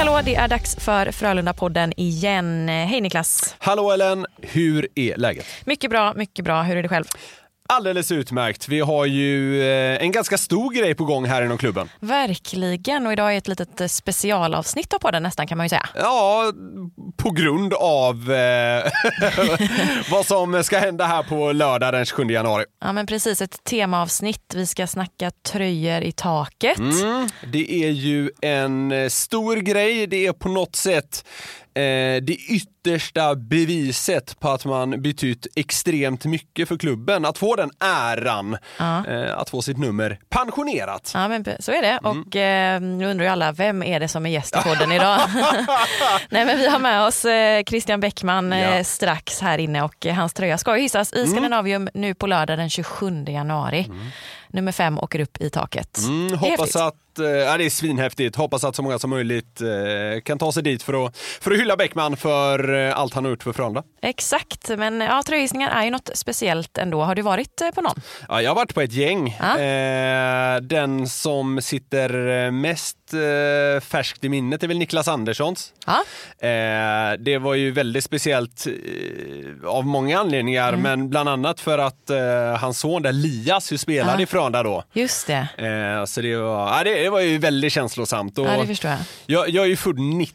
Hallå, 0.00 0.20
det 0.24 0.34
är 0.34 0.48
dags 0.48 0.76
för 0.76 1.06
Frölunda-podden 1.06 1.92
igen. 1.96 2.68
Hej 2.68 3.00
Niklas! 3.00 3.56
Hallå 3.58 3.90
Ellen, 3.90 4.26
hur 4.42 4.88
är 4.94 5.16
läget? 5.16 5.46
Mycket 5.64 5.90
bra, 5.90 6.14
mycket 6.14 6.44
bra. 6.44 6.62
Hur 6.62 6.76
är 6.76 6.82
det 6.82 6.88
själv? 6.88 7.04
Alldeles 7.72 8.12
utmärkt. 8.12 8.68
Vi 8.68 8.80
har 8.80 9.06
ju 9.06 9.62
eh, 9.62 10.02
en 10.02 10.12
ganska 10.12 10.38
stor 10.38 10.72
grej 10.72 10.94
på 10.94 11.04
gång 11.04 11.24
här 11.24 11.42
inom 11.42 11.58
klubben. 11.58 11.88
Verkligen, 12.00 13.06
och 13.06 13.12
idag 13.12 13.34
är 13.34 13.38
ett 13.38 13.48
litet 13.48 13.80
eh, 13.80 13.86
specialavsnitt 13.86 14.94
av 14.94 14.98
podden 14.98 15.22
nästan 15.22 15.46
kan 15.46 15.58
man 15.58 15.64
ju 15.64 15.68
säga. 15.68 15.88
Ja, 15.94 16.52
på 17.16 17.30
grund 17.30 17.74
av 17.74 18.32
eh, 18.32 18.90
vad 20.10 20.26
som 20.26 20.64
ska 20.64 20.78
hända 20.78 21.06
här 21.06 21.22
på 21.22 21.52
lördag 21.52 21.92
den 21.92 22.06
27 22.06 22.30
januari. 22.30 22.64
Ja 22.80 22.92
men 22.92 23.06
precis, 23.06 23.42
ett 23.42 23.64
temaavsnitt. 23.64 24.54
Vi 24.54 24.66
ska 24.66 24.86
snacka 24.86 25.30
tröjor 25.30 26.02
i 26.02 26.12
taket. 26.12 26.78
Mm, 26.78 27.28
det 27.52 27.84
är 27.84 27.90
ju 27.90 28.30
en 28.42 29.10
stor 29.10 29.56
grej. 29.56 30.06
Det 30.06 30.26
är 30.26 30.32
på 30.32 30.48
något 30.48 30.76
sätt 30.76 31.24
eh, 31.80 32.22
det 32.22 32.32
yttersta 32.50 33.34
beviset 33.34 34.40
på 34.40 34.48
att 34.50 34.64
man 34.64 35.02
betytt 35.02 35.46
extremt 35.56 36.24
mycket 36.24 36.68
för 36.68 36.76
klubben. 36.76 37.24
Att 37.24 37.38
få 37.38 37.56
den 37.56 37.70
äran, 37.84 38.56
eh, 39.08 39.36
att 39.38 39.50
få 39.50 39.62
sitt 39.62 39.78
nummer 39.78 40.18
pensionerat. 40.28 41.10
Ja 41.14 41.28
men 41.28 41.44
så 41.60 41.72
är 41.72 41.82
det 41.82 41.98
och 42.02 42.36
eh, 42.36 42.80
nu 42.80 43.06
undrar 43.10 43.24
ju 43.24 43.30
alla, 43.32 43.52
vem 43.52 43.82
är 43.82 44.00
det 44.00 44.08
som 44.08 44.26
är 44.26 44.30
gäst 44.30 44.56
i 44.56 44.58
podden 44.68 44.92
idag? 44.92 45.20
Nej 46.30 46.44
men 46.44 46.58
vi 46.58 46.68
har 46.68 46.78
med 46.78 47.02
oss 47.06 47.24
eh, 47.24 47.62
Christian 47.64 48.00
Bäckman 48.00 48.52
eh, 48.52 48.76
Ja. 48.76 48.84
strax 48.84 49.40
här 49.40 49.58
inne 49.58 49.82
och 49.82 50.06
eh, 50.06 50.14
hans 50.14 50.32
tröja 50.32 50.58
ska 50.58 50.76
ju 50.76 50.82
hissas 50.82 51.12
i 51.12 51.26
Skandinavium 51.26 51.88
nu 51.94 52.14
på 52.14 52.26
lördag 52.26 52.58
den 52.58 52.70
27 52.70 53.24
januari. 53.28 53.90
Nummer 54.52 54.72
fem 54.72 54.98
åker 54.98 55.20
upp 55.20 55.40
i 55.40 55.50
taket. 55.50 55.98
Mm, 55.98 56.38
hoppas 56.38 56.76
att, 56.76 56.94
ja, 57.20 57.56
det 57.58 57.64
är 57.64 57.70
svinhäftigt. 57.70 58.36
Hoppas 58.36 58.64
att 58.64 58.76
så 58.76 58.82
många 58.82 58.98
som 58.98 59.10
möjligt 59.10 59.60
eh, 59.60 60.20
kan 60.24 60.38
ta 60.38 60.52
sig 60.52 60.62
dit 60.62 60.82
för 60.82 61.06
att, 61.06 61.16
för 61.16 61.50
att 61.50 61.58
hylla 61.58 61.76
Bäckman 61.76 62.16
för 62.16 62.74
eh, 62.88 62.98
allt 62.98 63.14
han 63.14 63.24
har 63.24 63.30
gjort 63.30 63.42
för 63.42 63.52
Frölunda. 63.52 63.82
Exakt, 64.02 64.68
men 64.78 65.00
ja, 65.00 65.22
tröjhissningar 65.26 65.70
är 65.70 65.84
ju 65.84 65.90
något 65.90 66.10
speciellt 66.14 66.78
ändå. 66.78 67.02
Har 67.02 67.14
du 67.14 67.22
varit 67.22 67.60
eh, 67.60 67.70
på 67.70 67.80
någon? 67.80 68.00
Ja, 68.28 68.42
jag 68.42 68.50
har 68.50 68.54
varit 68.54 68.74
på 68.74 68.80
ett 68.80 68.92
gäng. 68.92 69.36
Ja. 69.40 69.58
Eh, 69.58 70.60
den 70.60 71.08
som 71.08 71.60
sitter 71.62 72.44
eh, 72.46 72.50
mest 72.50 72.96
eh, 73.12 73.80
färskt 73.80 74.24
i 74.24 74.28
minnet 74.28 74.62
är 74.62 74.68
väl 74.68 74.78
Niklas 74.78 75.08
Anderssons. 75.08 75.72
Ja. 75.86 75.96
Eh, 76.48 77.12
det 77.18 77.38
var 77.38 77.54
ju 77.54 77.70
väldigt 77.70 78.04
speciellt 78.04 78.66
eh, 78.66 79.68
av 79.70 79.86
många 79.86 80.18
anledningar, 80.20 80.68
Mm. 80.68 80.82
men 80.82 81.10
bland 81.10 81.28
annat 81.28 81.60
för 81.60 81.78
att 81.78 82.10
eh, 82.10 82.56
hans 82.60 82.78
son 82.80 83.02
där, 83.02 83.12
Lias, 83.12 83.72
ju 83.72 83.78
spelade 83.78 84.18
Ja. 84.18 84.22
i 84.22 84.26
Frölunda 84.26 84.62
då. 84.62 84.84
Just 84.92 85.26
det. 85.26 85.48
Eh, 85.56 86.04
så 86.04 86.20
det 86.20 86.36
var, 86.36 86.76
ja, 86.78 86.84
det 86.84 87.09
var 87.10 87.20
ju 87.20 87.38
väldigt 87.38 87.72
känslosamt. 87.72 88.38
Och 88.38 88.46
Ja, 88.46 88.56
det 88.60 88.66
förstår 88.66 88.90
jag. 88.90 89.00
jag, 89.26 89.48
jag 89.48 89.64
är 89.64 89.68
ju 89.68 89.76
född 89.76 89.98
90. 89.98 90.34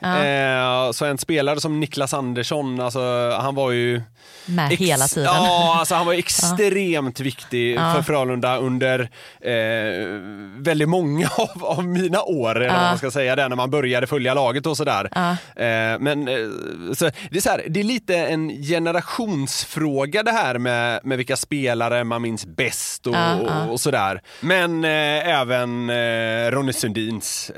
Ja. 0.00 0.24
Eh, 0.24 0.92
så 0.92 1.04
en 1.04 1.18
spelare 1.18 1.60
som 1.60 1.80
Niklas 1.80 2.14
Andersson, 2.14 2.80
alltså, 2.80 3.30
han 3.40 3.54
var 3.54 3.70
ju 3.70 4.02
Med 4.46 4.70
hela 4.70 5.06
tiden. 5.06 5.24
Ja, 5.34 5.76
alltså 5.78 5.94
han 5.94 6.06
var 6.06 6.14
extremt 6.14 7.20
viktig 7.20 7.74
Ja. 7.76 7.94
för 7.94 8.02
Frölunda 8.02 8.56
under 8.56 9.00
eh, 9.40 10.20
väldigt 10.62 10.88
många 10.88 11.28
av, 11.36 11.64
av 11.64 11.84
mina 11.84 12.22
år, 12.22 12.54
vad 12.54 12.72
man 12.80 12.98
ska 12.98 13.10
säga, 13.10 13.36
där 13.36 13.48
när 13.48 13.56
man 13.56 13.70
började 13.70 14.06
följa 14.06 14.34
laget 14.34 14.66
och 14.66 14.76
sådär. 14.76 15.08
Ja. 15.14 15.30
Eh, 15.64 15.98
men 15.98 16.28
eh, 16.28 16.34
så, 16.94 17.10
det, 17.30 17.36
är 17.36 17.40
så 17.40 17.50
här, 17.50 17.62
det 17.68 17.80
är 17.80 17.84
lite 17.84 18.16
en 18.16 18.48
generationsfråga 18.62 20.22
det 20.22 20.32
här 20.32 20.58
med, 20.58 21.00
med 21.04 21.16
vilka 21.18 21.36
spelare 21.36 22.04
man 22.04 22.22
minns 22.22 22.46
bäst 22.46 23.06
och, 23.06 23.14
Ja, 23.14 23.38
ja. 23.46 23.64
och, 23.64 23.72
och 23.72 23.80
sådär. 23.80 24.20
Men 24.40 24.84
eh, 24.84 25.28
även 25.40 25.90
eh, 25.90 26.50
Ronny 26.50 26.72
Sundins 26.72 27.52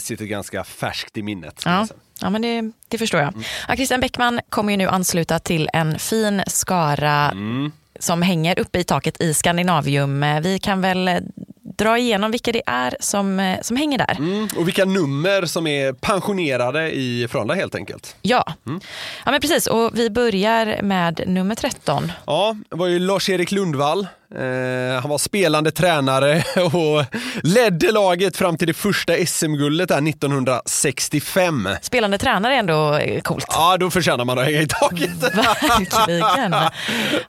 sitter 0.00 0.24
ganska 0.24 0.64
färskt 0.64 1.16
i 1.16 1.22
minnet. 1.22 1.39
Man 1.40 1.52
Ja. 1.64 1.86
Ja, 2.22 2.30
men 2.30 2.42
det, 2.42 2.72
det 2.88 2.98
förstår 2.98 3.18
Mm. 3.18 3.34
jag. 3.36 3.44
Ja, 3.68 3.76
Christian 3.76 4.00
Bäckman 4.00 4.40
kommer 4.48 4.72
ju 4.72 4.76
nu 4.76 4.88
ansluta 4.88 5.38
till 5.38 5.68
en 5.72 5.98
fin 5.98 6.42
skara 6.46 7.30
Mm. 7.30 7.72
som 7.98 8.22
hänger 8.22 8.58
uppe 8.58 8.78
i 8.78 8.84
taket 8.84 9.20
i 9.20 9.34
Skandinavium. 9.34 10.24
Vi 10.42 10.58
kan 10.58 10.80
väl 10.80 11.08
eh, 11.08 11.16
dra 11.62 11.98
igenom 11.98 12.30
vilka 12.30 12.52
det 12.52 12.62
är 12.66 12.96
som, 13.00 13.40
eh, 13.40 13.60
som 13.62 13.76
hänger 13.76 13.98
där. 13.98 14.16
Mm, 14.18 14.48
och 14.56 14.66
vilka 14.68 14.84
nummer 14.84 15.46
som 15.46 15.66
är 15.66 15.92
pensionerade 15.92 16.90
i 16.92 17.28
Frölunda 17.28 17.54
helt 17.54 17.74
enkelt. 17.74 18.16
Ja. 18.22 18.52
Mm. 18.66 18.80
ja, 19.24 19.30
men 19.30 19.40
precis. 19.40 19.66
Och 19.66 19.90
vi 19.98 20.10
börjar 20.10 20.82
med 20.82 21.20
nummer 21.26 21.54
13. 21.54 22.12
Ja, 22.26 22.56
det 22.70 22.76
var 22.76 22.86
ju 22.86 22.98
Lars-Erik 22.98 23.52
Lundvall. 23.52 24.06
Eh, 24.34 25.00
han 25.00 25.10
var 25.10 25.18
spelande 25.18 25.70
tränare 25.70 26.44
och 26.72 27.04
ledde 27.42 27.92
laget 27.92 28.36
fram 28.36 28.56
till 28.56 28.66
det 28.66 28.74
första 28.74 29.12
SM-guldet 29.26 29.88
där 29.88 30.08
1965. 30.08 31.68
Spelande 31.82 32.18
tränare 32.18 32.54
är 32.54 32.58
ändå 32.58 32.94
eh, 32.94 33.20
coolt. 33.20 33.46
Ja, 33.48 33.76
då 33.76 33.90
förtjänar 33.90 34.24
man 34.24 34.38
att 34.38 34.44
hänga 34.44 34.60
i 34.62 34.66
taket. 34.66 35.10
Verkligen. 35.22 36.54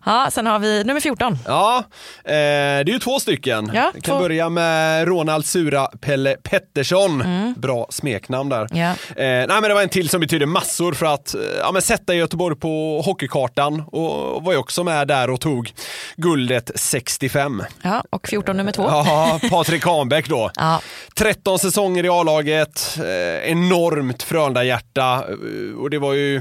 Ja, 0.06 0.28
sen 0.31 0.45
har 0.47 0.59
vi 0.59 0.84
nummer 0.84 1.00
14. 1.01 1.38
Ja, 1.45 1.78
eh, 1.78 1.84
det 2.25 2.31
är 2.34 2.85
ju 2.89 3.00
två 3.00 3.19
stycken. 3.19 3.72
Ja, 3.73 3.91
Vi 3.95 4.01
kan 4.01 4.16
två. 4.16 4.22
börja 4.22 4.50
med 4.50 5.07
Ronald 5.07 5.45
Sura 5.45 5.85
Pelle 5.85 6.35
Pettersson. 6.44 7.23
Bra 7.57 7.88
smeknamn 7.89 8.50
där. 8.50 8.68
Mm. 8.72 8.78
Ja. 8.78 8.89
Eh, 9.23 9.47
nej, 9.47 9.47
men 9.47 9.63
det 9.63 9.73
var 9.73 9.81
en 9.81 9.89
till 9.89 10.09
som 10.09 10.22
betyder 10.22 10.45
massor 10.45 10.94
för 10.94 11.06
att 11.06 11.35
ja, 11.59 11.72
men 11.72 11.81
sätta 11.81 12.13
Göteborg 12.13 12.56
på 12.56 13.01
hockeykartan 13.06 13.83
och 13.92 14.44
var 14.44 14.51
ju 14.51 14.57
också 14.57 14.83
med 14.83 15.07
där 15.07 15.30
och 15.30 15.42
tog 15.42 15.74
guldet 16.15 16.71
65. 16.92 17.64
Ja, 17.84 18.04
och 18.10 18.28
14 18.28 18.58
nummer 18.58 18.72
2. 18.72 18.84
Ja, 18.84 19.40
Patrik 19.50 19.84
Kahnbäck 19.84 20.30
då. 20.30 20.52
Ja. 20.56 20.82
13 21.16 21.60
säsonger 21.60 22.06
i 22.06 22.10
A-laget, 22.10 22.98
eh, 23.00 23.52
enormt 23.52 24.24
Frölunda-hjärta 24.24 25.24
eh, 25.30 25.80
och 25.80 25.90
det 25.90 26.00
var 26.00 26.14
ju 26.14 26.36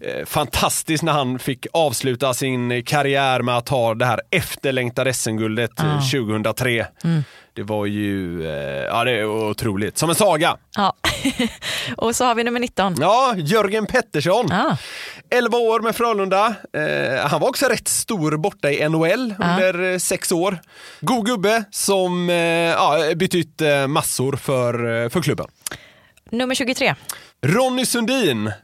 eh, 0.00 0.24
fantastiskt 0.26 1.02
när 1.02 1.12
han 1.12 1.38
fick 1.38 1.66
avsluta 1.72 2.34
sin 2.34 2.84
karriär 2.84 3.42
med 3.42 3.56
att 3.56 3.66
ta 3.66 3.94
det 3.94 4.04
här 4.06 4.20
efterlängtade 4.30 5.12
SM-guldet 5.12 5.80
eh, 5.80 6.00
2003. 6.10 6.86
Det 7.58 7.64
var 7.64 7.86
ju, 7.86 8.46
eh, 8.48 8.84
ja 8.84 9.04
det 9.04 9.12
är 9.12 9.26
otroligt, 9.26 9.98
som 9.98 10.08
en 10.08 10.14
saga. 10.14 10.56
ja. 10.76 10.92
och 11.96 12.16
så 12.16 12.24
har 12.24 12.34
vi 12.34 12.44
nummer 12.44 12.60
19. 12.60 12.96
Ja, 13.00 13.34
Jörgen 13.36 13.86
Pettersson. 13.86 14.46
Ja. 14.50 14.76
11 15.30 15.58
år 15.58 15.80
med 15.80 15.96
Frölunda. 15.96 16.54
Eh, 16.72 17.26
han 17.26 17.40
var 17.40 17.48
också 17.48 17.66
rätt 17.66 17.88
stor 17.88 18.36
borta 18.36 18.70
i 18.70 18.88
NHL 18.88 19.34
under 19.38 19.92
eh, 19.92 19.98
sex 19.98 20.32
år. 20.32 20.58
God 21.00 21.26
gubbe 21.26 21.64
som 21.70 22.30
eh, 22.30 22.36
ja, 22.36 22.98
betytt 23.16 23.60
eh, 23.60 23.86
massor 23.86 24.36
för, 24.36 25.08
för 25.08 25.22
klubben. 25.22 25.46
Nummer 26.30 26.54
23. 26.54 26.94
Ronny 27.46 27.86
Sundin. 27.86 28.46
Eh, 28.46 28.54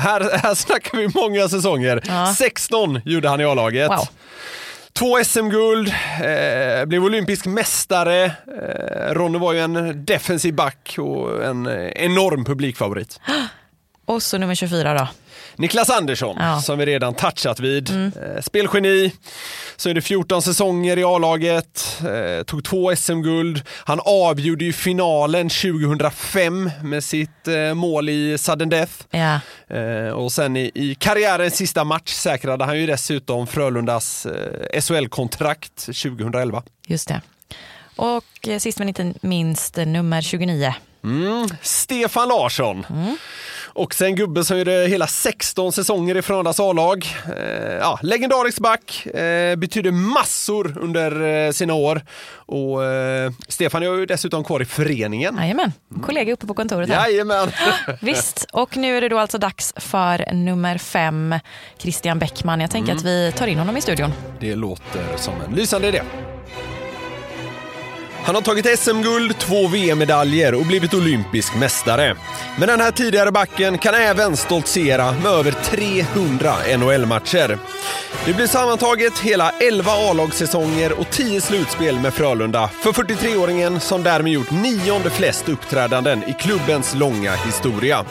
här, 0.00 0.38
här 0.42 0.54
snackar 0.64 0.98
vi 0.98 1.08
många 1.14 1.48
säsonger. 1.48 2.02
Ja. 2.06 2.34
16 2.38 3.00
gjorde 3.04 3.28
han 3.28 3.40
i 3.40 3.44
A-laget. 3.44 3.90
Wow. 3.90 4.08
Två 5.00 5.24
SM-guld, 5.24 5.88
eh, 5.88 6.86
blev 6.86 7.04
olympisk 7.04 7.46
mästare. 7.46 8.24
Eh, 8.24 9.14
Ronny 9.14 9.38
var 9.38 9.52
ju 9.52 9.58
en 9.58 10.04
defensiv 10.04 10.54
back 10.54 10.94
och 10.98 11.44
en 11.44 11.66
eh, 11.66 11.88
enorm 11.88 12.44
publikfavorit. 12.44 13.20
Och 14.06 14.22
så 14.22 14.38
nummer 14.38 14.54
24 14.54 14.94
då. 14.94 15.08
Niklas 15.60 15.90
Andersson, 15.90 16.36
Ja. 16.38 16.46
Mm. 16.50 16.60
som 16.60 16.78
vi 16.78 16.86
redan 16.86 17.14
touchat 17.14 17.60
vid. 17.60 17.90
Eh, 17.90 18.42
spelgeni, 18.42 19.12
så 19.76 19.88
är 19.88 19.94
det 19.94 20.00
14 20.00 20.42
säsonger 20.42 20.96
i 20.96 21.04
A-laget, 21.04 22.00
eh, 22.00 22.42
tog 22.44 22.64
två 22.64 22.96
SM-guld. 22.96 23.62
Han 23.84 24.00
avgjorde 24.04 24.64
ju 24.64 24.72
finalen 24.72 25.48
2005 25.48 26.70
med 26.82 27.04
sitt 27.04 27.48
eh, 27.48 27.74
mål 27.74 28.08
i 28.08 28.38
sudden 28.38 28.68
death. 28.68 28.92
Ja. 29.10 29.40
Och 30.14 30.32
sen 30.32 30.56
i, 30.56 30.70
i 30.74 30.94
karriärens 30.94 31.56
sista 31.56 31.84
match 31.84 32.12
säkrade 32.12 32.64
han 32.64 32.78
ju 32.78 32.86
dessutom 32.86 33.46
Frölundas 33.46 34.26
SHL-kontrakt 34.80 35.76
2011. 35.86 36.62
Just 36.86 37.08
det. 37.08 37.20
Och 37.96 38.48
sist 38.58 38.78
men 38.78 38.88
inte 38.88 39.14
minst 39.20 39.76
nummer 39.76 40.22
29. 40.22 40.74
Mm. 41.04 41.48
Stefan 41.62 42.28
Larsson. 42.28 42.86
Också 43.72 44.04
en 44.04 44.14
gubbe 44.14 44.44
som 44.44 44.58
gjorde 44.58 44.86
hela 44.88 45.06
16 45.06 45.72
säsonger 45.72 46.16
i 46.16 46.22
Frölundas 46.22 46.60
A-lag. 46.60 47.06
Eh, 47.36 47.74
ja, 47.80 47.98
legendarisk 48.02 48.58
back, 48.58 49.06
eh, 49.06 49.56
betydde 49.56 49.92
massor 49.92 50.78
under 50.80 51.22
eh, 51.46 51.50
sina 51.52 51.74
år. 51.74 52.02
Och 52.32 52.84
eh, 52.84 53.32
Stefan 53.48 53.82
är 53.82 53.86
ju 53.86 54.06
dessutom 54.06 54.44
kvar 54.44 54.62
i 54.62 54.64
föreningen. 54.64 55.36
Jajamän, 55.36 55.72
kollega 56.02 56.32
uppe 56.32 56.46
på 56.46 56.54
kontoret 56.54 56.88
här. 56.88 57.08
Jajamän! 57.08 57.50
Visst, 58.00 58.46
och 58.52 58.76
nu 58.76 58.96
är 58.96 59.00
det 59.00 59.08
då 59.08 59.18
alltså 59.18 59.38
dags 59.38 59.72
för 59.76 60.32
nummer 60.32 60.78
fem, 60.78 61.34
Christian 61.78 62.18
Bäckman. 62.18 62.60
Jag 62.60 62.70
tänker 62.70 62.94
att 62.94 63.04
vi 63.04 63.32
tar 63.36 63.46
in 63.46 63.58
honom 63.58 63.76
i 63.76 63.80
studion. 63.80 64.12
Det 64.40 64.54
låter 64.54 65.16
som 65.16 65.34
en 65.48 65.54
lysande 65.54 65.88
idé. 65.88 66.02
Han 68.24 68.34
har 68.34 68.42
tagit 68.42 68.78
SM-guld, 68.78 69.38
två 69.38 69.68
VM-medaljer 69.68 70.54
och 70.54 70.66
blivit 70.66 70.94
olympisk 70.94 71.54
mästare. 71.54 72.16
Men 72.58 72.68
den 72.68 72.80
här 72.80 72.90
tidigare 72.90 73.30
backen 73.30 73.78
kan 73.78 73.94
även 73.94 74.36
stoltsera 74.36 75.12
med 75.12 75.32
över 75.32 75.52
300 75.52 76.54
NHL-matcher. 76.78 77.58
Det 78.24 78.32
blir 78.32 78.46
sammantaget 78.46 79.18
hela 79.18 79.50
11 79.50 79.92
A-lagssäsonger 79.92 81.00
och 81.00 81.10
10 81.10 81.40
slutspel 81.40 82.00
med 82.00 82.14
Frölunda 82.14 82.68
för 82.68 82.92
43-åringen 82.92 83.78
som 83.78 84.02
därmed 84.02 84.32
gjort 84.32 84.50
nionde 84.50 85.10
flest 85.10 85.48
uppträdanden 85.48 86.22
i 86.22 86.32
klubbens 86.32 86.94
långa 86.94 87.32
historia. 87.32 88.04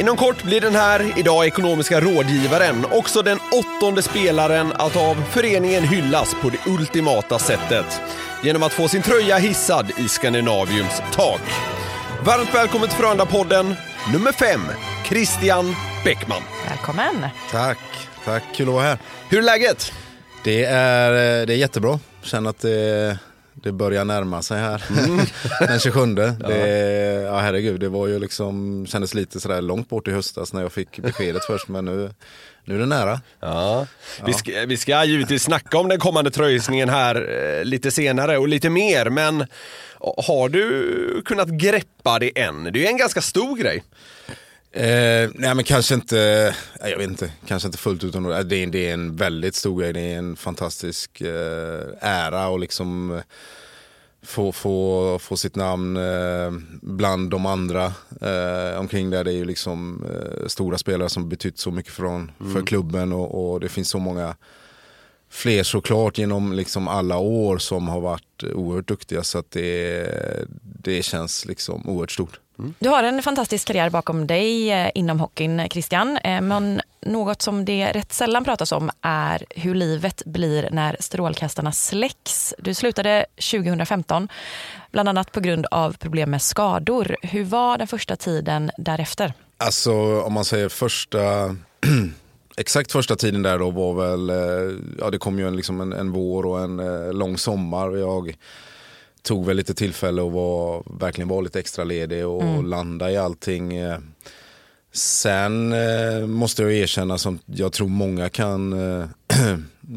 Inom 0.00 0.16
kort 0.16 0.42
blir 0.42 0.60
den 0.60 0.74
här 0.74 1.18
idag 1.18 1.46
ekonomiska 1.46 2.00
rådgivaren 2.00 2.86
också 2.92 3.22
den 3.22 3.38
åttonde 3.52 4.02
spelaren 4.02 4.72
att 4.72 4.96
av 4.96 5.14
föreningen 5.30 5.82
hyllas 5.82 6.34
på 6.42 6.50
det 6.50 6.70
ultimata 6.70 7.38
sättet 7.38 8.00
genom 8.42 8.62
att 8.62 8.72
få 8.72 8.88
sin 8.88 9.02
tröja 9.02 9.36
hissad 9.36 9.92
i 9.98 10.08
Skandinaviums 10.08 11.02
tak. 11.12 11.40
Varmt 12.24 12.54
välkommen 12.54 12.88
till 12.88 12.98
Frölunda-podden 12.98 13.74
nummer 14.12 14.32
fem, 14.32 14.60
Christian 15.04 15.74
Bäckman. 16.04 16.42
Välkommen! 16.68 17.28
Tack, 17.50 17.78
tack. 18.24 18.42
Kul 18.54 18.68
att 18.68 18.74
vara 18.74 18.84
här. 18.84 18.98
Hur 19.28 19.38
är 19.38 19.42
läget? 19.42 19.92
Det 20.44 20.64
är, 20.64 21.12
det 21.46 21.52
är 21.52 21.58
jättebra. 21.58 21.98
Känner 22.22 22.50
att 22.50 22.60
det, 22.60 23.18
det 23.66 23.72
börjar 23.72 24.04
närma 24.04 24.42
sig 24.42 24.58
här. 24.58 24.82
Den 25.66 25.80
27. 25.80 26.06
Det, 26.06 27.22
ja, 27.24 27.38
herregud, 27.38 27.80
det 27.80 27.88
var 27.88 28.06
ju 28.06 28.18
liksom, 28.18 28.86
kändes 28.86 29.14
lite 29.14 29.40
sådär 29.40 29.62
långt 29.62 29.88
bort 29.88 30.08
i 30.08 30.10
höstas 30.10 30.52
när 30.52 30.62
jag 30.62 30.72
fick 30.72 30.98
beskedet 30.98 31.44
först. 31.44 31.68
Men 31.68 31.84
nu, 31.84 32.10
nu 32.64 32.74
är 32.74 32.78
det 32.78 32.86
nära. 32.86 33.20
Ja. 33.40 33.86
Vi, 34.26 34.32
ska, 34.32 34.52
vi 34.66 34.76
ska 34.76 35.04
givetvis 35.04 35.42
snacka 35.42 35.78
om 35.78 35.88
den 35.88 35.98
kommande 35.98 36.30
tröjsningen 36.30 36.88
här 36.88 37.14
eh, 37.58 37.64
lite 37.64 37.90
senare 37.90 38.38
och 38.38 38.48
lite 38.48 38.70
mer, 38.70 39.10
men 39.10 39.46
har 40.26 40.48
du 40.48 41.22
kunnat 41.24 41.48
greppa 41.48 42.18
det 42.18 42.38
än? 42.38 42.64
Det 42.64 42.78
är 42.78 42.80
ju 42.80 42.86
en 42.86 42.96
ganska 42.96 43.20
stor 43.20 43.56
grej. 43.56 43.82
Eh, 44.72 45.30
nej 45.34 45.54
men 45.54 45.64
kanske 45.64 45.94
inte, 45.94 46.54
nej, 46.80 46.90
jag 46.90 46.98
vet 46.98 47.08
inte, 47.08 47.32
kanske 47.46 47.68
inte 47.68 47.78
fullt 47.78 48.04
ut. 48.04 48.14
ändå. 48.14 48.32
Eh, 48.32 48.40
Det 48.40 48.56
är, 48.56 48.66
det 48.66 48.88
är 48.88 48.94
en 48.94 49.16
väldigt 49.16 49.54
stor 49.54 49.80
grej, 49.80 49.92
det 49.92 50.00
är 50.00 50.18
en 50.18 50.36
fantastisk 50.36 51.20
eh, 51.20 51.82
ära 52.00 52.48
och 52.48 52.58
liksom 52.60 53.10
eh, 53.16 53.22
få, 54.22 54.52
få, 54.52 55.18
få 55.18 55.36
sitt 55.36 55.56
namn 55.56 55.96
eh, 55.96 56.52
bland 56.82 57.30
de 57.30 57.46
andra 57.46 57.84
eh, 58.20 58.80
omkring 58.80 59.10
där. 59.10 59.24
Det 59.24 59.30
är 59.32 59.36
ju 59.36 59.44
liksom 59.44 60.04
eh, 60.10 60.46
stora 60.48 60.78
spelare 60.78 61.08
som 61.08 61.28
betytt 61.28 61.58
så 61.58 61.70
mycket 61.70 61.92
från, 61.92 62.30
för 62.52 62.66
klubben 62.66 63.12
och, 63.12 63.52
och 63.52 63.60
det 63.60 63.68
finns 63.68 63.88
så 63.88 63.98
många 63.98 64.36
fler 65.30 65.62
såklart 65.62 66.18
genom 66.18 66.52
liksom 66.52 66.88
alla 66.88 67.18
år 67.18 67.58
som 67.58 67.88
har 67.88 68.00
varit 68.00 68.44
oerhört 68.54 68.88
duktiga 68.88 69.22
så 69.22 69.38
att 69.38 69.50
det, 69.50 70.08
det 70.62 71.02
känns 71.02 71.46
liksom 71.46 71.88
oerhört 71.88 72.10
stort. 72.10 72.40
Du 72.78 72.88
har 72.88 73.02
en 73.02 73.22
fantastisk 73.22 73.66
karriär 73.66 73.90
bakom 73.90 74.26
dig 74.26 74.72
eh, 74.72 74.90
inom 74.94 75.20
hockeyn, 75.20 75.60
eh, 75.60 75.68
Christian. 75.68 76.16
Eh, 76.16 76.40
men 76.40 76.80
något 77.00 77.42
som 77.42 77.64
det 77.64 77.92
rätt 77.92 78.12
sällan 78.12 78.44
pratas 78.44 78.72
om 78.72 78.90
är 79.00 79.44
hur 79.50 79.74
livet 79.74 80.22
blir 80.26 80.68
när 80.72 80.96
strålkastarna 81.00 81.72
släcks. 81.72 82.54
Du 82.58 82.74
slutade 82.74 83.26
2015, 83.50 84.28
bland 84.92 85.08
annat 85.08 85.32
på 85.32 85.40
grund 85.40 85.66
av 85.70 85.96
problem 85.96 86.30
med 86.30 86.42
skador. 86.42 87.16
Hur 87.22 87.44
var 87.44 87.78
den 87.78 87.86
första 87.86 88.16
tiden 88.16 88.70
därefter? 88.76 89.32
Alltså 89.58 90.20
om 90.20 90.32
man 90.32 90.44
säger 90.44 90.68
första, 90.68 91.56
exakt 92.56 92.92
första 92.92 93.16
tiden 93.16 93.42
där 93.42 93.58
då 93.58 93.70
var 93.70 93.94
väl, 93.94 94.32
ja 94.98 95.10
det 95.10 95.18
kom 95.18 95.38
ju 95.38 95.48
en, 95.48 95.56
liksom 95.56 95.80
en, 95.80 95.92
en 95.92 96.12
vår 96.12 96.46
och 96.46 96.60
en 96.60 96.80
eh, 96.80 97.12
lång 97.12 97.38
sommar. 97.38 97.96
Jag 97.96 98.36
tog 99.26 99.46
väl 99.46 99.56
lite 99.56 99.74
tillfälle 99.74 100.22
och 100.22 100.32
var, 100.32 100.82
verkligen 101.00 101.28
var 101.28 101.42
lite 101.42 101.60
extra 101.60 101.84
ledig 101.84 102.26
och 102.26 102.64
landa 102.64 103.10
i 103.10 103.16
allting. 103.16 103.76
eh. 103.76 103.98
Sen 104.92 105.72
eh, 105.72 106.26
måste 106.26 106.62
jag 106.62 106.72
erkänna 106.72 107.18
som 107.18 107.38
jag 107.46 107.72
tror 107.72 107.88
många 107.88 108.28
kan 108.28 108.72
eh, 108.72 109.04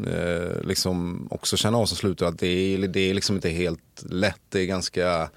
eh, 0.06 0.62
liksom 0.62 1.28
också 1.30 1.56
känna 1.56 1.78
av 1.78 1.86
som 1.86 1.96
slutar 1.96 2.26
att 2.26 2.38
det 2.38 2.46
är, 2.46 2.78
det 2.78 3.00
är 3.00 3.14
liksom 3.14 3.36
inte 3.36 3.48
helt 3.48 4.04
lätt. 4.10 4.40
Det 4.48 4.60
är 4.60 4.66
ganska 4.66 5.30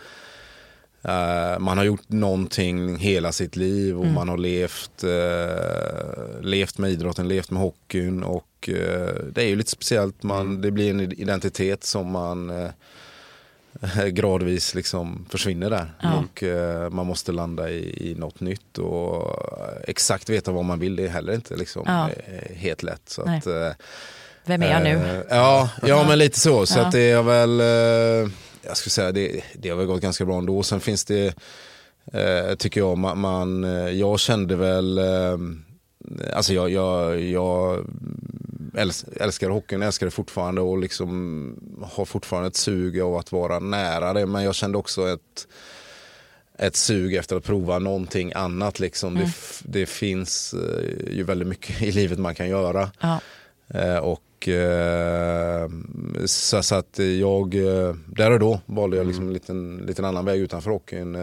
Eh, 1.06 1.60
man 1.60 1.78
har 1.78 1.86
gjort 1.86 2.10
någonting 2.10 2.98
hela 2.98 3.32
sitt 3.32 3.56
liv 3.56 4.00
och 4.00 4.06
man 4.06 4.30
har 4.30 4.38
levt, 4.38 5.04
levt 6.42 6.78
med 6.78 6.92
idrotten, 6.92 7.28
levt 7.28 7.52
med 7.52 7.62
hockeyn 7.62 8.24
och 8.24 8.70
det 9.32 9.42
är 9.42 9.48
ju 9.48 9.56
lite 9.56 9.72
speciellt. 9.72 10.24
Man, 10.24 10.62
Det 10.62 10.72
blir 10.72 10.90
en 10.90 11.02
identitet 11.02 11.84
som 11.84 12.12
man 12.12 12.52
gradvis 14.12 14.76
liksom 14.76 15.26
försvinner 15.30 15.70
där. 15.70 15.92
Och 16.24 16.44
eh, 16.44 16.90
man 16.90 17.06
måste 17.08 17.32
landa 17.32 17.70
i, 17.70 18.10
i 18.12 18.16
något 18.16 18.40
nytt 18.40 18.78
och 18.78 19.40
exakt 19.88 20.30
veta 20.30 20.52
vad 20.52 20.66
man 20.66 20.80
vill 20.80 20.96
det 20.96 21.04
är 21.04 21.10
heller 21.10 21.34
inte 21.34 21.56
liksom, 21.56 21.84
Ja. 21.86 22.10
eh, 22.10 22.56
helt 22.56 22.84
lätt. 22.84 23.02
Så 23.10 23.26
Nej. 23.26 23.38
att, 23.38 23.48
eh, 23.48 23.70
Vem 24.46 24.64
är 24.64 24.72
jag 24.72 24.84
nu? 24.84 24.90
Eh, 24.90 25.22
Ja, 25.30 25.70
ja 25.82 26.06
men 26.08 26.18
lite 26.20 26.40
så. 26.40 26.66
Så 26.66 26.80
Ja. 26.80 26.86
att 26.86 26.92
det 26.92 27.12
är 27.12 27.24
väl, 27.24 27.60
eh, 27.60 28.32
jag 28.66 28.78
skulle 28.78 28.92
säga 28.92 29.12
det, 29.12 29.44
det 29.56 29.70
har 29.70 29.78
väl 29.78 29.86
gått 29.86 30.02
ganska 30.02 30.26
bra 30.26 30.38
ändå. 30.38 30.64
Sen 30.64 30.80
finns 30.80 31.06
det, 31.06 31.34
tycker 32.58 32.80
jag, 32.82 32.98
man, 32.98 33.20
man, 33.20 33.64
jag 34.00 34.20
kände 34.20 34.56
väl, 34.56 35.00
alltså 36.34 36.54
jag, 36.54 36.70
jag, 36.70 37.22
jag 37.22 37.86
älskar 39.20 39.50
hockeyn, 39.50 39.82
älskar 39.82 40.06
det 40.08 40.12
fortfarande 40.12 40.62
och 40.62 40.78
liksom 40.78 41.56
har 41.82 42.06
fortfarande 42.06 42.48
ett 42.48 42.56
sug 42.56 43.02
av 43.02 43.16
att 43.16 43.32
vara 43.32 43.60
nära 43.60 44.14
det. 44.14 44.26
Men 44.26 44.44
jag 44.44 44.56
kände 44.56 44.78
också 44.78 45.10
ett 45.10 45.48
ett 46.58 46.76
sug 46.76 47.16
efter 47.16 47.36
att 47.36 47.44
prova 47.44 47.80
någonting 47.80 48.32
annat. 48.36 48.80
Liksom. 48.80 49.16
Det, 49.16 49.22
f- 49.24 49.62
det 49.66 49.86
finns 49.86 50.54
eh, 50.54 51.14
ju 51.16 51.24
väldigt 51.24 51.48
mycket 51.48 51.82
i 51.82 51.92
livet 51.92 52.20
man 52.20 52.36
kan 52.36 52.50
göra. 52.50 52.92
Ja. 53.00 53.20
Eh, 53.68 53.98
och 53.98 54.48
eh, 54.48 55.70
så, 56.26 56.64
så 56.64 56.76
att 56.76 57.00
jag, 57.20 57.50
där 58.08 58.32
och 58.32 58.40
då 58.40 58.60
valde 58.66 58.98
jag 58.98 59.08
liksom 59.08 59.28
en 59.28 59.34
liten, 59.34 59.78
liten 59.78 60.06
annan 60.06 60.26
väg 60.26 60.40
utanför 60.42 60.72
hockeyn 60.72 61.16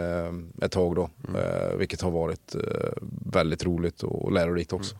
ett 0.62 0.72
tag 0.72 0.94
då. 0.96 1.10
Eh, 1.38 1.76
vilket 1.76 2.00
har 2.00 2.10
varit 2.10 2.56
väldigt 3.32 3.64
roligt 3.64 4.02
och 4.02 4.32
lärorikt 4.32 4.72
också. 4.72 4.96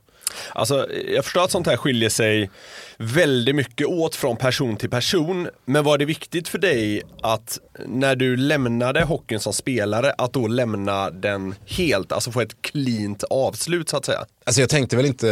Alltså, 0.55 0.87
jag 1.09 1.25
förstår 1.25 1.45
att 1.45 1.51
sånt 1.51 1.67
här 1.67 1.77
skiljer 1.77 2.11
sig 2.11 2.51
väldigt 2.97 3.55
mycket 3.55 3.87
åt 3.87 4.17
från 4.17 4.37
person 4.37 4.77
till 4.77 4.91
person. 4.91 5.49
Men 5.65 5.85
var 5.85 5.99
det 5.99 6.05
viktigt 6.05 6.49
för 6.49 6.59
dig 6.59 7.03
att 7.23 7.59
när 7.87 8.17
du 8.17 8.37
lämnade 8.37 9.05
hockeyn 9.05 9.41
som 9.41 9.53
spelare, 9.53 10.13
att 10.19 10.33
då 10.33 10.47
lämna 10.47 11.11
den 11.11 11.55
helt, 11.67 12.13
alltså 12.13 12.33
få 12.33 12.41
ett 12.41 12.63
cleant 12.63 13.23
avslut 13.23 13.89
så 13.89 13.97
att 13.97 14.05
säga? 14.05 14.25
Alltså 14.45 14.61
jag 14.61 14.71
tänkte 14.71 14.97
väl 14.97 15.07
inte, 15.07 15.27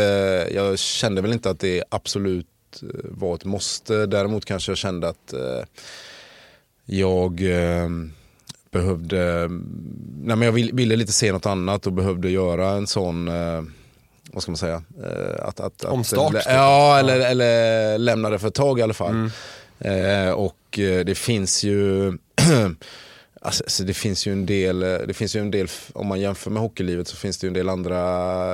jag 0.55 0.79
kände 0.79 1.21
väl 1.23 1.33
inte 1.33 1.51
att 1.51 1.61
det 1.61 1.85
absolut 1.89 2.47
eh, 2.83 2.89
var 3.05 3.35
ett 3.35 3.45
måste. 3.45 4.07
Däremot 4.07 4.45
kanske 4.45 4.71
jag 4.71 4.79
kände 4.79 5.09
att 5.09 5.33
eh, 5.33 5.65
jag 6.85 7.41
eh, 7.43 7.89
behövde, 8.71 9.49
nej 10.23 10.37
men 10.37 10.43
jag 10.43 10.53
ville, 10.53 10.97
lite 10.97 11.13
se 11.13 11.33
något 11.33 11.47
annat 11.47 11.87
och 11.87 11.93
behövde 11.93 12.31
göra 12.31 12.69
en 12.69 12.87
sån, 12.87 13.29
vad 14.33 14.43
ska 14.43 14.53
man 14.53 14.57
säga? 14.57 14.83
Eh, 15.05 15.45
att, 15.49 15.61
att, 15.61 15.85
Omstart, 15.85 16.35
Att, 16.35 16.43
typ. 16.45 16.53
ja, 16.53 16.99
eller, 16.99 17.21
eller 17.21 17.99
lämna 17.99 18.31
det 18.31 18.39
för 18.39 18.49
ett 18.49 18.55
tag 18.55 18.79
i 18.79 18.83
alla 18.83 18.95
fall. 18.95 19.31
Eh, 19.79 20.31
och 20.31 20.79
eh, 20.79 21.05
det 21.05 21.15
finns 21.15 21.65
ju 21.65 22.13
Alltså, 23.41 23.65
alltså 23.65 23.85
det 23.85 23.95
finns 23.95 24.27
ju 24.27 24.33
en 24.33 24.47
del, 24.47 24.83
eh, 24.83 24.99
det 25.07 25.15
finns 25.15 25.37
ju 25.37 25.41
en 25.41 25.51
del, 25.51 25.69
om 25.93 26.07
man 26.07 26.21
jämför 26.21 26.51
med 26.51 26.63
hockeylivet 26.63 27.09
så 27.09 27.17
finns 27.17 27.39
det 27.39 27.47
ju 27.47 27.49
en 27.49 27.55
del 27.55 27.69
andra 27.69 27.99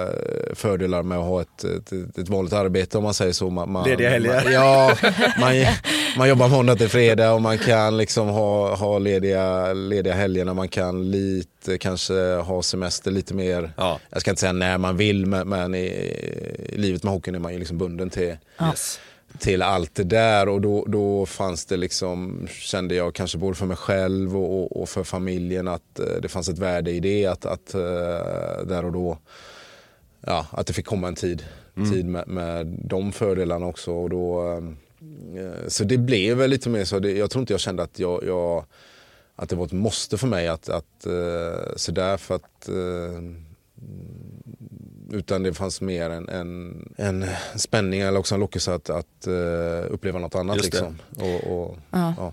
eh, 0.02 0.54
fördelar 0.54 1.02
med 1.02 1.18
att 1.18 1.24
ha 1.24 1.40
ett, 1.40 1.64
ett, 1.64 2.18
ett 2.18 2.28
vanligt 2.28 2.52
arbete 2.52 2.98
om 2.98 3.04
man 3.04 3.14
säger 3.14 3.32
så. 3.32 3.50
Man, 3.50 3.72
man, 3.72 3.88
Lediga 3.88 4.10
helger. 4.10 4.42
Man, 4.44 4.52
ja, 4.52 4.96
man, 5.40 5.66
man 6.18 6.28
jobbar 6.28 6.48
måndag 6.48 6.76
till 6.76 6.88
fredag 6.88 7.32
och 7.32 7.42
man 7.42 7.58
kan 7.58 7.96
liksom 7.96 8.28
ha, 8.28 8.74
ha 8.74 8.98
lediga, 8.98 9.72
lediga 9.72 10.14
helger 10.14 10.44
när 10.44 10.54
man 10.54 10.68
kan 10.68 11.10
lite, 11.10 11.78
kanske 11.78 12.14
ha 12.34 12.62
semester 12.62 13.10
lite 13.10 13.34
mer. 13.34 13.72
Ja. 13.76 14.00
Jag 14.10 14.20
ska 14.20 14.30
inte 14.30 14.40
säga 14.40 14.52
när 14.52 14.78
man 14.78 14.96
vill 14.96 15.26
men, 15.26 15.48
men 15.48 15.74
i, 15.74 15.86
i 16.68 16.76
livet 16.76 17.02
med 17.02 17.12
hockeyn 17.12 17.34
är 17.34 17.38
man 17.38 17.52
ju 17.52 17.58
liksom 17.58 17.78
bunden 17.78 18.10
till 18.10 18.36
Yes. 18.60 19.00
Till 19.38 19.62
allt 19.62 19.94
det 19.94 20.04
där 20.04 20.48
och 20.48 20.60
då, 20.60 20.84
då 20.88 21.26
fanns 21.26 21.66
det 21.66 21.76
liksom, 21.76 22.48
kände 22.50 22.94
jag 22.94 23.14
kanske 23.14 23.38
både 23.38 23.56
för 23.56 23.66
mig 23.66 23.76
själv 23.76 24.36
och, 24.36 24.62
och, 24.62 24.82
och 24.82 24.88
för 24.88 25.04
familjen 25.04 25.68
att 25.68 25.98
eh, 25.98 26.20
det 26.22 26.28
fanns 26.28 26.48
ett 26.48 26.58
värde 26.58 26.90
i 26.90 27.00
det 27.00 27.26
att, 27.26 27.46
att 27.46 27.74
eh, 27.74 27.80
där 28.66 28.84
och 28.84 28.92
då, 28.92 29.18
ja, 30.20 30.46
att 30.50 30.66
det 30.66 30.72
fick 30.72 30.86
komma 30.86 31.08
en 31.08 31.14
tid, 31.14 31.44
tid 31.92 32.06
med, 32.06 32.28
med 32.28 32.66
de 32.66 33.12
fördelarna 33.12 33.66
också 33.66 33.92
och 33.92 34.10
då, 34.10 34.52
eh, 34.52 35.68
så 35.68 35.84
det 35.84 35.98
blev 35.98 36.36
väl 36.36 36.50
lite 36.50 36.68
mer 36.68 36.84
så, 36.84 36.98
det, 36.98 37.12
jag 37.12 37.30
tror 37.30 37.40
inte 37.40 37.52
jag 37.52 37.60
kände 37.60 37.82
att 37.82 37.98
jag, 37.98 38.24
jag 38.24 38.64
att 39.36 39.48
det 39.48 39.56
var 39.56 39.66
ett 39.66 39.72
måste 39.72 40.18
för 40.18 40.26
mig 40.26 40.48
att, 40.48 40.68
att 40.68 41.06
sådär 41.76 42.16
för 42.16 42.34
att 42.34 42.68
utan 45.14 45.42
det 45.42 45.54
fanns 45.54 45.80
mer 45.80 46.10
en, 46.10 46.28
en, 46.28 46.88
en 46.96 47.26
spänning 47.56 48.00
eller 48.00 48.18
också 48.18 48.34
en 48.34 48.40
lockelse 48.40 48.74
att, 48.74 48.90
att 48.90 49.26
eh, 49.26 49.92
uppleva 49.92 50.18
något 50.18 50.34
annat. 50.34 50.56
Just 50.56 50.72
det. 50.72 50.78
Liksom. 50.78 50.98
Och, 51.16 51.52
och, 51.60 51.76
Ja. 51.90 52.14
ja. 52.18 52.32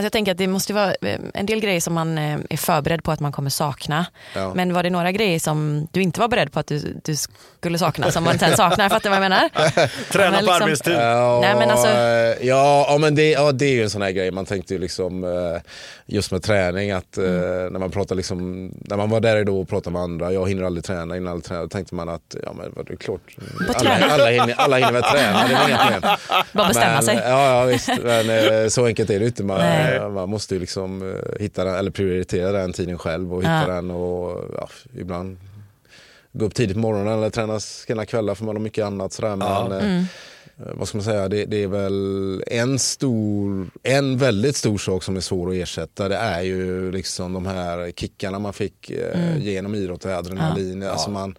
Alltså 0.00 0.06
jag 0.06 0.12
tänker 0.12 0.32
att 0.32 0.38
det 0.38 0.46
måste 0.46 0.72
vara 0.72 0.94
eh, 1.00 1.18
en 1.34 1.46
del 1.46 1.60
grejer 1.60 1.80
som 1.80 1.94
man 1.94 2.18
eh, 2.18 2.38
är 2.50 2.56
förberedd 2.56 3.04
på 3.04 3.12
att 3.12 3.20
man 3.20 3.32
kommer 3.32 3.50
sakna. 3.50 4.06
Ja. 4.34 4.54
Men 4.54 4.72
var 4.72 4.82
det 4.82 4.90
några 4.90 5.12
grejer 5.12 5.38
som 5.38 5.88
du 5.92 6.02
inte 6.02 6.20
var 6.20 6.28
beredd 6.28 6.52
på 6.52 6.60
att 6.60 6.66
du, 6.66 7.00
du 7.04 7.16
skulle 7.16 7.78
sakna, 7.78 8.10
som 8.10 8.24
man 8.24 8.38
sen 8.38 8.56
saknar? 8.56 8.88
Fattar 8.88 9.00
du 9.02 9.08
vad 9.08 9.16
jag 9.16 9.30
menar? 9.30 9.48
Träna 10.12 10.30
Men 10.30 10.40
på 10.40 10.46
liksom- 10.46 10.62
arbetstid. 10.62 10.92
Ja, 10.94 11.38
Nej, 11.42 11.54
men 11.54 11.70
alltså- 11.70 12.44
ja, 12.46 12.96
men 13.00 13.14
det, 13.14 13.30
ja, 13.30 13.52
det 13.52 13.64
är 13.66 13.72
ju 13.72 13.82
en 13.82 13.90
sån 13.90 14.02
här 14.02 14.10
grej. 14.10 14.30
Man 14.30 14.46
tänkte 14.46 14.74
ju 14.74 14.80
liksom 14.80 15.24
eh, 15.24 15.60
just 16.06 16.32
med 16.32 16.42
träning 16.42 16.90
att 16.90 17.16
Mm. 17.16 17.72
när 17.72 17.78
man 17.80 17.90
pratar 17.90 18.14
liksom, 18.16 18.68
när 18.80 18.96
man 18.96 19.10
var 19.10 19.20
där 19.20 19.44
då 19.44 19.60
och 19.60 19.68
pratade 19.68 19.92
med 19.92 20.02
andra, 20.02 20.32
jag 20.32 20.48
hinner 20.48 20.62
aldrig 20.62 20.84
träna, 20.84 21.16
innan 21.16 21.32
aldrig 21.32 21.44
träna, 21.44 21.60
då 21.62 21.68
tänkte 21.68 21.94
man 21.94 22.08
att 22.08 22.36
ja 22.44 22.52
men 22.52 22.72
vad 22.76 22.86
det 22.86 22.92
är 22.92 22.96
klart. 22.96 23.20
Alla, 23.68 23.78
träna. 23.78 24.06
alla, 24.12 24.30
hinner, 24.30 24.54
alla 24.58 24.76
hinner 24.76 24.92
väl 24.92 25.02
träna, 25.02 25.48
det 25.48 25.68
inga 25.68 25.78
problem. 25.92 26.16
Bara 26.52 26.68
bestämma 26.68 26.92
men, 26.94 27.02
sig. 27.02 27.16
Ja, 27.24 27.58
ja 27.60 27.64
visst, 27.64 27.88
men 28.04 28.70
så 28.70 28.86
enkelt 28.86 29.10
är 29.10 29.14
det 29.14 29.20
ju 29.20 29.26
inte. 29.26 29.44
Man, 29.44 29.58
Nej. 29.58 29.89
Man 30.08 30.28
måste 30.28 30.54
ju 30.54 30.60
liksom 30.60 31.10
eh, 31.10 31.40
hitta 31.42 31.64
den, 31.64 31.74
eller 31.74 31.90
prioritera 31.90 32.52
den 32.52 32.72
tiden 32.72 32.98
själv 32.98 33.34
och 33.34 33.42
hitta 33.42 33.60
Ja. 33.68 33.74
den 33.74 33.90
och 33.90 34.44
ja, 34.56 34.68
ibland 34.98 35.38
gå 36.32 36.44
upp 36.44 36.54
tidigt 36.54 36.74
på 36.76 36.80
morgonen 36.80 37.18
eller 37.18 37.30
träna 37.30 37.60
sena 37.60 38.06
kvällar 38.06 38.34
för 38.34 38.44
man 38.44 38.56
har 38.56 38.62
mycket 38.62 38.84
annat 38.84 39.12
sådär. 39.12 39.36
Men, 39.36 39.48
Ja. 39.48 39.76
eh, 39.78 39.84
Mm. 39.84 40.04
Eh, 40.66 40.72
vad 40.74 40.88
ska 40.88 40.98
man 40.98 41.04
säga, 41.04 41.28
det, 41.28 41.44
det 41.44 41.62
är 41.62 41.66
väl 41.66 42.42
en 42.46 42.78
stor, 42.78 43.70
en 43.82 44.18
väldigt 44.18 44.56
stor 44.56 44.78
sak 44.78 45.02
som 45.02 45.16
är 45.16 45.20
svår 45.20 45.48
att 45.50 45.54
ersätta. 45.56 46.08
Det 46.08 46.16
är 46.16 46.40
ju 46.42 46.92
liksom 46.92 47.32
de 47.32 47.46
här 47.46 47.90
kickarna 47.96 48.38
man 48.38 48.52
fick 48.52 48.90
eh, 48.90 49.38
genom 49.38 49.74
idrott 49.74 50.04
och 50.04 50.10
adrenalin. 50.10 50.82
Alltså 50.82 51.10
man, 51.10 51.34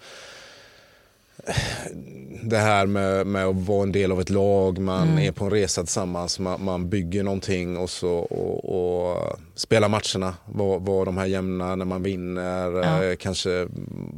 det 2.43 2.57
här 2.57 2.85
med, 2.85 3.27
med 3.27 3.45
att 3.45 3.55
vara 3.55 3.83
en 3.83 3.91
del 3.91 4.11
av 4.11 4.21
ett 4.21 4.29
lag, 4.29 4.79
man 4.79 5.19
är 5.19 5.31
på 5.31 5.45
en 5.45 5.51
resa 5.51 5.81
tillsammans, 5.83 6.39
man, 6.39 6.63
man 6.63 6.89
bygger 6.89 7.23
någonting 7.23 7.77
och 7.77 7.89
så 7.89 8.11
och, 8.11 8.65
och 9.11 9.39
spelar 9.55 9.89
matcherna, 9.89 10.35
vara 10.45 10.79
var 10.79 11.05
de 11.05 11.17
här 11.17 11.25
jämna 11.25 11.75
när 11.75 11.85
man 11.85 12.03
vinner, 12.03 12.71
Ja. 12.71 13.03
eh, 13.03 13.15
kanske 13.15 13.51
mm, 13.51 14.15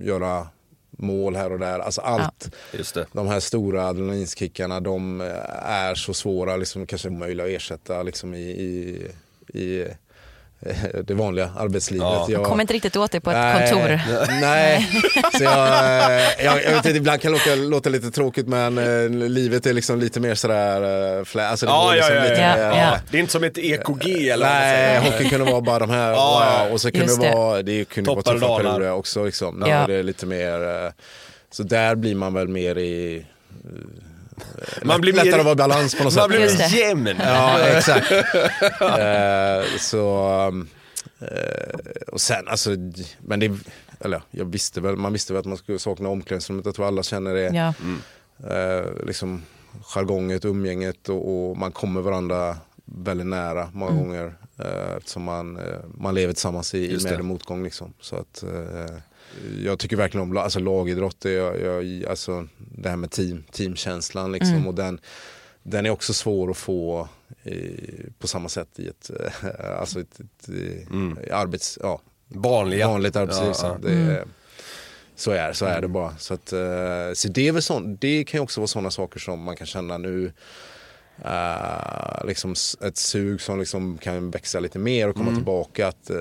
göra 0.00 0.46
mål 0.90 1.36
här 1.36 1.52
och 1.52 1.58
där. 1.58 1.78
Alltså 1.78 2.00
allt 2.00 2.50
Just 2.72 2.94
det. 2.94 3.06
de 3.12 3.26
här 3.26 3.40
stora 3.40 3.86
adrenalinkickarna 3.86 4.80
de 4.80 5.20
är 5.64 5.94
så 5.94 6.14
svåra, 6.14 6.56
liksom, 6.56 6.86
kanske 6.86 7.08
omöjliga 7.08 7.46
att 7.46 7.52
ersätta 7.52 8.02
liksom, 8.02 8.34
i, 8.34 8.38
i, 8.50 9.06
i 9.60 9.86
det 11.06 11.14
vanliga 11.14 11.50
arbetslivet. 11.58 12.04
Ja. 12.06 12.26
Jag, 12.28 12.44
Kommer 12.44 12.60
inte 12.60 12.74
riktigt 12.74 12.96
åt 12.96 13.10
det 13.12 13.20
på 13.20 13.30
ett 13.30 13.36
nej, 13.36 13.70
kontor. 13.70 14.00
Nej, 14.40 14.88
så 15.38 15.44
jag, 15.44 15.68
eh, 16.10 16.44
jag, 16.44 16.64
jag 16.64 16.70
vet 16.70 16.76
inte, 16.86 16.90
ibland 16.90 17.20
kan 17.20 17.32
det 17.32 17.38
låta, 17.38 17.54
låta 17.54 17.90
lite 17.90 18.10
tråkigt 18.10 18.48
men 18.48 18.78
eh, 18.78 19.08
livet 19.28 19.66
är 19.66 19.72
liksom 19.72 19.98
lite 20.00 20.20
mer 20.20 20.34
sådär, 20.34 21.18
eh, 21.18 21.24
flä, 21.24 21.48
alltså 21.48 21.66
det 21.66 21.72
Ja, 21.72 21.82
går 21.84 21.94
ja, 21.94 21.96
liksom 21.96 22.16
ja, 22.16 22.22
lite 22.22 22.40
ja. 22.40 22.56
mer, 22.56 22.78
Ja. 22.78 22.98
Det 23.10 23.16
är 23.16 23.20
inte 23.20 23.32
som 23.32 23.44
ett 23.44 23.58
EKG 23.58 24.28
eller 24.28 24.46
Nej, 24.46 24.98
hockeyn 25.10 25.30
kunde 25.30 25.50
vara 25.50 25.60
bara 25.60 25.78
de 25.78 25.90
här, 25.90 26.12
wow, 26.12 26.72
och 26.72 26.80
så 26.80 26.90
kunde 26.90 27.16
det 27.16 27.22
det. 27.28 27.34
vara, 27.34 27.62
det 27.62 27.84
kunde 27.84 28.10
vara 28.10 28.22
Toppar 28.22 28.34
tuffa 28.34 28.56
perioder 28.56 28.92
också. 28.92 29.24
Liksom. 29.24 29.54
Nu 29.60 29.66
Ja. 29.68 29.74
är 29.74 29.88
det 29.88 30.02
lite 30.02 30.26
mer, 30.26 30.92
så 31.50 31.62
där 31.62 31.94
blir 31.94 32.14
man 32.14 32.34
väl 32.34 32.48
mer 32.48 32.78
i, 32.78 33.26
Man 34.82 35.00
blir 35.00 35.12
lättare 35.12 35.30
mer- 35.30 35.38
att 35.38 35.44
vara 35.44 35.52
i 35.52 35.56
balans 35.56 35.94
på 35.94 36.04
något 36.04 36.14
Man 36.14 36.22
sätt. 36.22 36.28
blir 36.28 36.40
Just 36.40 36.58
det. 36.58 36.76
jämn. 36.78 37.10
Ja, 37.18 37.58
exakt. 37.60 38.10
eh, 38.80 39.78
så, 39.78 40.28
eh, 41.20 42.06
och 42.12 42.20
sen 42.20 42.48
alltså, 42.48 42.70
men 43.18 43.40
det, 43.40 43.58
eller 44.00 44.16
ja, 44.16 44.22
jag 44.30 44.44
visste 44.44 44.80
väl, 44.80 44.96
man 44.96 45.12
visste 45.12 45.32
väl 45.32 45.40
att 45.40 45.46
man 45.46 45.56
skulle 45.56 45.78
sakna 45.78 46.08
omklädningsrummet. 46.08 46.66
Jag 46.66 46.74
tror 46.74 46.86
alla 46.86 47.02
känner 47.02 47.34
det. 47.34 47.50
Ja. 47.54 47.74
Eh, 48.56 49.06
liksom 49.06 49.42
jargonget, 49.82 50.44
umgänget 50.44 51.08
och, 51.08 51.48
och 51.50 51.56
man 51.56 51.72
kommer 51.72 52.00
varandra 52.00 52.56
väldigt 52.84 53.26
nära 53.26 53.70
många 53.72 53.92
gånger. 53.92 54.34
Eh, 54.58 54.96
eftersom 54.96 55.22
man, 55.22 55.58
man 55.98 56.14
lever 56.14 56.32
tillsammans 56.32 56.74
i, 56.74 56.92
i 56.92 56.98
med 57.04 57.18
och 57.18 57.24
motgång. 57.24 57.64
Liksom. 57.64 57.92
Så 58.00 58.16
att, 58.16 58.44
jag 59.64 59.78
tycker 59.78 59.96
verkligen 59.96 60.22
om 60.30 60.36
alltså, 60.36 60.58
lagidrott. 60.60 61.16
Jag, 61.24 61.60
jag, 61.60 62.04
alltså, 62.10 62.48
det 62.58 62.88
här 62.88 62.96
med 62.96 63.10
team, 63.10 63.44
teamkänslan. 63.52 64.32
Liksom, 64.32 64.66
och 64.66 64.74
den, 64.74 65.00
den 65.62 65.86
är 65.86 65.90
också 65.90 66.12
svår 66.14 66.50
att 66.50 66.56
få 66.56 67.08
i, 67.42 67.80
på 68.18 68.26
samma 68.28 68.48
sätt 68.48 68.68
i 68.76 68.88
ett, 68.88 69.10
eh, 69.20 69.80
alltså 69.80 70.00
ett, 70.00 70.20
ett, 70.20 70.48
eh, 70.48 71.38
arbets, 71.38 71.78
ja, 71.82 72.00
Vanliga. 72.28 72.88
vanligt 72.88 73.16
arbetsliv. 73.16 73.52
Ja, 73.62 73.78
är- 73.90 74.24
så, 75.16 75.30
är, 75.30 75.52
så 75.52 75.64
är 75.66 75.80
det 75.80 75.88
bara. 75.88 76.16
Så, 76.18 76.34
att, 76.34 76.52
eh, 76.52 77.12
så 77.14 77.28
det, 77.28 77.48
är 77.48 77.52
väl 77.52 77.62
sån, 77.62 77.96
det 78.00 78.24
kan 78.24 78.38
ju 78.38 78.42
också 78.42 78.60
vara 78.60 78.66
sådana 78.68 78.90
saker 78.90 79.20
som 79.20 79.42
man 79.42 79.56
kan 79.56 79.66
känna 79.66 79.98
nu. 79.98 80.32
Eh, 81.24 82.26
liksom 82.26 82.54
ett 82.80 82.96
sug 82.96 83.40
som 83.40 83.58
liksom 83.58 83.98
kan 83.98 84.30
växa 84.30 84.60
lite 84.60 84.78
mer 84.78 85.08
och 85.08 85.14
komma 85.14 85.28
Mm. 85.28 85.38
tillbaka. 85.38 85.88
Att, 85.88 86.10
eh, 86.10 86.16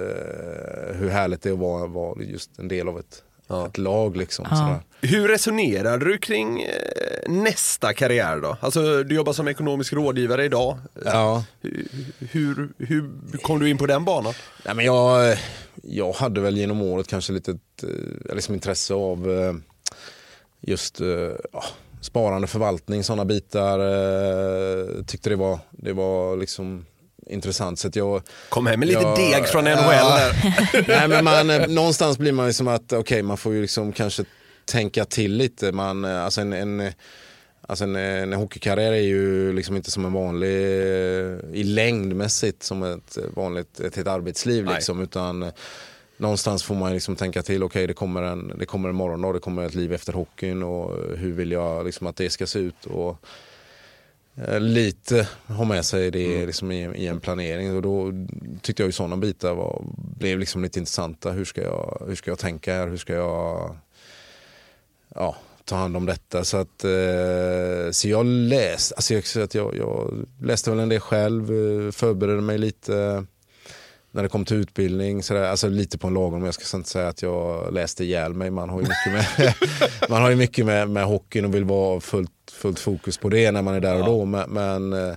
hur 0.96 1.10
härligt 1.10 1.42
det 1.42 1.50
är 1.50 1.54
att 1.54 1.60
vara, 1.60 1.88
vara 1.88 2.24
just 2.24 2.60
en 2.60 2.68
del 2.68 2.88
av 2.88 3.00
ett, 3.00 3.24
Ja. 3.48 3.68
ett 3.68 3.78
lag. 3.78 4.18
Liksom, 4.18 4.46
Ja. 4.52 4.80
Hur 5.04 5.28
resonerar 5.28 5.98
du 5.98 6.18
kring 6.18 6.62
eh, 6.64 7.32
nästa 7.32 7.94
karriär 7.94 8.38
då? 8.42 8.58
Alltså 8.62 9.04
du 9.04 9.16
jobbar 9.16 9.34
som 9.34 9.48
ekonomisk 9.48 9.94
rådgivare 9.94 10.46
idag. 10.46 10.78
Ja. 11.06 11.44
Hur, 12.20 12.70
hur 12.78 13.10
kom 13.42 13.60
du 13.60 13.70
in 13.70 13.78
på 13.78 13.86
den 13.86 14.06
banan? 14.06 14.34
Nej, 14.66 14.76
men 14.76 14.86
jag, 14.86 15.38
jag 15.84 16.14
hade 16.14 16.42
väl 16.42 16.58
genom 16.58 16.82
året 16.82 17.08
kanske 17.08 17.34
lite 17.34 17.52
ett, 17.52 17.84
liksom 18.34 18.54
intresse 18.56 18.94
av 18.94 19.28
just 20.62 21.00
ja, 21.54 21.64
sparande, 22.02 22.48
förvaltning, 22.48 23.04
sådana 23.04 23.26
bitar. 23.26 23.80
eh, 23.80 25.04
Tyckte 25.08 25.30
det 25.30 25.36
var, 25.36 25.60
det 25.72 25.94
var 25.94 26.38
liksom 26.38 26.86
intressant. 27.30 27.80
Så 27.80 27.90
jag, 27.94 28.22
Kom 28.50 28.68
hem 28.68 28.80
med 28.80 28.88
lite 28.88 29.02
Ja, 29.02 29.16
deg 29.16 29.48
från 29.48 29.64
NHL 29.64 29.94
ja. 29.94 30.32
Nej, 30.88 31.08
men 31.08 31.24
man, 31.24 31.50
eh, 31.50 31.68
någonstans 31.68 32.18
blir 32.18 32.32
man 32.32 32.48
ju 32.48 32.54
som 32.54 32.68
att, 32.68 32.94
okej 32.94 33.24
man 33.24 33.38
får 33.38 33.54
ju 33.54 33.62
liksom 33.62 33.92
kanske 33.92 34.24
tänka 34.66 35.06
till 35.06 35.34
lite. 35.34 35.72
Man, 35.72 36.06
eh, 36.06 36.24
alltså 36.24 36.42
en, 36.42 36.54
en, 36.54 36.92
alltså 37.68 37.84
en, 37.84 37.96
en 37.96 38.34
hockeykarriär 38.34 38.92
är 38.92 39.02
ju 39.02 39.54
liksom 39.54 39.76
inte 39.76 39.92
som 39.92 40.06
en 40.06 40.14
vanlig, 40.14 40.56
eh, 40.58 41.38
i 41.54 41.64
längdmässigt 41.64 42.64
som 42.64 42.84
ett 42.84 43.18
vanligt 43.36 43.80
ett, 43.80 43.98
ett 43.98 44.08
arbetsliv 44.08 44.66
liksom. 44.66 45.02
Utan 45.02 45.52
någonstans 46.22 46.64
får 46.64 46.76
man 46.76 46.94
liksom 46.94 47.16
tänka 47.16 47.44
till, 47.44 47.64
okej 47.64 47.88
det, 47.88 47.94
kommer 47.94 48.22
en, 48.22 48.54
det 48.60 48.66
kommer 48.66 48.90
en 48.90 48.96
morgondag, 48.96 49.34
det 49.34 49.40
kommer 49.40 49.66
ett 49.66 49.76
liv 49.76 49.94
efter 49.94 50.14
hockeyn 50.14 50.64
och 50.64 51.18
hur 51.18 51.32
vill 51.32 51.52
jag 51.52 51.86
liksom 51.86 52.08
att 52.08 52.16
det 52.16 52.30
ska 52.30 52.48
se 52.48 52.60
ut. 52.60 52.86
Och, 52.86 53.18
eh, 54.36 54.60
lite 54.60 55.28
ha 55.48 55.64
med 55.64 55.86
sig 55.86 56.12
det 56.12 56.46
liksom 56.46 56.72
i, 56.72 56.82
i 56.96 57.08
en 57.08 57.20
planering. 57.20 57.76
Och 57.76 57.82
då 57.82 58.12
tyckte 58.62 58.84
jag 58.84 58.88
ju 58.88 58.92
sådana 58.92 59.18
bitar 59.18 59.54
var, 59.54 59.84
blev 60.20 60.40
liksom 60.40 60.64
lite 60.64 60.80
intressanta. 60.80 61.32
Hur 61.32 61.46
ska, 61.46 61.62
jag, 61.62 62.04
hur 62.08 62.16
ska 62.16 62.32
jag 62.32 62.40
tänka 62.40 62.74
här? 62.74 62.88
Hur 62.88 62.98
ska 62.98 63.14
jag 63.14 63.76
ja, 65.16 65.36
ta 65.66 65.76
hand 65.76 65.98
om 65.98 66.06
detta? 66.06 66.44
Så, 66.44 66.58
att, 66.58 66.84
eh, 66.84 67.92
så 67.92 68.08
jag 68.08 68.26
läste, 68.26 68.96
alltså 68.96 69.14
jag, 69.14 69.24
jag, 69.54 69.76
jag 69.76 70.26
läste 70.42 70.70
väl 70.70 70.80
en 70.80 70.90
del 70.90 71.00
själv, 71.00 71.52
eh, 71.52 71.92
förberedde 71.92 72.42
mig 72.42 72.58
lite. 72.58 73.26
När 74.12 74.24
det 74.24 74.30
kom 74.30 74.46
till 74.46 74.58
utbildning, 74.58 75.24
så 75.24 75.34
där, 75.34 75.44
alltså 75.44 75.68
lite 75.68 75.98
på 75.98 76.08
en 76.08 76.14
lagom, 76.14 76.46
jag 76.46 76.54
ska 76.54 76.78
inte 76.78 76.90
säga 76.90 77.08
att 77.08 77.22
jag 77.22 77.74
läste 77.74 78.04
ihjäl 78.04 78.34
mig. 78.34 78.50
Man 78.52 78.70
har 78.70 78.82
ju 78.82 78.88
mycket 78.88 79.14
med, 79.38 79.54
man 80.10 80.22
har 80.22 80.30
ju 80.30 80.36
mycket 80.36 80.66
med, 80.66 80.90
med 80.90 81.06
hockeyn 81.06 81.46
och 81.46 81.56
vill 81.56 81.64
vara 81.64 82.00
fullt, 82.00 82.32
fullt 82.52 82.80
fokus 82.80 83.18
på 83.18 83.30
det 83.30 83.52
när 83.52 83.62
man 83.62 83.76
är 83.76 83.80
där 83.80 84.00
och 84.00 84.06
då. 84.06 84.26
Men, 84.26 84.50
men 84.50 84.94
eh, 84.94 85.16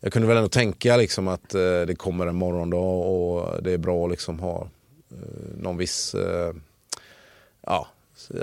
jag 0.00 0.12
kunde 0.12 0.28
väl 0.28 0.36
ändå 0.36 0.48
tänka 0.48 0.96
liksom 0.96 1.28
att 1.28 1.54
eh, 1.54 1.60
det 1.60 1.94
kommer 1.98 2.26
en 2.26 2.36
morgondag 2.36 2.98
och 3.00 3.62
det 3.62 3.72
är 3.72 3.78
bra 3.78 4.04
att 4.04 4.10
liksom 4.10 4.40
ha 4.40 4.68
eh, 5.12 5.16
någon 5.62 5.76
viss, 5.76 6.14
eh, 6.14 6.52
ja, 7.66 7.88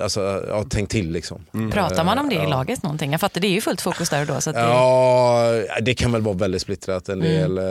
alltså 0.01 0.21
jag 0.47 0.55
har 0.55 0.63
tänkt 0.63 0.91
till 0.91 1.11
liksom. 1.11 1.45
Pratar 1.71 2.03
man 2.03 2.17
om 2.19 2.29
det 2.29 2.35
i 2.35 2.37
Ja. 2.37 2.47
laget 2.49 2.83
någonting? 2.83 3.11
Jag 3.11 3.21
fattar, 3.21 3.41
det 3.41 3.47
är 3.47 3.51
ju 3.51 3.61
fullt 3.61 3.81
fokus 3.81 4.09
där 4.09 4.21
och 4.21 4.27
då. 4.27 4.41
Så 4.41 4.49
att 4.49 4.55
det, 4.55 4.61
Ja, 4.61 5.51
det 5.81 5.93
kan 5.93 6.11
väl 6.11 6.21
vara 6.21 6.35
väldigt 6.35 6.61
splittrat. 6.61 7.09
En 7.09 7.19
del... 7.19 7.57
Eh, 7.57 7.63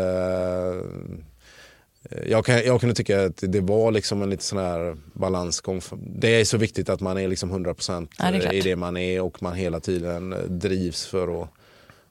jag, 2.26 2.44
kan, 2.46 2.56
jag 2.64 2.80
kunde 2.80 2.94
tycka 2.94 3.25
att 3.25 3.36
det 3.42 3.60
var 3.60 3.90
liksom 3.90 4.22
en 4.22 4.30
lite 4.30 4.44
sån 4.44 4.58
här 4.58 4.96
balansgång. 5.12 5.80
Det 5.98 6.40
är 6.40 6.44
så 6.44 6.58
viktigt 6.58 6.88
att 6.88 7.00
man 7.00 7.18
är 7.18 7.28
liksom 7.28 7.66
100% 7.66 8.08
Ja, 8.18 8.30
det 8.30 8.40
klart. 8.40 8.52
i 8.52 8.60
det 8.60 8.76
man 8.76 8.96
är 8.96 9.20
och 9.20 9.42
man 9.42 9.54
hela 9.54 9.80
tiden 9.80 10.34
drivs 10.48 11.06
för 11.06 11.42
att 11.42 11.48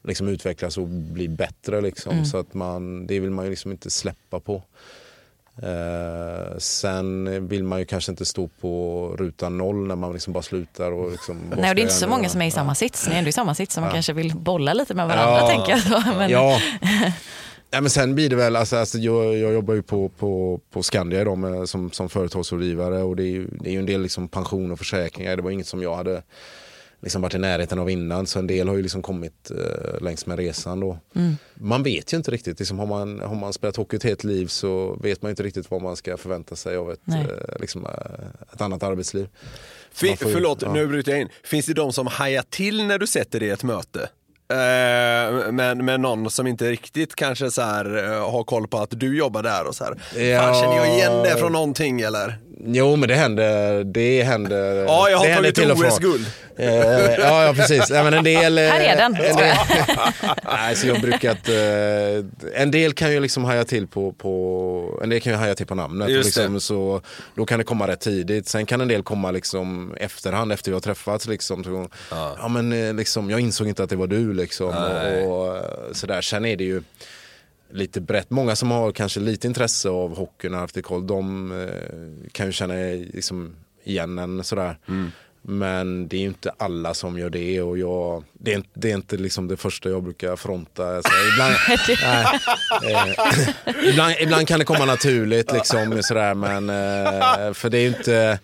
liksom 0.03 0.27
utvecklas 0.27 0.77
och 0.77 0.87
bli 0.87 1.27
bättre. 1.27 1.81
Liksom. 1.81 2.11
Mm. 2.11 2.25
Så 2.25 2.37
att 2.37 2.53
man, 2.53 3.07
det 3.07 3.19
vill 3.19 3.31
man 3.31 3.45
ju 3.45 3.51
liksom 3.51 3.71
inte 3.71 3.89
släppa 3.89 4.39
på. 4.39 4.63
Eh, 5.63 6.57
sen 6.57 7.47
vill 7.47 7.63
man 7.63 7.79
ju 7.79 7.85
kanske 7.85 8.11
inte 8.11 8.25
stå 8.25 8.47
på 8.61 9.15
ruta 9.19 9.49
noll 9.49 9.87
när 9.87 9.95
man 9.95 10.13
liksom 10.13 10.33
bara 10.33 10.43
slutar. 10.43 10.91
Och 10.91 11.11
liksom, 11.11 11.37
Nej, 11.57 11.69
och 11.69 11.75
det 11.75 11.81
är 11.81 11.83
inte 11.83 11.93
så 11.93 12.07
många 12.07 12.29
som 12.29 12.41
är 12.41 12.45
i 12.45 12.51
samma 12.51 12.75
sits. 12.75 13.07
Ni 13.07 13.13
är 13.13 13.17
ändå 13.17 13.29
i 13.29 13.31
samma 13.31 13.55
sits 13.55 13.73
så 13.73 13.81
man 13.81 13.89
Ja. 13.89 13.93
kanske 13.93 14.13
vill 14.13 14.35
bolla 14.35 14.73
lite 14.73 14.93
med 14.93 15.07
varandra 15.07 15.47
tänker 15.47 15.71
jag. 15.71 16.17
Men, 16.17 16.29
Ja. 16.29 16.59
Ja, 17.72 17.81
men 17.81 17.89
sen 17.89 18.15
blir 18.15 18.29
det 18.29 18.36
väl, 18.36 18.55
alltså, 18.55 18.75
alltså, 18.75 18.98
jag, 18.98 19.38
jag 19.38 19.53
jobbar 19.53 19.74
ju 19.74 19.81
på, 19.81 20.10
på, 20.10 20.60
på 20.72 20.84
Skandia 20.84 21.22
idag 21.22 21.38
med, 21.38 21.69
som, 21.69 21.91
som 21.91 22.10
företagsrådgivare 22.10 23.03
och 23.03 23.15
det 23.15 23.24
är 23.24 23.31
ju, 23.31 23.48
det 23.60 23.69
är 23.69 23.74
ju 23.74 23.79
en 23.79 23.86
del 23.86 24.01
liksom 24.01 24.27
pension 24.27 24.72
och 24.72 24.77
försäkringar. 24.79 25.36
Det 25.36 25.41
var 25.41 25.51
inget 25.51 25.67
som 25.67 25.81
jag 25.81 25.95
hade 25.95 26.24
liksom 27.01 27.22
varit 27.22 27.34
i 27.34 27.38
närheten 27.38 27.79
av 27.79 27.89
innan 27.89 28.27
så 28.27 28.39
en 28.39 28.48
del 28.48 28.67
har 28.67 28.75
ju 28.75 28.81
liksom 28.81 29.01
kommit 29.01 29.51
eh, 29.51 30.01
längs 30.01 30.25
med 30.25 30.38
resan 30.38 30.79
då. 30.79 30.98
Mm. 31.15 31.36
Man 31.53 31.84
vet 31.84 32.13
ju 32.13 32.17
inte 32.17 32.31
riktigt, 32.31 32.60
liksom, 32.60 32.79
har, 32.79 32.86
man, 32.86 33.19
har 33.19 33.36
man 33.36 33.53
spelat 33.53 33.75
hockey 33.75 33.95
ett 33.98 34.03
helt 34.03 34.24
liv 34.24 34.48
så 34.48 35.00
vet 35.03 35.22
man 35.22 35.29
ju 35.29 35.31
inte 35.31 35.43
riktigt 35.43 35.72
vad 35.72 35.81
man 35.81 35.95
ska 35.95 36.17
förvänta 36.17 36.55
sig 36.55 36.77
av 36.77 36.91
ett, 36.91 37.00
eh, 37.07 37.60
liksom, 37.60 37.86
eh, 37.86 37.91
ett 38.53 38.62
annat 38.62 38.84
arbetsliv. 38.84 39.27
Fin, 39.91 40.17
får 40.17 40.27
ju- 40.27 40.34
förlåt, 40.34 40.62
ja. 40.62 40.74
nu 40.74 40.88
bryter 40.88 41.12
jag 41.12 41.22
in. 41.22 41.29
Finns 41.43 41.65
det 41.65 41.74
de 41.74 41.93
som 41.93 42.07
hajar 42.07 42.43
till 42.50 42.84
när 42.84 43.00
du 43.00 43.07
sätter 43.07 43.39
dig 43.39 43.50
i 43.50 43.51
ett 43.51 43.63
möte? 43.63 44.10
Eh, 44.49 45.51
men, 45.51 45.85
men 45.85 46.01
någon 46.01 46.29
som 46.29 46.47
inte 46.47 46.71
riktigt 46.71 47.15
kanske 47.15 47.51
så 47.51 47.61
här, 47.61 48.13
eh, 48.13 48.31
har 48.31 48.43
koll 48.43 48.67
på 48.67 48.77
att 48.77 48.99
du 48.99 49.17
jobbar 49.17 49.43
där 49.43 49.67
och 49.67 49.75
så 49.75 49.83
här. 49.83 50.21
Ja. 50.23 50.39
Fan, 50.41 50.61
känner 50.61 50.75
jag 50.75 50.87
igen 50.87 51.23
det 51.23 51.37
från 51.39 51.51
någonting 51.51 52.01
eller? 52.01 52.37
Jo 52.63 52.95
men 52.95 53.09
det 53.09 53.15
händer, 53.15 53.83
det 53.83 54.24
händer. 54.24 54.75
Ja, 54.75 55.09
jag 55.09 55.17
har 55.17 55.27
det 55.27 55.35
tagit 55.35 55.55
till 55.55 55.71
och 55.71 55.79
från. 55.79 55.91
OS-guld. 55.91 56.25
Eh, 56.57 56.69
ja, 57.19 57.45
ja 57.45 57.53
precis. 57.53 57.89
Ja, 57.89 58.03
men 58.03 58.13
en 58.13 58.24
del, 58.24 58.57
Här 58.57 58.79
är 58.79 58.95
den. 58.95 59.15
En 59.15 59.35
del, 59.35 59.55
nej, 60.43 60.75
så 60.75 60.88
jag 60.88 61.01
brukar 61.01 61.31
att, 61.31 61.50
eh, 61.50 62.62
en 62.62 62.71
del 62.71 62.93
kan 62.93 63.12
ju 63.12 63.19
liksom 63.19 63.43
haja 63.43 63.63
till 63.63 63.88
på, 63.88 64.12
på 64.12 65.00
en 65.03 65.09
del 65.09 65.21
kan 65.21 65.33
ju 65.33 65.38
haja 65.39 65.55
till 65.55 65.67
på 65.67 65.75
namnet. 65.75 66.07
Och 66.07 66.13
liksom, 66.13 66.62
så, 66.62 67.01
då 67.35 67.45
kan 67.45 67.57
det 67.57 67.65
komma 67.65 67.88
rätt 67.88 68.00
tidigt. 68.00 68.47
Sen 68.47 68.65
kan 68.65 68.81
en 68.81 68.88
del 68.88 69.03
komma 69.03 69.31
liksom 69.31 69.95
efterhand 69.97 70.51
efter 70.51 70.71
vi 70.71 70.74
har 70.74 70.81
träffats. 70.81 71.27
Liksom, 71.27 71.63
så, 71.63 71.89
ja. 72.12 72.47
men, 72.47 72.74
eh, 72.74 72.93
liksom, 72.93 73.29
jag 73.29 73.39
insåg 73.39 73.67
inte 73.67 73.83
att 73.83 73.89
det 73.89 73.95
var 73.95 74.07
du. 74.07 74.33
Liksom, 74.33 74.67
och, 74.67 75.31
och, 75.31 75.57
eh, 75.57 75.63
sådär. 75.91 76.21
Sen 76.21 76.45
är 76.45 76.55
det 76.55 76.63
ju 76.63 76.81
lite 77.72 78.01
brett. 78.01 78.29
Många 78.29 78.55
som 78.55 78.72
har 78.72 78.91
kanske 78.91 79.19
lite 79.19 79.48
intresse 79.48 79.89
av 79.89 80.15
hockeyn 80.17 80.53
och 80.53 80.60
haft 80.60 80.84
koll, 80.84 81.07
de 81.07 81.51
eh, 81.62 82.29
kan 82.31 82.45
ju 82.45 82.51
känna 82.51 82.74
liksom, 83.13 83.55
igen 83.84 84.19
en 84.19 84.43
sådär. 84.43 84.77
Men 85.48 86.07
det 86.07 86.15
är 86.17 86.19
ju 86.22 86.27
inte 86.27 86.51
alla 86.57 86.93
som 86.93 87.19
gör 87.19 87.29
det 87.29 87.62
och 87.62 87.77
jag, 87.77 88.24
det 88.34 88.51
är 88.51 88.55
inte 88.55 88.69
det, 88.74 88.91
är 88.91 88.95
inte 88.95 89.17
liksom 89.17 89.47
det 89.47 89.58
första 89.58 89.89
jag 89.89 90.04
brukar 90.04 90.36
fronta. 90.36 90.95
Alltså, 90.95 91.12
ibland, 91.34 91.54
nej, 92.84 93.06
eh, 93.75 93.89
ibland, 93.89 94.13
ibland 94.19 94.47
kan 94.47 94.60
det 94.60 94.65
komma 94.65 94.86
naturligt 94.86 95.51
liksom 95.51 95.99
sådär 96.04 96.34
men 96.34 96.69
eh, 96.69 97.54
för 97.54 97.69
det 97.69 97.78
är 97.78 97.82
ju 97.82 97.88
inte 97.88 98.39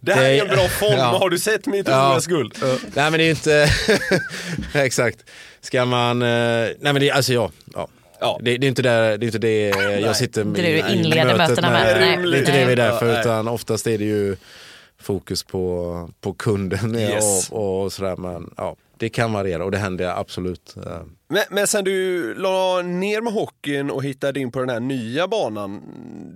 Det 0.00 0.12
här 0.14 0.22
Det- 0.22 0.38
är 0.38 0.42
en 0.42 0.48
bra 0.56 0.68
form, 0.68 0.98
Ja. 0.98 1.04
har 1.18 1.30
du 1.30 1.38
sett 1.38 1.66
mitt 1.66 1.88
Ja. 1.88 2.16
OS-guld? 2.16 2.54
Nej 2.94 3.10
men 3.10 3.12
det 3.12 3.22
är 3.22 3.24
ju 3.24 3.30
inte, 3.30 3.68
exakt. 4.84 5.18
Ska 5.60 5.84
man, 5.84 6.22
eh, 6.22 6.28
nej 6.28 6.76
men 6.80 7.00
det, 7.00 7.10
alltså 7.10 7.32
ja. 7.32 7.50
ja. 7.74 7.88
Ja. 8.20 8.38
Det, 8.42 8.56
det 8.58 8.66
är 8.66 8.68
inte 8.68 8.82
där, 8.82 9.18
det 9.18 9.24
är 9.24 9.28
inte 9.28 9.38
det 9.38 9.68
jag 10.00 10.16
sitter 10.16 10.44
Det 10.44 10.60
är 10.60 10.76
det 10.76 10.88
du 10.88 10.94
inleder 10.94 11.36
mötena 11.38 11.70
med. 11.70 11.96
Nej, 12.00 12.16
Nej. 12.16 12.30
det 12.30 12.36
är 12.36 12.40
inte 12.40 12.52
det 12.52 12.64
vi 12.66 12.72
är 12.72 12.76
där 12.76 12.98
för 12.98 13.06
nej. 13.06 13.20
utan 13.20 13.48
oftast 13.48 13.86
är 13.86 13.98
det 13.98 14.04
ju 14.04 14.36
fokus 15.00 15.44
på, 15.44 16.10
på 16.20 16.32
kunden 16.32 16.96
Yes. 16.96 17.50
och, 17.50 17.82
och 17.84 17.92
sådär 17.92 18.16
men 18.16 18.50
ja. 18.56 18.76
Det 18.98 19.08
kan 19.08 19.32
variera 19.32 19.64
och 19.64 19.70
det 19.70 19.78
händer 19.78 20.06
absolut. 20.20 20.74
eh. 20.86 21.00
Men, 21.28 21.42
men 21.50 21.66
sen 21.66 21.84
du 21.84 22.34
la 22.34 22.82
ner 22.82 23.20
med 23.20 23.32
hockeyn 23.32 23.90
och 23.90 24.04
hittade 24.04 24.40
in 24.40 24.52
på 24.52 24.58
den 24.60 24.68
här 24.68 24.80
nya 24.80 25.28
banan. 25.28 25.82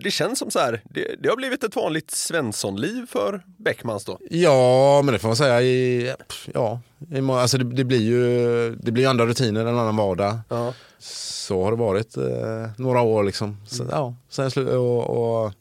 Det 0.05 0.11
känns 0.11 0.39
som 0.39 0.51
så 0.51 0.59
här, 0.59 0.81
det, 0.85 1.15
det 1.23 1.29
har 1.29 1.37
blivit 1.37 1.65
ett 1.65 1.77
vanligt 1.77 2.11
Svenssonliv 2.11 3.07
för 3.11 3.43
Bäckmans 3.59 4.05
då. 4.05 4.19
Ja, 4.31 5.03
men 5.05 5.13
det 5.13 5.19
får 5.19 5.29
man 5.29 5.37
säga. 5.37 5.63
I, 5.63 6.15
ja, 6.55 6.81
i, 7.15 7.21
alltså 7.31 7.59
det, 7.59 7.65
det 7.65 7.85
blir 7.85 8.03
ju 8.03 8.77
det 8.83 8.93
blir 8.93 9.05
ju 9.05 9.11
andra 9.11 9.27
rutiner, 9.27 9.61
en 9.61 9.79
annan 9.79 9.97
vardag. 9.97 10.39
Ja. 10.49 10.75
Så 11.03 11.65
har 11.65 11.71
det 11.71 11.77
varit 11.77 12.17
eh, 12.17 12.71
några 12.77 13.01
år 13.01 13.25
liksom. 13.25 13.57
Så, 13.67 13.87
ja, 13.91 14.15
sen 14.29 14.49
slu- 14.49 14.75
och, 14.75 15.45
och 15.45 15.53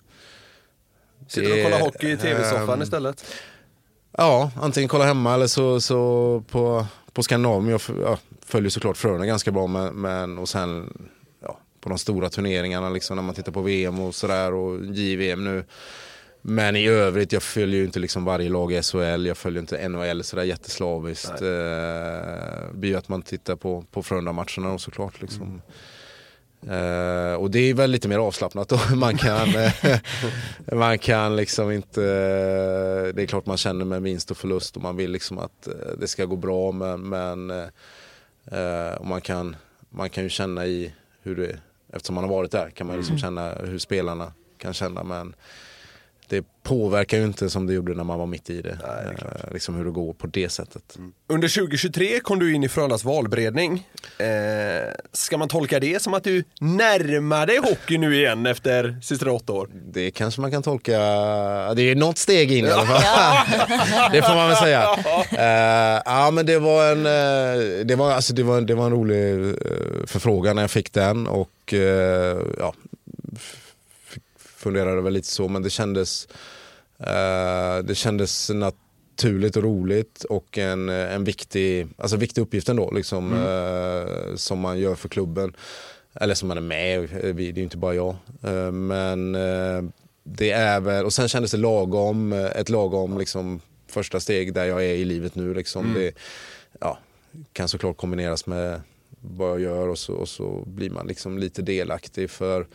Sitter 1.28 1.50
du 1.50 1.58
och 1.58 1.64
kollar 1.72 1.80
hockey 1.86 2.12
i 2.12 2.18
tv-soffan 2.18 2.70
ehm, 2.74 2.82
istället? 2.82 3.26
Ja, 4.18 4.52
antingen 4.62 4.88
kolla 4.90 5.06
hemma 5.06 5.34
eller 5.34 5.48
så, 5.48 5.82
så 5.82 6.44
på, 6.52 6.86
på 7.14 7.24
Skandinavien. 7.24 7.70
Jag 7.70 7.76
f- 7.76 7.92
ja, 8.04 8.18
följer 8.46 8.70
såklart 8.70 8.98
Frölunda 8.98 9.26
ganska 9.26 9.52
bra 9.52 9.68
men, 9.68 9.96
men 9.96 10.38
och 10.38 10.50
sen 10.50 10.94
ja, 11.42 11.58
på 11.82 11.90
de 11.90 11.98
stora 11.98 12.30
turneringarna 12.30 12.90
liksom 12.90 13.16
när 13.16 13.24
man 13.24 13.36
tittar 13.36 13.52
på 13.52 13.62
VM 13.62 14.00
och 14.00 14.16
sådär 14.16 14.54
och 14.54 14.86
JVM 14.86 15.44
nu. 15.44 15.66
Men 16.50 16.76
i 16.76 16.88
övrigt, 16.88 17.32
jag 17.32 17.44
följer 17.44 17.80
ju 17.80 17.86
inte 17.86 18.00
liksom 18.00 18.26
varje 18.26 18.50
lag 18.50 18.74
i 18.74 18.82
SHL, 18.82 19.26
jag 19.26 19.38
följer 19.38 19.60
inte 19.60 19.90
NHL 19.90 20.24
sådär 20.24 20.44
jätteslaviskt. 20.44 21.42
Eh, 21.42 21.48
Det 21.48 22.70
blir 22.74 22.90
ju 22.90 22.96
att 22.96 23.10
man 23.10 23.22
tittar 23.22 23.56
på, 23.56 23.86
på 23.92 24.04
Frölunda-matcherna 24.04 24.74
och 24.74 24.82
såklart. 24.82 25.22
Liksom. 25.22 25.62
Eh, 26.68 27.34
och 27.34 27.52
det 27.52 27.60
är 27.60 27.74
väl 27.74 27.92
lite 27.92 28.08
mer 28.08 28.18
avslappnat 28.18 28.70
då. 28.70 28.80
Man 28.96 29.18
kan, 29.18 29.56
eh, 29.56 30.00
man 30.74 31.00
kan 31.00 31.36
liksom 31.36 31.72
inte, 31.72 32.02
eh, 32.04 33.16
det 33.16 33.22
är 33.24 33.26
klart 33.28 33.46
man 33.46 33.58
känner 33.58 33.86
med 33.86 34.02
vinst 34.02 34.32
och 34.32 34.38
förlust 34.38 34.76
och 34.76 34.82
man 34.82 34.96
vill 34.96 35.12
liksom 35.12 35.38
att 35.40 35.68
eh, 35.68 35.74
det 36.00 36.08
ska 36.08 36.26
gå 36.26 36.36
bra 36.36 36.72
men, 36.72 37.10
men 37.10 37.50
eh, 38.52 38.94
och 38.98 39.06
man, 39.08 39.22
kan, 39.22 39.56
man 39.90 40.10
kan 40.10 40.24
ju 40.24 40.30
känna 40.30 40.66
i 40.66 40.94
hur 41.24 41.36
det, 41.36 41.60
eftersom 41.94 42.16
man 42.16 42.24
har 42.24 42.32
varit 42.32 42.52
där 42.52 42.70
kan 42.70 42.88
man 42.88 42.98
liksom 42.98 43.18
känna 43.18 43.54
hur 43.54 43.78
spelarna 43.80 44.34
kan 44.58 44.74
känna 44.74 45.04
men 45.04 45.36
det 46.30 46.46
påverkar 46.64 47.18
ju 47.18 47.24
inte 47.24 47.50
som 47.50 47.68
det 47.68 47.74
gjorde 47.74 47.94
när 47.94 48.04
man 48.04 48.20
var 48.20 48.26
mitt 48.26 48.50
i 48.50 48.62
det. 48.62 48.70
eh, 48.70 49.54
liksom 49.54 49.76
hur 49.76 49.86
det 49.86 49.92
går 49.92 50.14
på 50.14 50.28
det 50.28 50.50
sättet. 50.50 50.98
Under 51.28 51.48
2023 51.48 52.20
kom 52.20 52.40
du 52.40 52.54
in 52.54 52.64
i 52.64 52.70
Frölundas 52.70 53.04
valberedning. 53.04 53.88
Eh, 54.18 54.26
ska 55.14 55.38
man 55.38 55.48
tolka 55.48 55.80
det 55.80 56.02
som 56.02 56.14
att 56.14 56.24
du 56.24 56.44
närmar 56.60 57.46
dig 57.46 57.58
hockey 57.58 57.98
nu 57.98 58.16
igen 58.16 58.46
efter 58.46 59.00
sista 59.02 59.32
åtta 59.32 59.54
år? 59.54 59.70
Det 59.74 60.12
kanske 60.12 60.42
man 60.42 60.52
kan 60.52 60.64
tolka, 60.64 60.98
det 61.74 61.82
är 61.82 61.96
något 61.96 62.18
steg 62.18 62.52
in 62.52 62.66
i 62.66 62.70
alla 62.70 62.86
fall. 62.86 63.02
det 64.12 64.22
får 64.22 64.36
man 64.36 64.48
väl 64.48 64.58
säga. 64.58 64.84
Eh, 65.32 66.02
ja 66.06 66.32
men 66.32 66.46
det 66.46 66.60
var 66.60 66.92
en, 66.92 67.06
eh, 67.06 67.86
det 67.86 67.96
var, 67.96 68.12
alltså, 68.12 68.34
det 68.34 68.44
var, 68.44 68.62
det 68.62 68.76
var 68.76 68.86
en 68.86 68.92
rolig 68.92 69.16
uh, 69.16 69.54
förfrågan 70.08 70.56
när 70.56 70.64
jag 70.64 70.72
fick 70.72 70.94
den 70.94 71.28
och 71.28 71.74
eh, 71.74 72.38
ja, 72.60 72.74
funderade 74.60 75.02
väl 75.02 75.14
lite 75.14 75.28
så 75.28 75.48
men 75.48 75.62
det 75.64 75.70
kändes, 75.70 76.28
eh, 77.00 77.78
det 77.84 77.96
kändes 77.96 78.50
naturligt 78.50 79.56
och 79.56 79.64
roligt 79.64 80.24
och 80.24 80.58
en, 80.58 80.90
en 80.90 81.24
viktig, 81.24 81.88
alltså 81.98 82.18
viktig 82.18 82.42
uppgift 82.42 82.70
ändå 82.70 82.92
liksom, 82.92 83.34
eh, 83.34 84.36
som 84.36 84.60
man 84.60 84.80
gör 84.80 84.96
för 84.96 85.10
klubben. 85.10 85.54
Eller 86.14 86.36
som 86.36 86.48
man 86.48 86.58
är 86.58 86.62
med, 86.62 87.04
eh, 87.04 87.36
det 87.36 87.44
är 87.44 87.54
ju 87.54 87.64
inte 87.64 87.78
bara 87.78 87.94
jag. 87.94 88.16
Eh, 88.44 88.72
Men 88.72 89.36
eh, 89.36 89.84
det 90.24 90.52
är 90.52 90.80
väl, 90.80 91.06
och 91.06 91.14
sen 91.14 91.28
kändes 91.28 91.52
det 91.52 91.58
lagom, 91.58 92.34
ett 92.34 92.70
lagom 92.70 93.18
liksom 93.18 93.62
första 93.88 94.20
steg 94.20 94.54
där 94.54 94.66
jag 94.66 94.86
är 94.86 94.94
i 94.94 95.06
livet 95.06 95.36
nu. 95.36 95.54
Liksom. 95.54 95.94
Det 95.94 96.12
ja, 96.80 96.98
kan 97.54 97.68
såklart 97.68 97.98
kombineras 97.98 98.46
med 98.46 98.82
vad 99.22 99.50
jag 99.50 99.62
gör 99.62 99.88
och 99.88 100.00
så, 100.00 100.14
och 100.14 100.30
så 100.30 100.64
blir 100.66 100.90
man 100.90 101.08
liksom 101.08 101.38
lite 101.38 101.62
delaktig. 101.62 102.30
för 102.30 102.68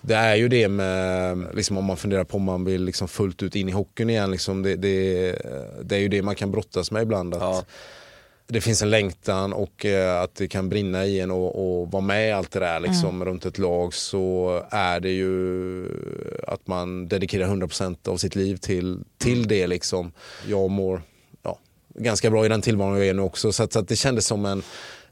det 0.00 0.14
är 0.14 0.34
ju 0.34 0.48
det 0.48 0.68
med, 0.68 1.46
liksom 1.54 1.78
om 1.78 1.84
man 1.84 1.96
funderar 1.96 2.24
på 2.24 2.36
om 2.36 2.42
man 2.42 2.64
vill 2.64 2.84
liksom 2.84 3.08
fullt 3.08 3.42
ut 3.42 3.56
in 3.56 3.68
i 3.68 3.72
hockeyn 3.72 4.10
igen, 4.10 4.30
liksom 4.30 4.62
det, 4.62 4.76
det, 4.76 5.32
det 5.82 5.96
är 5.96 6.00
ju 6.00 6.08
det 6.08 6.22
man 6.22 6.34
kan 6.34 6.50
brottas 6.50 6.90
med 6.90 7.02
ibland. 7.02 7.34
Att, 7.34 7.40
Ja. 7.40 7.64
det 8.46 8.60
finns 8.60 8.82
en 8.82 8.90
längtan 8.90 9.52
och 9.52 9.84
eh, 9.86 10.20
att 10.22 10.34
det 10.34 10.48
kan 10.48 10.68
brinna 10.68 11.06
i 11.06 11.20
en 11.20 11.30
och, 11.30 11.80
och 11.80 11.90
vara 11.92 12.02
med 12.02 12.28
i 12.28 12.32
allt 12.32 12.50
det 12.50 12.60
där 12.60 12.80
liksom, 12.80 13.24
runt 13.24 13.46
ett 13.46 13.58
lag 13.58 13.94
så 13.94 14.62
är 14.70 15.00
det 15.00 15.10
ju 15.10 15.86
att 16.46 16.66
man 16.66 17.08
dedikerar 17.08 17.46
100% 17.48 18.08
av 18.08 18.16
sitt 18.16 18.34
liv 18.36 18.56
till, 18.56 18.98
till 19.18 19.48
det. 19.48 19.66
Liksom. 19.66 20.12
Jag 20.48 20.70
mår 20.70 21.02
ja, 21.42 21.58
ganska 21.94 22.30
bra 22.30 22.44
i 22.44 22.48
den 22.48 22.62
tillvaron 22.62 22.96
jag 22.98 23.06
är 23.06 23.14
nu 23.14 23.22
också 23.22 23.52
så, 23.52 23.62
att, 23.62 23.72
så 23.72 23.78
att 23.78 23.88
det 23.88 23.96
kändes 23.96 24.26
som 24.26 24.46
en 24.46 24.62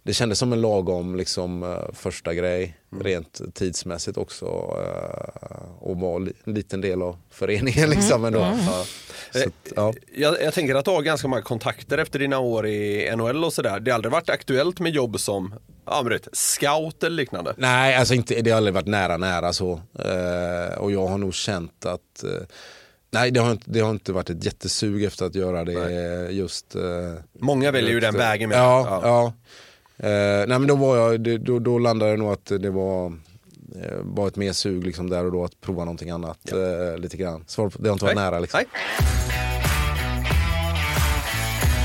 det 0.02 0.12
kändes 0.14 0.38
som 0.38 0.52
en 0.52 0.60
lagom 0.60 1.16
liksom, 1.16 1.62
eh, 1.62 1.94
första 1.94 2.34
grej 2.34 2.76
rent 3.00 3.40
tidsmässigt 3.54 4.18
också. 4.18 4.46
eh, 4.46 5.62
och 5.80 5.96
vara 6.00 6.18
li- 6.18 6.32
en 6.44 6.54
liten 6.54 6.80
del 6.80 7.02
av 7.02 7.16
föreningen. 7.30 7.90
Liksom, 7.98 8.24
ändå. 8.24 8.38
Ja. 8.38 8.84
Så 9.32 9.38
att, 9.48 9.72
ja. 9.76 9.92
Jag, 10.14 10.42
jag 10.42 10.54
tänker 10.54 10.74
att 10.74 10.84
du 10.84 10.90
har 10.90 11.02
ganska 11.02 11.28
många 11.28 11.42
kontakter 11.42 11.98
efter 11.98 12.18
dina 12.18 12.38
år 12.38 12.66
i 12.66 13.12
NHL 13.16 13.44
och 13.44 13.52
sådär. 13.52 13.80
Det 13.80 13.90
har 13.90 13.94
aldrig 13.94 14.12
varit 14.12 14.30
aktuellt 14.30 14.80
med 14.80 14.92
jobb 14.92 15.20
som 15.20 15.54
ja, 15.86 16.00
men 16.02 16.12
vet, 16.12 16.28
scout 16.36 17.02
eller 17.04 17.16
liknande? 17.16 17.54
Nej, 17.56 17.94
alltså 17.96 18.14
inte, 18.14 18.40
det 18.42 18.50
har 18.50 18.56
aldrig 18.56 18.74
varit 18.74 18.86
nära 18.86 19.16
nära 19.16 19.52
så. 19.52 19.80
Eh, 19.98 20.78
och 20.78 20.92
jag 20.92 21.06
har 21.06 21.18
nog 21.18 21.34
känt 21.34 21.86
att 21.86 22.24
eh, 22.24 22.30
Nej, 23.10 23.30
det 23.30 23.40
har, 23.40 23.50
inte, 23.52 23.70
det 23.70 23.80
har 23.80 23.90
inte 23.90 24.12
varit 24.12 24.30
ett 24.30 24.44
jättesug 24.44 25.04
efter 25.04 25.26
att 25.26 25.34
göra 25.34 25.64
det 25.64 26.30
just. 26.30 26.74
Eh, 26.74 26.82
Många 27.38 27.70
väljer 27.70 27.90
ju 27.90 28.00
den 28.00 28.14
just, 28.14 28.18
eh, 28.24 28.28
vägen 28.28 28.48
med. 28.48 28.58
Ja, 28.58 29.00
ja. 29.02 29.24
Eh, 29.26 29.32
nej 29.98 30.58
men 30.58 30.66
då 30.66 30.76
var 30.76 30.96
jag, 30.96 31.20
det, 31.20 31.38
då, 31.38 31.58
då 31.58 31.78
landade 31.78 32.10
det 32.10 32.16
nog 32.16 32.32
att 32.32 32.46
det 32.46 32.70
var 32.70 33.06
eh, 33.82 34.02
bara 34.04 34.28
ett 34.28 34.36
mer 34.36 34.52
sug 34.52 34.84
liksom 34.84 35.10
där 35.10 35.24
och 35.24 35.32
då 35.32 35.44
att 35.44 35.60
prova 35.60 35.84
någonting 35.84 36.10
annat 36.10 36.52
eh, 36.52 36.98
lite 36.98 37.16
grann. 37.16 37.44
På, 37.56 37.70
det 37.78 37.88
har 37.88 37.92
inte 37.92 38.04
varit 38.04 38.16
Nej. 38.16 38.24
nära 38.24 38.38
liksom. 38.38 38.60
Nej. 38.62 38.66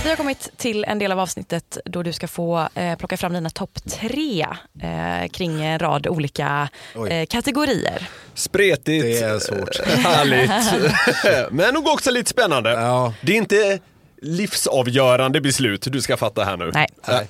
Vi 0.03 0.09
har 0.09 0.15
kommit 0.15 0.49
till 0.57 0.83
en 0.83 0.99
del 0.99 1.11
av 1.11 1.19
avsnittet 1.19 1.77
då 1.85 2.03
du 2.03 2.13
ska 2.13 2.27
få 2.27 2.67
eh, 2.75 2.97
plocka 2.97 3.17
fram 3.17 3.33
dina 3.33 3.49
topp 3.49 3.79
tre 3.85 4.45
eh, 4.81 5.29
kring 5.31 5.63
en 5.63 5.79
rad 5.79 6.07
olika 6.07 6.69
eh, 7.09 7.25
kategorier. 7.25 8.09
Spretigt. 8.33 9.03
Det 9.03 9.19
är 9.19 9.39
svårt. 9.39 9.77
Härligt. 9.85 11.51
Men 11.51 11.73
nog 11.73 11.87
också 11.87 12.11
lite 12.11 12.29
spännande. 12.29 12.71
Ja. 12.71 13.13
Det 13.21 13.31
är 13.31 13.37
inte 13.37 13.79
livsavgörande 14.23 15.41
beslut 15.41 15.87
du 15.91 16.01
ska 16.01 16.17
fatta 16.17 16.43
här 16.43 16.57
nu. 16.57 16.71
Nej. 16.73 16.87
Nej. 17.07 17.27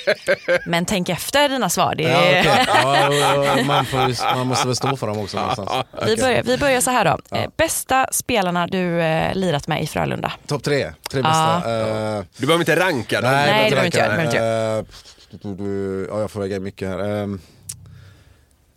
Men 0.66 0.84
tänk 0.84 1.08
efter 1.08 1.48
dina 1.48 1.68
svar. 1.70 1.94
Det 1.94 2.04
är... 2.04 2.44
ja, 2.44 2.66
ja, 3.12 3.44
ja, 3.56 3.64
man, 3.64 3.84
får, 3.86 4.34
man 4.36 4.46
måste 4.46 4.66
väl 4.66 4.76
stå 4.76 4.96
för 4.96 5.06
dem 5.06 5.18
också 5.18 5.36
någonstans. 5.38 5.86
vi, 6.06 6.16
börjar, 6.16 6.42
vi 6.42 6.58
börjar 6.58 6.80
så 6.80 6.90
här 6.90 7.04
då. 7.04 7.36
Eh, 7.36 7.50
bästa 7.56 8.06
spelarna 8.12 8.66
du 8.66 9.00
eh, 9.02 9.34
lirat 9.34 9.68
med 9.68 9.82
i 9.82 9.86
Frölunda? 9.86 10.32
Topp 10.46 10.62
tre, 10.62 10.92
tre 11.10 11.22
bästa. 11.22 11.56
Eh, 11.56 12.24
Du 12.36 12.46
behöver 12.46 12.62
inte 12.62 12.80
ranka 12.80 13.20
dem. 13.20 13.30
Nej, 13.30 13.62
jag 13.62 13.66
det 13.66 13.70
behöver 13.70 13.86
inte 13.86 13.98
jag, 13.98 14.10
det 14.10 14.16
behöver 14.16 14.78
Eh, 14.78 14.84
Ja, 16.10 16.20
jag 16.20 16.30
får 16.30 16.40
väga 16.40 16.60
mycket 16.60 16.88
här. 16.88 16.98
Ehm, 16.98 17.40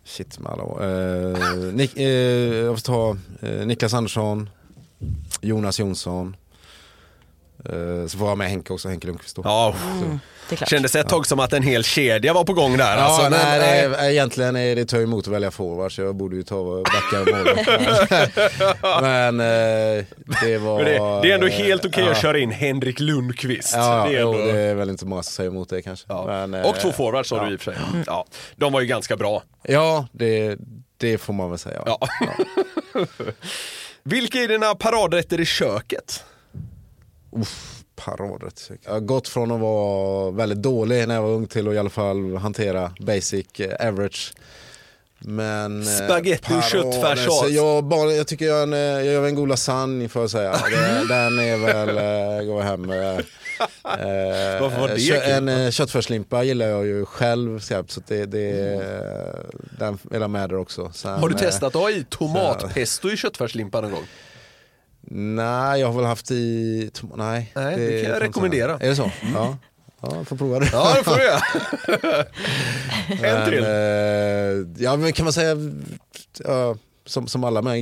Shit 0.05 0.39
med 0.39 0.51
alla 0.51 0.63
år. 0.63 0.83
Eh, 0.83 1.73
Nick, 1.73 1.97
Jag 1.97 2.79
får 2.79 2.81
ta 2.81 3.17
Niklas 3.65 3.93
Andersson, 3.93 4.49
Jonas 5.41 5.79
Jonsson. 5.79 6.35
Eh, 7.69 8.07
Så 8.07 8.17
får 8.17 8.27
jag 8.27 8.37
med 8.37 8.49
Henke 8.49 8.73
också, 8.73 8.89
Henke 8.89 9.07
Lundqvist 9.07 9.35
då. 9.35 9.41
Ja, 9.45 9.75
Det 10.49 10.55
är 10.55 10.57
klart. 10.57 10.69
kändes 10.69 10.95
ett 10.95 11.09
tag 11.09 11.27
som 11.27 11.39
att 11.39 11.53
en 11.53 11.63
hel 11.63 11.83
kedja 11.83 12.33
var 12.33 12.43
på 12.43 12.53
gång 12.53 12.77
där. 12.77 12.97
Ja, 12.97 13.03
alltså, 13.03 13.29
nej, 13.29 13.83
eh, 13.83 13.91
nej, 13.91 14.11
egentligen 14.11 14.55
är 14.55 14.75
det 14.75 14.85
tar 14.85 14.99
emot 14.99 15.27
att 15.27 15.33
välja 15.33 15.51
forward 15.51 15.95
så 15.95 16.01
jag 16.01 16.15
borde 16.15 16.35
ju 16.35 16.43
ta 16.43 16.83
backa 16.83 17.21
och. 17.21 17.27
Men 19.01 19.39
eh, 19.39 20.05
det 20.41 20.57
var... 20.57 20.75
men 20.77 20.85
det, 20.85 21.19
det 21.21 21.31
är 21.31 21.33
ändå 21.35 21.47
helt 21.47 21.85
okej 21.85 22.03
ja. 22.03 22.11
att 22.11 22.21
köra 22.21 22.39
in 22.39 22.51
Henrik 22.51 22.99
Lundqvist. 22.99 23.73
Ja, 23.75 24.05
det 24.09 24.15
är 24.15 24.21
jo, 24.21 24.33
ändå... 24.33 24.53
det 24.53 24.59
är 24.59 24.75
väl 24.75 24.89
inte 24.89 25.05
många 25.05 25.23
som 25.23 25.31
säger 25.31 25.49
emot 25.49 25.69
det 25.69 25.81
kanske. 25.81 26.05
ja. 26.09 26.25
Men, 26.25 26.53
eh, 26.53 26.69
och 26.69 26.75
två 26.79 26.91
forwards 26.91 27.29
sa 27.29 27.37
ja. 27.37 27.45
du 27.45 27.53
i 27.53 27.55
och 27.55 27.61
för 27.61 27.71
sig. 27.71 27.81
Ja, 28.07 28.25
de 28.55 28.73
var 28.73 28.81
ju 28.81 28.87
ganska 28.87 29.17
bra. 29.17 29.43
Ja, 29.63 30.07
det, 30.11 30.57
det 30.97 31.17
får 31.17 31.33
man 31.33 31.49
väl 31.49 31.59
säga. 31.59 31.83
Ja. 31.85 31.99
Vilka 34.03 34.39
är 34.39 34.47
dina 34.47 34.75
paradrätter 34.75 35.39
i 35.39 35.45
köket? 35.45 36.23
Uff, 37.35 37.83
paradrätt. 37.95 38.69
Jag 38.85 38.91
har 38.91 38.99
gått 38.99 39.27
från 39.27 39.51
att 39.51 39.59
vara 39.59 40.31
väldigt 40.31 40.61
dålig 40.61 41.07
när 41.07 41.15
jag 41.15 41.21
var 41.21 41.29
ung 41.29 41.47
till 41.47 41.67
att 41.67 41.73
i 41.73 41.77
alla 41.77 41.89
fall 41.89 42.37
hantera 42.37 42.91
basic 42.99 43.59
eh, 43.59 43.87
average. 43.87 44.33
Men, 45.19 45.81
eh, 45.81 45.87
Spaghetti 46.05 46.53
och 46.53 46.63
köttfärssås. 46.63 47.39
så 47.39 47.47
Jag, 47.49 47.83
bara, 47.83 48.11
jag 48.11 48.27
tycker 48.27 48.45
jag, 48.45 48.57
är 48.59 48.63
en, 48.63 48.73
eh, 48.73 48.79
jag 48.79 49.05
gör 49.05 49.25
en 49.27 49.35
god 49.35 49.49
lasagne 49.49 50.09
får 50.09 50.21
jag 50.21 50.29
säga. 50.31 50.51
Det, 50.51 51.07
den 51.13 51.39
är 51.39 51.57
väl, 51.57 52.45
går 52.45 52.61
hem. 52.61 52.87
Varför 54.61 54.79
var 54.79 54.87
det 54.87 54.99
kö- 54.99 55.21
kul? 55.39 55.49
En 55.49 55.71
köttfärslimpa 55.71 56.43
gillar 56.43 56.65
jag 56.67 56.85
ju 56.85 57.05
själv 57.05 57.59
så 57.59 57.83
det, 58.07 58.25
det, 58.25 58.51
den 59.79 59.99
är 60.11 60.27
med 60.27 60.49
där 60.49 60.57
också. 60.57 60.91
Sen, 60.93 61.19
Har 61.19 61.29
du 61.29 61.35
testat 61.35 61.67
att 61.67 61.81
ha 61.81 61.89
i 61.89 62.05
tomatpesto 62.09 63.09
i 63.09 63.17
köttfärslimpa 63.17 63.81
någon 63.81 63.91
gång? 63.91 64.07
Nej, 65.15 65.79
jag 65.81 65.87
har 65.87 65.93
väl 65.93 66.05
haft 66.05 66.31
i... 66.31 66.91
Nej, 67.15 67.51
Nej, 67.55 67.75
det 67.77 68.01
kan 68.01 68.11
jag 68.11 68.21
rekommendera. 68.21 68.73
Är 68.79 68.89
det 68.89 68.95
så? 68.95 69.11
Ja. 69.33 69.57
ja, 70.01 70.15
jag 70.15 70.27
får 70.27 70.35
prova 70.35 70.59
det. 70.59 70.69
Ja, 70.71 70.93
det 70.97 71.03
får 71.03 71.15
du 71.15 71.23
göra. 71.23 72.25
en 73.39 73.49
till. 73.49 73.63
eh, 73.63 74.83
ja, 74.83 74.95
men 74.97 75.13
kan 75.13 75.23
man 75.25 75.33
säga, 75.33 75.55
ja, 76.43 76.75
som, 77.05 77.27
som 77.27 77.43
alla 77.43 77.61
med, 77.61 77.81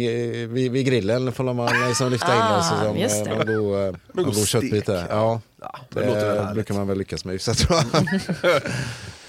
vid, 0.50 0.72
vid 0.72 0.86
grillen 0.86 1.32
får 1.32 1.54
man 1.54 1.88
liksom 1.88 2.12
lyfta 2.12 2.36
in 2.36 2.42
Ah, 2.42 2.58
det 2.58 2.64
så 2.64 2.86
som 2.86 2.98
just 2.98 3.26
det. 3.26 3.32
eh, 3.32 3.38
god, 3.38 3.80
eh, 3.88 3.96
någon 4.14 4.26
god 4.26 4.36
god 4.36 4.48
köttbit. 4.48 4.84
stek. 4.84 5.06
Ja, 5.10 5.42
Ja, 5.62 5.76
det, 5.90 6.00
det 6.00 6.06
låter 6.08 6.28
väl 6.28 6.38
härligt. 6.38 6.54
brukar 6.54 6.74
man 6.74 6.88
väl 6.88 6.98
lyckas 6.98 7.26
med 7.26 7.34
hyfsat 7.34 7.58
tror 7.58 7.80
jag. 7.94 8.62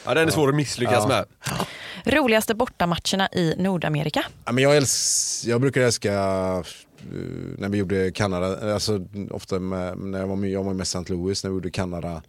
Ja, 0.04 0.14
den 0.14 0.28
är 0.28 0.32
svår 0.32 0.48
att 0.48 0.54
misslyckas 0.54 1.06
Ja. 1.08 1.08
med. 1.08 1.24
Roligaste 2.14 2.54
bortamatcherna 2.54 3.28
i 3.32 3.54
Nordamerika? 3.58 4.24
Ja, 4.44 4.52
men 4.52 4.64
jag, 4.64 4.76
älsk, 4.76 5.44
jag 5.46 5.60
brukar 5.60 5.80
älska 5.80 6.12
när 7.58 7.68
vi 7.68 7.78
gjorde 7.78 8.10
Kanada, 8.10 8.74
alltså 8.74 9.06
ofta 9.30 9.58
med, 9.60 9.98
när 9.98 10.20
jag 10.20 10.26
var 10.26 10.36
med, 10.36 10.50
jag 10.50 10.64
var 10.64 10.74
med 10.74 10.82
St. 10.82 10.98
Louis 11.12 11.44
när 11.44 11.50
vi 11.50 11.54
gjorde 11.56 11.70
Kanada. 11.70 12.22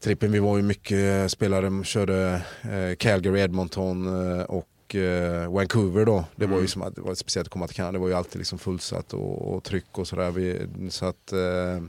Trippen, 0.00 0.32
vi 0.32 0.38
var 0.38 0.56
ju 0.56 0.62
mycket 0.62 1.30
spelare, 1.30 1.84
körde 1.84 2.42
eh, 2.62 2.96
Calgary, 2.98 3.40
Edmonton 3.40 4.06
eh, 4.38 4.42
och 4.44 4.94
eh, 4.94 5.52
Vancouver 5.52 6.04
då. 6.04 6.24
Det 6.36 6.46
var 6.46 6.60
ju 6.60 6.66
som 6.66 6.82
att 6.82 6.94
det 6.94 7.00
var 7.00 7.14
speciellt 7.14 7.46
att 7.46 7.52
komma 7.52 7.66
till 7.66 7.76
Kanada, 7.76 7.92
det 7.92 7.98
var 7.98 8.08
ju 8.08 8.14
alltid 8.14 8.38
liksom 8.38 8.58
fullsatt 8.58 9.12
och, 9.14 9.54
och 9.54 9.64
tryck 9.64 9.98
och 9.98 10.08
sådär. 10.08 10.30
Vi- 10.30 10.90
Så 10.90 11.06
att 11.06 11.32
eh, 11.32 11.84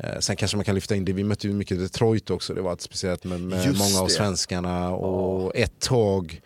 Eh, 0.00 0.18
sen 0.20 0.36
kanske 0.36 0.56
man 0.56 0.64
kan 0.64 0.74
lyfta 0.74 0.96
in 0.96 1.04
det, 1.04 1.12
vi 1.12 1.24
mötte 1.24 1.46
ju 1.48 1.52
mycket 1.54 1.78
Detroit 1.78 2.30
också, 2.30 2.54
det 2.54 2.60
var 2.62 2.72
ett 2.72 2.80
speciellt 2.80 3.24
med, 3.24 3.40
med 3.40 3.66
många 3.78 4.00
av 4.00 4.08
svenskarna 4.08 4.90
och 4.90 5.56
ett 5.56 5.80
tag 5.80 6.40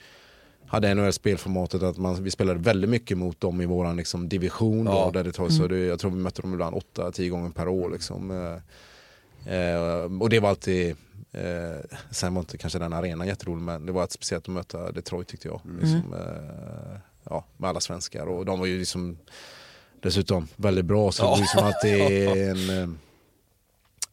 hade 0.71 0.95
NHL 0.95 1.13
spelformatet 1.13 1.83
att 1.83 1.99
man, 1.99 2.25
vi 2.25 2.31
spelade 2.31 2.61
väldigt 2.61 2.91
mycket 2.91 3.19
mot 3.19 3.41
dem 3.41 3.61
i 3.61 3.67
våran 3.67 3.97
liksom, 3.97 4.29
division. 4.29 4.87
Ja. 4.87 5.05
Då, 5.05 5.11
där 5.11 5.25
Detroit, 5.25 5.53
så 5.53 5.67
det, 5.67 5.79
jag 5.79 6.01
tror 6.01 6.11
vi 6.11 6.17
mötte 6.17 6.43
dem 6.43 6.53
ibland 6.53 6.77
8-10 6.95 7.29
gånger 7.29 7.51
per 7.51 7.69
år. 7.69 7.91
Liksom. 7.91 8.31
Eh, 9.47 9.55
eh, 9.55 10.21
och 10.21 10.31
det 10.31 10.41
var 10.41 10.49
alltid, 10.49 10.97
eh, 11.33 11.99
sen 12.11 12.35
var 12.35 12.41
inte 12.41 12.59
kanske 12.59 12.79
den 12.79 12.93
arenan 12.93 13.27
jätterolig 13.27 13.63
men 13.63 13.87
det 13.87 13.93
var 13.93 14.05
ett 14.05 14.13
speciellt 14.13 14.45
att 14.45 14.55
möta 14.55 14.93
Detroit 14.93 15.29
tyckte 15.29 15.49
jag. 15.49 15.61
Liksom, 15.81 16.15
eh, 16.15 17.01
ja, 17.25 17.45
med 17.57 17.71
alla 17.71 17.81
svenskar 17.81 18.27
och 18.27 18.45
de 18.45 18.59
var 18.59 18.67
ju 18.67 18.79
liksom 18.79 19.19
dessutom 20.01 20.49
väldigt 20.57 20.85
bra 20.85 21.13
så 21.13 21.23
det 21.23 21.29
var 21.29 21.39
ju 21.39 21.45
som 21.45 21.67
att 21.67 21.81
det 21.83 22.27
är 22.27 22.51
en, 22.51 22.83
eh, 22.83 22.97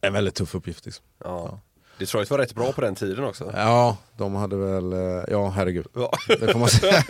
en 0.00 0.12
väldigt 0.12 0.34
tuff 0.34 0.54
uppgift. 0.54 0.84
Liksom. 0.84 1.04
Ja. 1.24 1.60
Detroit 1.98 2.30
var 2.30 2.38
rätt 2.38 2.54
bra 2.54 2.72
på 2.72 2.80
den 2.80 2.94
tiden 2.94 3.24
också. 3.24 3.52
Ja, 3.56 3.96
de 4.16 4.34
hade 4.34 4.56
väl, 4.56 4.92
eh, 4.92 5.24
ja 5.28 5.48
herregud. 5.48 5.86
Ja. 5.94 6.12
Det 6.28 6.52
får 6.52 6.58
man 6.58 6.68
säga. 6.68 7.02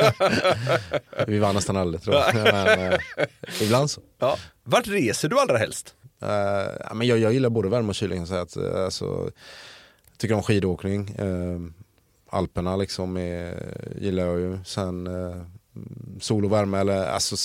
Vi 1.26 1.38
vann 1.38 1.54
nästan 1.54 1.76
aldrig 1.76 2.02
tror 2.02 2.16
jag. 2.16 2.34
Men, 2.34 2.92
eh, 2.92 2.98
ibland 3.60 3.90
så. 3.90 4.00
Ja. 4.18 4.36
Vart 4.64 4.86
reser 4.86 5.28
du 5.28 5.40
allra 5.40 5.58
helst? 5.58 5.94
Eh, 6.22 6.94
men 6.94 7.06
jag, 7.06 7.18
jag 7.18 7.32
gillar 7.32 7.50
både 7.50 7.68
värme 7.68 7.88
och 7.88 7.94
kyla. 7.94 8.14
kan 8.14 8.18
jag 8.18 8.28
säga. 8.28 8.40
Att, 8.40 8.56
eh, 8.56 8.84
alltså, 8.84 9.04
jag 10.10 10.18
tycker 10.18 10.34
om 10.34 10.42
skidåkning. 10.42 11.18
Uh, 11.20 11.70
Alperna 12.30 12.76
liksom 12.76 13.16
är, 13.16 13.54
gillar 14.00 14.26
jag 14.26 14.40
ju. 14.40 14.58
Sen 14.64 15.06
uh, 15.06 15.42
sol 16.20 16.44
och 16.44 16.52
värme 16.52 16.78
eller, 16.78 17.06
alltså, 17.06 17.36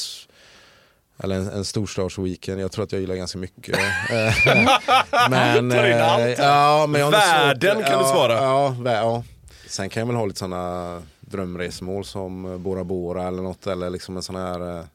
eller 1.17 1.36
en, 1.36 1.47
en 1.49 1.65
storstadsweekend. 1.65 2.62
Jag 2.62 2.71
tror 2.71 2.84
att 2.84 2.91
jag 2.91 3.02
gillar 3.02 3.15
ganska 3.15 3.38
mycket. 3.38 3.78
Men, 5.30 5.69
Tar 5.69 5.86
in 5.86 5.93
eh, 5.97 6.13
allt. 6.13 6.38
ja, 6.38 6.86
men 6.89 7.02
jag 7.02 7.12
Världen 7.12 7.76
svårt- 7.78 7.86
kan 7.88 7.99
du 7.99 8.06
svara. 8.10 8.34
Ja, 8.34 8.76
ja. 8.86 9.23
Sen 9.67 9.89
kan 9.89 10.02
jag 10.02 10.08
väl 10.08 10.15
ha 10.15 10.26
lite 10.26 10.39
sådana 10.39 11.02
drömresmål 11.19 12.06
som 12.06 12.45
eh, 12.52 12.58
Bora 12.58 12.84
Bora 12.84 13.28
eller 13.28 13.41
något. 13.43 13.67
Eller 13.67 13.89
liksom 13.89 14.17
en 14.17 14.23
sån 14.23 14.36
här 14.36 14.78
eh, 14.80 14.86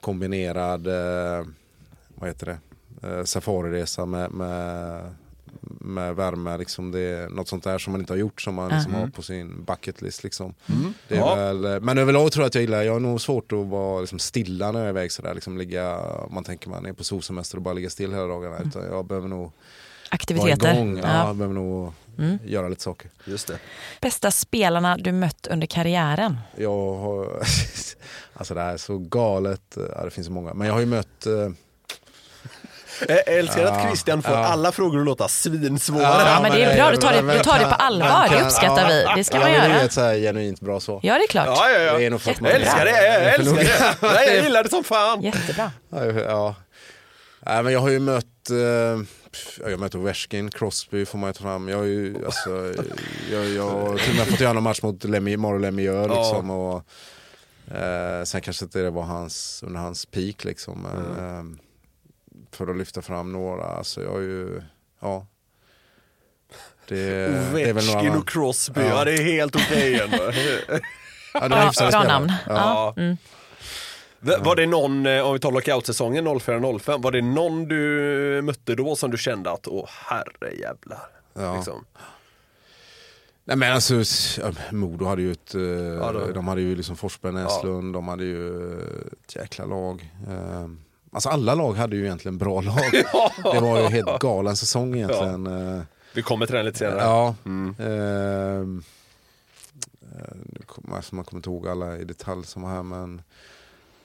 kombinerad, 0.00 0.86
eh, 0.86 1.46
vad 2.14 2.28
heter 2.28 2.46
det, 3.00 3.26
safariresa 3.26 4.06
med, 4.06 4.30
med, 4.30 5.14
med 5.62 6.16
värme. 6.16 6.58
Liksom 6.58 6.90
det 6.92 7.00
är 7.00 7.28
något 7.28 7.48
sånt 7.48 7.64
där 7.64 7.78
som 7.78 7.92
man 7.92 8.00
inte 8.00 8.12
har 8.12 8.18
gjort 8.18 8.40
som 8.42 8.54
man 8.54 8.68
liksom 8.70 8.94
har 8.94 9.06
på 9.06 9.22
sin 9.22 9.64
bucket 9.64 10.02
list. 10.02 10.24
Liksom. 10.24 10.54
Det 11.08 11.14
är 11.14 11.18
Ja. 11.18 11.34
väl, 11.34 11.80
men 11.82 11.98
överlag 11.98 12.32
tror 12.32 12.42
jag 12.42 12.46
att 12.48 12.54
jag 12.54 12.62
gillar, 12.62 12.82
jag 12.82 12.92
har 12.92 13.00
nog 13.00 13.20
svårt 13.20 13.52
att 13.52 13.66
vara 13.66 14.00
liksom, 14.00 14.18
stilla 14.18 14.72
när 14.72 14.78
jag 14.80 14.86
är 14.86 14.90
iväg 14.90 15.12
sådär. 15.12 15.34
Liksom, 15.34 15.58
ligga, 15.58 16.00
man 16.30 16.44
tänker 16.44 16.70
man 16.70 16.86
är 16.86 16.92
på 16.92 17.04
solsemester 17.04 17.56
och 17.56 17.62
bara 17.62 17.74
ligga 17.74 17.90
still 17.90 18.10
hela 18.12 18.26
dagarna. 18.26 18.58
Utan 18.58 18.82
jag 18.84 19.04
behöver 19.06 19.28
nog 19.28 19.52
Aktiviteter. 20.10 20.74
igång. 20.74 20.96
Ja. 20.98 21.02
Ja. 21.06 21.26
Jag 21.26 21.36
behöver 21.36 21.54
nog 21.54 21.92
göra 22.44 22.68
lite 22.68 22.82
saker. 22.82 23.10
Just 23.24 23.46
det. 23.48 23.58
Bästa 24.00 24.30
spelarna 24.30 24.96
du 24.96 25.12
mött 25.12 25.46
under 25.50 25.66
karriären? 25.66 26.36
Jag 26.56 26.94
har, 26.94 27.42
alltså 28.34 28.54
det 28.54 28.60
här 28.60 28.72
är 28.72 28.76
så 28.76 28.98
galet, 28.98 29.76
ja, 29.96 30.04
det 30.04 30.10
finns 30.10 30.26
så 30.26 30.32
många. 30.32 30.54
Men 30.54 30.66
jag 30.66 30.74
har 30.74 30.80
ju 30.80 30.86
mött 30.86 31.26
eh, 31.26 31.48
Jag 33.08 33.28
älskar 33.28 33.64
att 33.64 33.86
Christian 33.86 34.22
får 34.22 34.32
ja. 34.34 34.38
alla 34.44 34.72
frågor 34.72 34.98
att 35.00 35.04
låta 35.06 35.28
svinsvåra. 35.28 36.02
Ja, 36.02 36.38
men 36.42 36.52
det 36.52 36.64
är 36.64 36.76
bra, 36.76 36.90
du 36.90 36.96
tar 36.96 37.12
det- 37.12 37.32
du 37.38 37.38
tar 37.44 37.58
det 37.58 37.64
på 37.64 37.74
allvar, 37.74 38.26
det 38.30 38.42
uppskattar 38.44 38.88
vi. 38.88 39.06
Det 39.16 39.24
ska 39.24 39.38
man 39.38 39.52
göra. 39.52 39.68
Det 39.68 39.74
är 39.74 39.84
ett 39.84 39.92
så 39.92 40.00
här 40.00 40.14
genuint 40.16 40.60
bra 40.60 40.80
svar. 40.80 41.00
Ja, 41.02 41.14
det 41.14 41.24
är 41.24 41.28
klart. 41.28 41.46
Ja, 41.46 41.70
ja, 41.70 41.78
ja. 41.80 41.98
Det 41.98 42.04
är 42.06 42.10
nog 42.10 42.20
för 42.20 42.30
att 42.30 42.40
man- 42.40 42.50
Jag 42.50 42.60
älskar 42.60 42.84
det, 42.84 43.04
jag 43.24 43.34
älskar 43.34 43.56
det. 43.56 44.14
Nej, 44.14 44.34
jag 44.36 44.44
gillar 44.44 44.62
det 44.64 44.70
som 44.70 44.84
fan. 44.84 45.22
Jättebra. 45.22 45.72
Ja, 45.90 46.04
ja. 46.04 46.54
Nej, 47.46 47.62
men 47.62 47.72
jag 47.72 47.80
har 47.80 47.88
ju 47.88 47.98
mött, 47.98 48.50
eh, 48.50 48.56
jag 49.64 49.70
har 49.70 49.76
mött 49.76 49.94
Ovechkin, 49.94 50.50
Crosby 50.50 51.06
får 51.06 51.18
man 51.18 51.28
ju 51.28 51.32
ta 51.34 51.42
fram. 51.42 51.68
Jag 51.68 51.76
har 51.78 51.84
ju, 51.84 52.16
alltså, 52.26 52.72
jag, 53.32 53.44
jag 53.48 53.70
har 53.70 53.98
till 53.98 54.10
och 54.10 54.16
med 54.16 54.26
fått 54.26 54.40
göra 54.40 54.52
någon 54.52 54.62
match 54.62 54.82
mot 54.82 55.04
Lemi, 55.04 55.36
Mauro 55.36 55.58
Lemieux 55.58 56.08
liksom. 56.16 56.50
Och, 56.50 56.76
eh, 57.76 58.24
sen 58.24 58.40
kanske 58.40 58.64
inte 58.64 58.78
det 58.78 58.90
var 58.90 59.02
hans, 59.02 59.62
under 59.66 59.80
hans 59.80 60.06
peak 60.06 60.44
liksom. 60.44 60.82
Men, 60.82 61.28
eh, 61.28 61.44
för 62.52 62.66
att 62.70 62.76
lyfta 62.76 63.02
fram 63.02 63.32
några, 63.32 63.64
alltså 63.64 64.02
jag 64.02 64.10
har 64.10 64.20
ju, 64.20 64.62
ja. 65.00 65.26
Det, 66.88 66.96
det 66.96 67.62
är 67.62 67.72
väl 67.72 67.76
Ovechkin 67.76 68.06
några, 68.06 68.18
och 68.18 68.28
Crosby, 68.28 68.80
Ja. 68.80 68.86
ja 68.88 69.04
det 69.04 69.12
är 69.14 69.22
helt 69.22 69.56
okej 69.56 70.00
ändå. 70.04 70.16
ja, 71.34 71.48
det 71.48 71.54
är 71.56 71.66
hyfsade 71.66 71.90
bra 71.90 72.00
spelare. 72.00 72.08
namn. 72.08 72.32
Ja. 72.46 72.94
Ja. 72.96 73.16
V- 74.22 74.36
Var 74.40 74.56
det 74.56 74.66
någon, 74.66 75.06
eh, 75.06 75.22
om 75.26 75.32
vi 75.32 75.38
tar 75.38 75.52
lockout-säsongen 75.52 76.26
04-05, 76.28 77.02
var 77.02 77.12
det 77.12 77.22
någon 77.22 77.68
du 77.68 78.40
mötte 78.44 78.74
då 78.74 78.96
som 78.96 79.10
du 79.10 79.18
kände 79.18 79.50
att 79.50 79.66
åh 79.68 79.88
herre 79.88 80.54
jävlar. 80.60 80.98
Ja. 81.34 81.56
Liksom. 81.56 81.84
Nej 83.44 83.56
men 83.56 83.72
alltså, 83.72 83.94
ja, 84.40 84.52
Modo 84.70 85.04
hade 85.04 85.22
ju 85.22 85.32
ett, 85.32 85.54
eh, 85.54 86.12
då- 86.12 86.30
de 86.34 86.48
hade 86.48 86.60
ju 86.60 86.76
liksom 86.76 86.96
Forsberg, 86.96 87.32
Näslund, 87.32 87.92
de 87.94 88.08
hade 88.08 88.24
ju 88.24 88.72
ett 89.24 89.36
jäkla 89.36 89.64
lag. 89.64 90.10
Eh, 91.10 91.14
alltså 91.16 91.28
alla 91.28 91.54
lag 91.54 91.72
hade 91.74 91.96
ju 91.96 92.04
egentligen 92.04 92.38
bra 92.38 92.60
lag. 92.60 92.90
Det 93.54 93.60
var 93.60 93.80
ju 93.80 93.86
helt 93.88 94.18
galen 94.18 94.56
säsong 94.56 94.94
egentligen. 94.96 95.46
Ja. 95.46 95.82
Vi 96.14 96.22
kommer 96.22 96.46
till 96.46 96.54
den 96.56 96.64
lite 96.64 96.78
senare. 96.78 96.98
ja. 97.00 97.34
Mm. 97.44 97.74
Eh, 97.78 98.60
eh, 100.12 100.34
nu 100.52 100.60
kommer- 100.66 100.96
alltså, 100.96 101.14
man 101.14 101.24
kommer 101.24 101.38
inte 101.38 101.50
ihåg 101.50 101.68
alla 101.68 101.96
i 101.98 102.04
detalj 102.04 102.46
som 102.46 102.62
var 102.62 102.70
här 102.70 102.82
men 102.82 103.22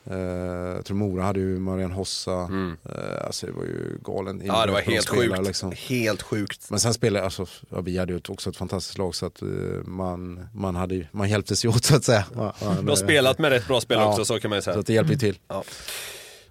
eh, 0.05 0.75
jag 0.75 0.85
tror 0.85 0.97
Mora 0.97 1.23
hade 1.23 1.39
ju 1.39 1.59
Marian 1.59 1.91
Hossa. 1.91 2.31
Eh, 2.31 3.25
alltså 3.25 3.45
det 3.45 3.51
var 3.51 3.63
ju 3.63 3.97
galen. 4.03 4.35
Mm. 4.35 4.47
Ja 4.47 4.65
det 4.65 4.71
var 4.71 4.81
helt 4.81 5.07
spelare, 5.07 5.29
sjukt. 5.37 5.47
liksom. 5.47 5.71
Helt 5.77 6.21
sjukt. 6.21 6.69
Men 6.69 6.79
sen 6.79 6.93
spelade, 6.93 7.25
alltså, 7.25 7.45
ja, 7.69 7.81
vi 7.81 7.97
hade 7.97 8.13
ju 8.13 8.21
också 8.29 8.49
ett 8.49 8.57
fantastiskt 8.57 8.97
lag 8.97 9.15
så 9.15 9.25
att 9.25 9.41
eh, 9.41 9.47
man, 9.85 10.47
man, 10.53 10.75
hade, 10.75 11.07
man 11.11 11.29
hjälptes 11.29 11.65
ju 11.65 11.69
åt 11.69 11.83
så 11.85 11.95
att 11.95 12.03
säga. 12.03 12.25
Man, 12.35 12.51
Du 12.81 12.89
har 12.89 12.95
spelat 12.95 13.39
med 13.39 13.51
rätt 13.51 13.67
bra 13.67 13.81
spel 13.81 13.97
Ja. 13.99 14.09
också 14.09 14.25
så 14.25 14.39
kan 14.39 14.49
man 14.49 14.57
ju 14.57 14.61
Så 14.61 14.65
säga. 14.65 14.79
att 14.79 14.87
det 14.87 14.93
hjälper 14.93 15.13
ju 15.13 15.19
till. 15.19 15.39
Ja. 15.47 15.63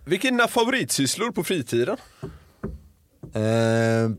Vilka 0.04 0.28
är 0.28 0.32
dina 0.32 0.48
favoritsysslor 0.48 1.30
på 1.32 1.44
fritiden? 1.44 1.96
Eh, 3.34 4.10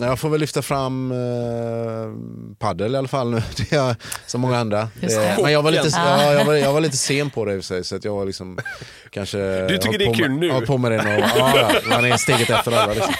jag 0.00 0.18
får 0.18 0.28
väl 0.28 0.40
lyfta 0.40 0.62
fram 0.62 1.12
eh, 1.12 2.56
paddel 2.58 2.94
i 2.94 2.98
alla 2.98 3.08
fall 3.08 3.30
nu. 3.30 3.42
Det 3.56 3.72
är 3.76 3.96
som 4.26 4.40
många 4.40 4.58
andra. 4.58 4.88
Just 5.00 5.16
Eh, 5.16 5.22
det. 5.22 5.42
men 5.42 5.52
jag 5.52 5.62
var, 5.62 5.70
lite, 5.70 5.88
Ja. 5.92 6.22
ja, 6.22 6.32
jag, 6.32 6.44
var, 6.44 6.54
jag 6.54 6.72
var 6.72 6.80
lite 6.80 6.96
sen 7.06 7.30
på 7.30 7.44
det 7.44 7.54
i 7.54 7.58
och 7.58 7.62
för 7.64 7.66
sig. 7.66 7.84
Så 7.84 7.96
att 7.96 8.04
jag 8.04 8.14
var 8.14 8.24
liksom 8.26 8.58
kanske... 9.10 9.66
Du 9.68 9.78
tycker 9.78 9.98
det 9.98 10.04
är 10.04 10.14
kul 10.14 10.30
med, 10.30 10.38
nu? 10.40 10.50
hållit 10.52 10.66
på 10.68 10.78
med 10.78 10.90
det 10.92 10.96
några, 11.02 11.18
ja, 11.18 11.52
ja, 11.56 11.70
man 11.90 12.04
är 12.04 12.16
steget 12.16 12.50
efter 12.50 12.72
alla. 12.72 12.92
Liksom. 12.94 13.14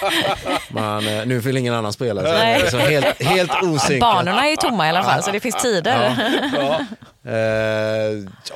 Man, 0.70 1.07
eh, 1.09 1.27
nu 1.27 1.38
vill 1.38 1.57
ingen 1.57 1.74
annan 1.74 1.92
spela. 1.92 2.22
Så 2.22 2.29
Nej. 2.33 2.61
liksom 2.61 2.81
helt, 2.81 3.22
helt 3.22 3.51
osynkat. 3.62 4.01
Banorna 4.01 4.46
är 4.46 4.51
ju 4.51 4.57
tomma 4.57 4.87
i 4.87 4.90
alla 4.90 5.03
fall, 5.03 5.22
så 5.22 5.31
det 5.31 5.40
finns 5.40 5.62
tider. 5.62 6.07
Eh, 6.07 6.61
ja, 6.61 6.81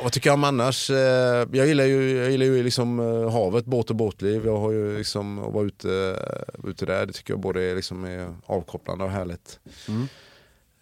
vad 0.02 0.12
tycker 0.12 0.30
jag 0.30 0.34
om 0.34 0.44
annars? 0.44 0.90
Eh, 0.90 1.48
jag 1.52 1.66
gillar 1.66 1.84
ju, 1.84 2.16
jag 2.16 2.30
gillar 2.30 2.46
ju 2.46 2.62
liksom, 2.62 3.00
eh, 3.00 3.30
havet, 3.30 3.64
båt 3.64 3.90
och 3.90 3.96
båtliv. 3.96 4.46
Jag 4.46 4.56
har 4.56 4.70
ju 4.70 4.98
liksom, 4.98 5.38
att 5.38 5.52
vara 5.52 5.64
ute, 5.64 6.18
ute 6.64 6.86
där, 6.86 7.06
det 7.06 7.12
tycker 7.12 7.32
jag 7.32 7.40
både 7.40 7.74
liksom, 7.74 8.04
är 8.04 8.34
avkopplande 8.46 9.04
och 9.04 9.10
härligt. 9.10 9.60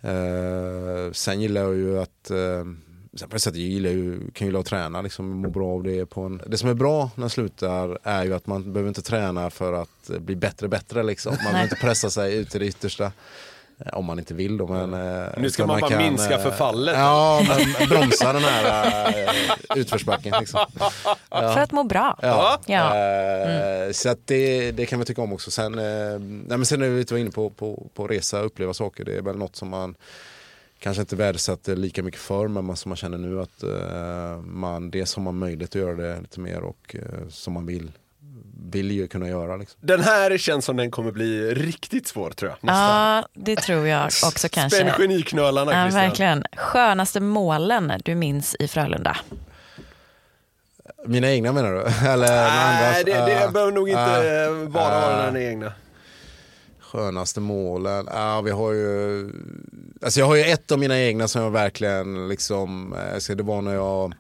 Eh, 0.01 1.13
sen 1.13 1.41
gillar 1.41 1.61
jag 1.61 1.75
ju 1.75 2.01
att 2.01 2.31
eh, 2.31 2.65
Sen 3.15 3.29
på 3.29 3.37
det 3.37 3.41
sättet 3.41 3.61
jag 3.61 3.69
gillar 3.69 3.91
ju, 3.91 4.31
kan 4.31 4.47
gilla 4.47 4.59
att 4.59 4.67
träna, 4.67 5.03
liksom, 5.03 5.29
må 5.29 5.51
bra 5.51 5.75
av 5.75 5.83
det. 5.83 6.07
På 6.07 6.21
en, 6.21 6.43
det 6.47 6.59
som 6.59 6.69
är 6.69 6.75
bra 6.75 7.11
när 7.15 7.21
man 7.21 7.31
slutar 7.31 7.99
är 8.03 8.25
ju 8.25 8.35
att 8.35 8.47
man 8.47 8.73
behöver 8.73 8.89
inte 8.89 9.03
träna 9.03 9.51
för 9.51 9.73
att 9.73 10.11
eh, 10.11 10.19
bli 10.19 10.37
bättre 10.37 10.69
bättre. 10.69 11.03
Liksom. 11.03 11.33
Man 11.33 11.53
behöver 11.53 11.63
inte 11.73 11.77
pressa 11.77 12.11
sig 12.11 12.37
ut 12.37 12.51
till 12.51 12.61
det 12.61 12.67
yttersta. 12.67 13.13
Eh, 13.87 13.99
Om 13.99 14.05
man 14.05 14.19
inte 14.19 14.35
vill 14.35 14.57
då. 14.57 14.67
Men, 14.67 14.95
eh, 15.23 15.29
Nu 15.37 15.51
ska 15.51 15.67
man 15.67 15.81
bara 15.81 15.99
minska 15.99 16.35
eh, 16.35 16.41
förfallet. 16.43 16.95
Ja, 16.99 17.43
men 17.49 17.89
bromsa 17.89 18.33
den 18.33 18.43
här 18.43 19.15
utförsbacken. 19.77 20.35
Liksom. 20.41 20.61
För 21.31 21.59
att 21.59 21.73
må 21.73 21.85
bra. 21.85 22.19
Ja. 22.23 22.59
Ja. 22.67 22.97
Eh, 22.97 23.93
Så 23.93 24.09
att 24.09 24.27
det, 24.27 24.71
det 24.73 24.87
kan 24.87 24.99
man 24.99 25.07
tycka 25.07 25.23
om 25.23 25.33
också. 25.33 25.51
Sen, 25.51 25.73
nej 25.73 26.59
men 26.59 26.67
sen 26.67 26.83
är 26.83 26.89
vi 26.89 26.99
lite 26.99 27.19
inne 27.19 27.31
på, 27.31 27.51
på, 27.51 27.87
på 27.95 28.07
resa, 28.07 28.41
uppleva 28.41 28.75
saker. 28.75 29.05
Det 29.05 29.17
är 29.17 29.23
väl 29.23 29.37
något 29.37 29.57
som 29.57 29.69
man 29.69 29.95
kanske 30.79 31.01
inte 31.01 31.17
värdesätter 31.17 31.77
lika 31.77 32.03
mycket 32.03 32.21
för 32.21 32.49
men 32.49 32.65
man, 32.65 32.77
som 32.77 32.89
man 32.89 32.97
känner 32.97 33.19
nu 33.19 33.41
att 33.41 33.65
man 34.45 34.91
dels 34.91 35.15
har 35.17 35.23
man 35.23 35.39
möjlighet 35.39 35.71
att 35.71 35.75
göra 35.83 35.95
det 35.95 36.21
lite 36.21 36.41
mer 36.41 36.61
och 36.61 36.97
som 37.29 37.53
man 37.53 37.67
vill, 37.67 37.93
vill 38.71 38.91
ju 38.91 39.09
kunna 39.09 39.29
göra. 39.29 39.57
Liksom. 39.57 39.79
Den 39.83 40.01
här 40.01 40.39
känns 40.39 40.65
som 40.65 40.77
den 40.77 40.91
kommer 40.91 41.13
bli 41.13 41.55
riktigt 41.55 42.07
svår 42.09 42.31
tror 42.31 42.51
jag. 42.51 42.59
Nästan. 42.61 43.17
ja, 43.17 43.29
det 43.35 43.57
tror 43.57 43.87
jag 43.87 44.05
också 44.07 44.31
Spänn 44.39 44.51
kanske. 44.51 44.95
geniknölarna 45.03 45.73
Ja, 45.73 45.83
Christian. 45.85 46.03
verkligen. 46.09 46.45
Skönaste 46.57 47.21
målen 47.21 47.93
du 48.05 48.15
minns 48.15 48.57
i 48.59 48.69
Frölunda? 48.69 49.17
Mina 51.07 51.31
egna 51.31 51.53
menar 51.53 51.73
du? 51.73 51.81
Eller 52.09 52.27
Nej, 52.27 52.49
andras? 52.49 53.05
det, 53.05 53.13
det 53.13 53.43
Eh, 53.45 53.51
behöver 53.51 53.73
nog 53.73 53.89
inte 53.89 54.69
bara 54.71 55.01
vara 55.01 55.27
eh, 55.27 55.33
den 55.33 55.43
egna. 55.43 55.73
Skönaste 56.81 57.41
målen? 57.41 58.09
Ja, 58.13 58.41
vi 58.41 58.51
har 58.51 58.73
ju... 58.73 59.31
Alltså 60.03 60.21
jag 60.21 60.27
har 60.27 60.37
ju 60.37 60.43
ett 60.43 60.73
av 60.73 60.79
mina 60.79 60.99
egna 61.01 61.29
som 61.29 61.43
jag 61.43 61.51
verkligen 61.51 62.29
liksom... 62.29 62.93
eh, 62.93 63.19
det 63.35 63.43
var 63.43 63.63
när 63.63 63.75
jag 63.75 63.75
jag 63.75 64.15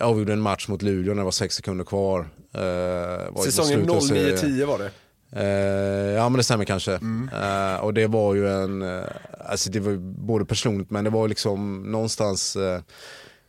avgjorde 0.00 0.32
en 0.32 0.40
match 0.40 0.68
mot 0.68 0.82
Luleå 0.82 1.14
när 1.14 1.20
det 1.20 1.24
var 1.24 1.30
sex 1.30 1.54
sekunder 1.54 1.84
kvar. 1.84 2.28
Eh, 2.52 3.42
Säsongen 3.42 3.72
slutet 3.72 3.96
av 3.96 4.00
serien. 4.00 4.36
09-10 4.36 4.66
var 4.66 4.78
det. 4.78 4.90
Eh, 5.36 6.14
ja 6.14 6.28
men 6.28 6.36
det 6.36 6.44
stämmer 6.44 6.64
kanske. 6.64 6.92
Mm. 6.92 7.28
Eh, 7.28 7.76
och 7.76 7.94
det 7.94 8.06
var 8.06 8.34
ju 8.34 8.48
en, 8.48 8.82
eh, 8.82 9.04
alltså 9.46 9.70
det 9.70 9.80
var 9.80 9.96
både 10.26 10.44
personligt 10.44 10.90
men 10.90 11.04
det 11.04 11.10
var 11.10 11.28
liksom 11.28 11.82
någonstans 11.92 12.56
eh, 12.56 12.80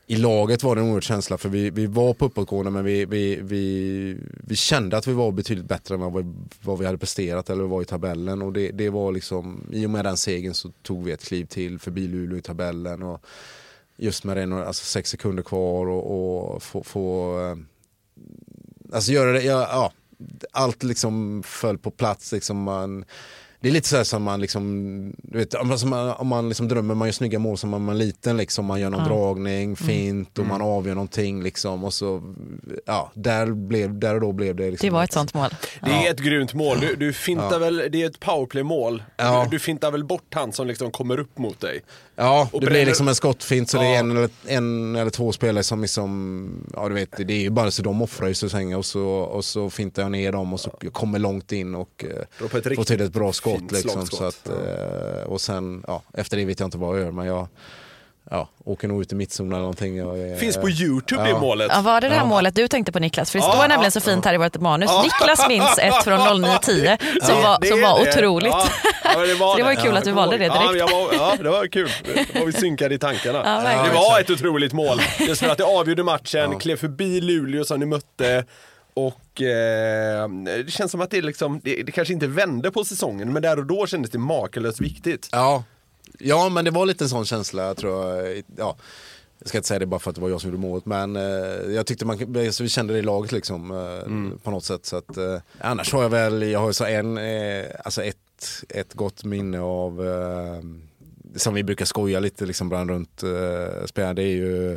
i 0.07 0.15
laget 0.15 0.63
var 0.63 0.75
det 0.75 0.81
en 0.81 0.87
oerhörd 0.87 1.03
känsla 1.03 1.37
för 1.37 1.49
vi, 1.49 1.69
vi 1.69 1.85
var 1.85 2.13
på 2.13 2.25
uppåtgående 2.25 2.71
men 2.71 2.85
vi, 2.85 3.05
vi, 3.05 3.39
vi, 3.41 4.17
vi 4.31 4.55
kände 4.55 4.97
att 4.97 5.07
vi 5.07 5.13
var 5.13 5.31
betydligt 5.31 5.65
bättre 5.65 5.95
än 5.95 6.01
vad 6.01 6.13
vi, 6.13 6.33
vad 6.61 6.79
vi 6.79 6.85
hade 6.85 6.97
presterat 6.97 7.49
eller 7.49 7.63
var 7.63 7.81
i 7.81 7.85
tabellen 7.85 8.41
och 8.41 8.53
det, 8.53 8.71
det 8.71 8.89
var 8.89 9.11
liksom, 9.11 9.69
i 9.71 9.85
och 9.85 9.89
med 9.89 10.05
den 10.05 10.17
segern 10.17 10.53
så 10.53 10.71
tog 10.83 11.03
vi 11.03 11.11
ett 11.11 11.25
kliv 11.25 11.45
till 11.45 11.79
förbi 11.79 12.07
Luleå 12.07 12.37
i 12.37 12.41
tabellen 12.41 13.03
och 13.03 13.25
just 13.97 14.23
med 14.23 14.37
det, 14.37 14.67
alltså 14.67 14.85
sex 14.85 15.09
sekunder 15.09 15.43
kvar 15.43 15.87
och, 15.87 16.53
och 16.53 16.63
få, 16.63 16.83
få 16.83 17.39
eh, 17.39 17.55
alltså 18.93 19.11
göra 19.11 19.31
det, 19.31 19.41
ja, 19.43 19.67
ja, 19.71 19.91
allt 20.51 20.83
liksom 20.83 21.43
föll 21.45 21.77
på 21.77 21.91
plats. 21.91 22.31
Liksom 22.31 22.63
man, 22.63 23.05
det 23.65 23.69
är 23.69 23.73
lite 23.73 23.87
så 23.89 23.97
här 23.97 24.03
som 24.03 24.23
man 24.23 24.41
liksom, 24.41 25.13
du 25.17 25.37
vet, 25.37 25.53
om 25.53 25.67
man, 25.85 26.11
om 26.11 26.27
man 26.27 26.49
liksom 26.49 26.67
drömmer, 26.67 26.95
man 26.95 27.07
gör 27.07 27.13
snygga 27.13 27.39
mål 27.39 27.57
som 27.57 27.69
man 27.69 27.89
är 27.89 27.93
liten, 27.93 28.37
liksom, 28.37 28.65
man 28.65 28.79
gör 28.79 28.89
någon 28.89 29.03
dragning, 29.03 29.75
fint 29.75 30.39
och 30.39 30.45
man 30.45 30.61
avgör 30.61 30.95
någonting 30.95 31.43
liksom 31.43 31.83
och 31.83 31.93
så, 31.93 32.21
ja, 32.85 33.11
där, 33.13 33.51
blev, 33.51 33.99
där 33.99 34.15
och 34.15 34.21
då 34.21 34.31
blev 34.31 34.55
det 34.55 34.71
liksom 34.71 34.87
Det 34.89 34.93
var 34.93 35.03
ett 35.03 35.11
sånt 35.13 35.33
mål. 35.33 35.49
Det 35.81 35.91
är 35.91 36.11
ett 36.11 36.19
grymt 36.19 36.53
mål. 36.53 36.79
Du, 36.79 36.95
du 36.95 37.13
fintar 37.13 37.59
väl, 37.59 37.87
det 37.91 38.01
är 38.01 38.05
ett 38.09 38.19
powerplay-mål. 38.19 39.03
Ja. 39.17 39.43
Du, 39.43 39.49
du 39.55 39.59
fintar 39.59 39.91
väl 39.91 40.03
bort 40.03 40.33
han 40.33 40.53
som 40.53 40.67
liksom 40.67 40.91
kommer 40.91 41.19
upp 41.19 41.37
mot 41.37 41.59
dig. 41.59 41.81
Ja, 42.17 42.49
Och 42.51 42.59
det 42.61 42.65
bränner- 42.65 42.79
blir 42.79 42.85
liksom 42.85 43.07
en 43.07 43.15
skottfint 43.15 43.69
så 43.69 43.77
det 43.77 43.85
är 43.85 43.93
Ja. 43.93 43.99
en 43.99 44.11
eller, 44.11 44.29
en 44.47 44.95
eller 44.95 45.11
två 45.11 45.31
spelare 45.31 45.63
som 45.63 45.81
liksom, 45.81 46.49
ja 46.73 46.89
du 46.89 46.95
vet, 46.95 47.09
det 47.27 47.33
är 47.33 47.39
ju 47.41 47.49
bara 47.49 47.71
så 47.71 47.81
de 47.81 48.01
offrar 48.01 48.27
ju 48.27 48.33
sig 48.33 48.75
och 48.75 48.85
så, 48.85 49.05
och 49.07 49.45
så 49.45 49.69
fintar 49.69 50.01
jag 50.01 50.11
ner 50.11 50.31
dem 50.31 50.53
och 50.53 50.59
så 50.59 50.71
jag 50.81 50.93
kommer 50.93 51.19
långt 51.19 51.51
in 51.51 51.75
och 51.75 52.05
eh, 52.39 52.47
får 52.75 52.83
till 52.83 53.01
ett 53.01 53.13
bra 53.13 53.33
skott 53.33 53.54
fint 53.59 53.71
liksom. 53.71 54.05
Så 54.07 54.23
att, 54.23 54.49
eh, 54.49 55.23
och 55.25 55.41
sen, 55.41 55.83
ja, 55.87 56.01
efter 56.13 56.37
det 56.37 56.45
vet 56.45 56.59
jag 56.59 56.67
inte 56.67 56.77
vad 56.77 56.97
jag 56.97 57.05
gör 57.05 57.11
men 57.11 57.25
jag 57.25 57.47
ja, 58.31 58.47
åker 58.63 58.87
nog 58.87 59.01
ut 59.01 59.11
i 59.11 59.15
mittzon 59.15 59.47
eller 59.47 59.59
någonting. 59.59 59.97
Jag 59.97 60.39
Finns 60.39 60.57
på 60.57 60.69
Youtube 60.69 61.23
det 61.23 61.29
Ja. 61.29 61.39
målet. 61.39 61.71
Ja, 61.73 61.81
var 61.81 62.01
det 62.01 62.09
det 62.09 62.15
här 62.15 62.25
målet 62.25 62.55
du 62.55 62.67
tänkte 62.67 62.91
på 62.91 62.99
Niklas? 62.99 63.31
För 63.31 63.39
det 63.39 63.45
Ja, 63.45 63.51
står 63.51 63.63
ja, 63.63 63.67
nämligen 63.67 63.91
så 63.91 63.99
fint 64.01 64.25
här 64.25 64.33
i 64.33 64.37
vårt 64.37 64.59
manus. 64.59 64.91
Niklas 65.03 65.47
minns 65.47 65.77
ett 65.77 66.03
från 66.03 66.19
0910 66.19 66.97
som 67.21 67.35
Det- 67.35 67.41
var, 67.43 67.57
det 67.61 67.67
som 67.67 67.81
var 67.81 68.03
det. 68.05 68.09
otroligt. 68.11 68.51
Ja, 68.53 68.67
ja, 69.03 69.19
det, 69.19 69.33
var 69.35 69.51
Så 69.51 69.57
det 69.57 69.63
var 69.63 69.71
ju 69.71 69.77
kul 69.77 69.97
att 69.97 70.03
du 70.03 70.11
valde 70.11 70.37
det 70.37 70.43
direkt. 70.43 70.75
Ja, 70.75 70.87
var, 70.91 71.13
ja, 71.13 71.35
det 71.43 71.49
var 71.49 71.67
kul. 71.67 71.89
Då 72.33 72.39
var 72.39 72.45
vi 72.45 72.53
synkade 72.53 72.95
i 72.95 72.99
tankarna. 72.99 73.41
Ja, 73.45 73.83
det 73.83 73.93
var 73.93 74.19
ett 74.19 74.29
otroligt 74.29 74.73
mål. 74.73 75.01
Just 75.19 75.41
för 75.41 75.49
att 75.49 75.57
det 75.57 75.63
avgjorde 75.65 76.03
matchen, 76.03 76.59
klev 76.59 76.75
förbi 76.77 77.21
Luleå 77.21 77.63
som 77.65 77.79
ni 77.79 77.85
mötte. 77.85 78.45
Och 78.93 79.13
eh, 79.41 80.29
det 80.45 80.71
känns 80.71 80.91
som 80.91 81.01
att 81.01 81.11
det, 81.11 81.21
liksom, 81.21 81.61
det, 81.63 81.83
det 81.83 81.91
kanske 81.91 82.13
inte 82.13 82.27
vände 82.27 82.71
på 82.71 82.85
säsongen, 82.85 83.33
men 83.33 83.41
där 83.41 83.59
och 83.59 83.65
då 83.65 83.87
kändes 83.87 84.11
det 84.11 84.17
makalöst 84.17 84.81
viktigt. 84.81 85.29
Ja. 85.31 85.63
ja, 86.19 86.49
men 86.49 86.65
det 86.65 86.71
var 86.71 86.85
lite 86.85 87.03
en 87.03 87.09
sån 87.09 87.25
känsla 87.25 87.75
tror 87.75 88.15
jag. 88.15 88.43
Ja. 88.57 88.77
Jag 89.39 89.49
ska 89.49 89.57
inte 89.57 89.67
säga 89.67 89.79
det 89.79 89.85
bara 89.85 89.99
för 89.99 90.09
att 90.09 90.15
det 90.15 90.21
var 90.21 90.29
jag 90.29 90.41
som 90.41 90.49
gjorde 90.49 90.61
målet 90.61 90.85
men 90.85 91.15
eh, 91.15 91.23
jag 91.75 91.85
tyckte 91.85 92.05
man 92.05 92.17
så 92.51 92.63
vi 92.63 92.69
kände 92.69 92.93
det 92.93 92.99
i 92.99 93.01
laget 93.01 93.31
liksom 93.31 93.71
eh, 93.71 94.39
på 94.43 94.51
något 94.51 94.63
sätt. 94.63 94.85
Så 94.85 94.97
att, 94.97 95.17
eh, 95.17 95.37
annars 95.59 95.93
har 95.93 96.01
jag 96.01 96.09
väl, 96.09 96.41
jag 96.41 96.59
har 96.59 96.71
så 96.71 96.85
en, 96.85 97.17
eh, 97.17 97.65
alltså 97.83 98.03
ett, 98.03 98.17
ett 98.69 98.93
gott 98.93 99.23
minne 99.23 99.59
av 99.59 100.07
eh, 100.07 100.63
som 101.35 101.53
vi 101.53 101.63
brukar 101.63 101.85
skoja 101.85 102.19
lite 102.19 102.45
liksom 102.45 102.69
bland 102.69 102.89
runt 102.89 103.23
eh, 103.23 103.85
spelarna. 103.85 104.13
Det 104.13 104.23
är 104.23 104.35
ju 104.35 104.73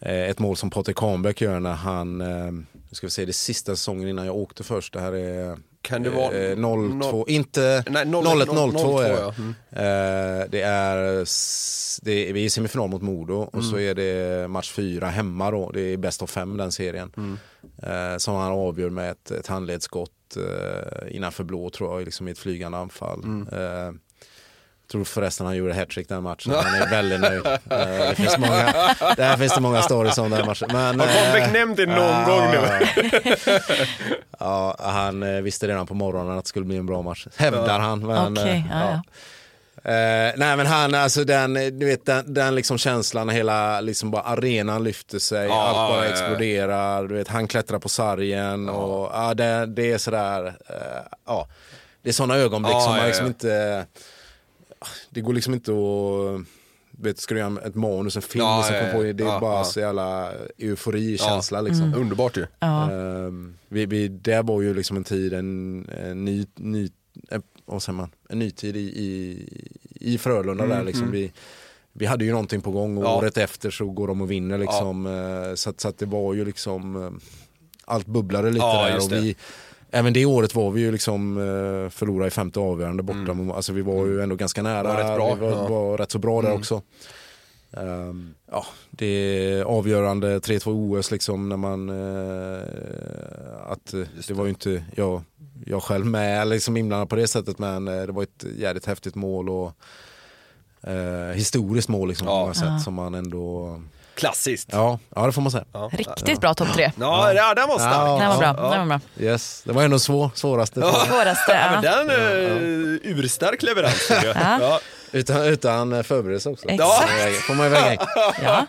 eh, 0.00 0.30
ett 0.30 0.38
mål 0.38 0.56
som 0.56 0.70
Patrik 0.70 0.96
Kahnbäck 0.96 1.40
gör 1.40 1.60
när 1.60 1.72
han, 1.74 2.20
eh, 2.20 2.52
nu 2.90 2.94
ska 2.94 3.06
vi 3.06 3.10
se 3.10 3.24
det 3.24 3.32
sista 3.32 3.76
säsongen 3.76 4.08
innan 4.08 4.26
jag 4.26 4.36
åkte 4.36 4.64
först. 4.64 4.92
Det 4.92 5.00
här 5.00 5.12
är 5.12 5.58
Kan 5.82 6.02
det 6.02 6.10
vara- 6.10 6.32
eh, 6.34 6.56
02, 6.56 6.60
noll- 6.60 7.24
inte 7.28 7.84
Nej, 7.90 8.04
01 8.06 8.12
01, 8.40 8.48
02 8.82 8.98
är 9.00 9.10
ja. 9.10 9.34
Mm. 9.38 9.48
Eh, 9.70 10.46
det 10.50 10.60
är, 10.62 10.96
det 12.04 12.28
är, 12.28 12.32
vi 12.32 12.40
är 12.40 12.44
i 12.46 12.50
semifinal 12.50 12.88
mot 12.90 13.02
Modo 13.02 13.34
och 13.52 13.64
så 13.64 13.78
är 13.78 13.94
det 13.94 14.48
match 14.50 14.72
fyra 14.72 15.06
hemma 15.06 15.50
då. 15.50 15.70
Det 15.70 15.80
är 15.80 15.96
bäst 15.96 16.22
av 16.22 16.26
fem 16.26 16.56
den 16.56 16.72
serien. 16.72 17.12
Eh, 17.82 18.16
som 18.18 18.34
han 18.34 18.52
avgör 18.52 18.90
med 18.90 19.10
ett, 19.10 19.30
ett 19.30 19.46
handledsskott 19.46 20.36
eh, 20.36 21.16
innanför 21.16 21.44
blå 21.44 21.70
tror 21.70 21.92
jag, 21.98 22.04
liksom 22.04 22.28
i 22.28 22.30
ett 22.30 22.38
flygande 22.38 22.78
anfall. 22.78 23.24
Eh, 23.52 23.92
tror 24.90 25.04
förresten 25.04 25.46
han 25.46 25.56
gjorde 25.56 25.74
hattrick 25.74 26.08
den 26.08 26.22
matchen. 26.22 26.52
Han 26.64 26.82
är 26.82 26.90
väldigt 26.90 27.20
nöjd. 27.20 27.46
Eh, 27.46 27.58
det 28.08 28.14
finns 28.16 28.38
många, 28.38 28.72
där 29.16 29.36
finns 29.36 29.54
det 29.54 29.60
många 29.60 29.82
stories 29.82 30.18
om 30.18 30.30
den 30.30 30.46
matchen. 30.46 30.68
Men, 30.72 31.00
Har 31.00 31.06
Kahnbäck 31.06 31.46
eh, 31.46 31.52
nämnt 31.52 31.76
det 31.76 31.86
någon 31.86 31.96
ja, 31.98 32.24
gång 32.26 32.50
nu? 32.50 32.60
Ja, 34.38 34.76
han 34.78 35.22
eh, 35.22 35.40
visste 35.40 35.68
redan 35.68 35.86
på 35.86 35.94
morgonen 35.94 36.38
att 36.38 36.44
det 36.44 36.48
skulle 36.48 36.66
bli 36.66 36.76
en 36.76 36.86
bra 36.86 37.02
match. 37.02 37.26
Hävdar 37.36 37.78
han. 37.78 38.06
Men, 38.06 38.36
eh, 38.36 38.62
ja, 38.70 38.90
ja. 38.90 39.02
Eh, 39.90 40.32
nej 40.36 40.56
men 40.56 40.66
han, 40.66 40.94
alltså 40.94 41.24
den, 41.24 41.54
du 41.54 41.86
vet 41.86 42.06
den, 42.06 42.34
den 42.34 42.54
liksom 42.54 42.78
känslan 42.78 43.26
när 43.26 43.34
hela 43.34 43.80
liksom 43.80 44.10
bara 44.10 44.22
arenan 44.22 44.84
lyfter 44.84 45.18
sig, 45.18 45.48
Ja, 45.48 45.62
allt 45.62 45.76
bara 45.76 46.04
ja, 46.04 46.04
ja. 46.04 46.10
exploderar, 46.10 47.06
du 47.06 47.14
vet 47.14 47.28
han 47.28 47.48
klättrar 47.48 47.78
på 47.78 47.88
sargen 47.88 48.68
och 48.68 49.10
ja, 49.12 49.34
det, 49.34 49.66
det 49.66 49.92
är 49.92 49.98
sådär, 49.98 50.54
ja. 51.26 51.48
Det 52.02 52.08
är 52.08 52.12
sådana 52.12 52.36
ögonblick 52.36 52.74
Ja, 52.74 52.80
som 52.80 52.92
ja, 52.92 52.98
man 52.98 53.06
liksom 53.06 53.24
ja. 53.24 53.28
inte, 53.28 53.86
det 55.10 55.20
går 55.20 55.32
liksom 55.32 55.54
inte 55.54 55.70
att 55.72 56.46
vet, 56.90 57.18
ska 57.18 57.34
du 57.34 57.40
göra 57.40 57.60
ett 57.60 57.74
manus, 57.74 58.16
en 58.16 58.22
film 58.22 58.44
Ja, 58.44 58.58
och 58.58 58.64
kom 58.90 58.92
på 58.98 59.02
det, 59.02 59.24
är 59.24 59.26
ja, 59.28 59.40
bara 59.40 59.56
ja. 59.58 59.64
så 59.64 59.80
jävla 59.80 60.32
eufori-känsla 60.58 61.60
liksom. 61.60 61.94
Underbart 61.94 62.36
ju. 62.36 62.46
Ja. 62.58 62.90
Ehm, 62.92 63.54
vi, 63.68 63.86
vi, 63.86 64.08
det 64.08 64.42
var 64.42 64.60
ju 64.62 64.74
liksom 64.74 64.96
en 64.96 65.04
tid, 65.04 65.32
en, 65.32 65.88
en 65.88 66.24
ny, 66.24 66.46
ny 66.54 66.90
en, 67.30 67.42
vad 67.64 67.82
säger 67.82 67.96
man, 67.96 68.08
en 68.28 68.38
ny 68.38 68.50
tid 68.50 68.76
i, 68.76 68.80
i, 68.80 69.46
i 70.00 70.18
Frölunda 70.18 70.66
där 70.66 70.84
liksom. 70.84 71.10
Vi, 71.10 71.32
vi 71.92 72.06
hade 72.06 72.24
ju 72.24 72.30
någonting 72.30 72.60
på 72.60 72.70
gång 72.70 72.96
och 72.96 73.02
Mm, 73.02 73.12
Ja. 73.12 73.18
året 73.18 73.36
efter 73.38 73.70
så 73.70 73.86
går 73.90 74.06
de 74.08 74.20
och 74.20 74.30
vinner 74.30 74.58
liksom. 74.58 75.06
Eh, 75.06 75.54
Så, 75.54 75.72
så 75.76 75.88
att 75.88 75.98
det 75.98 76.06
var 76.06 76.34
ju 76.34 76.44
liksom, 76.44 77.02
eh, 77.02 77.10
allt 77.84 78.06
bubblade 78.06 78.50
lite 78.50 78.64
Ja, 78.66 78.86
där 78.88 78.96
och 79.04 79.08
det. 79.10 79.20
vi 79.20 79.36
Även 79.92 80.12
det 80.12 80.24
året 80.26 80.54
var 80.54 80.70
vi 80.70 80.80
ju 80.80 80.92
liksom 80.92 81.36
eh, 81.38 81.90
förlorade 81.90 82.28
i 82.28 82.30
femte 82.30 82.60
avgörande 82.60 83.02
borta. 83.02 83.54
Alltså 83.54 83.72
vi 83.72 83.82
var 83.82 84.06
ju 84.06 84.22
ändå 84.22 84.36
ganska 84.36 84.62
nära. 84.62 84.80
Mm. 84.80 84.96
Var 84.96 84.96
rätt 85.04 85.16
bra, 85.16 85.34
Vi 85.34 85.40
var, 85.40 85.50
ja. 85.50 85.58
Mm. 85.60 85.72
var 85.72 85.98
rätt 85.98 86.10
så 86.10 86.18
bra 86.18 86.42
där 86.42 86.54
också. 86.54 86.82
Ehm, 87.72 88.34
ja, 88.50 88.66
det 88.90 89.06
är 89.06 89.62
avgörande 89.64 90.38
3-2 90.38 90.98
OS 90.98 91.10
liksom 91.10 91.48
när 91.48 91.56
man, 91.56 91.88
eh, 91.88 92.62
att 93.72 93.94
eh, 93.94 94.00
det 94.28 94.34
var 94.34 94.44
ju 94.44 94.50
inte 94.50 94.84
jag, 94.96 95.22
jag 95.66 95.82
själv 95.82 96.06
med 96.06 96.48
liksom 96.48 96.76
inblandad 96.76 97.08
på 97.08 97.16
det 97.16 97.28
sättet 97.28 97.58
men 97.58 97.84
det 97.84 98.12
var 98.12 98.22
ett 98.22 98.44
jävligt 98.58 98.86
häftigt 98.86 99.14
mål 99.14 99.48
och 99.48 99.72
eh, 100.90 101.34
historiskt 101.34 101.88
mål 101.88 102.08
liksom 102.08 102.26
på 102.26 102.32
Ja. 102.32 102.40
många 102.40 102.54
sätt 102.54 102.82
som 102.84 102.94
man 102.94 103.14
ändå, 103.14 103.80
Klassiskt. 104.14 104.68
ja, 104.72 104.98
ja 105.16 105.26
det 105.26 105.32
får 105.32 105.42
man 105.42 105.50
säga. 105.52 105.64
Riktigt 105.92 106.40
bra 106.40 106.54
topp 106.54 106.68
tre. 106.74 106.92
Ja, 107.00 107.32
ja 107.32 107.54
den 107.54 107.68
var 107.68 107.78
stark. 107.78 107.94
Ja. 107.94 108.18
Den 108.18 108.28
var 108.28 108.38
bra. 108.38 108.54
Ja. 108.58 108.70
Den 108.78 108.88
var 108.88 108.98
bra. 109.16 109.24
Yes, 109.26 109.62
det 109.64 109.72
var 109.72 109.82
ändå 109.82 109.98
svår, 109.98 110.30
svåraste. 110.34 110.80
Svåraste. 110.80 111.52
Ja, 111.62 111.70
men 111.70 111.84
Ja. 111.84 111.96
den 112.04 112.10
uh, 112.10 112.98
urstark 113.02 113.62
leverans 113.62 114.10
ja. 114.34 114.80
Utan, 115.12 115.44
utan 115.44 116.04
förberedelse 116.04 116.48
också. 116.48 116.68
Exakt. 116.68 117.10
Ja. 117.24 117.30
Får 117.46 117.54
man 117.54 117.66
ju 117.66 117.72
väga 117.72 117.92
in. 117.92 117.98
Ja. 118.42 118.66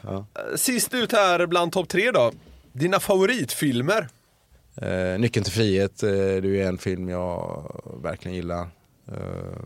Sist 0.56 0.94
ut 0.94 1.12
här 1.12 1.46
bland 1.46 1.72
topp 1.72 1.90
tre 1.90 2.12
då. 2.12 2.32
Dina 2.74 3.00
favoritfilmer? 3.00 4.08
Eh, 4.82 5.20
Nyckeln 5.20 5.44
till 5.44 5.54
frihet, 5.54 6.04
eh, 6.04 6.10
det 6.10 6.62
är 6.62 6.68
en 6.68 6.78
film 6.78 7.10
jag 7.10 7.64
verkligen 8.04 8.36
gillar. 8.36 8.68
Eh, 9.12 9.18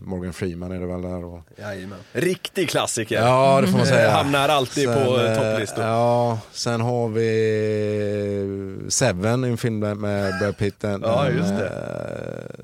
Morgan 0.02 0.32
Freeman 0.32 0.72
är 0.72 0.80
det 0.80 0.86
väl 0.86 1.02
där. 1.02 1.24
Och... 1.24 1.40
Jajamän. 1.58 1.98
Riktig 2.12 2.70
klassiker. 2.70 3.16
Ja, 3.22 3.60
det 3.60 3.66
får 3.66 3.78
man 3.78 3.86
säga. 3.86 4.06
Eh, 4.06 4.12
Hamnar 4.12 4.48
alltid 4.48 4.88
på 4.88 5.20
eh, 5.20 5.34
topplistor. 5.34 5.84
Ja, 5.84 6.38
sen 6.52 6.80
har 6.80 7.08
vi 7.08 8.86
Seven, 8.88 9.44
en 9.44 9.56
film 9.56 9.78
med- 9.78 10.38
Brad 10.40 10.58
Pitt. 10.58 10.80
Den, 10.80 11.00
Ja, 11.04 11.28
just 11.30 11.48
det. 11.48 11.72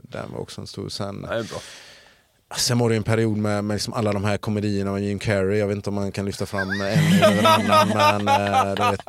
Den 0.02 0.32
var 0.32 0.40
också 0.40 0.60
en 0.60 0.66
stor. 0.66 0.88
Sen, 0.88 1.26
Ja, 1.30 1.36
bra. 1.36 1.58
Sen 2.56 2.78
var 2.78 2.90
det 2.90 2.96
en 2.96 3.02
period 3.02 3.36
med, 3.36 3.64
med 3.64 3.74
liksom 3.74 3.94
alla 3.94 4.12
de 4.12 4.24
här 4.24 4.36
komedierna 4.36 4.92
med 4.92 5.02
Jim 5.02 5.18
Carrey. 5.18 5.58
Jag 5.58 5.66
vet 5.66 5.76
inte 5.76 5.90
om 5.90 5.94
man 5.94 6.12
kan 6.12 6.24
lyfta 6.24 6.46
fram 6.46 6.70
en 6.70 6.80
eller 6.80 7.46
annan. 7.46 8.24
men 8.24 8.74
du 8.76 8.82
vet, 8.90 9.00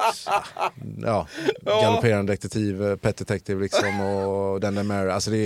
ja, 1.01 1.27
Galopperande 1.65 2.33
detektiv, 2.33 2.83
eh, 2.83 2.95
Pet 2.95 3.17
Detective 3.17 3.61
liksom 3.61 4.01
och 4.01 4.59
den 4.59 4.75
där 4.75 4.83
Mary. 4.83 5.09
Alltså 5.09 5.31
det 5.31 5.45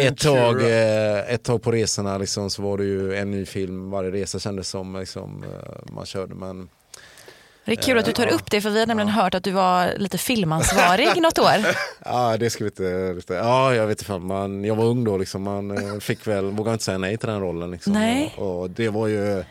ett 0.00 0.18
tag, 0.18 0.62
eh, 0.62 1.32
ett 1.34 1.42
tag 1.42 1.62
på 1.62 1.72
resorna 1.72 2.18
liksom, 2.18 2.50
så 2.50 2.62
var 2.62 2.78
det 2.78 2.84
ju 2.84 3.14
en 3.14 3.30
ny 3.30 3.46
film 3.46 3.90
varje 3.90 4.10
resa 4.10 4.38
kändes 4.38 4.68
som 4.68 4.96
liksom, 4.96 5.44
man 5.92 6.06
körde. 6.06 6.34
Men 6.34 6.68
Det 7.64 7.72
är 7.72 7.76
kul 7.76 7.98
att 7.98 8.04
du 8.04 8.12
tar 8.12 8.26
upp 8.26 8.50
det 8.50 8.60
för 8.60 8.70
vi 8.70 8.78
har 8.78 8.86
nämligen 8.86 9.08
hört 9.08 9.34
att 9.34 9.44
du 9.44 9.50
var 9.50 9.94
lite 9.96 10.18
filmansvarig 10.18 11.08
något 11.22 11.38
år. 11.38 11.54
Ja, 12.04 12.36
det 12.36 12.50
ska 12.50 12.64
vi 12.64 12.68
inte... 12.70 13.34
Ja, 13.34 13.74
jag 13.74 13.86
vet 13.86 14.00
inte. 14.02 14.18
Man, 14.18 14.64
jag 14.64 14.74
var 14.74 14.84
ung 14.84 15.04
då 15.04 15.16
liksom. 15.16 15.42
Man 15.42 15.70
eh, 15.70 15.98
fick 16.00 16.26
väl, 16.26 16.44
vågade 16.44 16.72
inte 16.72 16.84
säga 16.84 16.98
nej 16.98 17.16
till 17.16 17.28
den 17.28 17.40
rollen 17.40 17.70
liksom. 17.70 17.92
Nej. 17.92 18.34
Och, 18.36 18.60
och 18.60 18.70
det 18.70 18.88
var 18.88 19.06
ju... 19.06 19.44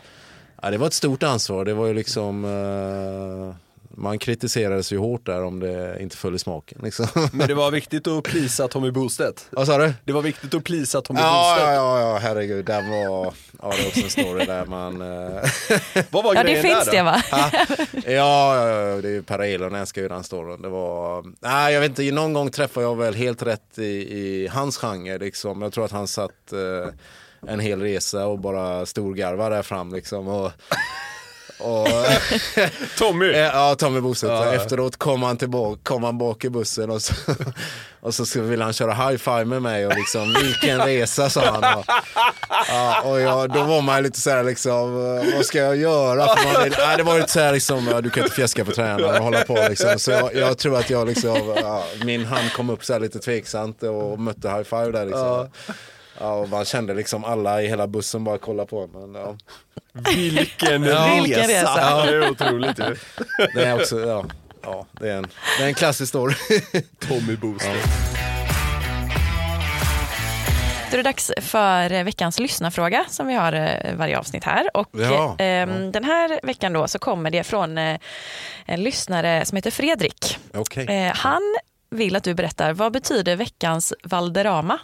Ja, 0.62 0.70
det 0.70 0.78
var 0.78 0.86
ett 0.86 0.92
stort 0.92 1.22
ansvar. 1.22 1.64
Det 1.64 1.74
var 1.74 1.86
ju 1.86 1.94
liksom... 1.94 2.44
eh, 2.44 3.54
man 3.96 4.18
kritiserades 4.18 4.92
ju 4.92 4.98
hårt 4.98 5.26
där 5.26 5.44
om 5.44 5.60
det 5.60 5.96
inte 6.00 6.16
föll 6.16 6.34
i 6.34 6.38
smaken. 6.38 6.78
Liksom. 6.82 7.06
Men 7.32 7.48
det 7.48 7.54
var 7.54 7.70
viktigt 7.70 8.06
att 8.06 8.24
plisa 8.24 8.68
Tommy 8.68 8.90
Bostedt. 8.90 9.46
Vad 9.50 9.66
sa 9.66 9.78
du? 9.78 9.92
Det 10.04 10.12
var 10.12 10.22
viktigt 10.22 10.54
att 10.54 10.64
plisa 10.64 11.00
Tommy 11.00 11.20
Ja, 11.20 11.32
Bostedt. 11.32 11.68
ja, 11.68 11.74
ja, 11.74 12.00
ja, 12.12 12.18
herregud. 12.18 12.64
Den 12.64 12.90
var... 12.90 13.34
Ja, 13.62 13.72
det 13.76 13.82
är 13.82 13.86
också 13.86 14.00
en 14.04 14.10
story 14.10 14.44
där 14.44 14.66
man... 14.66 15.02
eh, 15.02 15.42
Vad 16.10 16.24
var 16.24 16.34
Ja, 16.34 16.42
det 16.42 16.48
grejen 16.48 16.62
finns 16.62 16.84
där 16.84 16.92
det 16.92 17.02
va? 17.02 17.22
Ja, 17.30 17.50
ja, 18.06 18.70
ja, 18.70 19.00
det 19.00 19.08
är 19.08 19.12
ju 19.12 19.22
Per 19.22 19.38
Elon 19.38 19.74
älskar 19.74 20.02
ju 20.02 20.08
den 20.08 20.24
storyn. 20.24 20.62
Det 20.62 20.68
var, 20.68 21.24
nej 21.40 21.74
jag 21.74 21.80
vet 21.80 21.88
inte, 21.98 22.14
någon 22.14 22.32
gång 22.32 22.50
träffade 22.50 22.86
jag 22.86 22.96
väl 22.96 23.14
helt 23.14 23.42
rätt 23.42 23.78
i, 23.78 23.82
i 24.18 24.48
hans 24.52 24.76
genre 24.76 25.18
liksom. 25.18 25.62
Jag 25.62 25.72
tror 25.72 25.84
att 25.84 25.92
han 25.92 26.08
satt 26.08 26.52
eh, 26.52 26.92
en 27.52 27.60
hel 27.60 27.80
resa 27.82 28.26
och 28.26 28.38
bara 28.38 28.86
storgarvade 28.86 29.54
där 29.56 29.62
fram 29.62 29.92
liksom. 29.94 30.28
Och, 30.28 30.50
och, 31.58 31.88
Tommy. 32.98 33.32
Eh, 33.32 33.38
Ja, 33.38 33.74
Tommy 33.74 34.00
Bostedt. 34.00 34.32
Ja. 34.32 34.54
Efteråt 34.54 34.96
kom 34.96 35.22
han 35.22 35.36
tillbaka, 35.36 35.80
kom 35.82 36.04
han 36.04 36.18
bak 36.18 36.44
i 36.44 36.50
bussen 36.50 36.90
och 36.90 37.02
så, 37.02 37.14
och 38.00 38.14
så 38.14 38.40
ville 38.40 38.64
han 38.64 38.72
köra 38.72 38.94
high 38.94 39.16
five 39.18 39.44
med 39.44 39.62
mig 39.62 39.86
och 39.86 39.94
liksom, 39.96 40.34
vilken 40.42 40.80
resa 40.80 41.30
sa 41.30 41.40
han. 41.60 41.78
Och, 41.78 41.84
ja, 42.68 43.00
och 43.04 43.20
jag, 43.20 43.50
då 43.52 43.62
var 43.62 43.80
man 43.82 44.02
lite 44.02 44.20
såhär 44.20 44.44
liksom, 44.44 45.16
eh, 45.18 45.36
vad 45.36 45.46
ska 45.46 45.58
jag 45.58 45.76
göra? 45.76 46.36
För 46.36 46.44
man, 46.60 46.70
nej, 46.78 46.96
det 46.96 47.02
var 47.02 47.16
lite 47.18 47.32
såhär 47.32 47.52
liksom, 47.52 48.00
du 48.02 48.10
kan 48.10 48.22
inte 48.22 48.36
fjäska 48.36 48.64
på 48.64 48.72
tränaren 48.72 49.16
och 49.18 49.24
hålla 49.24 49.44
på 49.44 49.66
liksom. 49.68 49.98
Så 49.98 50.10
jag, 50.10 50.34
jag 50.34 50.58
tror 50.58 50.78
att 50.78 50.90
jag 50.90 51.08
liksom, 51.08 51.54
ja, 51.62 51.84
min 52.04 52.24
hand 52.24 52.52
kom 52.52 52.70
upp 52.70 52.84
så 52.84 52.92
här 52.92 53.00
lite 53.00 53.18
tveksamt 53.18 53.82
och 53.82 54.18
mötte 54.20 54.48
high 54.48 54.62
five 54.62 54.90
där 54.90 55.04
liksom. 55.06 55.48
Ja, 55.66 55.74
och 56.18 56.48
man 56.48 56.64
kände 56.64 56.94
liksom 56.94 57.24
alla 57.24 57.62
i 57.62 57.68
hela 57.68 57.86
bussen 57.86 58.24
bara 58.24 58.38
kolla 58.38 58.66
på 58.66 58.86
men 58.86 59.14
ja. 59.14 59.36
Vilken 60.14 60.82
Ja. 60.84 61.06
resa. 61.06 61.22
Vilken 61.22 61.48
resa. 61.48 61.80
Ja, 61.80 62.04
det 62.06 62.12
är 62.16 62.30
otroligt 62.30 62.78
ju. 62.78 62.96
Det 63.54 63.64
är 63.64 63.74
också, 63.74 64.00
ja, 64.00 64.24
ja 64.62 64.86
det, 64.92 65.08
är 65.10 65.16
en, 65.16 65.26
det 65.58 65.64
är 65.64 65.68
en 65.68 65.74
klassisk 65.74 66.08
story. 66.08 66.34
Tommy 67.08 67.36
Bostedt. 67.36 67.88
Då 70.90 70.96
är 70.98 71.02
det 71.02 71.08
dags 71.10 71.32
för 71.40 72.04
veckans 72.04 72.38
lyssnarfråga 72.38 73.04
som 73.08 73.26
vi 73.26 73.34
har 73.34 73.52
eh, 73.52 73.94
varje 73.94 74.18
avsnitt 74.18 74.44
här. 74.44 74.76
Och 74.76 74.88
Ja. 74.92 75.30
eh, 75.38 75.66
Den 75.90 76.04
här 76.04 76.40
veckan 76.46 76.72
då 76.72 76.88
så 76.88 76.98
kommer 76.98 77.30
det 77.30 77.44
från 77.44 77.78
eh, 77.78 77.98
en 78.66 78.82
lyssnare 78.82 79.44
som 79.44 79.56
heter 79.56 79.70
Fredrik. 79.70 80.38
Okej. 80.54 80.86
Eh, 80.86 81.12
Han 81.14 81.42
vill 81.90 82.16
att 82.16 82.24
du 82.24 82.34
berättar, 82.34 82.72
vad 82.72 82.92
betyder 82.92 83.36
veckans 83.36 83.92
Valderama? 84.04 84.78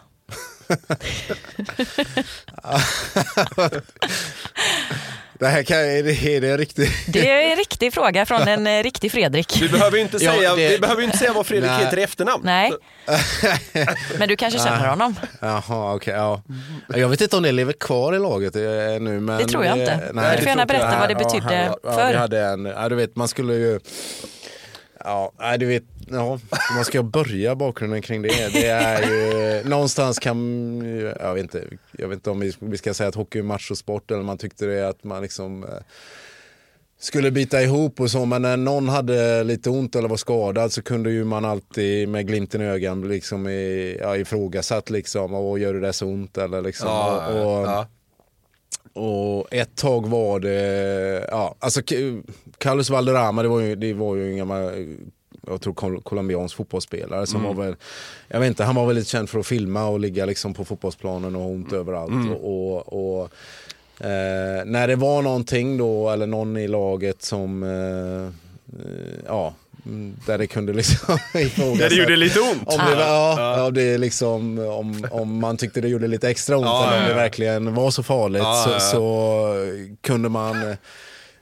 Det 5.39 5.47
här 5.47 5.63
kan, 5.63 5.79
är, 5.79 6.03
det, 6.03 6.37
är 6.37 6.41
det 6.41 6.57
riktigt? 6.57 6.91
Det 7.13 7.31
är 7.31 7.51
en 7.51 7.57
riktig 7.57 7.95
fråga 7.95 8.27
från 8.27 8.49
en 8.49 8.67
eh, 8.67 8.83
riktig 8.83 9.13
Fredrik. 9.13 9.63
Vi 9.63 9.69
behöver 9.69 9.97
ju 9.97 10.03
inte 10.03 10.17
Ja, 10.25 10.33
säga, 10.33 10.55
det- 10.57 10.69
vi 10.69 10.79
behöver 10.79 11.03
inte 11.03 11.19
säga 11.19 11.33
vad 11.33 11.47
Fredrik 11.47 11.71
Nej. 11.71 11.85
heter 11.85 11.99
i 11.99 12.03
efternamn. 12.03 12.43
Nej. 12.45 12.73
Men 14.19 14.29
du 14.29 14.37
kanske 14.37 14.59
känner 14.61 14.89
honom? 14.89 15.15
Jaha, 15.41 15.95
okej. 15.95 16.15
ja. 16.15 16.43
Jag 16.89 17.09
vet 17.09 17.21
inte 17.21 17.37
om 17.37 17.43
det 17.43 17.53
lever 17.53 17.73
kvar 17.73 18.15
i 18.15 18.19
laget 18.19 18.57
eh, 18.57 18.63
nu. 18.63 19.21
Men 19.21 19.39
Det 19.39 19.45
tror 19.45 19.65
jag 19.65 19.79
inte. 19.79 19.93
eh, 19.93 19.99
Du 20.33 20.39
får 20.39 20.49
gärna 20.49 20.67
berätta 20.67 20.93
jag. 20.93 20.99
vad 21.01 21.09
det 21.09 21.13
Ja, 21.13 21.19
betydde 21.29 21.57
han- 21.57 21.75
ja, 21.83 21.93
förr. 21.93 22.09
vi 22.11 22.17
hade 22.17 22.41
en, 22.41 22.65
ja, 22.65 22.89
du 22.89 22.95
vet, 22.95 23.17
man 23.17 23.29
skulle 23.29 23.55
ju... 23.55 23.81
Ja, 25.09 25.33
nej, 25.39 25.59
du 25.59 25.67
vet, 25.67 25.85
ja, 26.11 26.39
man 26.75 26.85
ska 26.85 27.03
börja 27.03 27.55
bakgrunden 27.55 28.03
kring 28.03 28.23
det. 28.23 28.53
Det 28.53 28.67
är 28.67 29.03
ju, 29.03 29.65
någonstans 29.69 30.19
kan, 30.19 30.81
jag 31.21 31.35
vet 31.35 31.43
inte, 31.43 31.65
jag 31.93 32.09
vet 32.09 32.17
inte 32.17 32.31
om 32.31 32.41
vi, 32.41 32.53
vi 32.61 32.79
ska 32.79 32.95
säga 32.95 33.09
att 33.09 33.15
hockey 33.15 33.39
är 33.39 33.43
machosport 33.43 34.11
eller 34.11 34.23
man 34.23 34.39
tyckte 34.39 34.67
det 34.67 34.89
att 34.89 35.05
man 35.05 35.23
liksom 35.23 35.65
eh, 35.65 35.71
skulle 37.01 37.31
bita 37.31 37.63
ihop 37.63 38.01
och 38.01 38.11
så 38.11 38.25
men 38.25 38.43
när 38.43 38.57
någon 38.57 38.89
hade 38.89 39.45
lite 39.45 39.71
ont 39.71 39.97
eller 39.97 40.09
var 40.09 40.17
skadad 40.17 40.73
så 40.73 40.83
kunde 40.83 41.11
ju 41.11 41.25
man 41.25 41.45
alltid 41.45 42.09
med 42.09 42.27
glimten 42.27 42.63
i 42.63 42.65
ögat 42.65 42.99
liksom 42.99 43.49
i, 43.49 43.99
ja, 44.01 44.17
ifrågasatt 44.17 44.91
liksom 44.91 45.35
och 45.35 45.59
gör 45.59 45.75
det 45.75 45.81
där 45.81 45.93
så 45.93 46.07
ont 46.07 46.39
eller 46.39 46.63
liksom. 46.63 46.89
Ja, 46.89 47.27
och, 47.27 47.61
och, 47.61 47.67
ja. 47.69 47.87
Och 48.93 49.55
ett 49.55 49.77
tag 49.77 50.07
var 50.09 50.41
det, 50.41 51.27
ja, 51.31 51.55
alltså 51.59 51.81
Carlos 52.59 52.91
Valderrama, 52.91 53.43
det 53.43 53.49
var 53.49 53.61
ju, 53.61 53.75
det 53.75 53.95
var 53.95 54.17
ju 54.17 54.31
en 54.31 54.37
gammal, 54.37 54.87
jag 55.47 55.61
tror 55.61 55.75
col- 55.75 56.03
colombiansk 56.03 56.57
fotbollsspelare 56.57 57.27
som 57.27 57.43
var 57.43 57.55
väl, 57.55 57.77
jag 58.29 58.41
vet 58.41 58.49
inte, 58.49 58.65
han 58.65 58.75
var 58.75 58.87
väl 58.87 58.97
lite 58.97 59.11
känd 59.11 59.31
för 59.31 59.39
att 59.39 59.47
filma 59.47 59.87
och 59.89 60.01
ligga 60.01 60.27
liksom 60.27 60.55
på 60.55 60.65
fotbollsplanen 60.65 61.37
och 61.37 61.51
ont 61.51 61.73
överallt. 61.73 62.31
Och, 62.43 62.77
och, 62.77 63.21
och 63.21 63.23
eh, 64.07 64.65
när 64.65 64.89
det 64.89 64.97
var 64.97 65.23
någonting 65.23 65.79
då, 65.79 66.11
eller 66.11 66.27
någon 66.27 66.57
i 66.57 66.69
laget 66.69 67.23
som, 67.23 67.63
eh, 67.63 68.25
eh, 68.81 69.19
ja, 69.27 69.45
mm, 69.47 69.55
där 70.27 70.39
det 70.39 70.47
kunde 70.47 70.73
liksom 70.73 71.19
Där 71.33 71.89
det 71.89 71.95
gjorde 71.95 72.17
lite 72.17 72.41
ont. 72.41 72.63
om 72.67 72.79
det, 72.91 72.97
var, 72.97 73.41
ja, 73.41 73.63
om, 73.67 73.75
det 73.75 73.99
liksom, 73.99 74.59
om, 74.59 75.07
om 75.11 75.41
man 75.41 75.57
tyckte 75.57 75.81
det 75.81 75.89
gjorde 75.89 76.07
lite 76.07 76.31
extra 76.31 76.57
ont 76.57 76.67
Ja, 76.67 76.87
eller 76.87 76.97
om 76.97 77.03
ja, 77.03 77.09
det 77.09 77.15
ja. 77.15 77.23
verkligen 77.23 77.75
var 77.75 77.91
så 77.91 78.03
farligt 78.03 78.43
Ja, 78.43 78.63
så, 78.65 78.71
ja, 78.71 78.75
ja. 78.75 78.81
så 78.81 79.55
kunde 80.03 80.29
man 80.29 80.77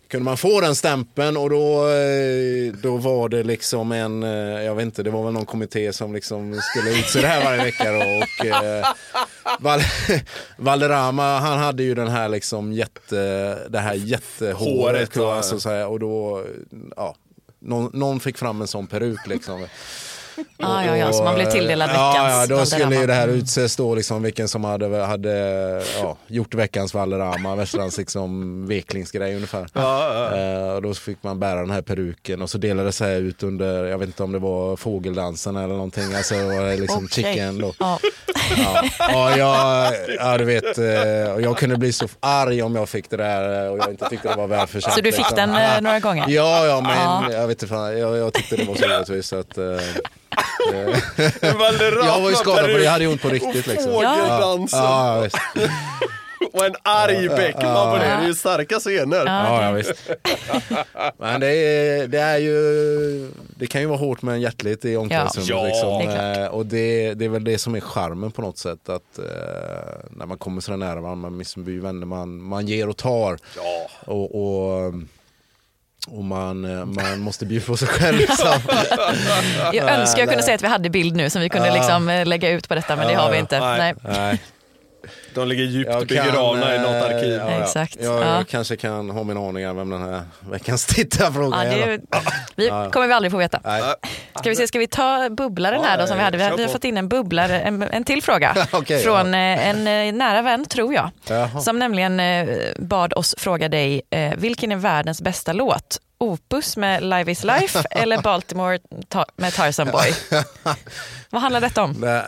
kunde 0.08 0.24
man 0.24 0.36
få 0.36 0.60
den 0.60 0.74
stämpeln 0.74 1.36
och 1.36 1.50
då, 1.50 1.88
eh, 1.88 2.72
då 2.82 2.96
var 2.96 3.28
det 3.28 3.42
liksom 3.42 3.92
en, 3.92 4.22
eh, 4.22 4.62
jag 4.64 4.74
vet 4.74 4.84
inte, 4.84 5.02
det 5.02 5.10
var 5.10 5.24
väl 5.24 5.32
någon 5.32 5.46
kommitté 5.46 5.92
som 5.92 6.14
liksom 6.14 6.60
skulle 6.60 6.98
utse 6.98 7.20
det 7.20 7.26
här 7.26 7.44
varje 7.44 7.64
vecka 7.64 7.92
då, 7.92 7.98
och 7.98 8.46
eh, 8.46 8.86
Val, 9.60 9.80
Valderrama 10.56 11.38
han 11.38 11.58
hade 11.58 11.82
ju 11.82 11.94
den 11.94 12.08
här 12.08 12.28
liksom 12.28 12.72
jätte, 12.72 13.58
det 13.68 13.78
här 13.78 13.94
jättehåret 13.94 14.58
Håret, 14.58 15.16
ja. 15.16 15.34
alltså, 15.34 15.60
så 15.60 15.68
här, 15.68 15.86
och 15.86 16.00
då, 16.00 16.44
ja, 16.96 17.14
någon, 17.66 17.90
någon 17.92 18.20
fick 18.20 18.38
fram 18.38 18.60
en 18.60 18.68
sån 18.68 18.86
peruk 18.86 19.26
liksom. 19.26 19.66
Ja, 20.58 20.84
ja, 20.84 20.96
ja, 20.96 21.12
så 21.12 21.24
man 21.24 21.34
blev 21.34 21.50
tilldelad 21.50 21.90
ja, 21.94 22.08
veckans 22.12 22.50
ja, 22.50 22.56
då 22.56 22.66
skulle 22.66 22.96
ju 22.96 23.06
det 23.06 23.14
här 23.14 23.28
utses 23.28 23.76
då 23.76 23.94
liksom 23.94 24.22
vilken 24.22 24.48
som 24.48 24.64
hade, 24.64 24.98
hade 25.04 25.32
ja, 26.00 26.16
gjort 26.26 26.54
veckans 26.54 26.94
Valderrama, 26.94 27.56
Västrands 27.56 27.98
liksom 27.98 28.66
veklingsgrej 28.66 29.34
ungefär. 29.34 29.66
Eh, 29.76 30.74
och 30.74 30.82
då 30.82 30.94
fick 30.94 31.22
man 31.22 31.40
bära 31.40 31.60
den 31.60 31.70
här 31.70 31.82
peruken 31.82 32.42
och 32.42 32.50
så 32.50 32.58
delades 32.58 32.98
det 32.98 33.04
här 33.04 33.16
ut 33.16 33.42
under, 33.42 33.84
jag 33.84 33.98
vet 33.98 34.06
inte 34.06 34.22
om 34.22 34.32
det 34.32 34.38
var 34.38 34.76
fågeldansen 34.76 35.56
eller 35.56 35.74
någonting, 35.74 36.14
alltså 36.14 36.34
det 36.34 36.44
var 36.44 36.76
liksom 36.76 37.04
Okej. 37.04 37.24
chicken 37.24 37.58
då. 37.58 37.74
Ja. 37.78 37.98
Ja, 38.56 38.82
ja, 38.98 39.36
jag, 39.36 39.92
ja 40.18 40.38
du 40.38 40.44
vet, 40.44 40.78
eh, 40.78 40.84
jag 41.44 41.56
kunde 41.58 41.76
bli 41.76 41.92
så 41.92 42.08
arg 42.20 42.62
om 42.62 42.74
jag 42.76 42.88
fick 42.88 43.10
det 43.10 43.16
där 43.16 43.64
eh, 43.66 43.72
och 43.72 43.78
jag 43.78 43.90
inte 43.90 44.08
tyckte 44.08 44.28
det 44.28 44.34
var 44.34 44.46
välförtjänt. 44.46 44.94
Så 44.94 45.00
du 45.00 45.12
fick 45.12 45.18
liksom. 45.18 45.36
den 45.36 45.50
eh, 45.56 45.80
några 45.80 46.00
gånger? 46.00 46.24
Ja, 46.28 46.66
ja, 46.66 46.80
men 46.80 46.96
Ja. 46.96 47.32
jag 47.32 47.46
vet 47.46 47.62
inte 47.62 47.74
fan, 47.74 47.98
jag, 47.98 48.16
jag 48.16 48.32
tyckte 48.32 48.56
det 48.56 48.64
var 48.64 48.74
så 48.74 48.84
orättvist 48.84 49.32
jag 51.42 52.20
var 52.20 52.30
ju 52.30 52.36
skadad 52.36 52.64
på 52.64 52.76
det, 52.76 52.84
jag 52.84 52.90
hade 52.90 53.06
ont 53.06 53.22
på 53.22 53.28
riktigt 53.28 53.66
och 53.66 53.72
liksom. 53.72 53.92
Fågeldansen. 53.92 54.78
Ja, 54.78 55.16
ja, 55.16 55.22
visst. 55.22 55.36
Och 56.52 56.64
en 56.66 56.74
arg 56.82 57.28
Bäckman 57.28 57.90
på 57.92 57.96
det. 57.96 58.04
Det 58.04 58.10
är 58.10 58.26
ju 58.26 58.34
starka 58.34 58.78
scener. 58.78 59.26
Ja, 59.26 59.64
ja, 59.64 59.72
visst. 59.72 60.10
Men 61.18 61.40
det 61.40 61.46
är, 61.52 62.06
det 62.06 62.18
är 62.18 62.38
ju, 62.38 63.30
det 63.56 63.66
kan 63.66 63.80
ju 63.80 63.86
vara 63.86 63.98
hårt 63.98 64.22
men 64.22 64.40
hjärtligt 64.40 64.84
i 64.84 64.96
omklädningsrummet. 64.96 65.48
Ja, 65.48 65.66
liksom. 65.66 65.98
det 65.98 66.04
är 66.04 66.34
klart. 66.34 66.48
Eh, 66.48 66.54
Och 66.54 66.66
det, 66.66 67.14
det 67.14 67.24
är 67.24 67.28
väl 67.28 67.44
det 67.44 67.58
som 67.58 67.74
är 67.74 67.80
charmen 67.80 68.30
på 68.30 68.42
något 68.42 68.58
sätt. 68.58 68.88
Att 68.88 69.18
eh, 69.18 69.24
när 70.10 70.26
man 70.26 70.38
kommer 70.38 70.60
så 70.60 70.76
nära 70.76 71.00
varandra, 71.00 71.30
man 71.30 71.44
blir 71.56 71.80
vänner, 71.80 72.06
man, 72.06 72.42
man 72.42 72.66
ger 72.66 72.88
och 72.88 72.96
tar. 72.96 73.38
Ja. 73.56 73.88
Och, 74.12 74.34
och, 74.34 74.94
och 76.06 76.24
man, 76.24 76.64
eh, 76.64 76.84
man 76.84 77.20
måste 77.20 77.46
bjuda 77.46 77.66
på 77.66 77.76
sig 77.76 77.88
själv. 77.88 78.18
Liksom. 78.18 78.46
Jag 79.72 79.90
önskar 79.90 80.18
jag 80.18 80.28
kunde 80.28 80.42
säga 80.42 80.54
att 80.54 80.62
vi 80.62 80.68
hade 80.68 80.90
bild 80.90 81.16
nu 81.16 81.30
som 81.30 81.42
vi 81.42 81.48
kunde 81.48 81.70
liksom 81.70 82.08
eh, 82.08 82.26
lägga 82.26 82.50
ut 82.50 82.68
på 82.68 82.74
detta, 82.74 82.96
men 82.96 83.08
det 83.08 83.14
har 83.14 83.30
vi 83.30 83.38
inte. 83.38 83.60
Nej. 83.60 83.94
Nej. 84.02 84.40
De 85.36 85.48
ligger 85.48 85.64
djupt 85.64 85.90
Jag 85.90 86.06
begravna 86.06 86.72
i 86.74 86.76
eh, 86.76 86.82
något 86.82 87.02
arkiv. 87.10 87.32
ja, 87.34 87.50
ja. 87.50 87.62
Exakt, 87.62 87.96
Jag, 88.00 88.22
ja. 88.22 88.36
jag 88.36 88.48
kanske 88.48 88.76
kan 88.76 89.10
ha 89.10 89.22
min 89.24 89.36
aningar 89.36 89.74
vem 89.74 89.90
den 89.90 90.02
här 90.02 90.22
veckans 90.50 90.86
tittarfråga 90.94 91.56
Ja, 91.64 91.72
är. 91.72 92.00
vi 92.56 92.68
kommer 92.92 93.06
vi 93.06 93.12
aldrig 93.12 93.32
få 93.32 93.38
veta. 93.38 93.60
Nej. 93.64 93.82
Ska 94.38 94.50
vi 94.50 94.56
se, 94.56 94.66
ska 94.68 94.78
vi 94.78 94.86
ta 94.86 95.28
bubblaren 95.30 95.84
här 95.84 95.98
då 95.98 96.06
som 96.06 96.16
vi 96.16 96.22
hade? 96.24 96.38
Vi 96.38 96.44
hade 96.44 96.66
på. 96.66 96.72
fått 96.72 96.84
in 96.84 96.96
en 96.96 97.08
bubblare, 97.08 97.60
en, 97.60 97.82
en 97.82 98.04
till 98.04 98.22
fråga. 98.22 98.54
Okej, 98.72 99.02
från 99.02 99.34
eh, 99.34 99.68
en 99.68 99.86
eh, 99.86 100.12
nära 100.14 100.42
vän, 100.42 100.64
tror 100.66 100.94
jag. 100.94 101.10
Jaha. 101.28 101.60
Som 101.60 101.78
nämligen 101.78 102.20
eh, 102.20 102.48
bad 102.78 103.12
oss 103.12 103.34
fråga 103.38 103.68
dig, 103.68 104.02
eh, 104.10 104.32
vilken 104.36 104.72
är 104.72 104.76
världens 104.76 105.22
bästa 105.22 105.52
låt? 105.52 105.98
Opus 106.18 106.76
med 106.76 107.02
Live 107.02 107.32
is 107.32 107.44
Life 107.44 107.82
eller 107.90 108.18
Baltimore 108.22 108.78
ta- 109.08 109.26
med 109.36 109.52
Tarzan 109.54 109.88
Boy? 109.92 110.14
Vad 111.30 111.42
handlar 111.42 111.60
detta 111.60 111.82
om? 111.82 112.22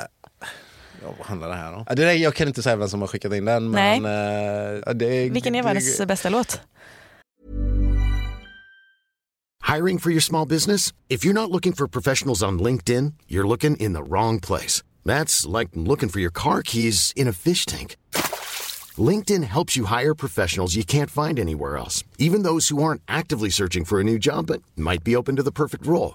Vad 1.18 1.26
handlar 1.26 1.48
det 1.48 1.54
här 1.54 1.72
om? 1.72 1.84
Ja, 1.88 1.94
Det 1.94 2.04
där, 2.04 2.12
jag 2.12 2.34
kan 2.34 2.48
inte 2.48 2.62
säga 2.62 2.76
vem 2.76 2.88
som 2.88 3.00
har 3.00 3.08
skickat 3.08 3.32
in 3.32 3.44
den. 3.44 3.70
Nej. 3.70 4.00
Men, 4.00 4.82
eh, 4.84 4.94
det, 4.94 5.30
Vilken 5.30 5.54
är 5.54 5.62
världens 5.62 6.06
bästa 6.06 6.28
låt? 6.28 6.60
Hiring 9.76 9.98
for 9.98 10.10
your 10.10 10.20
small 10.20 10.46
business? 10.48 10.94
If 11.08 11.24
you're 11.26 11.34
not 11.34 11.50
looking 11.50 11.72
for 11.72 11.86
professionals 11.88 12.42
on 12.42 12.62
LinkedIn, 12.62 13.12
you're 13.28 13.46
looking 13.46 13.76
in 13.76 13.92
the 13.92 14.02
wrong 14.02 14.40
place. 14.40 14.82
That's 15.04 15.58
like 15.58 15.70
looking 15.74 16.08
for 16.08 16.20
your 16.20 16.30
car 16.32 16.62
keys 16.62 17.12
in 17.16 17.28
a 17.28 17.32
fish 17.32 17.66
tank. 17.66 17.96
LinkedIn 18.98 19.44
helps 19.44 19.76
you 19.76 19.84
hire 19.84 20.14
professionals 20.14 20.74
you 20.74 20.84
can't 20.84 21.10
find 21.10 21.38
anywhere 21.38 21.76
else, 21.76 22.04
even 22.18 22.42
those 22.42 22.68
who 22.68 22.82
aren't 22.82 23.02
actively 23.06 23.50
searching 23.50 23.84
for 23.84 24.00
a 24.00 24.04
new 24.04 24.18
job 24.18 24.46
but 24.46 24.62
might 24.76 25.04
be 25.04 25.14
open 25.16 25.36
to 25.36 25.42
the 25.42 25.52
perfect 25.52 25.86
role. 25.86 26.14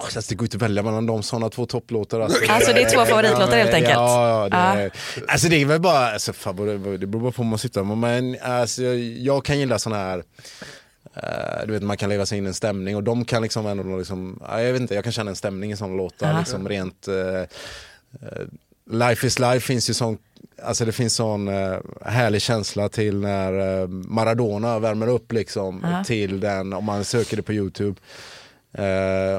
Oh, 0.00 0.20
det 0.28 0.34
går 0.34 0.44
inte 0.46 0.56
att 0.56 0.62
välja 0.62 0.82
mellan 0.82 1.06
de 1.06 1.22
sådana 1.22 1.50
två 1.50 1.66
topplåtar. 1.66 2.20
Alltså, 2.20 2.52
Alltså, 2.52 2.72
det 2.72 2.82
är 2.82 2.90
två 2.90 3.04
favoritlåtar 3.04 3.56
helt 3.56 3.74
enkelt. 3.74 3.94
Ja, 3.94 4.42
ja, 4.42 4.48
det, 4.48 4.82
är- 4.82 4.92
Alltså 5.28 5.48
det 5.48 5.56
är 5.62 5.66
väl 5.66 5.80
bara, 5.80 6.12
alltså, 6.12 6.32
fan, 6.32 6.56
det, 6.56 6.78
beror 6.78 7.20
bara 7.20 7.32
på 7.32 7.42
om 7.42 7.48
man 7.48 7.58
sitter 7.58 7.82
men 7.82 8.36
alltså, 8.42 8.82
jag, 8.82 9.44
kan 9.44 9.58
gilla 9.58 9.78
sådana 9.78 10.02
här 10.02 10.22
eh, 11.16 11.66
du 11.66 11.72
vet 11.72 11.82
man 11.82 11.96
kan 11.96 12.08
leva 12.08 12.26
sig 12.26 12.38
in 12.38 12.44
i 12.44 12.48
en 12.48 12.54
stämning 12.54 12.96
och 12.96 13.02
de 13.02 13.24
kan 13.24 13.42
liksom 13.42 13.66
ändå 13.66 13.96
liksom, 13.98 14.42
ja, 14.48 14.62
jag 14.62 14.72
vet 14.72 14.80
inte, 14.82 14.94
jag 14.94 15.04
kan 15.04 15.12
känna 15.12 15.30
en 15.30 15.36
stämning 15.36 15.72
i 15.72 15.76
sådana 15.76 15.96
låtar 15.96 16.32
Ja. 16.32 16.38
liksom 16.38 16.68
rent 16.68 17.08
eh, 17.08 17.14
eh, 17.16 17.46
Life 18.92 19.26
is 19.26 19.38
life 19.38 19.60
finns 19.60 19.90
ju 19.90 19.94
sån, 19.94 20.18
alltså 20.62 20.84
det 20.84 20.92
finns 20.92 21.14
sån 21.14 21.48
eh, 21.48 21.76
härlig 22.04 22.42
känsla 22.42 22.88
till 22.88 23.16
när 23.20 23.80
eh, 23.82 23.88
Maradona 23.88 24.78
värmer 24.78 25.08
upp 25.08 25.32
liksom 25.32 25.80
Ja. 25.82 26.04
till 26.04 26.40
den, 26.40 26.72
om 26.72 26.84
man 26.84 27.04
söker 27.04 27.36
det 27.36 27.42
på 27.42 27.52
YouTube. 27.52 28.00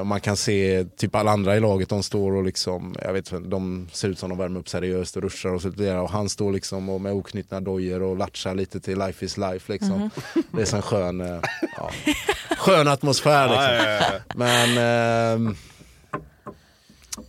Och 0.00 0.06
man 0.06 0.20
kan 0.20 0.36
se 0.36 0.84
typ 0.96 1.14
alla 1.14 1.30
andra 1.30 1.56
i 1.56 1.60
laget, 1.60 1.88
de 1.88 2.02
står 2.02 2.32
och 2.32 2.44
liksom, 2.44 2.94
jag 3.02 3.12
vet 3.12 3.32
inte, 3.32 3.48
de 3.48 3.88
ser 3.92 4.08
ut 4.08 4.18
som 4.18 4.28
de 4.28 4.38
värmer 4.38 4.60
upp 4.60 4.68
seriöst 4.68 5.16
och 5.16 5.22
ruschar 5.22 5.50
och 5.50 5.62
så. 5.62 5.68
Och 6.02 6.10
han 6.10 6.28
står 6.28 6.52
liksom 6.52 6.88
och 6.88 7.00
med 7.00 7.12
oknutna 7.12 7.60
dojor 7.60 8.02
och 8.02 8.16
latchar 8.16 8.54
lite 8.54 8.80
till 8.80 8.98
Life 8.98 9.24
is 9.24 9.36
life 9.36 9.72
liksom. 9.72 9.98
Mhm. 9.98 10.10
Det 10.52 10.62
är 10.62 10.66
så 10.66 10.76
en 10.76 10.82
skön, 10.82 11.20
eh, 11.20 11.40
ja, 11.76 11.90
skön 12.58 12.88
atmosfär 12.88 13.48
liksom. 13.48 13.64
Ja, 13.64 13.90
ja, 13.90 14.00
ja. 14.12 14.34
Men, 14.34 14.68
ehm, 14.78 15.56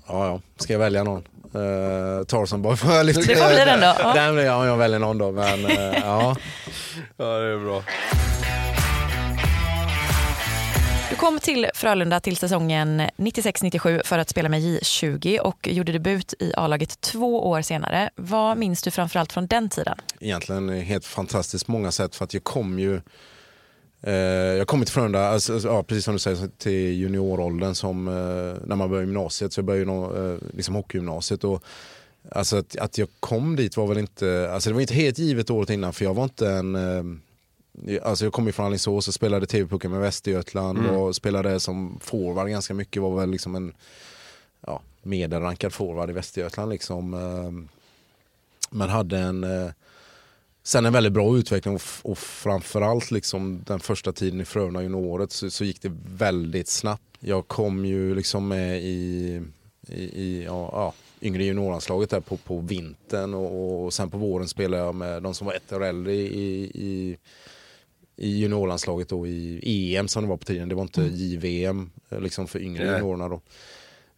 ja 0.07 0.27
ja, 0.27 0.41
ska 0.57 0.73
jag 0.73 0.79
välja 0.79 1.03
någon? 1.03 1.27
Uh, 1.55 2.23
Tarzan 2.23 2.61
Boy 2.61 2.75
får 2.75 2.93
jag 2.93 3.05
lyfta 3.05 3.21
Det 3.21 3.35
får 3.35 3.47
bli 3.47 3.65
den 3.65 3.79
då, 3.79 3.93
ja. 3.99 4.13
Den 4.13 4.33
blir 4.33 4.45
jag, 4.45 4.77
väljer 4.77 4.99
någon 4.99 5.17
då, 5.17 5.31
men 5.31 5.61
ja. 5.93 6.35
Ja, 7.17 7.25
det 7.25 7.53
är 7.53 7.65
bra. 7.65 7.83
Du 11.23 11.27
kom 11.27 11.39
till 11.39 11.67
Frölunda 11.73 12.19
till 12.19 12.37
säsongen 12.37 13.01
96-97 13.17 14.01
för 14.05 14.17
att 14.17 14.29
spela 14.29 14.49
med 14.49 14.61
J20 14.61 15.39
och 15.39 15.67
gjorde 15.67 15.91
debut 15.91 16.33
i 16.39 16.53
A-laget 16.57 17.01
två 17.01 17.49
år 17.49 17.61
senare. 17.61 18.09
Vad 18.15 18.57
minns 18.57 18.81
du 18.81 18.91
framförallt 18.91 19.33
från 19.33 19.47
den 19.47 19.69
tiden? 19.69 19.97
egentligen 20.19 20.69
helt 20.69 21.05
fantastiskt 21.05 21.65
på 21.65 21.71
många 21.71 21.91
sätt 21.91 22.15
för 22.15 22.25
att 22.25 22.33
jag 22.33 22.43
kom 22.43 22.79
ju 22.79 23.01
eh, 24.01 24.13
jag 24.13 24.67
kom 24.67 24.81
till 24.85 24.93
Frölunda, 24.93 25.27
alltså, 25.27 25.53
alltså 25.53 25.67
ja, 25.67 25.83
precis 25.83 26.05
som 26.05 26.13
du 26.13 26.19
säger, 26.19 26.47
till 26.57 26.93
junioråldern 26.93 27.75
som 27.75 28.07
eh, 28.07 28.13
när 28.67 28.75
man 28.75 28.89
började 28.89 29.07
gymnasiet. 29.07 29.53
Så 29.53 29.59
jag 29.59 29.65
började 29.65 29.91
ju 29.91 30.33
eh, 30.33 30.39
liksom 30.53 30.75
hockeygymnasiet. 30.75 31.43
Och, 31.43 31.63
alltså 32.31 32.57
att, 32.57 32.77
att 32.77 32.97
jag 32.97 33.07
kom 33.19 33.55
dit 33.55 33.77
var 33.77 33.87
väl 33.87 33.97
inte, 33.97 34.49
alltså 34.53 34.69
det 34.69 34.73
var 34.73 34.81
inte 34.81 34.93
helt 34.93 35.17
givet 35.17 35.49
året 35.49 35.69
innan 35.69 35.93
för 35.93 36.05
jag 36.05 36.13
var 36.13 36.23
inte 36.23 36.49
en 36.49 36.75
eh, 36.75 37.03
Alltså 38.03 38.25
jag 38.25 38.33
kom 38.33 38.45
ju 38.45 38.51
från 38.51 38.65
Alingsås 38.65 39.07
och 39.07 39.13
spelade 39.13 39.45
TV-pucken 39.45 39.91
med 39.91 39.99
Västergötland 39.99 40.77
Mm. 40.77 40.95
och 40.95 41.15
spelade 41.15 41.59
som 41.59 41.99
forward 42.01 42.49
ganska 42.49 42.73
mycket. 42.73 43.01
Var 43.01 43.19
väl 43.19 43.29
liksom 43.29 43.55
en 43.55 43.73
ja, 44.67 44.81
medelrankad 45.01 45.73
forward 45.73 46.09
i 46.09 46.13
Västergötland. 46.13 46.71
Liksom. 46.71 47.13
eh, 47.13 47.51
Men 48.69 48.89
hade 48.89 49.17
en 49.19 49.43
eh, 49.43 49.71
Sen 50.65 50.85
en 50.85 50.93
väldigt 50.93 51.13
bra 51.13 51.37
utveckling 51.37 51.79
och 52.01 52.17
framförallt 52.17 53.11
liksom 53.11 53.63
den 53.67 53.79
första 53.79 54.11
tiden 54.13 54.41
i 54.41 54.45
Frölunda 54.45 54.81
junioråret 54.81 55.31
så, 55.31 55.49
så 55.49 55.63
gick 55.63 55.81
det 55.81 55.91
väldigt 56.05 56.67
snabbt. 56.67 57.03
Jag 57.19 57.47
kom 57.47 57.85
ju 57.85 58.15
liksom 58.15 58.47
med 58.47 58.81
i, 58.83 59.41
i, 59.87 60.03
i 60.03 60.43
ja, 60.45 60.69
ja, 60.71 60.93
yngre 61.21 61.43
juniorlandslaget 61.43 62.09
där 62.09 62.19
på, 62.19 62.37
på 62.37 62.57
vintern 62.59 63.33
och, 63.33 63.83
och 63.85 63.93
sen 63.93 64.09
på 64.09 64.17
våren 64.17 64.47
spelade 64.47 64.83
jag 64.83 64.95
med 64.95 65.23
de 65.23 65.33
som 65.33 65.47
var 65.47 65.53
ett 65.53 65.73
år 65.73 65.83
äldre 65.83 66.13
i, 66.13 66.71
i, 66.73 67.17
i 68.15 68.37
juniorlandslaget 68.37 69.09
då 69.09 69.27
i 69.27 69.95
EM 69.95 70.07
som 70.07 70.23
det 70.23 70.29
var 70.29 70.37
på 70.37 70.45
tiden. 70.45 70.69
Det 70.69 70.75
var 70.75 70.81
inte 70.81 71.01
JVM 71.01 71.89
eh, 72.09 72.19
liksom 72.19 72.47
för 72.47 72.59
yngre 72.59 72.85
juniorerna 72.85 73.29
då. 73.29 73.41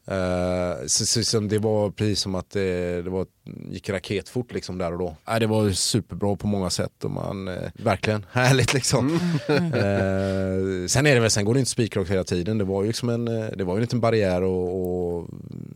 Eh, 0.08 0.86
så, 0.86 1.06
så, 1.06 1.24
så 1.24 1.40
det 1.40 1.60
var 1.60 1.92
precis 1.92 2.20
som 2.20 2.36
att 2.36 2.50
det, 2.50 3.02
det 3.02 3.10
var, 3.10 3.28
gick 3.70 3.90
raketfort 3.90 4.54
liksom 4.54 4.78
där 4.78 4.92
och 4.92 5.00
då. 5.00 5.16
Eh, 5.28 5.40
det 5.40 5.48
var 5.48 5.70
superbra 5.70 6.36
på 6.36 6.48
många 6.48 6.70
sätt 6.70 7.04
och 7.04 7.12
man, 7.12 7.48
eh, 7.48 7.72
verkligen 7.74 8.26
härligt 8.32 8.74
liksom. 8.74 9.20
Eh, 9.50 10.88
sen 10.88 11.06
är 11.06 11.14
det 11.14 11.20
väl, 11.20 11.32
sen 11.32 11.46
går 11.46 11.54
det 11.54 11.60
inte 11.60 11.72
spikrakt 11.72 12.10
hela 12.10 12.24
tiden. 12.24 12.58
Det 12.58 12.64
var 12.64 12.82
ju 12.82 12.88
liksom 12.88 13.10
en, 13.10 13.28
eh, 13.28 13.48
det 13.58 13.64
var 13.64 13.74
ju 13.74 13.78
en 13.78 13.82
liten 13.82 14.00
barriär 14.00 14.42
och, 14.42 15.18
och 15.18 15.30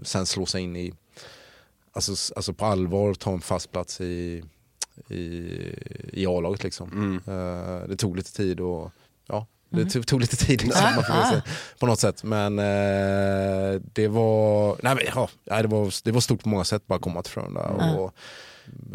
sen 0.03 0.26
slå 0.26 0.45
sig 0.45 0.61
in 0.61 0.76
i, 0.76 0.93
alltså, 1.93 2.34
alltså 2.36 2.53
på 2.53 2.65
allvar 2.65 3.13
ta 3.13 3.34
en 3.34 3.41
fast 3.41 3.72
plats 3.72 4.01
i, 4.01 4.43
i, 5.10 5.20
i 6.14 6.26
A-laget 6.26 6.64
liksom. 6.64 7.20
Eh, 7.28 7.89
det 7.89 7.95
tog 7.97 8.18
lite 8.18 8.34
tid 8.34 8.60
och 8.60 8.91
ja, 9.28 9.47
det 9.70 9.86
tog, 9.86 10.08
tog 10.08 10.22
lite 10.22 10.36
tid 10.36 10.62
liksom, 10.64 10.86
Ah, 10.86 11.04
ah. 11.10 11.41
på 11.80 11.86
något 11.86 12.00
sätt. 12.00 12.24
Men 12.24 12.60
eh, 12.60 13.82
det 13.93 14.08
var, 14.08 14.76
nej, 14.84 14.95
men, 14.95 15.04
ja, 15.16 15.30
det 15.62 15.68
var, 15.68 16.04
det 16.04 16.12
var 16.12 16.22
stort 16.22 16.43
på 16.43 16.50
många 16.50 16.64
sätt 16.64 16.88
bara 16.88 16.95
att 16.95 17.02
komma 17.02 17.22
till 17.24 17.34
Frölunda. 17.34 17.62
Och 17.97 18.14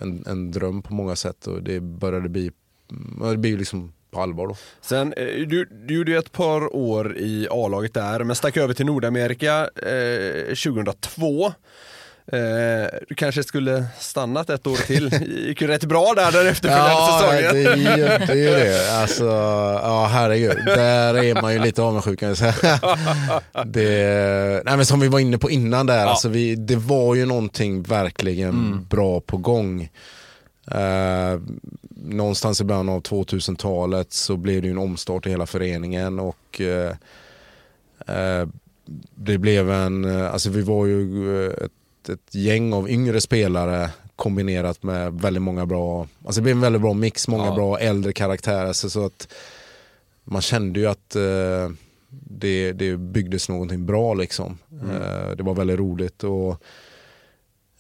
en, 0.03 0.25
en 0.27 0.51
dröm 0.51 0.83
på 0.83 0.95
många 0.95 1.17
sätt 1.17 1.47
och 1.47 1.63
det 1.63 1.81
började 1.81 2.29
bli, 2.29 2.51
det 3.31 3.37
blir 3.37 3.51
ju 3.51 3.59
liksom 3.59 3.93
på 4.11 4.21
allvar 4.21 4.49
då. 4.49 4.57
Sen, 4.81 5.13
eh, 5.13 5.27
du, 5.27 5.65
du 5.65 5.95
gjorde 5.95 6.11
ju 6.11 6.19
ett 6.19 6.33
par 6.33 6.77
år 6.77 7.17
i 7.19 7.49
A-laget 7.51 7.95
där, 7.95 8.25
men 8.25 8.37
stack 8.37 8.57
över 8.57 8.75
till 8.75 8.87
Nordamerika 8.87 9.61
eh, 9.77 10.47
2002. 10.47 11.53
Eh, 12.33 12.99
du 13.09 13.15
kanske 13.15 13.43
skulle 13.43 13.85
stannat 13.99 14.51
ett 14.51 14.67
år 14.67 14.77
till. 14.77 15.13
Gick 15.49 15.61
ju 15.61 15.67
rätt 15.67 15.85
bra 15.85 16.13
där 16.17 16.33
den 16.33 16.47
efterföljande 16.47 16.93
Ja, 16.93 17.21
säsongen. 17.21 17.57
ju 17.63 18.05
det. 18.05 18.33
Är 18.33 18.35
ju 18.35 18.51
det. 18.51 18.91
Alltså, 19.01 19.25
ja 19.83 20.07
herregud. 20.13 20.57
Där 20.67 21.15
är 21.25 21.43
man 21.43 21.53
ju 21.53 21.59
lite 21.59 21.83
avundsjuk 21.83 22.21
kan 22.21 22.29
jag 22.29 22.39
säga. 22.39 22.55
Det, 23.65 24.63
nej, 24.65 24.77
men 24.77 24.87
som 24.87 25.01
vi 25.01 25.09
var 25.09 25.19
inne 25.19 25.39
på 25.39 25.51
innan 25.51 25.87
där, 25.87 26.07
alltså 26.07 26.29
vi, 26.29 26.55
det 26.55 26.77
var 26.77 27.15
ju 27.15 27.27
någonting 27.27 27.83
verkligen 27.83 28.85
bra 28.91 29.21
på 29.21 29.37
gång. 29.37 29.89
Eh, 30.71 31.41
någonstans 31.97 32.61
i 32.61 32.65
början 32.65 32.89
av 32.89 33.03
2000-talet 33.03 34.13
så 34.13 34.37
blev 34.37 34.63
det 34.63 34.69
ju 34.69 34.73
en 34.73 34.79
omstart 34.79 35.27
i 35.27 35.31
hela 35.31 35.47
föreningen 35.47 36.19
och 36.19 36.61
eh, 36.61 36.93
eh, 38.17 38.49
det 39.15 39.39
blev 39.39 39.71
en, 39.71 40.05
alltså 40.27 40.51
vi 40.51 40.63
var 40.63 40.87
ju 40.87 41.47
eh, 41.47 41.53
ett, 42.05 42.09
ett 42.09 42.35
gäng 42.35 42.73
av 42.73 42.91
yngre 42.91 43.21
spelare 43.21 43.91
kombinerat 44.17 44.83
med 44.83 45.13
väldigt 45.15 45.43
många 45.43 45.67
bra, 45.67 46.09
alltså 46.25 46.41
det 46.41 46.43
blev 46.43 46.57
en 46.57 46.61
väldigt 46.63 46.83
bra 46.83 46.93
mix, 46.95 47.29
många 47.29 47.45
Ja. 47.47 47.55
bra 47.55 47.79
äldre 47.79 48.13
karaktärer 48.13 48.73
så, 48.73 48.91
så 48.91 49.07
att 49.07 49.29
man 50.25 50.43
kände 50.43 50.81
ju 50.81 50.87
att 50.87 51.17
eh, 51.17 51.71
det, 52.11 52.73
det 52.73 52.97
byggdes 52.97 53.49
någonting 53.49 53.87
bra 53.87 54.15
liksom. 54.15 54.59
Eh, 54.73 55.37
det 55.37 55.43
var 55.43 55.55
väldigt 55.55 55.79
roligt 55.79 56.25
och 56.25 56.51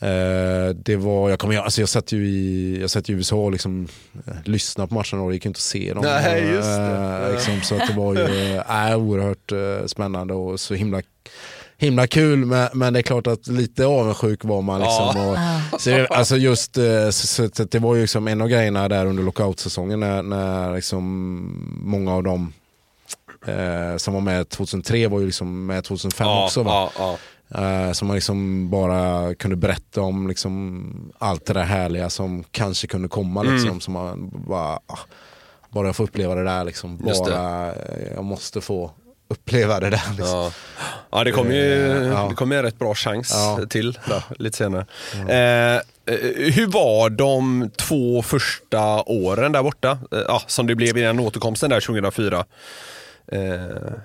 eh, 0.07 0.69
det 0.75 0.97
var, 0.97 1.31
jag, 1.31 1.39
kommer, 1.39 1.57
alltså 1.57 1.81
jag 1.83 1.89
satt 1.89 2.13
ju 2.13 2.27
i, 2.29 2.79
jag 2.81 2.91
satt 2.91 3.09
i 3.11 3.13
USA 3.13 3.37
och 3.37 3.53
liksom, 3.53 3.89
eh, 4.27 4.33
lyssnade 4.45 4.89
på 4.89 4.95
matcherna 4.95 5.23
och 5.23 5.29
det 5.31 5.35
gick 5.35 5.45
ju 5.45 5.49
inte 5.49 5.59
att 5.59 5.63
se 5.63 5.93
dem. 5.95 6.05
Nej, 6.05 6.43
just 6.45 6.69
det. 6.69 7.27
Eh, 7.27 7.33
liksom, 7.33 7.61
så 7.63 7.75
att 7.75 7.89
det 7.89 7.95
var 7.95 8.15
ju 8.15 8.55
äh, 8.57 8.99
oerhört 8.99 9.53
spännande 9.91 10.35
och 10.35 10.61
så 10.61 10.75
himla 10.75 11.03
Himla 11.79 12.07
kul 12.07 12.45
men, 12.47 12.69
men 12.75 12.93
det 12.93 13.01
är 13.01 13.03
klart 13.03 13.27
att 13.27 13.47
lite 13.47 13.87
avundsjuk 13.87 14.45
var 14.45 14.63
man 14.63 14.81
liksom. 14.81 15.13
Ja. 15.15 15.61
Och, 15.73 15.81
så, 15.81 15.91
det- 15.91 16.09
alltså 16.09 16.37
just, 16.37 16.79
eh, 16.79 17.11
så, 17.11 17.27
så, 17.27 17.63
att 17.63 17.71
det 17.71 17.79
var 17.79 17.95
ju 17.95 18.01
liksom 18.01 18.29
en 18.29 18.41
av 18.41 18.49
grejerna 18.49 18.89
där 18.89 19.07
under 19.07 19.23
lockoutsäsongen 19.23 20.01
när, 20.01 20.23
när 20.23 20.75
liksom 20.75 21.03
många 21.83 22.15
av 22.15 22.23
dem 22.23 22.53
eh, 23.47 23.97
som 23.97 24.15
var 24.15 24.21
med 24.21 24.49
2003 24.49 25.09
var 25.09 25.21
ju 25.21 25.27
liksom 25.27 25.67
med 25.67 25.85
2005 25.85 26.27
Ja, 26.27 26.45
också. 26.45 26.63
Va? 26.63 26.73
ja, 26.73 26.91
ja. 26.99 27.19
Eh, 27.87 27.93
som 27.93 28.09
man 28.09 28.15
liksom 28.15 28.71
bara 28.71 29.35
kunde 29.35 29.57
berätta 29.57 30.01
om 30.03 30.29
liksom 30.29 30.91
allt 31.19 31.47
det 31.47 31.53
där 31.53 31.63
härliga 31.63 32.11
som 32.11 32.45
kanske 32.51 32.87
kunde 32.87 33.09
komma. 33.09 33.41
Mm. 33.41 33.55
Liksom, 33.55 33.81
som 33.81 33.95
man 33.95 34.31
bara, 34.49 34.79
ah, 34.87 34.99
bara 35.71 35.87
jag 35.89 35.97
får 35.97 36.05
uppleva 36.05 36.35
det 36.35 36.45
där. 36.45 36.65
Liksom. 36.65 37.01
Just 37.07 37.25
det. 37.25 37.31
Bara, 37.31 37.69
eh, 37.73 38.13
jag 38.15 38.25
måste 38.25 38.61
få 38.61 38.91
uppleva 39.29 39.81
det 39.81 39.91
där. 39.91 40.03
Liksom. 40.17 40.27
Ja. 40.39 40.53
ja, 41.11 41.25
det 41.25 41.33
kom 41.33 41.53
ju 41.53 41.65
ja. 42.15 42.27
det 42.29 42.35
kom 42.35 42.53
en 42.53 42.63
rätt 42.63 42.79
bra 42.79 42.95
chans 42.95 43.31
Ja. 43.35 43.61
till 43.71 43.93
där, 43.93 44.23
lite 44.39 44.57
senare. 44.57 44.87
Eh, 45.29 45.77
eh, 45.77 45.83
hur 46.53 46.67
var 46.67 47.11
de 47.11 47.71
två 47.77 48.23
första 48.23 49.03
åren 49.03 49.53
där 49.53 49.63
borta? 49.63 49.99
Eh, 50.29 50.39
som 50.47 50.67
det 50.67 50.75
blev 50.75 50.99
innan 50.99 51.21
återkomsten 51.21 51.71
där 51.71 51.81
2004. 51.81 52.45
Eh, 53.33 53.55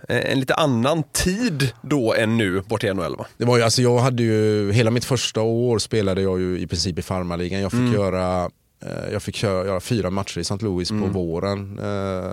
en 0.07 0.39
lite 0.39 0.55
annan 0.55 1.03
tid 1.13 1.71
då 1.81 2.13
än 2.13 2.37
nu 2.37 2.61
bort 2.61 2.83
i 2.83 2.93
NHL 2.93 3.15
va? 3.15 3.25
Det 3.37 3.45
var 3.45 3.57
ju, 3.57 3.63
alltså 3.63 3.81
jag 3.81 3.97
hade 3.99 4.23
ju, 4.23 4.71
hela 4.71 4.91
mitt 4.91 5.05
första 5.05 5.41
år 5.41 5.79
spelade 5.79 6.21
jag 6.21 6.39
ju 6.39 6.59
i 6.59 6.67
princip 6.67 6.99
i 6.99 7.01
farmarligan. 7.01 7.61
Jag 7.61 7.71
fick 7.71 7.79
Mm. 7.79 7.93
göra 7.93 8.49
eh, 8.85 9.11
jag 9.13 9.23
fick 9.23 9.35
köra, 9.35 9.65
göra 9.65 9.79
fyra 9.79 10.09
matcher 10.09 10.37
i 10.37 10.41
St. 10.41 10.55
Louis 10.65 10.91
Mm. 10.91 11.03
på 11.03 11.19
våren. 11.19 11.79
Eh, 11.79 12.31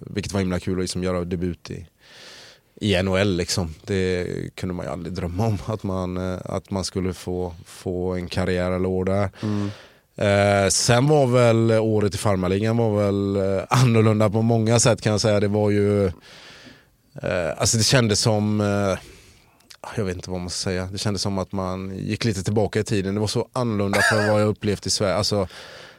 vilket 0.00 0.32
var 0.32 0.40
himla 0.40 0.60
kul 0.60 0.74
att 0.78 0.80
liksom 0.84 1.04
göra 1.04 1.24
debut 1.24 1.70
i, 1.70 1.86
i 2.80 3.02
NHL. 3.02 3.36
Liksom. 3.36 3.74
Det 3.84 4.26
kunde 4.54 4.74
man 4.74 4.86
ju 4.86 4.92
aldrig 4.92 5.14
drömma 5.14 5.46
om. 5.46 5.58
Att 5.66 5.82
man, 5.82 6.16
eh, 6.32 6.38
att 6.44 6.70
man 6.70 6.84
skulle 6.84 7.14
få, 7.14 7.54
få 7.66 8.12
en 8.14 8.28
karriär 8.28 8.70
eller 8.70 8.88
år 8.88 9.04
där. 9.04 9.30
Eh, 10.16 10.68
sen 10.68 11.06
var 11.08 11.26
väl 11.26 11.70
året 11.70 12.14
i 12.14 12.18
farmarligan 12.18 12.76
var 12.76 12.96
väl 13.04 13.36
eh, 13.36 13.64
annorlunda 13.68 14.30
på 14.30 14.42
många 14.42 14.78
sätt 14.78 15.00
kan 15.02 15.12
jag 15.12 15.20
säga. 15.20 15.40
Det 15.40 15.48
var 15.48 15.70
ju, 15.70 16.06
eh, 17.22 17.50
alltså 17.56 17.76
det 17.76 17.84
kändes 17.84 18.20
som, 18.20 18.60
eh, 18.60 18.98
jag 19.96 20.04
vet 20.04 20.16
inte 20.16 20.30
vad 20.30 20.40
man 20.40 20.50
ska 20.50 20.70
säga, 20.70 20.88
det 20.92 20.98
kändes 20.98 21.22
som 21.22 21.38
att 21.38 21.52
man 21.52 21.98
gick 21.98 22.24
lite 22.24 22.42
tillbaka 22.42 22.80
i 22.80 22.84
tiden. 22.84 23.14
Det 23.14 23.20
var 23.20 23.26
så 23.26 23.48
annorlunda 23.52 24.00
för 24.00 24.30
vad 24.32 24.40
jag 24.40 24.48
upplevt 24.48 24.86
i 24.86 24.90
Sverige. 24.90 25.14
Alltså, 25.14 25.48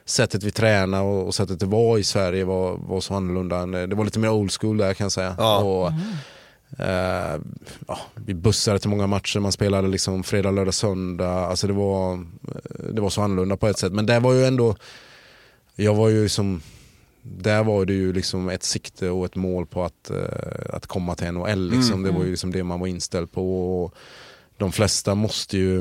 sättet 0.06 0.44
vi 0.44 0.52
tränade 0.52 1.04
och, 1.04 1.28
och 1.28 1.36
sättet 1.36 1.60
det 1.60 1.66
var 1.66 1.98
i 1.98 2.04
Sverige 2.04 2.44
var, 2.44 2.78
var 2.78 3.02
så 3.02 3.14
annorlunda. 3.14 3.58
än- 3.58 3.72
Det 3.90 3.96
var 3.96 4.06
lite 4.06 4.20
mer 4.20 4.30
old 4.32 4.52
school 4.52 4.78
där 4.78 4.94
kan 4.94 5.06
jag 5.06 5.12
säga. 5.12 5.36
Ja. 5.38 5.58
Och, 5.58 5.92
Eh, 6.80 7.40
ja, 7.88 8.00
vi 8.16 8.34
bussade 8.34 8.80
till 8.80 8.90
många 8.90 9.08
matcher, 9.08 9.40
man 9.40 9.52
spelade 9.52 9.88
liksom 9.88 10.24
fredag, 10.24 10.52
lördag, 10.52 10.74
söndag. 10.74 11.32
Alltså 11.46 11.68
det 11.68 11.74
var, 11.74 12.14
eh, 12.14 12.86
det 12.94 13.02
var 13.02 13.10
så 13.10 13.22
annorlunda 13.22 13.58
på 13.58 13.68
ett 13.68 13.78
sätt. 13.80 13.94
Men 13.94 14.06
det 14.06 14.20
var 14.20 14.34
ju 14.34 14.46
ändå, 14.46 14.76
jag 15.76 15.96
var 15.96 16.10
ju 16.10 16.30
som, 16.30 16.62
där 17.22 17.64
var 17.64 17.86
det 17.86 17.94
ju 17.94 18.14
liksom 18.14 18.50
ett 18.50 18.64
sikte 18.64 19.10
och 19.10 19.26
ett 19.26 19.36
mål 19.36 19.66
på 19.66 19.84
att, 19.84 20.10
eh, 20.10 20.76
att 20.76 20.88
komma 20.88 21.16
till 21.16 21.28
NHL. 21.32 21.70
Liksom. 21.70 21.94
Mm, 21.94 22.04
Det 22.04 22.20
var 22.20 22.26
ju 22.26 22.32
liksom 22.32 22.52
det 22.52 22.64
man 22.64 22.80
var 22.80 22.88
inställd 22.88 23.32
på. 23.32 23.84
Och 23.84 23.96
de 24.58 24.72
flesta 24.72 25.16
måste 25.16 25.58
ju 25.58 25.80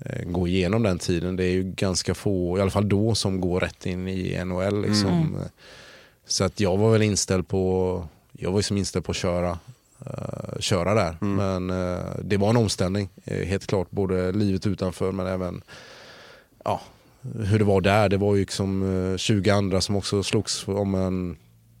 eh, 0.00 0.24
gå 0.24 0.48
igenom 0.48 0.82
den 0.82 0.98
tiden. 0.98 1.36
Det 1.36 1.44
är 1.44 1.50
ju 1.52 1.62
ganska 1.62 2.14
få, 2.14 2.58
i 2.58 2.60
alla 2.60 2.70
fall 2.70 2.88
då, 2.88 3.14
som 3.14 3.40
går 3.40 3.60
rätt 3.60 3.86
in 3.86 4.08
i 4.08 4.44
NHL. 4.44 4.82
Liksom. 4.82 5.10
Mm. 5.10 5.34
Så 6.26 6.44
att 6.44 6.60
jag 6.60 6.76
var 6.76 6.92
väl 6.92 7.02
inställd 7.02 7.48
på, 7.48 8.04
jag 8.32 8.50
var 8.50 8.58
ju 8.58 8.62
som 8.62 8.76
inställd 8.76 9.04
på 9.04 9.10
att 9.10 9.16
köra, 9.16 9.58
köra 10.60 10.94
där. 10.94 11.16
Mm. 11.20 11.36
Men 11.66 11.94
eh, 11.96 12.04
det 12.24 12.36
var 12.36 12.50
en 12.50 12.56
omställning, 12.56 13.08
eh, 13.24 13.46
helt 13.46 13.66
klart. 13.66 13.90
Både 13.90 14.32
livet 14.32 14.66
utanför 14.66 15.12
men 15.12 15.26
även 15.26 15.62
ja, 16.64 16.80
hur 17.46 17.58
det 17.58 17.64
var 17.64 17.80
där. 17.80 18.08
Det 18.08 18.16
var 18.16 18.34
ju 18.34 18.40
liksom 18.40 18.82
eh, 19.12 19.16
20 19.16 19.50
andra 19.50 19.80
som 19.80 19.96
också 19.96 20.22
slogs 20.22 20.68
om 20.68 20.94
en 20.94 21.36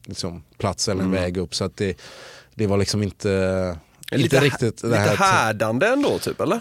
liksom, 0.06 0.42
plats 0.58 0.88
eller 0.88 1.00
en 1.02 1.08
Mm. 1.08 1.22
väg 1.22 1.36
upp. 1.36 1.54
Så 1.54 1.64
att 1.64 1.76
det, 1.76 1.96
det 2.54 2.66
var 2.66 2.76
liksom 2.76 3.02
inte, 3.02 3.76
Lite, 4.10 4.22
inte 4.36 4.40
riktigt 4.40 4.82
det 4.82 4.88
lite 4.88 4.98
här. 5.00 5.16
härdande 5.16 5.86
ändå 5.86 6.18
typ 6.18 6.40
eller? 6.40 6.56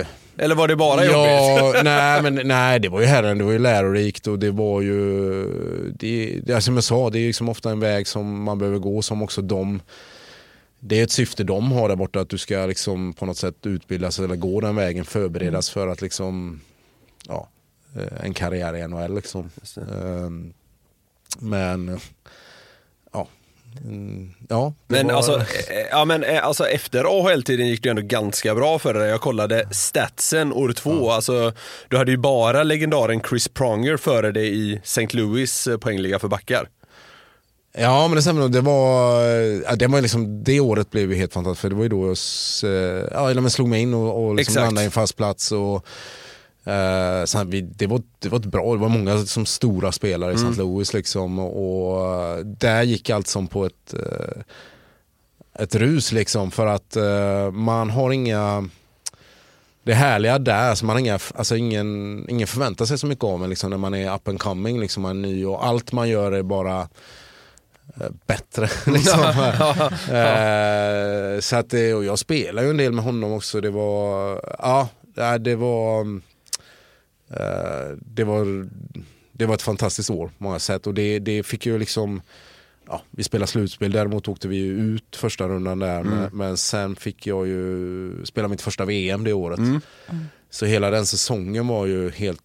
Eh, 0.00 0.06
Eller 0.38 0.54
var 0.54 0.68
det 0.68 0.76
bara 0.76 1.04
ja, 1.04 1.56
jobbigt? 1.56 1.80
nej, 1.84 2.22
men, 2.22 2.40
nej, 2.48 2.80
det 2.80 2.88
var 2.88 3.00
ju 3.00 3.06
herren, 3.06 3.38
det 3.38 3.44
var 3.44 3.52
ju 3.52 3.58
lärorikt 3.58 4.26
och 4.26 4.38
det 4.38 4.50
var 4.50 4.80
ju, 4.80 5.44
det, 5.98 6.40
det, 6.44 6.60
som 6.60 6.74
jag 6.74 6.84
sa, 6.84 7.10
det 7.10 7.18
är 7.18 7.26
liksom 7.26 7.48
ofta 7.48 7.70
en 7.70 7.80
väg 7.80 8.06
som 8.06 8.42
man 8.42 8.58
behöver 8.58 8.78
gå 8.78 9.02
som 9.02 9.22
också 9.22 9.42
de, 9.42 9.80
det 10.86 11.00
är 11.00 11.04
ett 11.04 11.10
syfte 11.10 11.44
de 11.44 11.72
har 11.72 11.88
där 11.88 11.96
borta, 11.96 12.20
att 12.20 12.28
du 12.28 12.38
ska 12.38 12.66
liksom 12.66 13.12
på 13.12 13.26
något 13.26 13.36
sätt 13.36 13.66
utbildas 13.66 14.18
eller 14.18 14.36
gå 14.36 14.60
den 14.60 14.76
vägen, 14.76 15.04
förberedas 15.04 15.70
för 15.70 15.88
att 15.88 16.02
liksom, 16.02 16.60
ja, 17.28 17.48
eh, 17.96 18.24
en 18.24 18.34
karriär 18.34 18.76
i 18.76 18.88
NHL 18.88 19.14
liksom. 19.14 19.50
Ehm, 19.76 20.52
Men, 21.38 22.00
ja. 23.12 23.28
Mm, 23.84 24.34
ja 24.48 24.74
Men 24.86 25.06
var- 25.06 25.14
alltså, 25.14 25.36
eh, 25.38 25.44
ja, 25.90 26.04
men 26.04 26.24
eh, 26.24 26.44
alltså 26.44 26.66
efter 26.66 27.04
AHL-tiden 27.04 27.66
gick 27.68 27.82
det 27.82 27.88
ändå 27.90 28.02
ganska 28.02 28.54
bra 28.54 28.78
för 28.78 28.94
dig. 28.94 29.08
Jag 29.08 29.20
kollade 29.20 29.68
statsen 29.70 30.52
år 30.52 30.72
två. 30.72 31.10
Alltså, 31.10 31.52
du 31.88 31.96
hade 31.96 32.10
ju 32.10 32.16
bara 32.16 32.62
legendaren 32.62 33.20
Chris 33.28 33.48
Pronger 33.48 33.96
före 33.96 34.32
dig 34.32 34.58
i 34.58 34.80
St. 34.84 35.08
Louis 35.12 35.68
poängliga 35.80 36.18
för 36.18 36.28
backar. 36.28 36.68
Ja 37.78 38.08
men 38.08 38.16
det 38.16 38.22
stämmer 38.22 38.40
nog. 38.40 38.52
Det 38.52 38.60
var, 38.60 39.22
ja, 39.68 39.76
det 39.76 39.86
var 39.86 40.00
liksom, 40.00 40.44
det 40.44 40.60
året 40.60 40.90
blev 40.90 41.12
ju 41.12 41.18
helt 41.18 41.32
fantastiskt 41.32 41.60
för 41.60 41.68
det 41.68 41.76
var 41.76 41.82
ju 41.82 41.88
då 41.88 42.06
jag 42.06 42.16
eh, 42.72 43.34
ja, 43.34 43.48
slog 43.50 43.68
mig 43.68 43.82
in 43.82 43.94
och, 43.94 44.24
och 44.24 44.34
liksom 44.34 44.62
landade 44.62 44.82
i 44.82 44.84
en 44.84 44.90
fast 44.90 45.16
plats. 45.16 45.52
Och, 45.52 45.86
eh, 46.72 47.24
sen, 47.24 47.50
vi, 47.50 47.60
det, 47.60 47.86
var, 47.86 48.02
det 48.18 48.28
var 48.28 48.38
ett 48.38 48.44
bra, 48.44 48.72
det 48.72 48.80
var 48.80 48.88
många 48.88 49.18
som 49.18 49.46
stora 49.46 49.92
spelare 49.92 50.32
i 50.32 50.34
Mm. 50.34 50.50
St. 50.50 50.62
Louis 50.62 50.92
liksom 50.92 51.38
och, 51.38 51.90
och 52.36 52.46
där 52.46 52.82
gick 52.82 53.10
allt 53.10 53.26
som 53.26 53.46
på 53.46 53.66
ett, 53.66 53.94
eh, 53.94 54.42
ett 55.62 55.74
rus 55.74 56.12
liksom 56.12 56.50
för 56.50 56.66
att 56.66 56.96
eh, 56.96 57.50
man 57.50 57.90
har 57.90 58.10
inga 58.10 58.68
det 59.84 59.94
härliga 59.94 60.38
där, 60.38 60.74
så 60.74 60.84
man 60.86 60.94
har 60.96 61.00
inga, 61.00 61.18
alltså 61.34 61.56
ingen, 61.56 62.24
ingen 62.30 62.46
förväntar 62.46 62.84
sig 62.84 62.98
så 62.98 63.06
mycket 63.06 63.24
av 63.24 63.44
en 63.44 63.50
liksom, 63.50 63.70
när 63.70 63.76
man 63.76 63.94
är 63.94 64.14
up 64.14 64.28
and 64.28 64.40
coming, 64.40 64.80
liksom, 64.80 65.02
man 65.02 65.24
är 65.24 65.28
ny 65.28 65.44
och 65.46 65.66
allt 65.66 65.92
man 65.92 66.08
gör 66.08 66.32
är 66.32 66.42
bara 66.42 66.80
eh, 66.80 66.86
bättre. 68.26 68.68
liksom. 68.92 69.20
Eh, 70.10 71.40
så 71.40 71.56
att 71.56 71.70
det, 71.70 71.94
och 71.94 72.04
jag 72.04 72.18
spelar 72.18 72.62
ju 72.62 72.70
en 72.70 72.76
del 72.76 72.92
med 72.92 73.04
honom 73.04 73.32
också. 73.32 73.60
Det 73.60 73.70
var, 73.70 74.40
ja, 74.58 74.88
det 75.40 75.54
var, 75.54 76.00
eh, 77.30 77.96
det 77.96 78.24
var, 78.24 78.68
det 79.32 79.46
var 79.46 79.54
ett 79.54 79.62
fantastiskt 79.62 80.10
år 80.10 80.26
på 80.38 80.44
många 80.44 80.58
sätt 80.58 80.86
och 80.86 80.94
det, 80.94 81.18
det 81.18 81.42
fick 81.42 81.66
ju 81.66 81.78
liksom 81.78 82.22
Ja, 82.88 83.02
vi 83.10 83.24
spelade 83.24 83.50
slutspel, 83.50 83.92
däremot 83.92 84.28
åkte 84.28 84.48
vi 84.48 84.58
ut 84.58 85.16
första 85.16 85.48
rundan 85.48 85.78
där. 85.78 86.02
Men, 86.02 86.30
men 86.32 86.56
sen 86.56 86.96
fick 86.96 87.26
jag 87.26 87.46
ju 87.46 88.24
spela 88.24 88.48
mitt 88.48 88.62
första 88.62 88.84
VM 88.84 89.24
det 89.24 89.32
året. 89.32 89.60
Så 90.50 90.66
hela 90.66 90.90
den 90.90 91.06
säsongen 91.06 91.66
var 91.66 91.86
ju 91.86 92.10
helt, 92.10 92.40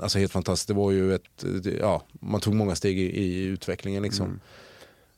alltså 0.00 0.18
helt 0.18 0.32
fantastisk. 0.32 0.68
Det 0.68 0.74
var 0.74 0.90
ju 0.90 1.14
ett, 1.14 1.44
ja, 1.80 2.02
man 2.20 2.40
tog 2.40 2.54
många 2.54 2.74
steg 2.74 2.98
i, 2.98 3.22
i 3.22 3.44
utvecklingen 3.44 4.02
liksom. 4.02 4.40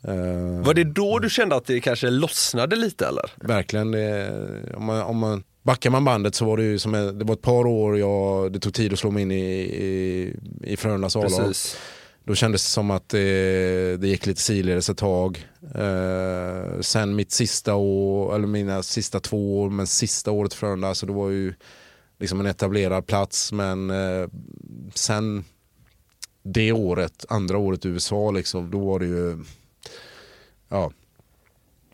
Eh, 0.09 0.65
Var 0.67 0.75
det 0.75 0.85
då 0.85 1.19
du 1.19 1.31
kände 1.31 1.57
att 1.57 1.67
det 1.67 1.81
kanske 1.81 2.11
lossnade 2.11 2.77
lite 2.77 3.07
eller? 3.07 3.31
Verkligen. 3.37 3.91
Det, 3.91 4.31
om, 4.77 4.85
man, 4.85 5.03
om 5.03 5.19
man 5.19 5.45
backar 5.63 5.91
man 5.91 6.05
bandet 6.05 6.35
så 6.35 6.45
var 6.45 6.57
det 6.57 6.63
ju 6.63 6.79
som 6.79 6.95
en, 6.95 7.19
det 7.19 7.25
var 7.25 7.35
ett 7.35 7.43
par 7.43 7.67
år 7.67 7.99
jag, 7.99 8.53
det 8.53 8.59
tog 8.59 8.75
tid 8.75 8.93
att 8.93 8.99
slå 8.99 9.11
mig 9.11 9.23
in 9.23 9.31
i, 9.31 9.61
i, 9.61 10.37
i 10.63 10.77
Frölundas. 10.77 11.15
Precis. 11.15 11.77
Då 12.27 12.35
kändes 12.35 12.65
det 12.65 12.71
som 12.71 12.91
att 12.91 13.09
det, 13.09 13.97
det 13.97 14.09
gick 14.09 14.27
lite 14.27 14.41
sidledes 14.41 14.91
ett 14.91 14.99
tag. 14.99 15.49
Eh, 15.75 16.81
sen 16.81 17.15
mitt 17.15 17.33
sista 17.33 17.75
år, 17.75 18.35
eller 18.35 18.47
mina 18.47 18.83
sista 18.83 19.21
två 19.21 19.61
år, 19.61 19.71
men 19.71 19.87
sista 19.87 20.31
året 20.31 20.53
i 20.53 20.57
Frölunda, 20.57 20.95
så 20.95 21.07
det 21.07 21.13
var 21.13 21.31
ju 21.31 21.55
liksom 22.21 22.41
en 22.41 22.47
etablerad 22.47 23.07
plats. 23.07 23.53
Men 23.53 23.91
eh, 23.91 24.29
sen 24.95 25.45
det 26.43 26.73
året, 26.73 27.25
andra 27.29 27.59
året 27.59 27.85
i 27.85 27.89
USA, 27.89 28.31
liksom, 28.31 28.71
då 28.71 28.79
var 28.79 28.99
det 28.99 29.07
ju, 29.07 29.39
ja, 30.69 30.91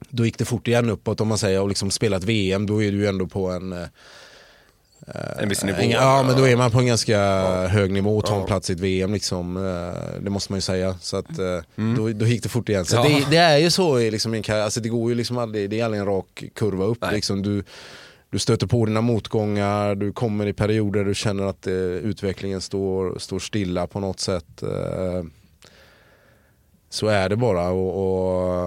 då 0.08 0.24
gick 0.24 0.38
det 0.38 0.44
fort 0.44 0.68
igen 0.68 0.90
uppåt 0.90 1.20
om 1.20 1.28
man 1.28 1.38
säger 1.38 1.60
och 1.60 1.68
liksom 1.68 1.90
spelat 1.90 2.24
VM, 2.24 2.66
då 2.66 2.82
är 2.82 2.92
du 2.92 2.98
ju 2.98 3.06
ändå 3.06 3.26
på 3.26 3.50
en 3.50 3.72
eh, 3.72 3.86
En 5.38 5.48
viss 5.48 5.64
nivå. 5.64 5.78
en- 5.78 5.90
Ja 5.90 6.22
men 6.26 6.36
då 6.36 6.48
är 6.48 6.56
man 6.56 6.70
på 6.70 6.78
en 6.78 6.86
ganska 6.86 7.18
hög 7.66 7.92
nivå 7.92 8.16
och 8.16 8.26
tar 8.26 8.40
en 8.40 8.46
plats 8.46 8.70
i 8.70 8.72
ett 8.72 8.80
VM 8.80 9.12
liksom. 9.12 9.56
eh, 9.56 10.20
Det 10.22 10.30
måste 10.30 10.52
man 10.52 10.56
ju 10.56 10.60
säga. 10.62 10.96
Så 11.00 11.16
att 11.16 11.38
eh, 11.38 11.60
då, 11.96 12.08
då 12.12 12.26
gick 12.26 12.42
det 12.42 12.48
fort 12.48 12.68
igen. 12.68 12.84
Så 12.84 12.96
Mm. 13.00 13.12
Ja. 13.12 13.18
det, 13.18 13.30
det 13.30 13.36
är 13.36 13.58
ju 13.58 13.70
så 13.70 14.00
i 14.00 14.10
liksom, 14.10 14.34
i 14.34 14.42
en 14.48 14.62
alltså 14.62 14.80
det 14.80 14.88
går 14.88 15.10
ju 15.10 15.14
liksom 15.16 15.38
aldrig, 15.38 15.70
det 15.70 15.80
är 15.80 15.84
aldrig 15.84 16.00
en 16.00 16.06
rak 16.06 16.44
kurva 16.54 16.84
upp. 16.84 16.98
Nej. 17.00 17.14
Liksom. 17.14 17.42
Du, 17.42 17.64
du 18.30 18.38
stöter 18.38 18.66
på 18.66 18.86
dina 18.86 19.00
motgångar, 19.00 19.94
du 19.94 20.12
kommer 20.12 20.46
i 20.46 20.52
perioder 20.52 21.04
du 21.04 21.14
känner 21.14 21.44
att 21.44 21.66
eh, 21.66 21.74
utvecklingen 21.74 22.60
står, 22.60 23.18
står 23.18 23.38
stilla 23.38 23.86
på 23.86 24.00
något 24.00 24.20
sätt. 24.20 24.62
eh, 24.62 25.24
så 26.92 27.06
är 27.06 27.28
det 27.28 27.36
bara 27.36 27.70
och, 27.70 27.92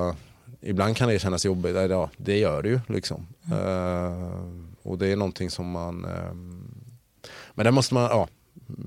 och 0.07 0.15
ibland 0.61 0.97
kan 0.97 1.09
det 1.09 1.19
kännas 1.19 1.45
jobbigt, 1.45 1.75
ja, 1.75 2.09
det 2.17 2.37
gör 2.37 2.61
det 2.61 2.69
ju 2.69 2.79
liksom. 2.87 3.27
Eh, 3.51 4.39
och 4.83 4.97
det 4.97 5.07
är 5.07 5.15
någonting 5.15 5.49
som 5.49 5.71
man, 5.71 6.05
ehm, 6.05 6.73
men 7.53 7.63
där 7.63 7.71
måste 7.71 7.93
man, 7.93 8.03
ja, 8.03 8.27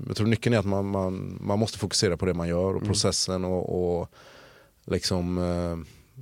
jag 0.07 0.15
tror 0.17 0.27
nyckeln 0.27 0.55
är 0.55 0.59
att 0.59 0.65
man, 0.65 0.85
man, 0.85 1.37
man 1.41 1.59
måste 1.59 1.77
fokusera 1.77 2.17
på 2.17 2.25
det 2.25 2.33
man 2.33 2.47
gör 2.47 2.75
och 2.75 2.83
processen 2.85 3.45
och, 3.45 3.99
och 3.99 4.09
liksom, 4.85 5.37
eh, 5.37 5.77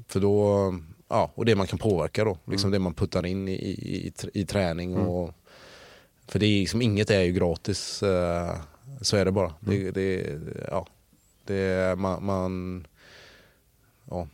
för 0.07 0.19
då, 0.19 0.75
ja, 1.07 1.31
och 1.35 1.45
det 1.45 1.55
man 1.55 1.67
kan 1.67 1.79
påverka 1.79 2.23
då, 2.23 2.37
liksom 2.45 2.71
det 2.71 2.79
man 2.79 2.93
puttar 2.93 3.25
in 3.25 3.47
i, 3.47 3.51
i, 3.53 4.07
i, 4.07 4.09
tr- 4.09 4.29
i 4.33 4.45
träning 4.45 4.97
och, 4.97 5.33
för 6.27 6.39
det 6.39 6.45
är 6.45 6.59
liksom, 6.59 6.81
inget 6.81 7.09
är 7.09 7.21
ju 7.21 7.31
gratis, 7.31 8.03
så 9.01 9.17
är 9.17 9.25
det 9.25 9.31
bara. 9.31 9.53
Det, 9.59 9.91
det, 9.91 10.39
ja, 10.71 10.87
det 11.45 11.99
man, 11.99 12.25
man 12.25 12.87
ja, 14.09 14.27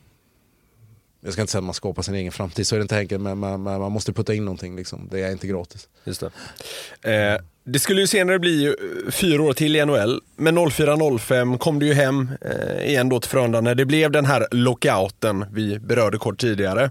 jag 1.24 1.32
ska 1.32 1.42
inte 1.42 1.52
säga 1.52 1.58
att 1.58 1.64
man 1.64 1.74
skapar 1.74 2.02
sin 2.02 2.14
egen 2.14 2.32
framtid, 2.32 2.66
så 2.66 2.74
är 2.74 2.78
det 2.78 2.82
inte 2.82 2.98
enkelt, 2.98 3.20
men 3.20 3.38
man, 3.38 3.62
men 3.62 3.80
man 3.80 3.92
måste 3.92 4.12
putta 4.12 4.34
in 4.34 4.44
någonting. 4.44 4.76
Liksom. 4.76 5.08
Det 5.10 5.20
är 5.20 5.32
inte 5.32 5.46
gratis. 5.46 5.88
Just 6.04 6.22
det. 7.00 7.32
Eh, 7.34 7.40
det 7.64 7.78
skulle 7.78 8.00
ju 8.00 8.06
senare 8.06 8.38
bli 8.38 8.66
eh, 8.66 9.10
fyra 9.10 9.42
år 9.42 9.52
till 9.52 9.76
i 9.76 9.84
NHL, 9.84 10.20
men 10.36 10.58
04-05 10.58 11.58
kom 11.58 11.78
du 11.78 11.86
ju 11.86 11.94
hem 11.94 12.30
eh, 12.40 12.88
igen 12.88 13.08
då 13.08 13.20
till 13.20 13.30
Frölunda 13.30 13.60
när 13.60 13.74
det 13.74 13.84
blev 13.84 14.10
den 14.10 14.26
här 14.26 14.46
lockouten 14.50 15.44
vi 15.52 15.78
berörde 15.78 16.18
kort 16.18 16.40
tidigare. 16.40 16.90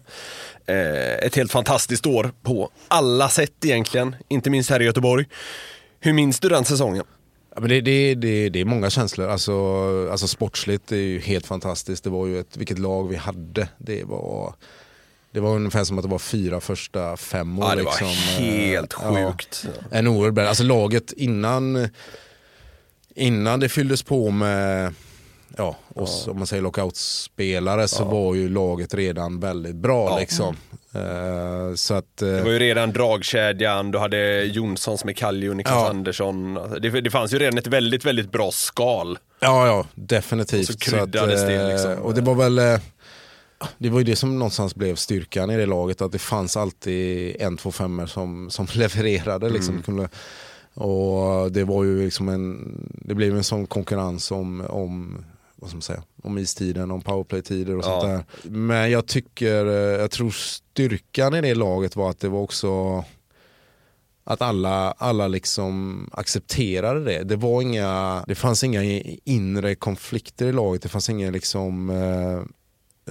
Eh, 0.66 1.26
ett 1.26 1.36
helt 1.36 1.52
fantastiskt 1.52 2.06
år 2.06 2.32
på 2.44 2.70
alla 2.88 3.30
sätt 3.30 3.66
egentligen, 3.66 4.16
inte 4.28 4.50
minst 4.50 4.70
här 4.70 4.82
i 4.82 4.86
Göteborg. 4.86 5.26
Hur 6.00 6.14
minns 6.14 6.40
du 6.40 6.50
den 6.50 6.66
säsongen? 6.66 7.06
Ja, 7.56 7.60
men 7.62 7.70
det, 7.70 7.82
det, 7.82 8.16
det, 8.16 8.50
det 8.50 8.60
är 8.62 8.66
många 8.66 8.90
känslor. 8.90 9.28
Alltså, 9.28 9.54
alltså 10.12 10.28
sportsligt 10.28 10.92
är 10.92 10.96
ju 10.96 11.20
helt 11.20 11.46
fantastiskt. 11.46 12.04
Det 12.04 12.10
var 12.10 12.28
ju 12.28 12.40
ett, 12.40 12.58
vilket 12.58 12.80
lag 12.80 13.10
vi 13.10 13.16
hade. 13.16 13.68
Det 13.78 14.04
var, 14.04 14.54
det 15.32 15.40
var 15.40 15.56
ungefär 15.56 15.84
som 15.84 15.98
att 15.98 16.04
det 16.04 16.10
var 16.10 16.20
fyra 16.20 16.62
första 16.62 17.18
fem 17.18 17.60
år. 17.60 17.66
Ja, 17.66 17.76
det 17.76 17.84
var 17.84 17.92
liksom. 17.92 18.08
helt 18.44 18.96
Ja. 19.02 19.32
sjukt. 19.32 19.66
En 19.92 20.08
oerhörd. 20.08 20.40
Alltså 20.40 20.64
laget 20.64 21.12
innan, 21.12 21.90
innan 23.16 23.60
det 23.60 23.70
fylldes 23.70 24.04
på 24.04 24.32
med 24.32 24.94
ja, 25.58 25.76
oss, 25.96 26.28
om 26.28 26.38
man 26.38 26.48
säger 26.48 26.64
lockoutspelare 26.64 27.88
så 27.88 28.04
var 28.04 28.36
ju 28.36 28.50
laget 28.50 28.94
redan 28.94 29.40
väldigt 29.40 29.76
bra. 29.76 30.10
Ja. 30.10 30.20
Liksom. 30.20 30.56
Eh, 30.94 31.76
så 31.76 31.94
att, 31.94 32.22
eh, 32.22 32.28
Det 32.28 32.42
var 32.42 32.52
ju 32.52 32.60
redan 32.60 32.92
dragkedjan, 32.94 33.92
du 33.92 33.98
hade 33.98 34.44
Jonssons 34.44 35.06
med 35.06 35.18
Kalli 35.18 35.50
och 35.50 35.56
Niklas 35.58 35.74
Ja. 35.76 35.90
Andersson. 35.90 36.58
Alltså, 36.58 36.80
Det, 36.80 37.02
det 37.02 37.10
fanns 37.10 37.34
ju 37.34 37.40
redan 37.40 37.58
ett 37.58 37.68
väldigt, 37.68 38.06
väldigt 38.06 38.32
bra 38.32 38.52
skal. 38.52 39.18
Ja, 39.40 39.68
ja, 39.68 39.86
definitivt. 39.96 40.70
Och 40.70 40.74
så 40.74 40.80
kryddades 40.80 41.42
att, 41.42 41.48
det 41.48 41.56
eh, 41.56 41.68
liksom. 41.68 41.94
Och 41.94 42.14
det 42.14 42.22
var 42.22 42.36
väl, 42.36 42.80
det 43.78 43.90
var 43.90 44.00
ju 44.00 44.04
det 44.04 44.16
som 44.16 44.40
någonstans 44.40 44.76
blev 44.76 44.96
styrkan 44.96 45.50
i 45.52 45.58
det 45.58 45.66
laget, 45.66 46.02
att 46.02 46.12
det 46.12 46.20
fanns 46.20 46.58
alltid 46.58 47.36
en, 47.40 47.58
två 47.58 47.72
femmor 47.72 48.06
som, 48.06 48.50
som 48.50 48.68
levererade. 48.74 49.50
Liksom. 49.50 49.82
Kunde, 49.82 50.10
och 50.74 51.52
det 51.52 51.64
var 51.64 51.84
ju 51.84 52.04
liksom 52.06 52.30
en, 52.30 52.76
det 53.06 53.16
blev 53.16 53.36
en 53.38 53.44
sån 53.44 53.68
konkurrens 53.68 54.32
om, 54.32 54.62
om 54.62 55.26
vad 55.62 55.70
ska 55.70 55.76
man 55.76 55.82
säga, 55.82 56.04
om 56.24 56.38
istiden, 56.38 56.92
om 56.92 57.02
powerplay-tider 57.02 57.78
och 57.78 57.84
sånt 57.84 58.04
Ja. 58.04 58.10
där. 58.10 58.24
Men 58.50 58.92
jag 58.92 59.06
tycker, 59.08 59.66
eh, 59.66 59.74
jag 60.02 60.12
tror 60.12 60.30
styrkan 60.32 61.36
i 61.36 61.42
det 61.42 61.56
laget 61.56 61.96
var 61.96 62.10
att 62.10 62.20
det 62.20 62.30
var 62.30 62.40
också 62.40 63.04
att 64.24 64.42
alla, 64.42 64.92
alla 64.92 65.28
liksom 65.28 66.10
accepterade 66.14 67.04
det. 67.04 67.24
Det, 67.24 67.36
var 67.36 67.62
inga, 67.62 68.24
det 68.28 68.36
fanns 68.36 68.64
inga 68.64 68.84
inre 69.24 69.76
konflikter 69.76 70.46
i 70.46 70.52
laget, 70.52 70.82
det 70.82 70.90
fanns 70.90 71.10
ingen 71.10 71.34
liksom 71.34 71.90
eh, 71.90 72.38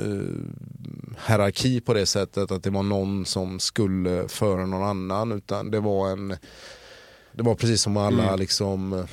eh, 0.05 1.25
hierarki 1.29 1.81
på 1.81 1.95
det 1.95 2.07
sättet 2.07 2.51
att 2.51 2.63
det 2.63 2.71
var 2.71 2.83
någon 2.83 3.27
som 3.27 3.61
skulle 3.61 4.29
före 4.29 4.67
någon 4.67 4.83
annan 4.83 5.33
utan 5.33 5.71
det 5.71 5.81
var 5.81 6.11
en 6.11 6.37
det 7.33 7.43
var 7.43 7.55
precis 7.55 7.83
som 7.83 7.97
alla 7.97 8.23
Mm. 8.29 8.39
liksom 8.41 8.93
eh, 8.93 9.05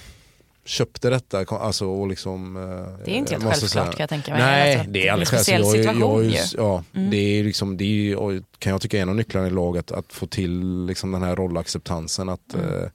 köpte 0.67 1.09
detta 1.09 1.45
alltså, 1.49 1.85
och 1.87 2.07
liksom 2.07 2.55
eh, 2.57 2.61
Det 3.05 3.11
är 3.11 3.15
inte 3.15 3.33
helt 3.33 3.43
självklart, 3.43 3.69
säga- 3.71 3.83
kan 3.85 3.95
jag 3.99 4.09
tänka 4.09 4.31
mig. 4.31 4.39
Nej 4.41 4.75
Alltså, 4.75 4.91
det 4.91 5.07
är 5.07 5.25
speciell 5.25 5.63
självklart. 5.63 5.95
Jag 5.95 6.23
jag 6.23 6.25
ju. 6.25 6.37
Ja, 6.57 6.83
Mm. 6.95 7.09
det 7.09 7.17
är 7.17 7.43
liksom, 7.43 7.77
det 7.77 7.83
är, 8.11 8.41
kan 8.59 8.71
jag 8.71 8.81
tycka 8.81 8.97
är 8.97 9.01
en 9.01 9.09
av 9.09 9.15
nycklarna 9.15 9.47
i 9.47 9.49
laget 9.49 9.91
att 9.91 10.13
få 10.13 10.27
till 10.27 10.85
liksom 10.85 11.11
den 11.11 11.23
här 11.23 11.35
rollacceptansen 11.35 12.29
att 12.29 12.53
Mm. 12.53 12.65
eh, 12.83 12.89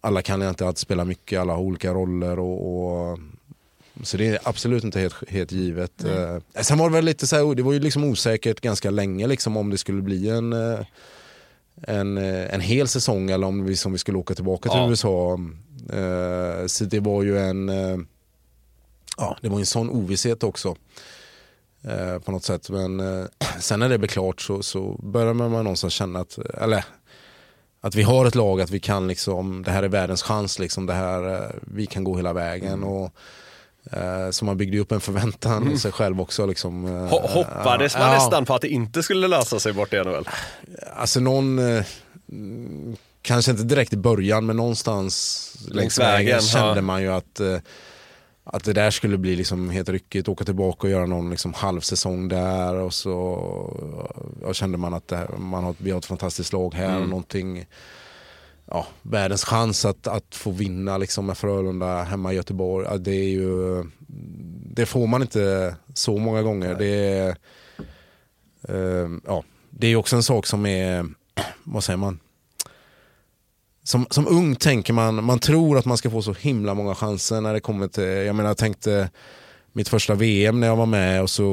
alla 0.00 0.22
kan 0.22 0.42
inte 0.42 0.66
alltid 0.66 0.78
spela 0.78 1.04
mycket, 1.04 1.40
alla 1.40 1.52
har 1.52 1.60
olika 1.60 1.92
roller 1.94 2.38
och, 2.38 3.10
och 3.12 3.18
så 4.02 4.16
det 4.16 4.26
är 4.26 4.38
absolut 4.42 4.84
inte 4.84 5.00
helt, 5.00 5.28
helt 5.30 5.52
givet. 5.52 6.04
Eh, 6.04 6.62
sen 6.62 6.78
var 6.78 6.90
det 6.90 6.94
väl 6.96 7.04
lite 7.04 7.26
så 7.26 7.36
här, 7.36 7.54
det 7.54 7.62
var 7.62 7.72
ju 7.72 7.80
liksom 7.80 8.04
osäkert 8.04 8.60
ganska 8.60 8.90
länge 8.90 9.26
liksom 9.26 9.56
om 9.56 9.70
det 9.70 9.78
skulle 9.78 10.02
bli 10.02 10.28
en, 10.30 10.52
eh, 10.52 10.78
en, 11.82 12.18
eh, 12.18 12.54
en 12.54 12.60
hel 12.60 12.88
säsong 12.88 13.30
eller 13.30 13.46
om 13.46 13.64
vi, 13.64 13.76
som 13.76 13.92
vi 13.92 13.98
skulle 13.98 14.18
åka 14.18 14.34
tillbaka 14.34 14.68
till 14.68 14.78
Ja. 14.78 14.90
USA. 14.90 15.38
Eh, 15.92 16.66
så 16.66 16.84
det 16.84 17.00
var 17.00 17.22
ju 17.22 17.38
en, 17.38 17.68
eh, 17.68 17.98
ja 19.16 19.36
det 19.42 19.48
var 19.48 19.58
en 19.58 19.66
sån 19.66 19.90
ovisshet 19.90 20.42
också. 20.42 20.76
Eh, 21.84 22.18
på 22.18 22.32
något 22.32 22.44
sätt. 22.44 22.70
Men 22.70 23.02
sen 23.60 23.80
när 23.80 23.88
det 23.88 23.98
blev 23.98 24.08
klart 24.08 24.40
så, 24.40 24.62
så 24.62 25.00
börjar 25.02 25.34
man 25.34 25.50
någonstans 25.50 25.92
känna 25.92 26.20
att, 26.20 26.38
eller 26.38 26.84
att 27.80 27.94
vi 27.94 28.02
har 28.02 28.26
ett 28.26 28.34
lag, 28.34 28.60
att 28.60 28.70
vi 28.70 28.80
kan 28.80 29.08
liksom, 29.08 29.62
det 29.62 29.70
här 29.70 29.82
är 29.82 29.88
världens 29.88 30.22
chans, 30.22 30.58
liksom, 30.58 30.86
det 30.86 30.92
här, 30.92 31.52
vi 31.60 31.86
kan 31.86 32.04
gå 32.04 32.16
hela 32.16 32.32
vägen. 32.32 32.84
Och, 32.84 33.12
eh, 33.92 34.30
så 34.30 34.44
man 34.44 34.56
byggde 34.56 34.78
upp 34.78 34.92
en 34.92 35.00
förväntan 35.00 35.72
i 35.72 35.78
sig 35.78 35.92
själv 35.92 36.20
också. 36.20 36.46
Liksom, 36.46 36.86
eh, 36.86 36.90
Ho- 36.90 37.28
hoppades 37.28 37.94
man 37.94 38.02
ja. 38.02 38.14
nästan 38.14 38.44
på 38.44 38.54
att 38.54 38.60
det 38.62 38.68
inte 38.68 39.02
skulle 39.02 39.28
lösa 39.28 39.60
sig 39.60 39.72
bort 39.72 39.92
i 39.92 39.96
NHL? 39.96 40.28
Alltså 40.96 41.20
någon, 41.20 41.58
eh, 41.58 41.84
mm, 42.32 42.96
kanske 43.26 43.50
inte 43.50 43.64
direkt 43.64 43.92
i 43.92 43.96
början 43.96 44.46
men 44.46 44.56
någonstans 44.56 45.42
längs, 45.70 45.98
vägen, 45.98 46.26
vägen, 46.26 46.40
kände 46.40 46.76
ja. 46.76 46.82
man 46.82 47.02
ju 47.02 47.12
att, 47.12 47.40
eh, 47.40 47.58
att 48.44 48.64
det 48.64 48.72
där 48.72 48.90
skulle 48.90 49.18
bli 49.18 49.36
liksom 49.36 49.70
helt 49.70 49.88
ryckigt, 49.88 50.28
åka 50.28 50.44
tillbaka 50.44 50.86
och 50.86 50.90
göra 50.90 51.06
någon 51.06 51.30
liksom 51.30 51.54
halvsäsong 51.54 52.28
där 52.28 52.74
och 52.74 52.94
så 52.94 53.42
ja, 54.42 54.52
kände 54.54 54.78
man 54.78 54.94
att 54.94 55.10
här, 55.10 55.28
man 55.38 55.64
har, 55.64 55.74
vi 55.78 55.90
har 55.90 55.98
ett 55.98 56.06
fantastiskt 56.06 56.52
lag 56.52 56.74
här 56.74 56.90
Mm. 56.90 57.02
och 57.02 57.08
någonting 57.08 57.66
Ja, 58.70 58.86
världens 59.02 59.44
chans 59.44 59.84
att, 59.84 60.06
att 60.06 60.34
få 60.34 60.50
vinna 60.50 60.98
liksom 60.98 61.26
med 61.26 61.38
Frölunda 61.38 62.02
hemma 62.02 62.32
i 62.32 62.36
Göteborg. 62.36 62.86
ja, 62.90 62.98
Det 62.98 63.12
är 63.14 63.28
ju 63.28 63.84
Det 64.74 64.86
får 64.86 65.06
man 65.06 65.22
inte 65.22 65.76
så 65.94 66.18
många 66.18 66.42
gånger. 66.42 66.74
Det 66.74 66.86
är, 66.86 67.36
eh, 68.68 69.10
ja, 69.26 69.44
det 69.70 69.86
är 69.86 69.96
också 69.96 70.16
en 70.16 70.22
sak 70.22 70.46
som 70.46 70.66
är, 70.66 71.06
vad 71.64 71.84
säger 71.84 71.96
man? 71.96 72.18
Som, 73.86 74.06
som 74.10 74.26
ung 74.28 74.56
tänker 74.56 74.92
man, 74.92 75.24
man 75.24 75.38
tror 75.38 75.78
att 75.78 75.84
man 75.84 75.96
ska 75.96 76.10
få 76.10 76.22
så 76.22 76.32
himla 76.32 76.74
många 76.74 76.94
chanser 76.94 77.40
när 77.40 77.52
det 77.52 77.60
kommer 77.60 77.88
till, 77.88 78.04
jag 78.04 78.36
menar 78.36 78.50
jag 78.50 78.56
tänkte 78.56 79.10
mitt 79.72 79.88
första 79.88 80.14
VM 80.14 80.60
när 80.60 80.66
jag 80.66 80.76
var 80.76 80.86
med 80.86 81.22
och 81.22 81.30
så 81.30 81.44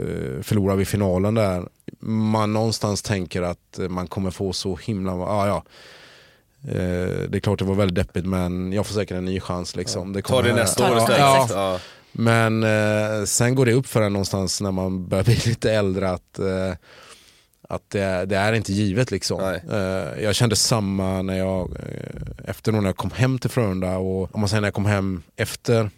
eh, 0.00 0.42
förlorade 0.42 0.78
vi 0.78 0.84
finalen 0.84 1.34
där. 1.34 1.68
Man 2.00 2.52
någonstans 2.52 3.02
tänker 3.02 3.42
att 3.42 3.78
man 3.88 4.06
kommer 4.06 4.30
få 4.30 4.52
så 4.52 4.76
himla, 4.76 5.12
ja 5.12 5.46
ja. 5.46 5.62
Eh, 6.70 7.28
Det 7.28 7.34
är 7.36 7.40
klart 7.40 7.58
det 7.58 7.64
var 7.64 7.74
väldigt 7.74 7.94
deppigt 8.06 8.26
men 8.26 8.72
jag 8.72 8.86
får 8.86 8.94
säkert 8.94 9.16
en 9.16 9.24
ny 9.24 9.40
chans 9.40 9.76
liksom. 9.76 10.12
Det 10.12 10.22
Ta 10.22 10.42
det 10.42 10.48
kommer- 10.48 10.62
nästa 10.62 10.92
år 10.92 10.98
istället. 10.98 11.18
ja. 11.20 11.46
Ja. 11.50 11.78
Men 12.12 12.62
eh, 12.62 13.24
sen 13.24 13.54
går 13.54 13.66
det 13.66 13.72
upp 13.72 13.86
för 13.86 14.02
en 14.02 14.12
någonstans 14.12 14.60
när 14.60 14.70
man 14.72 15.08
börjar 15.08 15.24
bli 15.24 15.34
lite 15.46 15.72
äldre 15.72 16.10
att, 16.10 16.38
eh, 16.38 16.72
att 17.72 17.90
det, 17.90 18.00
är, 18.00 18.26
det 18.26 18.36
är 18.36 18.52
inte 18.52 18.72
givet 18.72 19.10
liksom. 19.10 19.40
Nej. 19.40 19.62
Eh, 19.72 20.22
jag 20.24 20.34
kände 20.34 20.56
samma 20.56 21.22
när 21.22 21.38
jag, 21.38 21.70
eh, 21.70 22.50
efter 22.50 22.72
när 22.72 22.84
jag 22.84 22.96
kom 22.96 23.10
hem 23.10 23.38
till 23.38 23.50
Frölunda 23.50 23.96
och 23.96 24.34
om 24.34 24.40
man 24.40 24.48
säger 24.48 24.60
när 24.60 24.66
jag 24.66 24.74
kom 24.74 24.86
hem 24.86 25.22
efter 25.36 25.90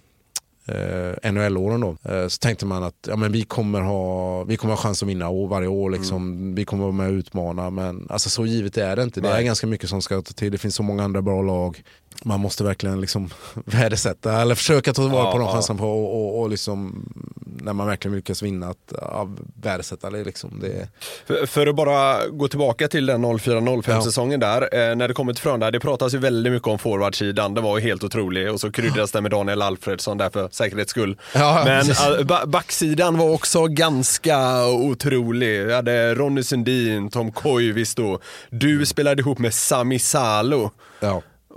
eh, 0.67 1.33
NHL-åren 1.33 1.81
då, 1.81 1.97
eh, 2.11 2.29
så 2.29 2.39
tänkte 2.39 2.67
man 2.67 2.83
att 2.83 3.09
ja, 3.09 3.17
men 3.17 3.33
vi, 3.33 3.43
kommer 3.43 3.81
ha, 3.81 4.45
vi 4.45 4.57
kommer 4.57 4.75
ha 4.75 4.83
chans 4.83 5.03
att 5.03 5.09
vinna 5.09 5.29
år, 5.29 5.49
varje 5.49 5.69
år. 5.69 5.91
Liksom. 5.91 6.55
Vi 6.55 6.65
kommer 6.65 6.83
vara 6.83 6.93
med 6.93 7.09
och 7.09 7.13
utmana. 7.13 7.71
Men 7.71 8.07
alltså, 8.11 8.31
så 8.31 8.47
givet 8.47 8.79
är 8.79 8.97
det 8.97 9.03
inte. 9.03 9.21
Det 9.21 9.29
är 9.29 9.33
Nej. 9.33 9.45
ganska 9.45 9.67
mycket 9.67 9.89
som 9.89 10.03
ska 10.03 10.23
ta 10.23 10.33
till. 10.33 10.53
Det 10.53 10.59
finns 10.59 10.75
så 10.75 10.83
många 10.83 11.05
andra 11.05 11.23
bra 11.23 11.43
lag. 11.43 11.83
Man 12.23 12.41
måste 12.41 12.65
verkligen 12.65 13.01
liksom 13.01 13.31
värdesätta 13.65 14.43
eller 14.43 14.55
försöka 14.55 14.93
ta 14.93 15.03
vara 15.09 15.25
Ja, 15.25 15.33
på 15.33 15.39
de 15.39 15.47
ja. 15.47 15.53
chanserna 15.53 15.79
på 15.79 15.87
och, 16.05 16.15
och, 16.35 16.41
och 16.41 16.51
liksom, 16.51 17.09
när 17.47 17.73
man 17.73 17.87
verkligen 17.87 18.17
lyckas 18.17 18.43
vinna 18.43 18.67
att 18.69 18.93
ja, 19.01 19.29
värdesätta 19.63 20.11
det. 20.11 20.25
Liksom. 20.25 20.61
det 20.61 20.89
För, 21.27 21.47
för 21.47 21.67
att 21.67 21.77
bara 21.77 22.27
gå 22.29 22.49
tillbaka 22.49 22.89
till 22.89 23.07
den 23.07 23.25
04-05 23.25 23.83
Ja. 23.87 24.03
säsongen 24.03 24.41
där, 24.41 24.63
eh, 24.91 24.97
när 24.97 25.09
det 25.09 25.15
kommer 25.15 25.33
till 25.33 25.43
Frölunda, 25.43 25.71
det 25.71 25.81
pratas 25.81 26.15
ju 26.15 26.19
väldigt 26.19 26.53
mycket 26.53 26.69
om 26.69 26.79
forwardsidan, 26.79 27.55
den 27.55 27.65
var 27.65 27.79
ju 27.79 27.85
helt 27.85 28.05
otrolig 28.05 28.53
och 28.53 28.61
så 28.61 28.73
kryddades 28.73 29.13
den 29.13 29.23
med 29.23 29.31
Daniel 29.33 29.63
Alfredsson 29.63 30.19
där 30.19 30.31
för 30.31 30.49
säkerhets 30.53 30.91
skull. 30.91 31.17
Ja, 31.35 31.63
Men 31.65 31.87
ba- 32.27 32.47
backsidan 32.47 33.19
var 33.19 33.31
också 33.31 33.67
ganska 33.67 34.67
otrolig. 34.67 35.67
Vi 35.67 35.75
hade 35.75 36.15
Ronny 36.15 36.43
Sundin, 36.43 37.11
Tom 37.11 37.33
Koivisto, 37.33 38.19
du 38.51 38.87
spelade 38.87 39.21
ihop 39.23 39.39
med 39.39 39.55
Sami 39.55 39.99
Salo. 39.99 40.71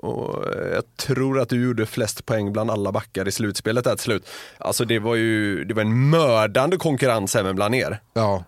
Och 0.01 0.45
jag 0.73 0.83
tror 0.97 1.39
att 1.39 1.49
du 1.49 1.63
gjorde 1.63 1.85
flest 1.85 2.25
poäng 2.25 2.53
bland 2.53 2.71
alla 2.71 2.91
backar 2.91 3.27
i 3.27 3.31
slutspelet 3.31 3.83
där 3.83 3.95
till 3.95 4.03
slut. 4.03 4.27
Alltså 4.57 4.85
det 4.85 4.99
var 4.99 5.15
ju 5.15 5.63
det 5.65 5.73
var 5.73 5.81
en 5.81 6.09
mördande 6.09 6.77
konkurrens 6.77 7.35
även 7.35 7.55
bland 7.55 7.75
er. 7.75 7.99
Ja. 8.13 8.43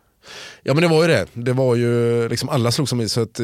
ja 0.64 0.74
men 0.74 0.82
det 0.84 0.88
var 0.90 1.02
ju 1.02 1.08
det. 1.08 1.26
Det 1.34 1.54
var 1.54 1.76
ju 1.76 2.30
liksom 2.30 2.50
alla 2.50 2.72
slog 2.72 2.90
som 2.90 3.02
i 3.02 3.10
så 3.10 3.22
att 3.22 3.40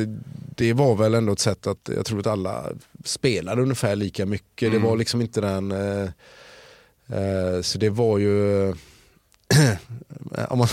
det- 0.55 0.73
var 0.73 0.95
väl 0.95 1.13
ändå 1.13 1.33
ett 1.33 1.39
sätt 1.39 1.67
att 1.67 1.89
jag 1.95 2.05
tror 2.05 2.19
att 2.19 2.27
alla 2.27 2.63
spelade 3.05 3.61
ungefär 3.61 3.95
lika 3.95 4.25
mycket. 4.25 4.71
Det 4.71 4.79
var 4.79 4.97
liksom 4.97 5.21
inte 5.21 5.41
den 5.41 5.71
eh, 5.71 6.09
eh, 7.19 7.61
så 7.61 7.77
det 7.77 7.89
var 7.89 8.17
ju 8.17 8.67
om 10.49 10.57
man, 10.57 10.67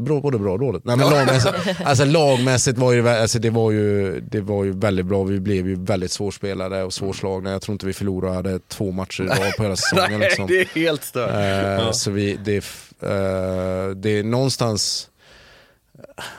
både 0.00 0.38
bra 0.38 0.52
och 0.52 0.58
dåligt. 0.58 0.84
Nej, 0.84 0.96
men 0.96 1.10
lagmässigt, 1.10 1.54
alltså, 1.84 2.04
lagmässigt 2.04 2.78
var 2.78 2.92
ju, 2.92 3.08
alltså, 3.08 3.38
det, 3.38 3.50
var 3.50 3.70
ju, 3.70 4.20
det 4.20 4.40
var 4.40 4.64
ju 4.64 4.72
väldigt 4.72 5.06
bra. 5.06 5.24
Vi 5.24 5.40
blev 5.40 5.68
ju 5.68 5.74
väldigt 5.84 6.12
svårspelade 6.12 6.82
och 6.82 6.92
svårslagna. 6.92 7.50
Jag 7.50 7.62
tror 7.62 7.72
inte 7.72 7.86
vi 7.86 7.92
förlorade 7.92 8.58
två 8.68 8.90
matcher 8.90 9.22
i 9.22 9.26
rad 9.26 9.52
på 9.56 9.62
hela 9.62 9.76
säsongen. 9.76 10.10
Nej, 10.20 10.28
liksom. 10.28 10.46
det 10.46 10.60
är 10.60 10.64
helt 10.64 11.04
stört. 11.04 11.30
Eh, 11.30 11.84
Ja. 11.84 11.92
Så 11.92 12.10
vi, 12.10 12.38
det, 12.44 12.56
eh, 13.02 13.90
det 13.96 14.10
är 14.10 14.22
någonstans 14.22 15.06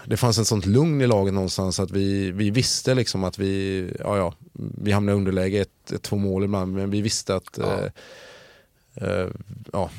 det 0.06 0.18
fanns 0.18 0.38
ett 0.40 0.48
sånt 0.48 0.66
lugn 0.66 1.02
i 1.02 1.08
laget 1.08 1.34
någonstans 1.34 1.80
att 1.80 1.92
vi, 1.92 2.32
vi 2.32 2.50
visste 2.50 2.94
liksom 2.96 3.24
att 3.24 3.40
vi, 3.40 3.88
ja 4.00 4.18
ja, 4.18 4.34
vi 4.54 4.92
hamnade 4.92 5.16
i 5.16 5.18
underläge 5.18 5.58
ett, 5.62 5.92
ett, 5.92 6.02
två 6.02 6.16
mål 6.16 6.44
ibland 6.44 6.74
men 6.76 6.90
vi 6.92 7.02
visste 7.02 7.36
att 7.36 7.60
Ja. 7.62 7.80
eh, 8.96 9.10
eh, 9.10 9.28
ja, 9.74 9.90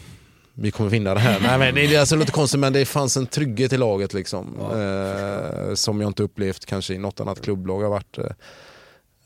vi 0.54 0.70
kommer 0.70 0.90
vinna 0.90 1.14
det 1.14 1.20
här. 1.20 1.40
Nej, 1.40 1.58
men 1.58 1.74
det 1.74 1.94
är 1.94 2.00
alltså 2.00 2.16
lite 2.16 2.32
konstigt 2.32 2.60
men 2.60 2.72
det 2.72 2.84
fanns 2.84 3.16
en 3.16 3.26
trygghet 3.26 3.72
i 3.72 3.76
laget 3.76 4.14
liksom. 4.14 4.46
Eh, 4.60 5.74
som 5.74 6.00
jag 6.00 6.10
inte 6.10 6.22
upplevt 6.22 6.66
kanske 6.66 6.94
i 6.94 6.98
något 6.98 7.20
annat 7.20 7.42
klubblag 7.42 7.82
har 7.82 7.88
varit. 7.90 8.18
Eh, 8.18 8.24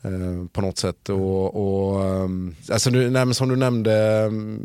eh, 0.01 0.45
på 0.51 0.61
något 0.61 0.77
sätt. 0.77 1.09
Och, 1.09 1.55
och, 1.95 2.05
ehm, 2.05 2.55
alltså 2.71 2.89
du, 2.89 3.09
nej, 3.09 3.33
som 3.33 3.49
du 3.49 3.55
nämnde, 3.55 3.93
ehm, 3.97 4.61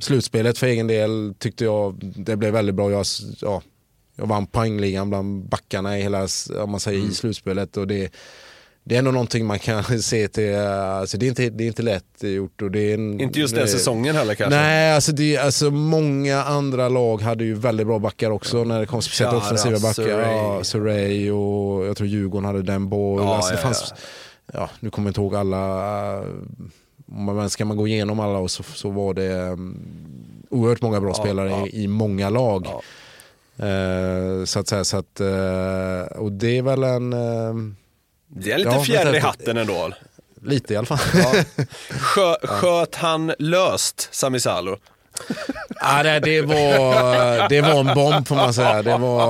slutspelet 0.00 0.58
för 0.58 0.66
egen 0.66 0.86
del 0.86 1.34
tyckte 1.38 1.64
jag 1.64 2.12
det 2.16 2.36
blev 2.36 2.52
väldigt 2.52 2.74
bra. 2.74 2.90
Jag, 2.90 3.06
ja, 3.40 3.62
jag 4.16 4.26
vann 4.26 4.46
poängligan 4.46 5.08
bland 5.10 5.48
backarna 5.48 5.98
i 5.98 6.02
hela 6.02 6.28
om 6.62 6.70
man 6.70 6.80
säger, 6.80 6.98
Mm. 6.98 7.10
i 7.10 7.14
slutspelet. 7.14 7.76
Och 7.76 7.86
det, 7.86 8.12
det 8.84 8.94
är 8.94 8.98
ändå 8.98 9.10
någonting 9.10 9.46
man 9.46 9.58
kan 9.58 9.84
se 10.02 10.28
till, 10.28 10.54
eh, 10.54 10.90
alltså 10.96 11.18
det, 11.18 11.26
är 11.26 11.28
inte, 11.28 11.50
det 11.50 11.64
är 11.64 11.68
inte 11.68 11.82
lätt 11.82 12.04
gjort. 12.22 12.62
Och 12.62 12.70
det 12.70 12.80
är 12.90 12.94
en, 12.94 13.20
Inte 13.20 13.38
just 13.40 13.54
den 13.54 13.64
det- 13.64 13.70
säsongen 13.70 14.16
heller 14.16 14.34
kanske. 14.34 14.56
Nej, 14.60 14.92
alltså, 14.92 15.12
det, 15.12 15.36
alltså 15.38 15.70
många 15.70 16.42
andra 16.42 16.88
lag 16.88 17.22
hade 17.22 17.44
ju 17.44 17.54
väldigt 17.54 17.86
bra 17.86 17.98
backar 17.98 18.30
också 18.30 18.64
när 18.64 18.80
det 18.80 18.86
kom 18.86 19.02
speciellt 19.02 19.30
Chara, 19.30 19.40
offensiva 19.40 19.78
backar. 19.78 19.92
Surrey. 19.92 20.36
Ja, 20.36 20.64
Surrey 20.64 21.30
och 21.30 21.86
jag 21.86 21.96
tror 21.96 22.08
Djurgården 22.08 22.44
hade 22.44 22.62
den 22.62 22.88
Boyle. 22.88 23.22
Ja, 23.24 23.36
alltså, 23.36 23.50
det 23.50 23.56
ja, 23.58 23.62
fanns, 23.62 23.94
ja, 24.52 24.70
nu 24.80 24.90
kommer 24.90 25.06
jag 25.08 25.10
inte 25.10 25.20
ihåg 25.20 25.34
alla, 25.34 26.12
eh, 26.18 26.24
om 27.12 27.24
man, 27.24 27.50
ska 27.50 27.64
man 27.64 27.76
gå 27.76 27.88
igenom 27.88 28.20
alla 28.20 28.48
så, 28.48 28.62
så 28.62 28.90
var 28.90 29.14
det 29.14 29.32
um, 29.50 29.78
oerhört 30.50 30.82
många 30.82 31.00
bra 31.00 31.10
Ja, 31.10 31.14
spelare 31.14 31.50
ja. 31.50 31.66
I, 31.66 31.82
i 31.84 31.88
många 31.88 32.30
lag. 32.30 32.66
Ja. 32.66 32.82
Eh, 33.66 34.44
så 34.44 34.58
att 34.58 34.68
säga, 34.68 34.84
så 34.84 34.96
att, 34.96 35.20
eh, 35.20 36.18
och 36.18 36.32
det 36.32 36.58
är 36.58 36.62
väl 36.62 36.82
en, 36.82 37.12
eh, 37.12 37.54
Det 38.36 38.52
är 38.52 38.58
lite 38.58 38.70
Ja, 38.70 38.84
fjäder 38.84 39.14
i 39.16 39.18
hatten 39.18 39.56
ändå. 39.56 39.92
lite 40.44 40.74
i 40.74 40.76
alla 40.76 40.86
fall. 40.86 40.98
Sjö, 42.00 42.34
Sköt 42.42 42.94
han 42.94 43.34
löst, 43.38 44.08
Sami 44.12 44.40
Salo? 44.40 44.76
Ja, 45.80 46.02
det, 46.02 46.20
det, 46.20 46.42
var, 46.42 47.48
det 47.48 47.60
var 47.60 47.80
en 47.80 47.94
bomb 47.94 48.28
får 48.28 48.36
man 48.36 48.54
säga. 48.54 48.82
Det, 48.82 48.96
var, 48.98 49.20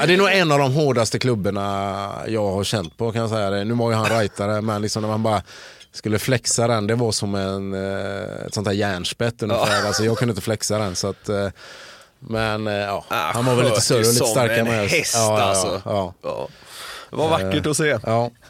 ja, 0.00 0.06
det 0.06 0.12
är 0.12 0.16
nog 0.18 0.32
en 0.32 0.52
av 0.52 0.58
de 0.58 0.72
hårdaste 0.72 1.18
klubborna 1.18 2.10
jag 2.28 2.50
har 2.52 2.64
känt 2.64 2.96
på 2.96 3.12
kan 3.12 3.20
jag 3.20 3.30
säga. 3.30 3.50
Det. 3.50 3.64
Nu 3.64 3.74
var 3.74 3.90
ju 3.90 3.96
han 3.96 4.06
rightare 4.20 4.60
men 4.60 4.82
liksom 4.82 5.02
när 5.02 5.08
man 5.08 5.22
bara 5.22 5.42
skulle 5.92 6.18
flexa 6.18 6.66
den, 6.66 6.86
det 6.86 6.94
var 6.94 7.12
som 7.12 7.34
en, 7.34 7.74
eh, 7.74 8.46
ett 8.46 8.54
sånt 8.54 8.66
här 8.66 8.74
järnspett 8.74 9.42
ungefär. 9.42 9.86
Alltså, 9.86 10.04
jag 10.04 10.18
kunde 10.18 10.32
inte 10.32 10.42
flexa 10.42 10.78
den. 10.78 10.96
Så 10.96 11.08
att, 11.08 11.28
eh, 11.28 11.48
men 12.18 12.66
eh, 12.66 12.74
ja, 12.74 13.04
Ah, 13.08 13.32
han 13.32 13.44
var 13.44 13.54
väl 13.54 13.64
lite 13.64 13.80
större 13.80 13.98
och 13.98 14.04
lite 14.04 14.14
som 14.16 14.26
starkare 14.26 14.56
en 14.56 14.66
med 14.68 14.84
oss. 14.84 14.90
häst, 14.92 15.14
ja, 15.16 15.38
ja, 15.38 15.44
alltså. 15.44 15.82
Det 17.10 17.16
var 17.16 17.28
vackert 17.28 17.66
att 17.66 17.76
se. 17.76 17.98
ja. 18.06 18.30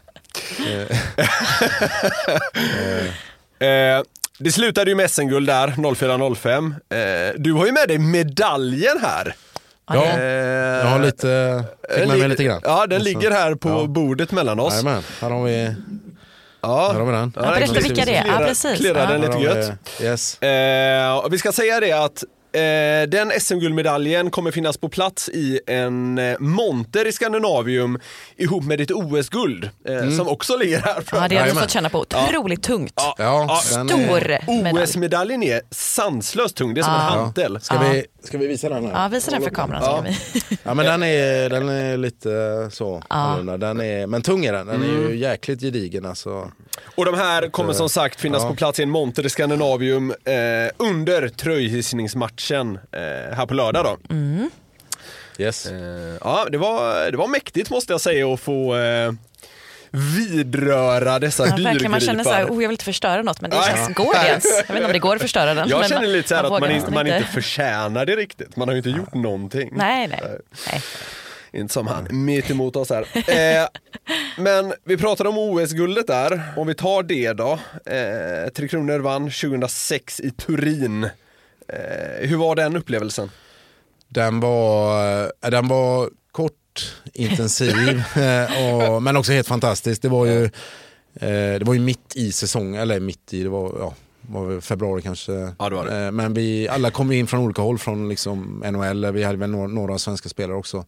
Eh, 3.61 4.03
det 4.39 4.53
slutade 4.53 4.91
ju 4.91 4.95
med 4.97 5.11
SM-guld 5.11 5.47
där, 5.47 5.69
04-05. 5.69 6.75
Eh, 7.29 7.35
du 7.39 7.53
har 7.53 7.67
ju 7.67 7.73
med 7.73 7.89
dig 7.89 7.99
medaljen 7.99 8.99
här. 9.03 9.35
ja. 9.91 10.05
Eh, 10.05 10.23
jag 10.23 10.85
har 10.85 10.99
lite, 10.99 11.65
fick 11.99 12.09
med 12.09 12.19
mig 12.19 12.29
lite 12.29 12.45
grann. 12.45 12.61
Ja, 12.65 12.87
den 12.87 13.03
ligger 13.03 13.31
här 13.31 13.55
på 13.55 13.69
ja. 13.69 13.87
bordet 13.87 14.33
mellan 14.33 14.61
oss. 14.61 14.73
Jajamän, 14.73 15.03
här 15.21 15.31
har 15.31 15.45
vi, 15.45 15.75
Ja. 16.61 16.91
här 16.93 16.99
har 17.01 17.07
vi 17.07 17.13
den. 17.13 17.33
Ja, 17.37 17.43
berätta 17.43 17.73
vilka 17.73 18.05
det 18.05 18.15
är. 18.17 18.27
Ja, 18.27 18.39
precis. 18.39 18.77
klirrar 18.79 19.01
Ja. 19.01 19.07
den 19.07 19.21
lite 19.21 19.39
gött. 19.39 19.73
Yes. 20.03 20.43
Eh, 20.43 21.29
vi 21.31 21.39
ska 21.39 21.53
säga 21.53 21.81
det 21.81 21.93
att 21.93 22.23
eh, 22.23 22.29
den 23.09 23.31
SM-guldmedaljen 23.41 24.31
kommer 24.31 24.51
finnas 24.51 24.77
på 24.77 24.89
plats 24.89 25.29
i 25.29 25.61
en 25.67 26.19
eh, 26.19 26.37
monter 26.39 27.07
i 27.07 27.13
Skandinavium 27.13 27.99
ihop 28.37 28.65
med 28.65 28.81
ett 28.81 28.91
OS-guld 28.91 29.71
eh, 29.89 30.17
som 30.17 30.29
också 30.29 30.57
ligger 30.57 30.79
här. 30.81 31.05
Ja, 31.13 31.29
det 31.29 31.37
har 31.37 31.47
du 31.47 31.53
fått 31.55 31.71
känna 31.71 31.89
på. 31.89 31.99
Otroligt 31.99 32.63
tungt. 32.63 32.93
Ja, 32.97 33.15
Ja, 33.19 33.61
Stor 33.65 34.63
medalj. 34.63 34.83
OS-medaljen 34.85 35.43
är 35.43 35.61
sanslöst 35.71 36.57
tung, 36.57 36.75
det 36.75 36.81
är 36.81 36.83
som 36.83 36.95
en 36.95 37.01
hantel. 37.01 37.59
Ska, 37.61 37.79
vi, 37.79 38.05
ska 38.23 38.39
vi 38.39 38.47
visa 38.47 38.69
den 38.69 38.85
här? 38.85 39.03
Ja, 39.03 39.09
visa 39.09 39.31
den 39.31 39.43
för 39.43 39.51
kameran 39.51 40.05
vi. 40.05 40.17
Ja 40.63 40.75
men 40.75 40.87
den 40.87 41.03
är, 41.03 41.51
den 41.51 41.69
är 41.69 41.97
lite 41.97 42.69
så 42.73 43.03
annorlunda. 43.09 43.57
Den 43.57 43.81
är, 43.81 44.07
men 44.07 44.23
tung 44.23 44.45
är 44.45 44.53
den, 44.53 44.67
den 44.67 44.83
är 44.83 44.87
ju 45.09 45.17
jäkligt 45.17 45.61
gedigen 45.61 46.07
alltså. 46.07 46.51
Och 46.97 47.05
de 47.05 47.15
här 47.15 47.49
kommer 47.49 47.73
som 47.73 47.89
sagt 47.89 48.21
finnas 48.21 48.43
Ja. 48.43 48.49
på 48.49 48.55
plats 48.55 48.79
i 48.79 48.83
en 48.83 48.91
monter 48.91 49.27
i 49.27 49.31
Skandinavium 49.31 50.11
eh, 50.11 50.71
under 50.77 51.29
tröjhissningsmatchen 51.29 52.79
eh, 52.93 53.37
här 53.37 53.47
på 53.47 53.55
lördag 53.55 53.85
då. 53.85 54.15
Yes. 55.39 55.67
Eh, 55.67 56.17
ja, 56.21 56.47
det 56.53 56.59
var, 56.59 57.11
det 57.11 57.17
var 57.17 57.29
mäktigt 57.29 57.71
måste 57.71 57.93
jag 57.93 58.01
säga 58.01 58.33
att 58.35 58.41
få 58.41 58.77
eh, 58.77 59.13
vidröra 59.91 61.19
dessa 61.19 61.47
Ja, 61.47 61.57
verkligen, 61.57 61.91
man 61.91 62.01
känner 62.01 62.25
så 62.25 62.31
här, 62.31 62.39
dyrgripar. 62.39 62.57
oh, 62.59 62.63
jag 62.63 62.69
vill 62.69 62.75
inte 62.75 62.85
förstöra 62.85 63.23
något 63.23 63.41
men 63.41 63.51
det 63.51 63.57
Ja. 63.57 63.63
känns, 63.63 63.95
går 63.95 64.15
det 64.23 64.29
ens? 64.29 64.45
Jag 64.45 64.57
vet 64.57 64.71
inte 64.71 64.85
om 64.87 64.93
det 64.93 64.99
går 64.99 65.17
att 65.17 65.23
förstöra 65.23 65.55
den. 65.55 65.69
Jag 65.69 65.81
men 65.81 65.89
känner 65.89 66.07
lite 66.07 66.29
så 66.29 66.35
här 66.35 66.45
att 66.45 66.51
vågar 66.51 66.61
man, 66.61 66.71
in, 66.71 66.77
nästan 66.77 66.95
man 66.95 67.07
inte 67.07 67.25
förtjänar 67.25 68.07
det 68.07 68.17
riktigt. 68.17 68.57
Man 68.57 68.69
har 68.69 68.73
ju 68.75 68.79
inte 68.79 68.91
gjort 68.91 69.15
någonting. 69.15 69.71
Nej, 69.73 70.09
nej. 70.09 70.21
nej. 70.71 70.83
Inte 71.53 71.75
som 71.75 71.87
han 71.87 72.07
mitt 72.11 72.51
emot 72.51 72.77
oss 72.77 72.91
här. 72.91 73.03
Eh, 73.15 73.69
men 74.39 74.73
vi 74.85 74.97
pratade 74.97 75.29
om 75.29 75.39
OS-guldet 75.39 76.07
där. 76.07 76.43
Om 76.57 76.67
vi 76.67 76.75
tar 76.75 77.03
det 77.03 77.33
då. 77.33 77.53
Eh, 77.87 78.49
Tre 78.57 78.69
Kronor 78.69 78.99
vann 78.99 79.23
2006 79.31 80.21
i 80.21 80.31
Turin. 80.31 81.05
Eh, 81.05 82.29
hur 82.29 82.37
var 82.37 82.55
den 82.57 82.77
upplevelsen? 82.77 83.31
Den 84.09 84.41
var, 84.41 85.23
äh, 85.45 85.51
den 85.51 85.69
var 85.69 86.11
intensiv 87.13 87.77
eh, 88.17 88.75
och, 88.75 89.03
men 89.03 89.17
också 89.17 89.33
helt 89.33 89.49
fantastisk. 89.49 90.03
Det 90.03 90.09
var 90.09 90.27
ju, 90.27 90.45
eh, 91.15 91.59
det 91.59 91.65
var 91.65 91.75
ju 91.75 91.81
mitt 91.81 92.17
i 92.17 92.33
säsongen, 92.33 92.81
eller 92.83 93.01
mitt 93.01 93.35
i, 93.35 93.43
det 93.43 93.49
var, 93.49 93.77
ja, 93.79 93.95
var 94.21 94.61
februari 94.61 95.03
kanske. 95.03 95.33
Ja, 95.59 95.69
det 95.69 95.77
var 95.77 95.85
det. 95.87 96.07
Eh, 96.07 96.13
Men 96.13 96.35
vi 96.35 96.69
alla 96.69 96.91
kom 96.91 97.13
in 97.13 97.27
från 97.27 97.41
olika 97.41 97.63
håll 97.63 97.79
från 97.79 98.09
liksom 98.09 98.65
NHL, 98.73 99.13
vi 99.13 99.23
hade 99.23 99.39
väl 99.39 99.51
några, 99.51 99.67
några 99.67 99.99
svenska 99.99 100.29
spelare 100.29 100.57
också. 100.57 100.85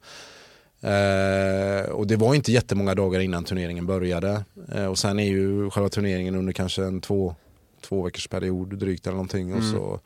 Eh, 0.82 1.90
och 1.90 2.06
det 2.06 2.16
var 2.16 2.34
inte 2.34 2.52
jättemånga 2.52 2.94
dagar 2.94 3.20
innan 3.20 3.44
turneringen 3.44 3.86
började. 3.86 4.44
Eh, 4.74 4.86
och 4.86 4.98
sen 4.98 5.18
är 5.18 5.28
ju 5.28 5.70
själva 5.70 5.88
turneringen 5.88 6.34
under 6.36 6.52
kanske 6.52 6.84
en 6.84 7.00
två, 7.00 7.34
två 7.88 8.02
veckors 8.02 8.28
period 8.28 8.78
drygt 8.78 9.06
eller 9.06 9.14
någonting. 9.16 9.54
Och 9.54 9.64
så, 9.64 10.00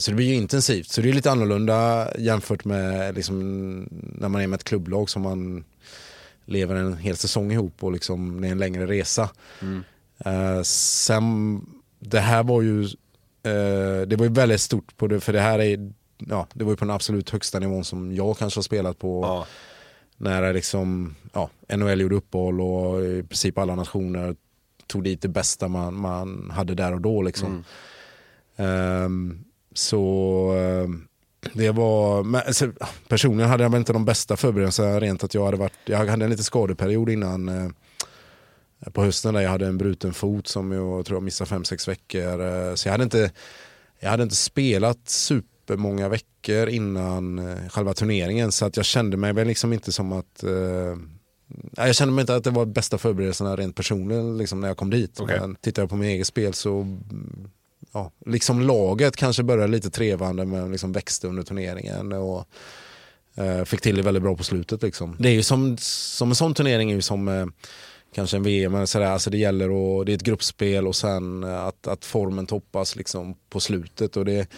så 0.00 0.10
det 0.10 0.14
blir 0.14 0.26
ju 0.26 0.34
intensivt. 0.34 0.88
Så 0.88 1.00
det 1.00 1.08
är 1.08 1.12
lite 1.12 1.30
annorlunda 1.30 2.08
jämfört 2.18 2.64
med 2.64 3.14
liksom, 3.14 3.38
när 3.90 4.28
man 4.28 4.42
är 4.42 4.46
med 4.46 4.56
ett 4.56 4.64
klubblag 4.64 5.10
som 5.10 5.22
man 5.22 5.64
lever 6.44 6.74
en 6.74 6.96
hel 6.96 7.16
säsong 7.16 7.52
ihop 7.52 7.84
och 7.84 7.92
liksom, 7.92 8.40
det 8.40 8.48
är 8.48 8.52
en 8.52 8.58
längre 8.58 8.86
resa. 8.86 9.30
Eh, 10.18 10.62
sen, 10.62 11.60
det 11.98 12.20
här 12.20 12.42
var 12.42 12.62
ju 12.62 12.84
eh, 13.42 14.06
det 14.06 14.16
var 14.16 14.24
ju 14.24 14.32
väldigt 14.32 14.60
stort 14.60 14.96
på 14.96 15.06
det, 15.06 15.20
för 15.20 15.32
det 15.32 15.40
här 15.40 15.58
är 15.58 15.92
ja, 16.28 16.46
det 16.52 16.64
var 16.64 16.72
ju 16.72 16.76
på 16.76 16.84
den 16.84 16.94
absolut 16.94 17.30
högsta 17.30 17.58
nivån 17.58 17.84
som 17.84 18.14
jag 18.14 18.38
kanske 18.38 18.58
har 18.58 18.62
spelat 18.62 18.98
på. 18.98 19.22
Ja. 19.22 19.46
När 20.16 20.52
liksom, 20.52 21.14
ja, 21.32 21.50
NHL 21.76 22.00
gjorde 22.00 22.16
uppehåll 22.16 22.60
och 22.60 23.02
i 23.04 23.22
princip 23.22 23.58
alla 23.58 23.74
nationer 23.74 24.36
tog 24.86 25.04
dit 25.04 25.22
det 25.22 25.28
bästa 25.28 25.68
man, 25.68 25.94
man 25.94 26.50
hade 26.54 26.74
där 26.74 26.94
och 26.94 27.00
då. 27.00 27.22
Liksom. 27.22 27.52
Ehm, 27.54 27.64
så 29.74 30.02
ehm, 30.58 31.06
det 31.54 31.70
var, 31.70 32.22
men, 32.22 32.42
alltså, 32.46 32.72
personligen 33.08 33.50
hade 33.50 33.62
jag 33.62 33.70
väl 33.70 33.78
inte 33.78 33.92
de 33.92 34.04
bästa 34.04 34.36
förberedelserna 34.36 35.00
rent 35.00 35.24
att 35.24 35.34
jag 35.34 35.44
hade 35.44 35.56
varit, 35.56 35.72
jag 35.84 35.98
hade 35.98 36.24
en 36.24 36.30
liten 36.30 36.44
skadeperiod 36.44 37.10
innan 37.10 37.48
eh, 37.48 37.68
på 38.92 39.02
hösten 39.04 39.34
där 39.34 39.40
jag 39.40 39.50
hade 39.50 39.66
en 39.66 39.78
bruten 39.78 40.12
fot 40.12 40.46
som 40.46 40.72
jag 40.72 41.06
tror 41.06 41.16
jag 41.16 41.22
missade 41.22 41.50
5-6 41.50 41.88
veckor. 41.88 42.40
eh, 42.40 42.74
Så 42.74 42.88
jag 42.88 42.92
hade 42.92 43.04
inte, 43.04 43.30
jag 44.00 44.10
hade 44.10 44.22
inte 44.22 44.36
spelat 44.36 45.08
supermånga 45.08 46.08
veckor 46.08 46.68
innan 46.68 47.38
eh, 47.38 47.68
själva 47.68 47.94
turneringen 47.94 48.52
så 48.52 48.66
att 48.66 48.76
jag 48.76 48.86
kände 48.86 49.16
mig 49.16 49.32
väl 49.32 49.46
liksom 49.46 49.72
inte 49.72 49.92
som 49.92 50.12
att 50.12 50.42
eh, 50.42 50.96
jag 51.76 51.94
kände 51.94 52.14
mig 52.14 52.22
inte 52.22 52.34
att 52.34 52.44
det 52.44 52.50
var 52.50 52.66
bästa 52.66 52.98
förberedelserna 52.98 53.56
rent 53.56 53.76
personligen 53.76 54.38
liksom, 54.38 54.60
när 54.60 54.68
jag 54.68 54.76
kom 54.76 54.90
dit. 54.90 55.20
Okej. 55.20 55.40
Men 55.40 55.54
tittar 55.54 55.82
jag 55.82 55.90
på 55.90 55.96
mitt 55.96 56.08
eget 56.08 56.26
spel 56.26 56.54
så 56.54 56.98
ja, 57.92 58.12
liksom 58.26 58.60
laget 58.60 59.16
kanske 59.16 59.42
började 59.42 59.72
lite 59.72 59.90
trevande 59.90 60.44
men 60.44 60.72
liksom 60.72 60.92
växte 60.92 61.28
under 61.28 61.42
turneringen. 61.42 62.12
Och, 62.12 62.48
eh, 63.34 63.64
fick 63.64 63.80
till 63.80 63.96
det 63.96 64.02
väldigt 64.02 64.22
bra 64.22 64.36
på 64.36 64.44
slutet. 64.44 64.82
Liksom. 64.82 65.16
Det 65.18 65.28
är 65.28 65.32
ju 65.32 65.42
som, 65.42 65.76
som 65.78 66.28
en 66.28 66.34
sån 66.34 66.54
turnering 66.54 66.90
är 66.90 66.94
ju 66.94 67.02
som 67.02 67.28
eh, 67.28 67.46
kanske 68.14 68.36
en 68.36 68.42
VM. 68.42 68.74
eller 68.74 68.86
Sådär. 68.86 69.06
Alltså 69.06 69.30
det 69.30 69.38
gäller 69.38 69.70
och 69.70 70.04
det 70.04 70.12
är 70.12 70.16
ett 70.16 70.22
gruppspel 70.22 70.86
och 70.86 70.96
sen 70.96 71.44
eh, 71.44 71.64
att, 71.64 71.86
att 71.86 72.04
formen 72.04 72.46
toppas 72.46 72.96
liksom 72.96 73.34
på 73.50 73.60
slutet. 73.60 74.16
Och 74.16 74.24
det, 74.24 74.48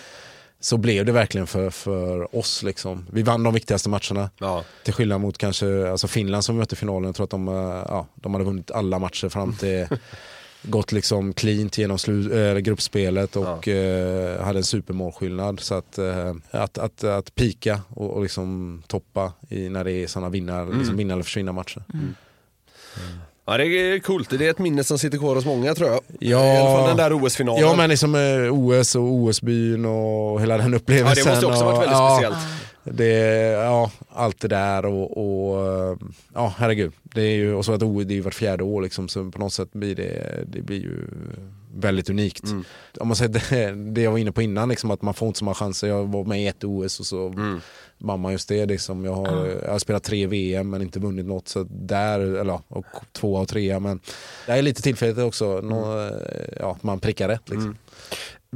så 0.60 0.76
blev 0.76 1.04
det 1.04 1.12
verkligen 1.12 1.46
för, 1.46 1.70
för 1.70 2.36
oss. 2.36 2.62
Liksom. 2.62 3.06
Vi 3.12 3.22
vann 3.22 3.42
de 3.42 3.54
viktigaste 3.54 3.88
matcherna. 3.88 4.30
Ja. 4.38 4.64
Till 4.84 4.94
skillnad 4.94 5.20
mot 5.20 5.38
kanske 5.38 5.90
alltså 5.90 6.08
Finland 6.08 6.44
som 6.44 6.56
mötte 6.56 6.76
finalen. 6.76 7.04
Jag 7.04 7.14
tror 7.14 7.24
att 7.24 7.30
de, 7.30 7.48
ja, 7.88 8.06
de 8.14 8.34
hade 8.34 8.44
vunnit 8.44 8.70
alla 8.70 8.98
matcher 8.98 9.28
fram 9.28 9.56
till 9.56 9.86
gått 10.62 10.92
liksom 10.92 11.32
cleant 11.32 11.78
genom 11.78 11.98
slu, 11.98 12.48
äh, 12.50 12.58
gruppspelet 12.58 13.36
och 13.36 13.68
eh, 13.68 14.42
hade 14.44 14.58
en 14.58 14.64
supermålskillnad. 14.64 15.60
Så 15.60 15.74
att, 15.74 15.98
eh, 15.98 16.34
att, 16.50 16.78
att, 16.78 17.04
att 17.04 17.34
pika 17.34 17.80
och, 17.88 18.10
och 18.10 18.22
liksom 18.22 18.82
toppa 18.86 19.32
i, 19.48 19.68
när 19.68 19.84
det 19.84 19.92
är 19.92 20.06
sådana 20.06 20.28
vinna, 20.28 20.64
liksom 20.64 20.96
vinna 20.96 21.12
eller 21.14 21.22
försvinna 21.22 21.52
matcher. 21.52 21.82
ja, 23.46 23.56
det 23.56 23.64
är 23.66 23.98
coolt. 23.98 24.30
Det 24.30 24.46
är 24.46 24.50
ett 24.50 24.58
minne 24.58 24.84
som 24.84 24.98
sitter 24.98 25.18
kvar 25.18 25.34
hos 25.34 25.44
många 25.44 25.74
tror 25.74 25.88
jag. 25.88 26.00
Ja. 26.18 26.44
I 26.54 26.56
alla 26.56 26.78
fall 26.78 26.88
den 26.88 26.96
där 26.96 27.24
OS-finalen. 27.24 27.60
Ja 27.62 27.74
men 27.76 27.90
liksom 27.90 28.14
eh, 28.14 28.52
OS 28.52 28.94
och 28.94 29.02
OS-byn 29.02 29.84
och 29.84 30.40
hela 30.40 30.56
den 30.58 30.70
Ja, 30.72 30.76
upplevelsen. 30.76 31.24
det 31.24 31.30
måste 31.30 31.46
också 31.46 31.64
varit 31.64 31.76
och, 31.76 31.82
väldigt 31.82 31.98
ja, 31.98 32.18
speciellt. 32.22 32.71
Det, 32.84 33.08
ja, 33.52 33.90
allt 34.08 34.40
det 34.40 34.48
där 34.48 34.84
och, 34.84 35.16
och 35.16 35.66
eh, 35.66 35.96
ja 36.34 36.54
herregud. 36.58 36.92
Det 37.02 37.22
är 37.22 37.34
ju, 37.34 37.54
och 37.54 37.64
så 37.64 37.72
att 37.72 37.82
O- 37.82 38.02
det 38.04 38.14
är 38.14 38.16
ju 38.16 38.20
vart 38.20 38.34
fjärde 38.34 38.64
år 38.64 38.82
liksom, 38.82 39.08
så 39.08 39.30
på 39.30 39.38
något 39.38 39.52
sätt 39.52 39.72
blir 39.72 39.94
det, 39.96 40.44
det 40.46 40.62
blir 40.62 40.80
ju 40.82 41.06
väldigt 41.74 42.10
unikt. 42.10 42.44
Mm. 42.44 42.64
Om 43.00 43.08
man 43.08 43.16
säger 43.16 43.30
det, 43.50 43.92
det 43.92 44.02
jag 44.02 44.10
var 44.10 44.18
inne 44.18 44.32
på 44.32 44.42
innan, 44.42 44.68
liksom, 44.68 44.90
att 44.90 45.02
man 45.02 45.14
får 45.14 45.28
inte 45.28 45.38
så 45.38 45.44
många 45.44 45.54
chanser. 45.54 45.88
Jag 45.88 46.12
var 46.12 46.24
med 46.24 46.42
i 46.42 46.46
ett 46.46 46.64
OS 46.64 47.00
och 47.00 47.06
så 47.06 47.26
Mm. 47.28 47.60
mamma 47.98 48.32
just 48.32 48.48
det. 48.48 48.66
Liksom. 48.66 49.04
Jag, 49.04 49.14
har, 49.14 49.46
jag 49.64 49.70
har 49.72 49.78
spelat 49.78 50.02
tre 50.04 50.26
VM 50.26 50.70
men 50.70 50.82
inte 50.82 51.00
vunnit 51.00 51.26
något. 51.26 51.48
Så 51.48 51.66
där, 51.70 52.20
eller, 52.20 52.60
och 52.68 52.86
två 53.12 53.34
och 53.34 53.48
trea. 53.48 53.80
Men 53.80 54.00
det 54.46 54.52
är 54.52 54.62
lite 54.62 54.82
tillfälligt 54.82 55.18
också. 55.18 55.60
Nå, 55.60 55.98
Mm. 55.98 56.20
ja, 56.60 56.76
man 56.80 57.00
prickar 57.00 57.28
rätt. 57.28 57.48
Liksom. 57.50 57.76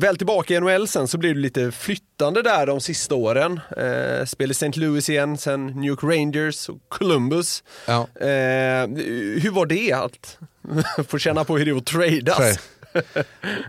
Väl 0.00 0.16
tillbaka 0.16 0.54
i 0.54 0.60
NHL 0.60 0.88
sen 0.88 1.08
så 1.08 1.18
blir 1.18 1.34
det 1.34 1.40
lite 1.40 1.72
flyttande 1.72 2.42
där 2.42 2.66
de 2.66 2.80
sista 2.80 3.14
åren. 3.14 3.60
Eh, 3.76 4.24
spel 4.26 4.50
i 4.50 4.52
St. 4.52 4.72
Louis 4.80 5.10
igen, 5.10 5.38
sen 5.38 5.66
New 5.66 5.84
York 5.84 6.02
Rangers 6.02 6.68
och 6.68 6.78
Columbus. 6.88 7.64
Ja. 7.86 8.08
Eh, 8.20 8.86
hur 9.42 9.50
var 9.50 9.66
det 9.66 9.92
att 9.92 10.38
få 11.08 11.18
känna 11.18 11.44
på 11.44 11.58
hur 11.58 11.64
det 11.64 11.70
är 11.70 11.76
att 11.76 11.86
tradas? 12.26 12.58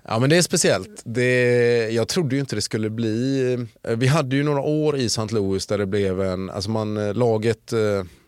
Ja 0.04 0.20
men 0.20 0.30
det 0.30 0.38
är 0.38 0.42
speciellt. 0.42 1.02
Det, 1.06 1.90
jag 1.92 2.08
trodde 2.08 2.36
ju 2.36 2.40
inte 2.40 2.56
det 2.56 2.62
skulle 2.62 2.90
bli... 2.90 3.54
eh, 3.84 3.96
Vi 3.98 4.08
hade 4.08 4.36
ju 4.36 4.44
några 4.44 4.62
år 4.62 4.98
i 4.98 5.06
St. 5.06 5.28
Louis 5.36 5.68
där 5.68 5.78
det 5.78 5.86
blev 5.86 6.22
en... 6.22 6.50
Alltså 6.50 6.70
man, 6.70 6.98
eh, 6.98 7.14
laget... 7.14 7.74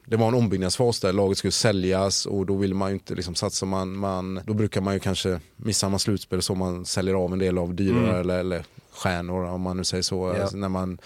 eh, 0.09 0.11
Det 0.11 0.17
var 0.17 0.27
en 0.27 0.33
ombyggnadsfas 0.33 0.99
där 0.99 1.13
laget 1.13 1.37
skulle 1.37 1.51
säljas 1.51 2.25
och 2.25 2.45
då 2.45 2.55
vill 2.55 2.73
man 2.73 2.89
ju 2.89 2.93
inte 2.93 3.15
liksom 3.15 3.35
satsa. 3.35 3.65
Man, 3.65 3.95
man, 3.97 4.39
då 4.45 4.53
brukar 4.53 4.81
man 4.81 4.93
ju 4.93 4.99
kanske, 4.99 5.39
missar 5.55 5.89
man 5.89 5.99
slutspel 5.99 6.41
så 6.41 6.55
man 6.55 6.85
säljer 6.85 7.13
av 7.15 7.33
en 7.33 7.39
del 7.39 7.57
av 7.57 7.73
dyrare 7.73 8.03
Mm. 8.09 8.15
eller, 8.19 8.39
eller 8.39 8.63
stjärnor 8.91 9.43
om 9.45 9.61
man 9.61 9.77
nu 9.77 9.83
säger 9.83 10.03
så. 10.03 10.33
Ja. 10.35 10.41
Alltså 10.41 10.57
när 10.57 10.69
man 10.69 10.97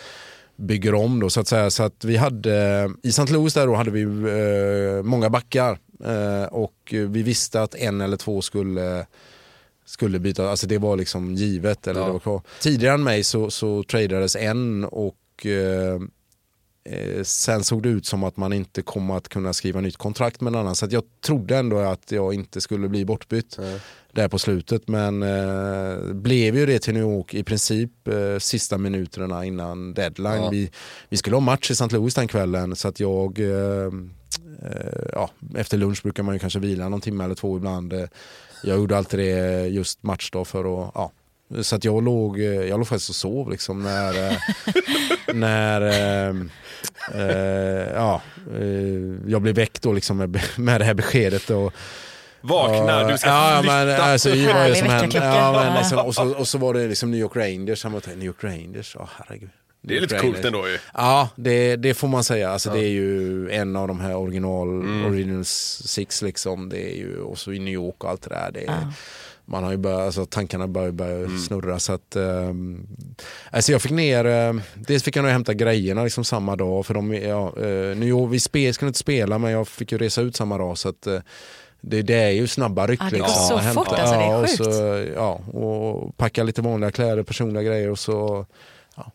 bygger 0.56 0.94
om 0.94 1.20
då 1.20 1.30
så 1.30 1.40
att 1.40 1.48
säga. 1.48 1.70
Så 1.70 1.84
att 1.84 2.06
vi 2.06 2.18
hade, 2.18 2.90
i 3.04 3.10
St. 3.10 3.34
Louis 3.34 3.54
där 3.54 3.68
då 3.68 3.76
hade 3.76 3.92
vi 3.92 4.02
eh, 4.02 5.04
många 5.04 5.30
backar 5.30 5.78
eh, 6.06 6.44
och 6.52 6.74
vi 6.92 7.24
visste 7.24 7.62
att 7.62 7.76
en 7.76 8.02
eller 8.02 8.18
två 8.18 8.42
skulle 8.42 9.06
skulle 9.86 10.20
byta, 10.20 10.50
alltså 10.50 10.68
det 10.68 10.78
var 10.78 10.96
liksom 10.98 11.36
givet. 11.36 11.88
Eller 11.88 12.00
Ja. 12.00 12.06
det 12.06 12.12
var 12.12 12.20
kvar. 12.20 12.42
Tidigare 12.60 12.94
än 12.94 13.04
mig 13.04 13.24
så, 13.24 13.52
så 13.52 13.84
tradades 13.84 14.36
en 14.36 14.84
och 14.86 15.46
eh, 15.46 16.00
eh, 16.86 17.24
sen 17.24 17.64
såg 17.64 17.84
det 17.84 17.90
ut 17.90 18.06
som 18.06 18.24
att 18.24 18.38
man 18.38 18.54
inte 18.54 18.82
kommer 18.82 19.18
att 19.18 19.30
kunna 19.30 19.54
skriva 19.54 19.82
nytt 19.82 19.98
kontrakt 19.98 20.42
med 20.42 20.54
en 20.54 20.60
annan. 20.60 20.76
Så 20.76 20.88
jag 20.90 21.04
trodde 21.26 21.58
ändå 21.58 21.80
att 21.80 22.12
jag 22.12 22.34
inte 22.34 22.62
skulle 22.62 22.90
bli 22.90 23.06
bortbytt 23.06 23.60
där 24.14 24.28
på 24.28 24.40
slutet. 24.40 24.88
Men 24.88 25.24
eh, 25.24 26.14
blev 26.14 26.56
ju 26.56 26.66
det 26.66 26.80
till 26.80 26.94
New 26.94 27.04
York 27.04 27.34
i 27.34 27.44
princip 27.44 28.08
eh, 28.08 28.40
sista 28.40 28.78
minuterna 28.78 29.46
innan 29.46 29.94
deadline. 29.94 30.44
Ja. 30.44 30.50
Vi, 30.50 30.72
vi 31.10 31.18
skulle 31.18 31.36
ha 31.36 31.42
match 31.42 31.72
i 31.72 31.74
St. 31.74 31.88
Louis 31.96 32.16
den 32.16 32.28
kvällen 32.28 32.76
så 32.76 32.88
att 32.88 33.00
jag 33.00 33.40
eh, 33.40 33.92
eh, 34.62 35.06
ja, 35.14 35.30
efter 35.56 35.78
lunch 35.78 36.04
brukar 36.04 36.24
man 36.24 36.36
ju 36.36 36.40
kanske 36.40 36.60
vila 36.60 36.90
någon 36.90 37.02
timme 37.02 37.24
eller 37.24 37.36
två 37.36 37.58
ibland. 37.58 37.94
Jag 38.64 38.78
gjorde 38.78 38.98
alltid 38.98 39.20
det 39.20 39.68
just 39.68 40.04
matchdag 40.04 40.48
för 40.48 40.60
att, 40.60 40.92
ja. 40.96 41.12
Så 41.62 41.76
att 41.76 41.84
jag 41.86 42.04
låg, 42.04 42.40
eh, 42.40 42.46
jag 42.46 42.78
låg 42.80 42.88
faktiskt 42.88 43.10
och 43.10 43.16
sov 43.16 43.50
liksom 43.52 43.84
när, 43.84 44.28
eh, 44.30 44.38
när 45.34 45.82
eh, 45.82 46.36
eh, 47.14 47.88
ja, 47.96 48.22
jag 49.28 49.42
blev 49.42 49.56
väckt 49.56 49.82
då 49.82 49.94
liksom 49.94 50.18
med, 50.18 50.42
med 50.58 50.82
det 50.82 50.86
här 50.86 50.94
beskedet. 50.94 51.50
Och, 51.50 51.74
Vakna, 52.42 53.08
du 53.12 53.18
ska 53.18 53.30
ja, 53.30 53.58
flytta. 53.62 53.86
Men, 53.86 54.02
alltså, 54.02 54.30
vad 54.30 54.38
är 54.40 54.74
som. 54.74 54.88
Ja, 55.16 55.52
men 55.52 55.74
Ja. 55.74 55.76
liksom, 55.80 55.98
och, 56.00 56.16
så, 56.16 56.34
och 56.36 56.48
så 56.48 56.58
var 56.58 56.74
det 56.74 56.88
liksom 56.88 57.12
New 57.12 57.20
York 57.20 57.36
Rangers. 57.36 57.84
Han 57.84 57.92
var 57.94 58.02
New 58.16 58.26
York 58.26 58.44
Rangers, 58.44 58.96
ja 59.00 59.10
herregud. 59.18 59.50
Det 59.82 59.98
är 59.98 60.02
lite 60.02 60.16
York 60.16 60.22
coolt 60.22 60.36
Rangers. 60.36 60.46
ändå 60.54 60.68
ju. 60.70 60.78
Ja, 60.94 61.30
det, 61.36 61.76
det 61.76 61.94
får 61.94 62.08
man 62.08 62.24
säga. 62.24 62.50
Alltså, 62.50 62.70
Det 62.70 62.80
är 62.80 62.90
ju 62.90 63.50
en 63.52 63.76
av 63.76 63.88
de 63.88 64.00
här 64.00 64.16
original, 64.16 64.68
Mm. 64.70 65.06
original 65.06 65.46
six 65.46 66.22
liksom. 66.22 66.70
Det 66.70 66.94
är 66.94 66.98
ju, 66.98 67.18
och 67.20 67.38
så 67.38 67.54
i 67.54 67.60
New 67.60 67.74
York 67.74 68.04
och 68.04 68.10
allt 68.10 68.22
det 68.22 68.30
där. 68.30 68.52
Det 68.54 68.66
är, 68.66 68.88
Man 69.46 69.64
har 69.64 69.72
ju 69.72 69.78
börjat, 69.78 70.02
alltså, 70.02 70.26
tankarna 70.26 70.68
börjar, 70.68 70.92
börjar 70.92 71.18
Mm. 71.18 71.40
snurra. 71.40 71.80
Så 71.80 71.94
att, 71.94 72.16
ehm, 72.16 72.88
alltså 73.52 73.72
jag 73.72 73.82
fick 73.82 73.92
ner, 73.92 74.26
eh, 74.26 74.54
dels 74.76 75.04
fick 75.04 75.16
jag 75.16 75.24
nog 75.24 75.32
hämta 75.32 75.54
grejerna 75.54 76.04
liksom 76.04 76.24
samma 76.24 76.56
dag. 76.56 76.86
För 76.86 76.94
de, 76.94 77.14
ja, 77.14 77.54
eh, 77.58 78.04
York, 78.08 78.34
vi 78.34 78.40
spel, 78.40 78.74
skulle 78.74 78.88
inte 78.90 79.00
spela 79.00 79.38
men 79.38 79.52
jag 79.52 79.68
fick 79.68 79.92
ju 79.92 79.98
resa 79.98 80.22
ut 80.22 80.36
samma 80.36 80.58
dag. 80.58 80.78
Så 80.78 80.90
att, 80.90 81.08
eh, 81.08 81.20
det, 81.82 82.02
det 82.02 82.14
är 82.16 82.30
ju 82.30 82.48
snabba 82.48 82.88
ryck. 82.88 83.00
Ja, 83.02 83.06
det 83.12 83.18
går 83.20 83.26
liksom. 83.28 83.48
så 83.48 83.58
Hämta- 83.58 83.74
fort, 83.86 84.00
alltså, 84.00 84.16
det 84.16 84.22
är 84.24 84.30
ja, 84.32 84.38
och 84.38 84.48
sjukt. 84.50 84.64
Så, 84.64 85.06
ja, 85.16 85.32
och 85.60 86.18
packa 86.18 86.44
lite 86.44 86.62
vanliga 86.62 86.92
kläder, 86.92 87.24
personliga 87.24 87.64
grejer 87.64 87.90
och 87.90 88.00
så 88.00 88.46
ja, 88.98 89.12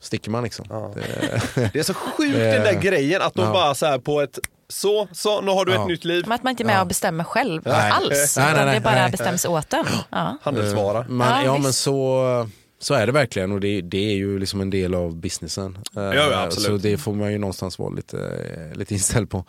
sticker 0.00 0.30
man 0.30 0.44
liksom. 0.44 0.66
Det, 0.94 1.70
Det 1.72 1.78
är 1.78 1.82
så 1.82 1.94
sjukt 1.94 2.34
den 2.34 2.62
där 2.62 2.80
grejen 2.82 3.22
att 3.22 3.34
de 3.34 3.44
Ja. 3.46 3.52
bara 3.52 3.74
så 3.74 3.86
här 3.86 3.98
på 3.98 4.20
ett 4.20 4.38
så, 4.72 5.08
så, 5.12 5.40
nu 5.40 5.50
har 5.50 5.64
du 5.64 5.72
Ja. 5.72 5.82
ett 5.82 5.88
nytt 5.88 6.04
liv. 6.04 6.22
Som 6.22 6.32
att 6.32 6.42
man 6.42 6.50
inte 6.50 6.62
är 6.62 6.66
med 6.66 6.80
och 6.80 6.86
bestämmer 6.86 7.24
själv 7.24 7.62
Nej. 7.64 7.90
alls. 7.90 8.36
Nej, 8.36 8.52
nej, 8.54 8.64
nej, 8.64 8.74
det 8.74 8.80
bara 8.80 8.94
nej. 8.94 9.10
bestäms 9.10 9.44
åt 9.44 9.72
en. 9.72 9.84
Ja. 10.10 10.38
Handelsvara. 10.42 11.04
Man, 11.08 11.28
Ja, 11.28 11.44
ja 11.44 11.58
men 11.58 11.72
så, 11.72 12.48
så 12.78 12.94
är 12.94 13.06
det 13.06 13.12
verkligen 13.12 13.52
och 13.52 13.60
det, 13.60 13.80
det 13.80 14.10
är 14.10 14.14
ju 14.14 14.38
liksom 14.38 14.60
en 14.60 14.70
del 14.70 14.94
av 14.94 15.16
businessen. 15.16 15.78
Eh, 15.96 16.02
ja, 16.02 16.42
absolut. 16.42 16.66
Så 16.82 16.88
det 16.88 16.98
får 16.98 17.12
man 17.12 17.32
ju 17.32 17.38
någonstans 17.38 17.78
vara 17.78 17.90
lite, 17.90 18.72
lite 18.74 18.94
inställd 18.94 19.30
på. 19.30 19.44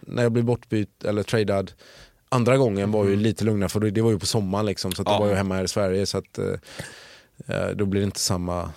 När 0.00 0.22
jag 0.22 0.32
blev 0.32 0.44
bortbytt 0.44 1.04
eller 1.04 1.22
tradad 1.22 1.72
andra 2.28 2.56
gången 2.56 2.92
var 2.92 3.04
ju 3.04 3.16
lite 3.16 3.44
lugnare 3.44 3.68
för 3.68 3.80
det, 3.80 3.90
det 3.90 4.00
var 4.02 4.10
ju 4.10 4.18
på 4.18 4.26
sommaren 4.26 4.66
liksom 4.66 4.92
så 4.92 5.02
att 5.02 5.08
Ja. 5.08 5.14
då 5.14 5.20
var 5.22 5.28
jag 5.28 5.36
hemma 5.36 5.54
här 5.54 5.64
i 5.64 5.68
Sverige 5.68 6.06
så 6.06 6.18
att 6.18 6.38
eh, 6.38 7.56
eh, 7.56 7.68
då 7.74 7.86
blir 7.86 8.00
det 8.00 8.04
inte 8.04 8.20
samma 8.20 8.60
eh, 8.62 8.68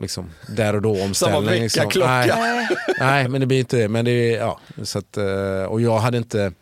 liksom, 0.00 0.30
där 0.56 0.74
och 0.74 0.82
då 0.82 1.02
omställning. 1.02 1.62
liksom. 1.62 1.80
väckarklocka. 1.84 2.36
Nej, 2.36 2.68
nej 3.00 3.28
men 3.28 3.40
det 3.40 3.46
blir 3.46 3.58
inte 3.58 3.76
det. 3.76 3.88
Men 3.88 4.04
det 4.04 4.10
är, 4.34 4.38
ja, 4.38 4.60
så 4.82 4.98
att, 4.98 5.16
eh, 5.16 5.62
och 5.68 5.80
jag 5.80 5.98
hade 5.98 6.18
inte, 6.18 6.52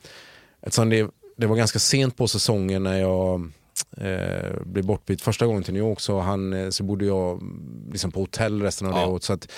eftersom 0.62 0.91
det, 0.91 1.11
det 1.36 1.47
var 1.47 1.57
ganska 1.57 1.78
sent 1.78 2.16
på 2.16 2.28
säsongen 2.28 2.82
när 2.82 3.01
jag 3.01 3.51
eh, 3.97 4.61
blev 4.64 4.84
bortbytt 4.84 5.22
första 5.22 5.47
gången 5.47 5.62
till 5.62 5.74
New 5.74 5.82
York 5.82 6.01
så, 6.01 6.20
han, 6.20 6.53
eh, 6.53 6.70
så 6.70 6.82
bodde 6.82 7.05
jag 7.05 7.32
mm, 7.32 7.88
liksom 7.93 8.11
på 8.12 8.20
hotell 8.20 8.62
resten 8.62 8.86
av 8.88 8.93
Ja. 8.95 9.01
det 9.01 9.07
året. 9.07 9.22
Så 9.22 9.32
att 9.32 9.49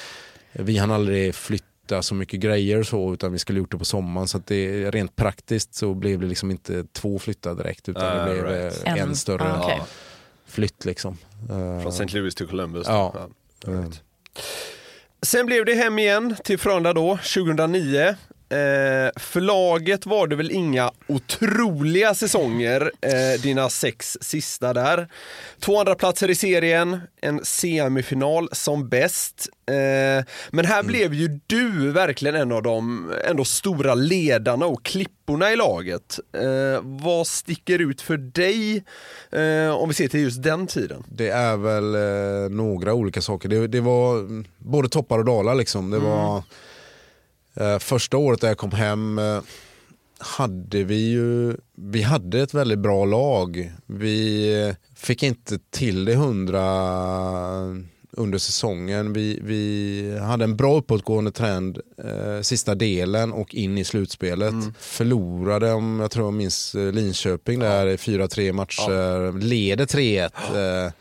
vi 0.53 0.79
hann 0.79 0.91
aldrig 0.91 1.35
flytta 1.35 2.03
så 2.03 2.15
mycket 2.15 2.41
grejer 2.41 2.83
så 2.83 3.13
utan 3.13 3.33
vi 3.33 3.39
skulle 3.39 3.59
gjort 3.59 3.71
det 3.71 3.79
på 3.79 3.85
sommaren. 3.85 4.29
Så 4.29 4.37
att 4.39 4.47
det, 4.47 4.91
rent 4.91 5.17
praktiskt 5.17 5.75
så 5.75 5.95
blev 5.95 6.21
det 6.21 6.27
liksom 6.27 6.51
inte 6.51 6.85
två 6.93 7.19
flyttar 7.19 7.55
direkt 7.55 7.89
utan 7.89 8.03
Ah, 8.03 8.25
det 8.25 8.33
blev 8.33 8.45
right. 8.45 8.83
eh, 8.87 8.93
en, 8.93 8.99
En- 8.99 9.17
större 9.17 9.53
ah, 9.53 9.65
okej. 9.65 9.83
Flytt. 10.53 10.85
Liksom. 10.85 11.19
Eh, 11.51 11.81
Från 11.83 11.89
St. 11.93 12.07
Louis 12.19 12.35
till 12.35 12.47
Columbus. 12.47 12.87
Ja. 12.87 13.29
all 13.67 13.75
right. 13.83 14.01
Sen 15.23 15.47
blev 15.47 15.65
det 15.65 15.75
hem 15.75 15.99
igen 15.99 16.37
till 16.45 16.59
Frölunda 16.59 16.93
då, 16.93 17.17
2009. 17.17 18.17
Eh, 18.53 19.11
förlaget 19.17 20.07
var 20.07 20.27
det 20.27 20.37
väl 20.37 20.51
inga 20.51 20.91
otroliga 21.07 22.15
säsonger, 22.15 22.93
eh, 23.01 23.41
dina 23.43 23.69
sex 23.69 24.19
sista 24.21 24.73
där. 24.73 25.09
Två 25.61 25.81
andra 25.81 25.95
platser 25.95 26.31
i 26.31 26.35
serien, 26.35 27.01
en 27.21 27.45
semifinal 27.45 28.49
som 28.53 28.89
bäst. 28.89 29.49
Eh, 29.67 30.25
men 30.51 30.65
här 30.65 30.83
blev 30.83 31.15
ju 31.15 31.41
du 31.47 31.91
verkligen 31.91 32.37
en 32.37 32.53
av 32.53 32.63
de 32.63 33.13
ändå 33.25 33.45
stora 33.45 33.95
ledarna 33.95 34.67
och 34.67 34.85
klipporna 34.85 35.53
i 35.53 35.57
laget. 35.57 36.19
Eh, 36.33 36.81
vad 36.83 37.27
sticker 37.27 37.79
ut 37.79 38.01
för 38.01 38.17
dig 38.17 38.85
eh, 39.31 39.75
om 39.75 39.89
vi 39.89 39.95
ser 39.95 40.09
till 40.09 40.21
just 40.21 40.43
den 40.43 40.67
tiden? 40.67 41.05
Det 41.09 41.29
är 41.29 41.57
väl 41.57 41.95
eh, 41.95 42.51
några 42.51 42.95
olika 42.95 43.21
saker. 43.21 43.49
Det, 43.49 43.67
det 43.67 43.81
var 43.81 44.19
mm, 44.19 44.45
både 44.59 44.89
toppar 44.89 45.19
och 45.19 45.25
dalar. 45.25 45.55
Liksom. 45.55 45.91
Det 45.91 45.99
var, 45.99 46.37
eh, 46.37 46.43
första 47.81 48.17
året 48.17 48.41
där 48.41 48.49
jag 48.49 48.59
kom 48.59 48.73
hem 48.73 49.19
eh, 49.19 49.41
hade 50.19 50.85
vi 50.85 51.11
ju 51.11 51.57
vi 51.75 52.03
hade 52.03 52.43
ett 52.43 52.55
väldigt 52.55 52.79
bra 52.79 53.05
lag. 53.05 53.73
Vi 53.87 54.53
eh, 54.69 54.75
fick 54.95 55.23
inte 55.23 55.59
till 55.71 56.05
det 56.05 56.15
hundra 56.15 56.63
under 58.17 58.39
säsongen. 58.39 59.13
Vi, 59.13 59.41
vi 59.43 60.19
hade 60.19 60.45
en 60.45 60.57
bra 60.57 60.77
uppåtgående 60.77 61.33
trend 61.33 61.79
eh, 62.05 62.41
sista 62.43 62.75
delen 62.75 63.33
och 63.33 63.55
in 63.55 63.79
i 63.79 63.85
slutspelet. 63.85 64.55
Förlorade, 64.79 65.73
om 65.73 66.01
jag 66.01 66.11
tror 66.11 66.27
jag 66.27 66.35
minns 66.35 66.75
eh, 66.75 66.93
Linköping 66.93 67.61
där 67.61 67.87
i 67.87 67.97
4-3 67.97 68.53
matcher. 68.53 69.39
Leder 69.39 69.87
3-1. 69.87 70.87
Eh, 70.87 70.93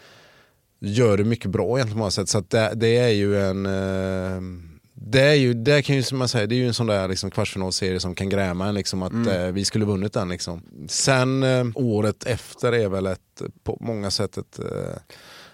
gör 0.80 1.18
det 1.18 1.24
mycket 1.24 1.52
bra 1.52 1.78
egentligen 1.78 1.93
på 1.93 1.99
många 1.99 2.12
sätt. 2.12 2.30
Så 2.30 2.43
det, 2.47 2.72
det 2.76 2.97
är 2.97 3.10
ju 3.10 3.41
en... 3.41 3.66
Eh, 3.66 4.70
det 5.04 5.22
är 5.22 5.34
ju, 5.34 5.54
det 5.54 5.82
kan 5.82 5.95
ju 5.95 6.04
som 6.04 6.18
man 6.18 6.28
säger, 6.28 6.47
det 6.47 6.56
är 6.56 6.58
ju 6.58 6.68
en 6.68 6.74
sån 6.74 6.88
där 6.88 7.08
liksom 7.08 7.32
kvartsfinalserie 7.32 7.99
som 7.99 8.16
kan 8.16 8.30
gräma 8.30 8.68
en 8.68 8.76
liksom 8.76 9.04
att 9.04 9.28
eh, 9.28 9.45
vi 9.45 9.66
skulle 9.66 9.86
vunnit 9.86 10.14
den 10.14 10.30
liksom. 10.30 10.64
Sen 10.88 11.43
eh, 11.43 11.66
året 11.76 12.24
efter 12.24 12.72
är 12.72 12.89
väl 12.89 13.06
ett, 13.06 13.41
på 13.64 13.78
många 13.82 14.12
sätt 14.12 14.38
ett, 14.38 14.60
eh, 14.60 14.97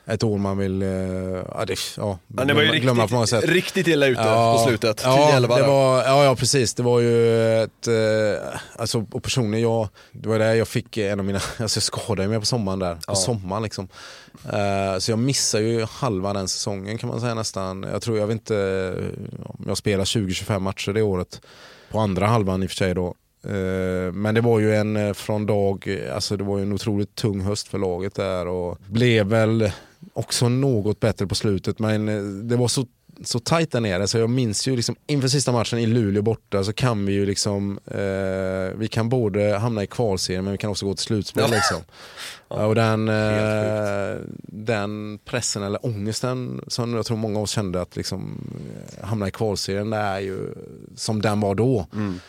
ett 0.08 0.24
år 0.24 0.38
man 0.38 0.58
vill, 0.58 0.82
eh, 0.82 0.89
ja, 0.89 1.64
det, 1.68 1.76
ja, 1.97 2.20
Ja, 2.38 2.43
det 2.45 2.53
var 2.53 2.62
ju 2.62 2.68
glömma, 2.68 2.80
glömma 2.82 3.08
på 3.08 3.14
många 3.14 3.24
riktigt, 3.26 3.39
sätt. 3.41 3.49
riktigt 3.49 3.88
illa 3.88 4.05
ute 4.08 4.24
på 4.24 4.64
slutet. 4.68 5.03
10-11 5.03 5.08
Ja, 5.08 5.39
det 5.39 5.47
där. 5.47 5.68
var, 5.68 6.03
ja, 6.03 6.24
ja, 6.24 6.36
precis. 6.36 6.74
Det 6.74 6.84
var 6.84 6.99
ju 6.99 7.64
ett... 7.64 7.88
Eh, 7.88 8.49
alltså, 8.78 9.05
och 9.12 9.24
personligen, 9.24 9.62
jag, 9.70 9.89
det 10.12 10.30
var 10.30 10.39
där 10.39 10.53
jag 10.53 10.68
fick 10.68 10.97
en 10.97 11.20
av 11.20 11.26
mina... 11.26 11.39
Alltså 11.60 11.78
jag 11.78 11.84
skadade 11.84 12.28
mig 12.30 12.39
på 12.39 12.45
sommaren 12.45 12.80
där. 12.80 12.95
På 12.95 13.01
Ja. 13.08 13.16
sommaren 13.16 13.64
liksom. 13.64 13.88
Eh, 14.53 14.99
så 14.99 15.12
jag 15.12 15.20
missade 15.20 15.64
ju 15.64 15.86
halva 15.86 16.34
den 16.34 16.47
säsongen 16.47 16.97
kan 16.97 17.10
man 17.10 17.22
säga 17.22 17.34
nästan. 17.34 17.84
Jag 17.91 18.01
tror, 18.01 18.18
jag 18.18 18.28
vet 18.28 18.34
inte 18.34 18.93
om 19.43 19.66
jag 19.68 19.78
spelade 19.78 20.03
20-25 20.03 20.60
matcher 20.60 20.93
det 20.93 21.01
året. 21.01 21.41
På 21.91 21.99
andra 21.99 22.28
halvan 22.28 22.64
i 22.64 22.66
och 22.66 22.70
för 22.70 22.76
sig 22.78 22.93
då. 22.93 23.16
Eh, 23.48 24.14
Men 24.14 24.36
det 24.36 24.41
var 24.41 24.60
ju 24.60 24.76
en 24.76 24.95
eh, 24.98 25.14
från 25.14 25.45
dag, 25.45 26.00
alltså 26.14 26.38
det 26.38 26.43
var 26.43 26.58
ju 26.58 26.64
en 26.64 26.74
otroligt 26.74 27.16
tung 27.16 27.41
höst 27.41 27.68
för 27.68 27.78
laget 27.78 28.16
där 28.16 28.48
och 28.48 28.78
blev 28.88 29.26
väl 29.28 29.72
också 30.14 30.50
något 30.50 31.00
bättre 31.00 31.28
på 31.28 31.36
slutet 31.36 31.80
men 31.80 32.10
eh, 32.10 32.22
det 32.24 32.56
var 32.56 32.68
så 32.68 32.86
så 33.24 33.39
tajt 33.39 33.72
där 33.72 33.80
nere 33.82 34.08
så 34.08 34.18
jag 34.18 34.30
minns 34.30 34.68
ju 34.68 34.76
liksom 34.76 34.95
inför 35.08 35.28
sista 35.28 35.52
matchen 35.52 35.80
i 35.80 35.86
Luleå 35.86 36.22
borta 36.22 36.64
så 36.64 36.74
kan 36.74 37.06
vi 37.06 37.14
ju 37.14 37.26
liksom 37.26 37.80
eh, 37.86 38.78
vi 38.78 38.88
kan 38.91 39.10
både 39.10 39.58
hamna 39.58 39.84
i 39.84 39.88
kvalserien 39.88 40.43
men 40.43 40.52
vi 40.52 40.58
kan 40.58 40.70
också 40.70 40.86
gå 40.86 40.93
till 40.93 41.04
slutspel 41.04 41.43
Ja. 41.50 41.56
liksom. 41.56 41.78
och 42.68 42.76
den, 42.76 43.10
eh, 43.10 44.18
den 44.43 45.20
pressen 45.26 45.64
eller 45.64 45.86
ångesten 45.86 46.62
som 46.68 46.93
jag 46.93 47.06
tror 47.06 47.18
många 47.18 47.38
av 47.38 47.43
oss 47.43 47.52
kände 47.52 47.82
att 47.82 47.95
liksom 47.95 48.38
hamna 49.02 49.28
i 49.28 49.32
kvalserien 49.32 49.89
det 49.89 49.98
är 49.98 50.20
ju 50.20 50.39
som 50.95 51.22
den 51.22 51.39
var 51.39 51.56
då. 51.56 51.88
Mm. 51.93 52.20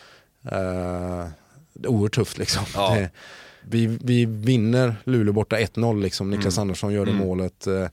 Eh, 0.45 1.27
det 1.73 1.87
är 1.87 1.87
oerhört 1.87 2.15
tufft 2.15 2.37
liksom. 2.37 2.63
Ja. 2.73 2.95
Det, 2.95 3.09
vi, 3.61 3.97
vi 4.01 4.25
vinner 4.25 4.95
Luleå 5.03 5.33
borta 5.33 5.55
1-0 5.59 6.01
liksom. 6.01 6.29
Niklas 6.29 6.57
Mm. 6.57 6.61
Andersson 6.61 6.93
gör 6.93 7.05
det 7.05 7.11
Mm. 7.11 7.27
målet. 7.27 7.67
eh, 7.67 7.87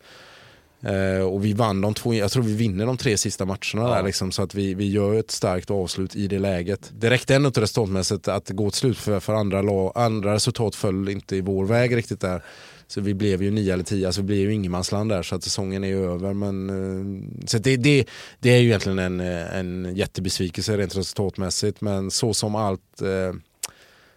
eh, 0.93 1.21
och 1.21 1.45
vi 1.45 1.53
vann 1.53 1.81
de 1.81 1.95
två, 1.95 2.15
jag 2.15 2.31
tror 2.31 2.43
vi 2.43 2.55
vinner 2.55 2.87
de 2.87 2.97
tre 2.97 3.17
sista 3.19 3.45
matcherna 3.45 3.59
Ja. 3.75 3.89
där 3.95 4.03
liksom, 4.03 4.33
så 4.33 4.43
att 4.43 4.55
vi, 4.55 4.75
vi 4.75 4.91
gör 4.91 5.15
ett 5.15 5.31
starkt 5.31 5.71
avslut 5.71 6.17
i 6.17 6.27
det 6.27 6.39
läget. 6.39 6.91
Det 6.99 7.11
räckte 7.11 7.35
ändå 7.35 7.47
inte 7.47 7.61
resultatmässigt 7.61 8.29
att 8.29 8.51
gå 8.51 8.71
till 8.71 8.79
slut 8.79 8.99
för, 8.99 9.21
för 9.21 9.35
andra, 9.35 9.63
la- 9.63 9.93
andra 9.95 10.35
resultat 10.35 10.75
föll 10.75 11.09
inte 11.09 11.37
i 11.37 11.41
vår 11.41 11.65
väg 11.65 11.97
riktigt 11.97 12.21
där. 12.21 12.43
Så 12.89 13.01
vi 13.01 13.15
blev 13.15 13.43
ju 13.43 13.51
nio 13.51 13.73
eller 13.73 13.85
tio, 13.85 14.07
alltså 14.07 14.21
vi 14.21 14.27
blev 14.27 14.39
ju 14.39 14.53
ingenmansland 14.53 15.11
där 15.11 15.23
så 15.23 15.35
att 15.35 15.45
säsongen 15.45 15.85
är 15.85 15.89
ju 15.89 16.13
över. 16.13 16.35
Men, 16.35 16.71
eh, 16.71 17.47
så 17.47 17.59
det, 17.59 17.77
det, 17.77 18.05
det 18.39 18.51
är 18.51 18.59
ju 18.59 18.67
egentligen 18.69 18.99
en, 18.99 19.21
eh, 19.21 19.59
en 19.59 19.97
jättebesvikelse 19.97 20.77
rent 20.77 20.97
resultatmässigt 20.97 21.81
men 21.81 22.11
så 22.11 22.35
som 22.35 22.55
allt 22.55 23.03
eh, 23.03 23.35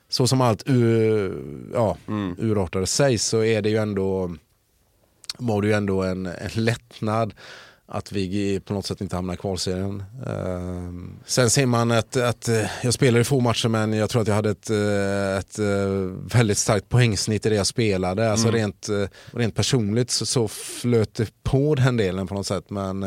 så 0.10 0.28
som 0.28 0.42
allt 0.42 0.64
ur, 0.66 1.34
ja, 1.74 1.98
Mm. 2.08 2.36
urartade 2.40 2.86
sig 2.88 3.18
så 3.18 3.44
är 3.44 3.62
det 3.62 3.70
ju 3.70 3.78
ändå 3.78 4.36
var 5.38 5.62
det 5.62 5.68
ju 5.68 5.74
ändå 5.74 6.04
en, 6.04 6.26
en 6.26 6.50
lättnad 6.66 7.34
att 7.92 8.12
vi 8.12 8.60
på 8.60 8.74
något 8.74 8.86
sätt 8.86 9.02
inte 9.02 9.16
hamnar 9.16 9.34
i 9.34 9.38
kvalserien. 9.38 10.04
Uh, 10.28 10.92
sen 11.26 11.50
ser 11.50 11.66
man 11.66 11.92
att, 11.92 12.18
att 12.18 12.48
eh, 12.48 12.66
jag 12.84 12.94
spelade 12.94 13.22
i 13.22 13.24
få 13.24 13.40
matcher 13.40 13.68
men 13.68 13.94
jag 13.94 14.10
tror 14.10 14.22
att 14.22 14.28
jag 14.28 14.36
hade 14.36 14.50
ett, 14.50 14.70
eh, 14.70 15.38
ett 15.38 15.60
eh, 15.60 16.36
väldigt 16.38 16.58
starkt 16.58 16.90
poängsnitt 16.90 17.46
i 17.46 17.50
det 17.50 17.56
jag 17.56 17.68
spelade. 17.68 18.32
Alltså 18.32 18.48
Mm. 18.48 18.60
rent, 18.60 18.90
rent 19.34 19.56
personligt 19.56 20.12
så, 20.12 20.26
så 20.26 20.48
flöt 20.48 21.14
det 21.14 21.44
på 21.44 21.76
den 21.76 21.98
delen 21.98 22.28
på 22.28 22.34
något 22.34 22.48
sätt. 22.48 22.70
Men 22.70 23.06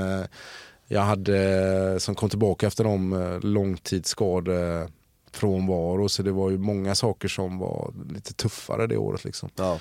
jag 0.89 1.01
hade, 1.01 2.01
som 2.01 2.15
kom 2.15 2.31
tillbaka 2.31 2.67
efter 2.67 2.85
de 2.85 3.41
långtidsskador 3.43 4.89
frånvaro 5.33 6.09
så 6.09 6.23
det 6.23 6.33
var 6.33 6.51
ju 6.51 6.59
många 6.59 6.95
saker 6.95 7.29
som 7.29 7.59
var 7.59 7.93
lite 8.15 8.33
tuffare 8.35 8.87
det 8.87 8.97
året. 8.97 9.25
Liksom. 9.25 9.49
Ja. 9.57 9.79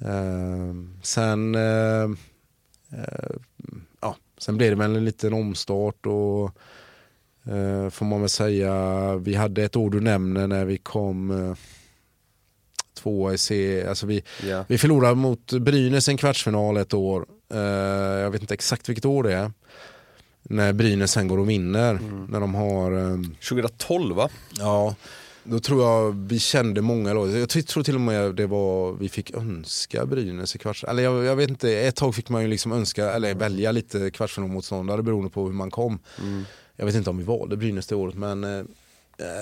Eh, 0.00 0.74
sen, 1.02 1.56
sen 4.38 4.56
blev 4.56 4.70
det 4.70 4.76
väl 4.76 4.96
en 4.96 5.04
liten 5.04 5.32
omstart 5.32 6.06
och 6.06 6.44
eh, 7.52 7.90
får 7.90 8.04
man 8.04 8.20
väl 8.20 8.28
säga, 8.30 9.16
vi 9.16 9.34
hade 9.34 9.62
ett 9.64 9.76
år 9.76 9.90
du 9.90 10.00
nämner 10.00 10.46
när 10.46 10.64
vi 10.64 10.78
kom 10.78 11.30
eh, 11.30 11.56
tvåa 12.94 13.34
i 13.34 13.38
C, 13.38 13.84
alltså 13.88 14.06
vi, 14.06 14.22
Ja. 14.48 14.64
vi 14.68 14.78
förlorade 14.78 15.14
mot 15.14 15.52
Brynäs 15.52 16.08
i 16.08 16.10
en 16.10 16.16
kvartsfinal 16.16 16.76
ett 16.76 16.94
år. 16.94 17.26
Eh, 17.52 17.58
jag 18.20 18.30
vet 18.30 18.40
inte 18.40 18.54
exakt 18.54 18.88
vilket 18.88 19.04
år 19.04 19.22
det 19.22 19.32
är. 19.34 19.52
När 20.42 20.72
Brynäs 20.72 21.12
sen 21.12 21.28
går 21.28 21.38
och 21.38 21.50
vinner. 21.50 21.98
När 22.28 22.40
de 22.40 22.54
har... 22.54 22.92
ehm, 22.92 23.34
2012 23.48 24.16
va? 24.16 24.28
Ja, 24.58 24.94
då 25.44 25.58
tror 25.58 25.82
jag 25.82 26.12
vi 26.28 26.38
kände 26.38 26.80
många 26.82 27.12
lag. 27.12 27.30
Jag 27.30 27.48
tror 27.48 27.82
till 27.82 27.94
och 27.94 28.00
med 28.00 28.34
det 28.34 28.46
var, 28.46 28.92
vi 28.92 29.08
fick 29.08 29.30
önska 29.34 30.06
Brynäs 30.06 30.54
i 30.54 30.58
kvarts... 30.58 30.84
Eller 30.84 31.02
jag, 31.02 31.24
jag 31.24 31.36
vet 31.36 31.50
inte, 31.50 31.72
ett 31.72 31.96
tag 31.96 32.14
fick 32.14 32.28
man 32.28 32.42
ju 32.42 32.48
liksom 32.48 32.72
önska, 32.72 33.12
eller 33.12 33.34
välja 33.34 33.72
lite 33.72 34.10
kvartsfinalmotståndare 34.10 35.02
beroende 35.02 35.30
på 35.30 35.46
hur 35.46 35.52
man 35.52 35.70
kom. 35.70 35.98
Jag 36.76 36.86
vet 36.86 36.94
inte 36.94 37.10
om 37.10 37.18
vi 37.18 37.24
valde 37.24 37.56
Brynäs 37.56 37.86
det 37.86 37.94
året 37.94 38.14
men 38.14 38.44
eh, 38.44 38.64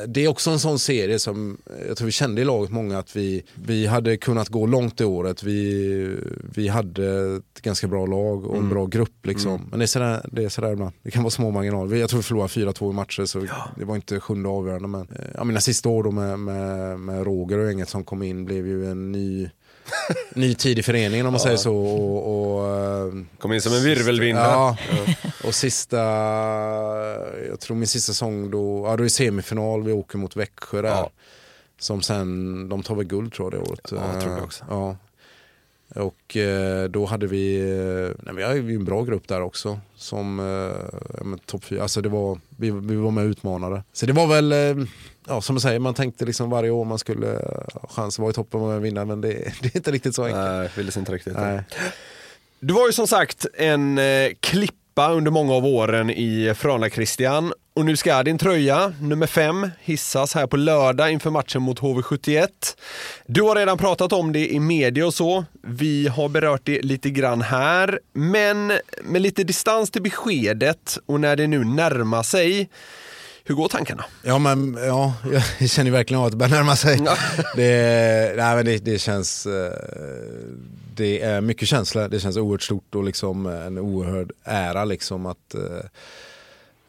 det 0.09 0.25
är 0.25 0.29
också 0.29 0.51
en 0.51 0.59
sån 0.59 0.79
serie 0.79 1.19
som 1.19 1.59
eh, 1.67 1.87
jag 1.89 1.97
tror 1.97 2.07
vi 2.07 2.13
kände 2.13 2.43
i 2.43 2.45
laget 2.45 2.71
många 2.71 2.99
att 2.99 3.17
vi, 3.17 3.43
vi 3.55 3.87
hade 3.87 4.17
kunnat 4.17 4.49
gå 4.49 4.67
långt 4.67 4.99
det 4.99 5.05
året. 5.05 5.43
Vi, 5.43 6.17
vi 6.55 6.69
hade 6.69 7.37
ett 7.37 7.63
ganska 7.63 7.89
bra 7.89 8.07
lag 8.07 8.47
och 8.47 8.57
en 8.57 8.69
bra 8.69 8.87
grupp. 8.87 9.27
Liksom. 9.27 9.67
Men 9.71 9.79
det 9.79 9.85
är, 9.85 9.87
sådär, 9.87 10.27
det 10.33 10.45
är 10.45 10.49
sådär 10.49 10.73
ibland. 10.73 10.93
Det 11.03 11.11
kan 11.11 11.23
vara 11.23 11.31
små 11.31 11.51
marginaler. 11.51 11.97
Jag 11.97 12.11
tror 12.11 12.19
vi 12.19 12.25
förlorade 12.25 12.53
4-2 12.53 12.91
i 12.91 12.95
matcher 12.95 13.25
så 13.25 13.47
det 13.77 13.85
var 13.85 13.97
inte 13.97 14.21
sjunde 14.21 14.49
avgörande. 14.49 14.89
Men, 14.89 15.01
eh, 15.01 15.27
ja, 15.35 15.45
mina 15.45 15.61
sista 15.61 15.89
år 15.89 16.03
då 16.03 16.11
med, 16.11 16.39
med, 16.39 17.01
med 17.01 17.25
Roger 17.25 17.59
och 17.59 17.67
gänget 17.67 17.89
som 17.89 18.05
kom 18.05 18.23
in 18.23 18.45
blev 18.45 18.67
ju 18.67 18.91
en 18.91 19.13
ny 19.13 19.51
ny 20.35 20.55
tid 20.55 20.79
i 20.79 20.83
föreningen 20.83 21.27
om 21.27 21.33
man 21.33 21.41
säger 21.41 21.57
så. 21.57 21.77
Och, 21.77 22.59
och, 22.59 22.77
eh, 22.77 23.13
Kom 23.39 23.53
in 23.53 23.63
som 23.63 23.73
en 23.73 23.83
virvelvind. 23.83 24.39
Ja, 24.39 24.77
och 25.45 25.55
sista, 25.55 25.99
jag 27.49 27.61
tror 27.61 27.77
min 27.77 27.87
sista 27.89 28.13
säsong 28.13 28.51
då, 28.51 28.87
ja 28.87 28.97
då 28.97 29.05
är 29.05 29.09
semifinal, 29.09 29.83
vi 29.83 29.93
åker 29.93 30.19
mot 30.19 30.37
Växjö 30.37 30.83
där. 30.83 30.89
Ja. 30.89 31.11
Som 31.79 32.03
sen, 32.03 32.69
de 32.69 32.83
tar 32.83 32.95
väl 32.95 33.05
guld 33.05 33.33
tror 33.33 33.55
jag 33.55 33.63
det 33.63 33.71
året. 33.71 33.93
Ja, 33.93 34.13
jag 34.13 34.23
tror 34.23 34.33
det 34.33 34.39
Eh, 34.39 34.45
också. 34.45 34.65
Ja. 34.69 34.97
Och 35.95 36.37
eh, 36.37 36.89
då 36.89 37.05
hade 37.05 37.27
vi, 37.27 37.59
nej, 38.23 38.35
vi 38.35 38.43
hade 38.43 38.59
en 38.59 38.85
bra 38.85 39.03
grupp 39.03 39.29
där 39.29 39.41
också. 39.41 39.81
Som 39.97 40.39
ja, 41.19 41.39
topp 41.47 41.65
fyra, 41.65 41.83
alltså 41.83 42.01
det 42.01 42.09
var, 42.09 42.39
vi, 42.57 42.71
vi 42.71 42.97
var 42.97 43.11
med 43.11 43.25
och 43.25 43.31
utmanade. 43.31 43.85
Så 43.93 44.07
det 44.07 44.13
var 44.13 44.27
väl, 44.27 44.87
ja 45.27 45.41
som 45.41 45.57
jag 45.57 45.63
säger, 45.63 45.79
man 45.79 45.95
tänkte 45.95 46.25
liksom 46.25 46.51
varje 46.51 46.71
år 46.71 46.85
man 46.85 46.99
skulle 46.99 47.27
ha 47.75 47.89
chans 47.89 48.15
att 48.15 48.19
vara 48.19 48.31
i 48.31 48.35
toppen 48.35 48.61
och 48.61 48.85
vinna 48.85 49.05
men 49.05 49.21
det, 49.21 49.29
det 49.63 49.75
är 49.75 49.77
inte 49.77 49.91
riktigt 49.91 50.15
så 50.15 50.25
enkelt. 50.25 50.45
Nej, 50.45 50.71
ville 50.77 50.93
inte 50.99 51.13
riktigt. 51.13 51.35
Nej. 51.37 51.63
Du 52.61 52.75
var 52.75 52.87
ju 52.87 52.93
som 52.93 53.07
sagt 53.07 53.47
en 53.55 53.99
eh, 53.99 54.31
klippa 54.41 55.13
under 55.13 55.31
många 55.31 55.55
av 55.55 55.67
åren 55.67 56.11
i 56.11 56.55
Frölunda 56.57 56.91
Christian 56.91 57.53
och 57.75 57.85
nu 57.85 57.97
ska 57.97 58.23
din 58.23 58.39
tröja, 58.39 58.93
nummer 59.01 59.27
fem, 59.27 59.71
hissas 59.81 60.35
här 60.35 60.47
på 60.47 60.57
lördag 60.57 61.13
inför 61.13 61.31
matchen 61.31 61.63
mot 61.63 61.81
HV71. 61.81 62.49
Du 63.27 63.43
har 63.43 63.57
redan 63.57 63.79
pratat 63.79 64.13
om 64.13 64.33
det 64.33 64.53
i 64.53 64.61
media 64.61 65.07
och 65.07 65.15
så. 65.15 65.45
Vi 65.63 66.09
har 66.09 66.29
berört 66.29 66.61
det 66.65 66.83
lite 66.83 67.11
grann 67.11 67.43
här, 67.43 68.01
men 68.13 68.73
med 69.03 69.23
lite 69.23 69.45
distans 69.45 69.91
till 69.91 70.03
beskedet 70.03 70.99
och 71.07 71.21
när 71.21 71.37
det 71.37 71.47
nu 71.47 71.65
närmar 71.65 72.23
sig, 72.23 72.69
hur 73.45 73.55
går 73.55 73.69
tankarna? 73.69 74.05
Ja 74.23 74.39
men 74.39 74.79
ja, 74.87 75.15
jag 75.59 75.71
känner 75.71 75.91
verkligen 75.91 76.21
av 76.21 76.27
att 76.27 76.33
det 76.33 76.39
börjar 76.39 76.55
närma 76.55 76.77
sig. 76.77 76.99
Det, 77.57 78.35
nej, 78.37 78.57
men 78.57 78.65
det, 78.65 78.79
det 78.85 78.99
känns, 78.99 79.47
eh, 79.47 79.73
det 80.95 81.23
är 81.23 81.41
mycket 81.41 81.69
känsla, 81.69 82.09
det 82.09 82.21
känns 82.21 82.37
oerhört 82.37 82.63
stort 82.63 82.95
och 82.95 83.05
liksom 83.05 83.47
en 83.47 83.79
oerhörd 83.79 84.33
ära 84.45 84.85
liksom 84.85 85.27
att, 85.27 85.55
eh, 85.55 85.87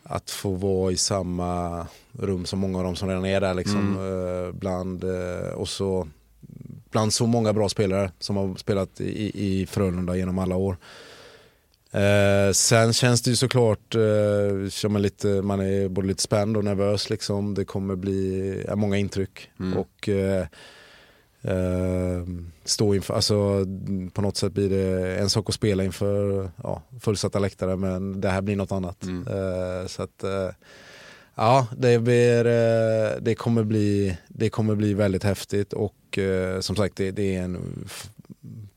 att 0.03 0.31
få 0.31 0.51
vara 0.51 0.91
i 0.91 0.97
samma 0.97 1.85
rum 2.19 2.45
som 2.45 2.59
många 2.59 2.77
av 2.77 2.83
dem 2.83 2.95
som 2.95 3.09
redan 3.09 3.25
är 3.25 3.41
där 3.41 3.53
liksom. 3.53 3.97
eh, 3.97 4.59
Bland, 4.59 5.03
eh, 5.03 5.49
och 5.53 5.67
så, 5.69 6.07
bland 6.91 7.13
så 7.13 7.25
många 7.25 7.53
bra 7.53 7.69
spelare 7.69 8.11
som 8.19 8.37
har 8.37 8.55
spelat 8.55 9.01
i, 9.01 9.31
i 9.61 9.65
Frölunda 9.65 10.15
genom 10.15 10.39
alla 10.39 10.55
år. 10.55 10.77
Eh, 11.93 12.51
sen 12.51 12.93
känns 12.93 13.21
det 13.21 13.29
ju 13.29 13.35
såklart, 13.35 13.95
eh, 13.95 14.69
som 14.69 14.93
man, 14.93 15.01
lite, 15.01 15.27
man 15.27 15.59
är 15.59 15.87
både 15.87 16.07
lite 16.07 16.21
spänd 16.21 16.57
och 16.57 16.63
nervös 16.63 17.09
liksom. 17.09 17.53
Det 17.53 17.65
kommer 17.65 17.95
bli 17.95 18.63
ja, 18.67 18.75
många 18.75 18.97
intryck. 18.97 19.49
Och 19.77 20.09
eh, 20.09 20.47
eh, 21.41 22.23
stå 22.63 22.95
inför, 22.95 23.13
alltså 23.13 23.65
på 24.13 24.21
något 24.21 24.37
sätt 24.37 24.53
blir 24.53 24.69
det 24.69 25.15
en 25.15 25.29
sak 25.29 25.49
att 25.49 25.55
spela 25.55 25.83
inför 25.83 26.49
ja, 26.63 26.81
fullsatta 26.99 27.39
läktare 27.39 27.75
men 27.75 28.21
det 28.21 28.29
här 28.29 28.41
blir 28.41 28.55
något 28.55 28.71
annat. 28.71 29.03
Eh, 29.03 29.87
så 29.87 30.03
att 30.03 30.23
eh, 30.23 30.49
Ja, 31.35 31.67
det, 31.77 31.99
blir, 31.99 32.45
eh, 32.45 33.11
det, 33.21 33.35
kommer 33.35 33.63
bli, 33.63 34.17
det 34.27 34.49
kommer 34.49 34.75
bli 34.75 34.93
väldigt 34.93 35.23
häftigt 35.23 35.73
och 35.73 36.17
eh, 36.17 36.59
som 36.59 36.75
sagt 36.75 36.95
det, 36.95 37.11
det 37.11 37.35
är 37.35 37.41
en 37.43 37.87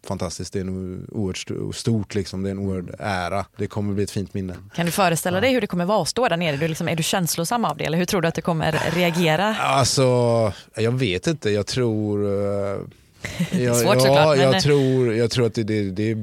fantastiskt, 0.06 0.52
det 0.52 0.58
är 0.58 0.60
en 0.60 1.06
oerhört 1.12 1.36
st- 1.36 1.54
stort 1.78 2.14
liksom, 2.14 2.42
det 2.42 2.48
är 2.48 2.50
en 2.50 2.58
oerhörd 2.58 2.94
ära. 2.98 3.44
Det 3.56 3.66
kommer 3.66 3.94
bli 3.94 4.04
ett 4.04 4.10
fint 4.10 4.34
minne. 4.34 4.54
Kan 4.74 4.86
du 4.86 4.92
föreställa 4.92 5.40
dig 5.40 5.52
hur 5.52 5.60
det 5.60 5.66
kommer 5.66 5.84
vara 5.84 6.02
att 6.02 6.08
stå 6.08 6.28
där 6.28 6.36
nere? 6.36 6.56
Du 6.56 6.68
liksom, 6.68 6.88
är 6.88 6.96
du 6.96 7.02
känslosam 7.02 7.64
av 7.64 7.76
det 7.76 7.84
eller 7.84 7.98
hur 7.98 8.04
tror 8.04 8.20
du 8.22 8.28
att 8.28 8.34
du 8.34 8.42
kommer 8.42 8.80
reagera? 8.94 9.56
Alltså, 9.56 10.02
jag 10.74 10.92
vet 10.92 11.26
inte, 11.26 11.50
jag 11.50 11.66
tror 11.66 12.24
eh, 12.26 12.78
jag, 13.62 13.76
svårt 13.76 13.94
ja, 13.94 14.00
såklart, 14.00 14.36
men- 14.38 14.52
jag, 14.52 14.62
tror, 14.62 15.14
jag 15.14 15.30
tror 15.30 15.46
att 15.46 15.54
det, 15.54 15.62
det, 15.62 15.82
det, 15.90 16.14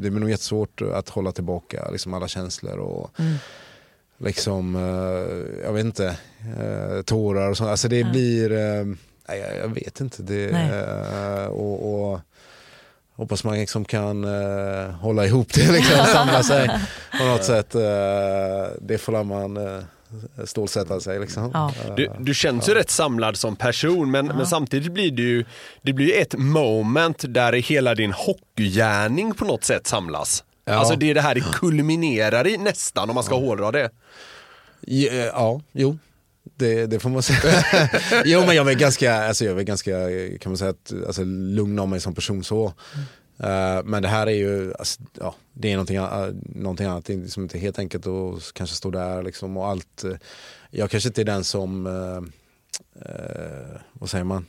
det 0.00 0.10
blir 0.10 0.20
nog 0.20 0.30
jättesvårt 0.30 0.82
att 0.94 1.08
hålla 1.08 1.32
tillbaka 1.32 1.90
liksom 1.90 2.14
alla 2.14 2.28
känslor 2.28 2.78
och 2.78 3.10
liksom, 4.18 4.76
eh, 4.76 5.62
jag 5.64 5.72
vet 5.72 5.84
inte, 5.84 6.06
eh, 6.60 7.02
tårar 7.02 7.50
och 7.50 7.56
sånt. 7.56 7.70
Alltså 7.70 7.88
det 7.88 8.04
blir, 8.04 8.52
eh, 8.52 8.84
nej, 9.28 9.44
jag, 9.62 9.68
vet 9.68 10.00
inte. 10.00 10.22
Det, 10.22 11.48
och, 11.48 12.10
och 12.12 12.20
hoppas 13.18 13.44
man 13.44 13.54
liksom 13.58 13.84
kan 13.84 14.24
eh, 14.24 14.90
hålla 14.90 15.26
ihop 15.26 15.54
det, 15.54 15.72
liksom, 15.72 16.06
samla 16.06 16.42
sig 16.42 16.70
på 17.18 17.24
något 17.24 17.44
sätt. 17.44 17.74
Eh, 17.74 17.80
det 18.80 18.98
får 18.98 19.24
man 19.24 19.56
uh, 19.56 19.82
stålsätta 20.44 21.00
sig. 21.00 21.20
Liksom. 21.20 21.50
Ja. 21.54 21.72
Du, 21.96 22.10
du 22.18 22.34
känns 22.34 22.68
ju 22.68 22.74
rätt 22.74 22.90
samlad 22.90 23.36
som 23.36 23.56
person 23.56 24.10
men, 24.10 24.26
men 24.26 24.46
samtidigt 24.46 24.92
blir 24.92 25.10
det 25.10 25.22
ju 25.22 25.44
det 25.82 25.92
blir 25.92 26.06
ju 26.06 26.12
ett 26.12 26.34
moment 26.38 27.24
där 27.28 27.52
hela 27.52 27.94
din 27.94 28.12
hockeygärning 28.12 29.34
på 29.34 29.44
något 29.44 29.64
sätt 29.64 29.86
samlas. 29.86 30.44
Ja. 30.64 30.74
Alltså 30.74 30.96
det 30.96 31.10
är 31.10 31.14
det 31.14 31.20
här 31.20 31.34
det 31.34 31.44
kulminerar 31.52 32.46
i 32.46 32.58
nästan 32.58 33.08
om 33.08 33.14
man 33.14 33.24
ska 33.24 33.34
hårdra 33.34 33.70
det. 33.70 33.90
Ja, 34.80 35.12
ja 35.12 35.60
jo. 35.72 35.98
Det, 36.56 36.86
det 36.86 36.98
får 36.98 37.10
man 37.10 37.22
säga. 37.22 37.64
jo 38.24 38.46
men 38.46 38.56
jag 38.56 38.70
är 38.70 38.74
ganska, 38.74 39.14
alltså 39.14 39.44
jag 39.44 39.58
är 39.58 39.62
ganska 39.62 39.90
kan 40.40 40.52
man 40.52 40.56
säga, 40.56 40.70
att, 40.70 40.92
alltså, 41.06 41.24
lugn 41.24 41.78
av 41.78 41.88
mig 41.88 42.00
som 42.00 42.14
person 42.14 42.44
så. 42.44 42.72
Eh, 43.40 43.84
men 43.84 44.02
det 44.02 44.08
här 44.08 44.26
är 44.26 44.30
ju, 44.30 44.74
alltså, 44.78 45.00
ja, 45.20 45.34
det 45.52 45.68
är 45.72 45.72
någonting, 45.72 45.98
uh, 45.98 46.28
någonting 46.42 46.86
annat, 46.86 47.04
det 47.04 47.12
är 47.12 47.16
liksom 47.16 47.42
inte 47.42 47.58
helt 47.58 47.78
enkelt 47.78 48.06
att 48.06 48.52
kanske 48.52 48.76
stå 48.76 48.90
där 48.90 49.22
liksom 49.22 49.56
och 49.56 49.68
allt. 49.68 50.04
eh, 50.04 50.12
jag 50.70 50.90
kanske 50.90 51.08
inte 51.08 51.20
är 51.20 51.24
den 51.24 51.44
som, 51.44 51.86
eh, 51.86 52.16
eh, 53.04 53.80
vad 53.92 54.10
säger 54.10 54.24
man? 54.24 54.46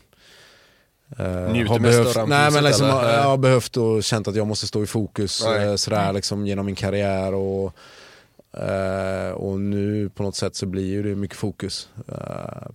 Eh, 1.17 1.51
Njuter 1.51 1.69
har 1.69 1.79
behövt, 1.79 2.27
nej, 2.27 2.51
men 2.51 2.63
liksom, 2.63 2.85
eller? 2.85 3.13
Jag 3.13 3.23
har 3.23 3.37
behövt 3.37 3.77
och 3.77 4.03
känt 4.03 4.27
att 4.27 4.35
jag 4.35 4.47
måste 4.47 4.67
stå 4.67 4.83
i 4.83 4.87
fokus 4.87 5.45
eh, 5.45 5.75
sådär, 5.75 6.13
liksom, 6.13 6.45
genom 6.45 6.65
min 6.65 6.75
karriär. 6.75 7.33
Och, 7.33 7.73
eh, 8.57 9.31
och 9.31 9.59
nu 9.59 10.09
på 10.09 10.23
något 10.23 10.35
sätt 10.35 10.55
så 10.55 10.65
blir 10.65 10.85
ju 10.85 11.03
det 11.03 11.15
mycket 11.15 11.37
fokus 11.37 11.89
eh, 12.07 12.15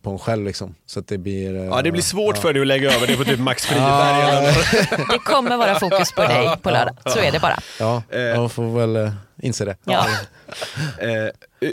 på 0.02 0.10
en 0.10 0.18
själv. 0.18 0.44
Liksom. 0.44 0.74
Så 0.86 1.00
att 1.00 1.08
det 1.08 1.18
blir... 1.18 1.54
eh, 1.56 1.64
Ja, 1.64 1.82
det 1.82 1.92
blir 1.92 2.02
svårt 2.02 2.38
för 2.38 2.52
dig 2.52 2.60
att 2.62 2.66
lägga 2.68 2.92
över 2.94 3.06
det 3.06 3.16
på 3.16 3.24
typ 3.24 3.38
Max 3.38 3.66
Friberg 3.66 4.20
eller 4.38 5.12
Det 5.12 5.18
kommer 5.18 5.56
vara 5.56 5.80
fokus 5.80 6.12
på 6.12 6.22
dig 6.22 6.56
på 6.62 6.70
lördag. 6.70 6.96
Så 7.06 7.18
är 7.18 7.32
det 7.32 7.40
bara. 7.40 7.58
Ja, 7.80 8.02
jag 8.10 8.52
får 8.52 8.78
väl 8.86 9.10
inse 9.42 9.64
det. 9.64 9.76
Ja. 9.84 10.06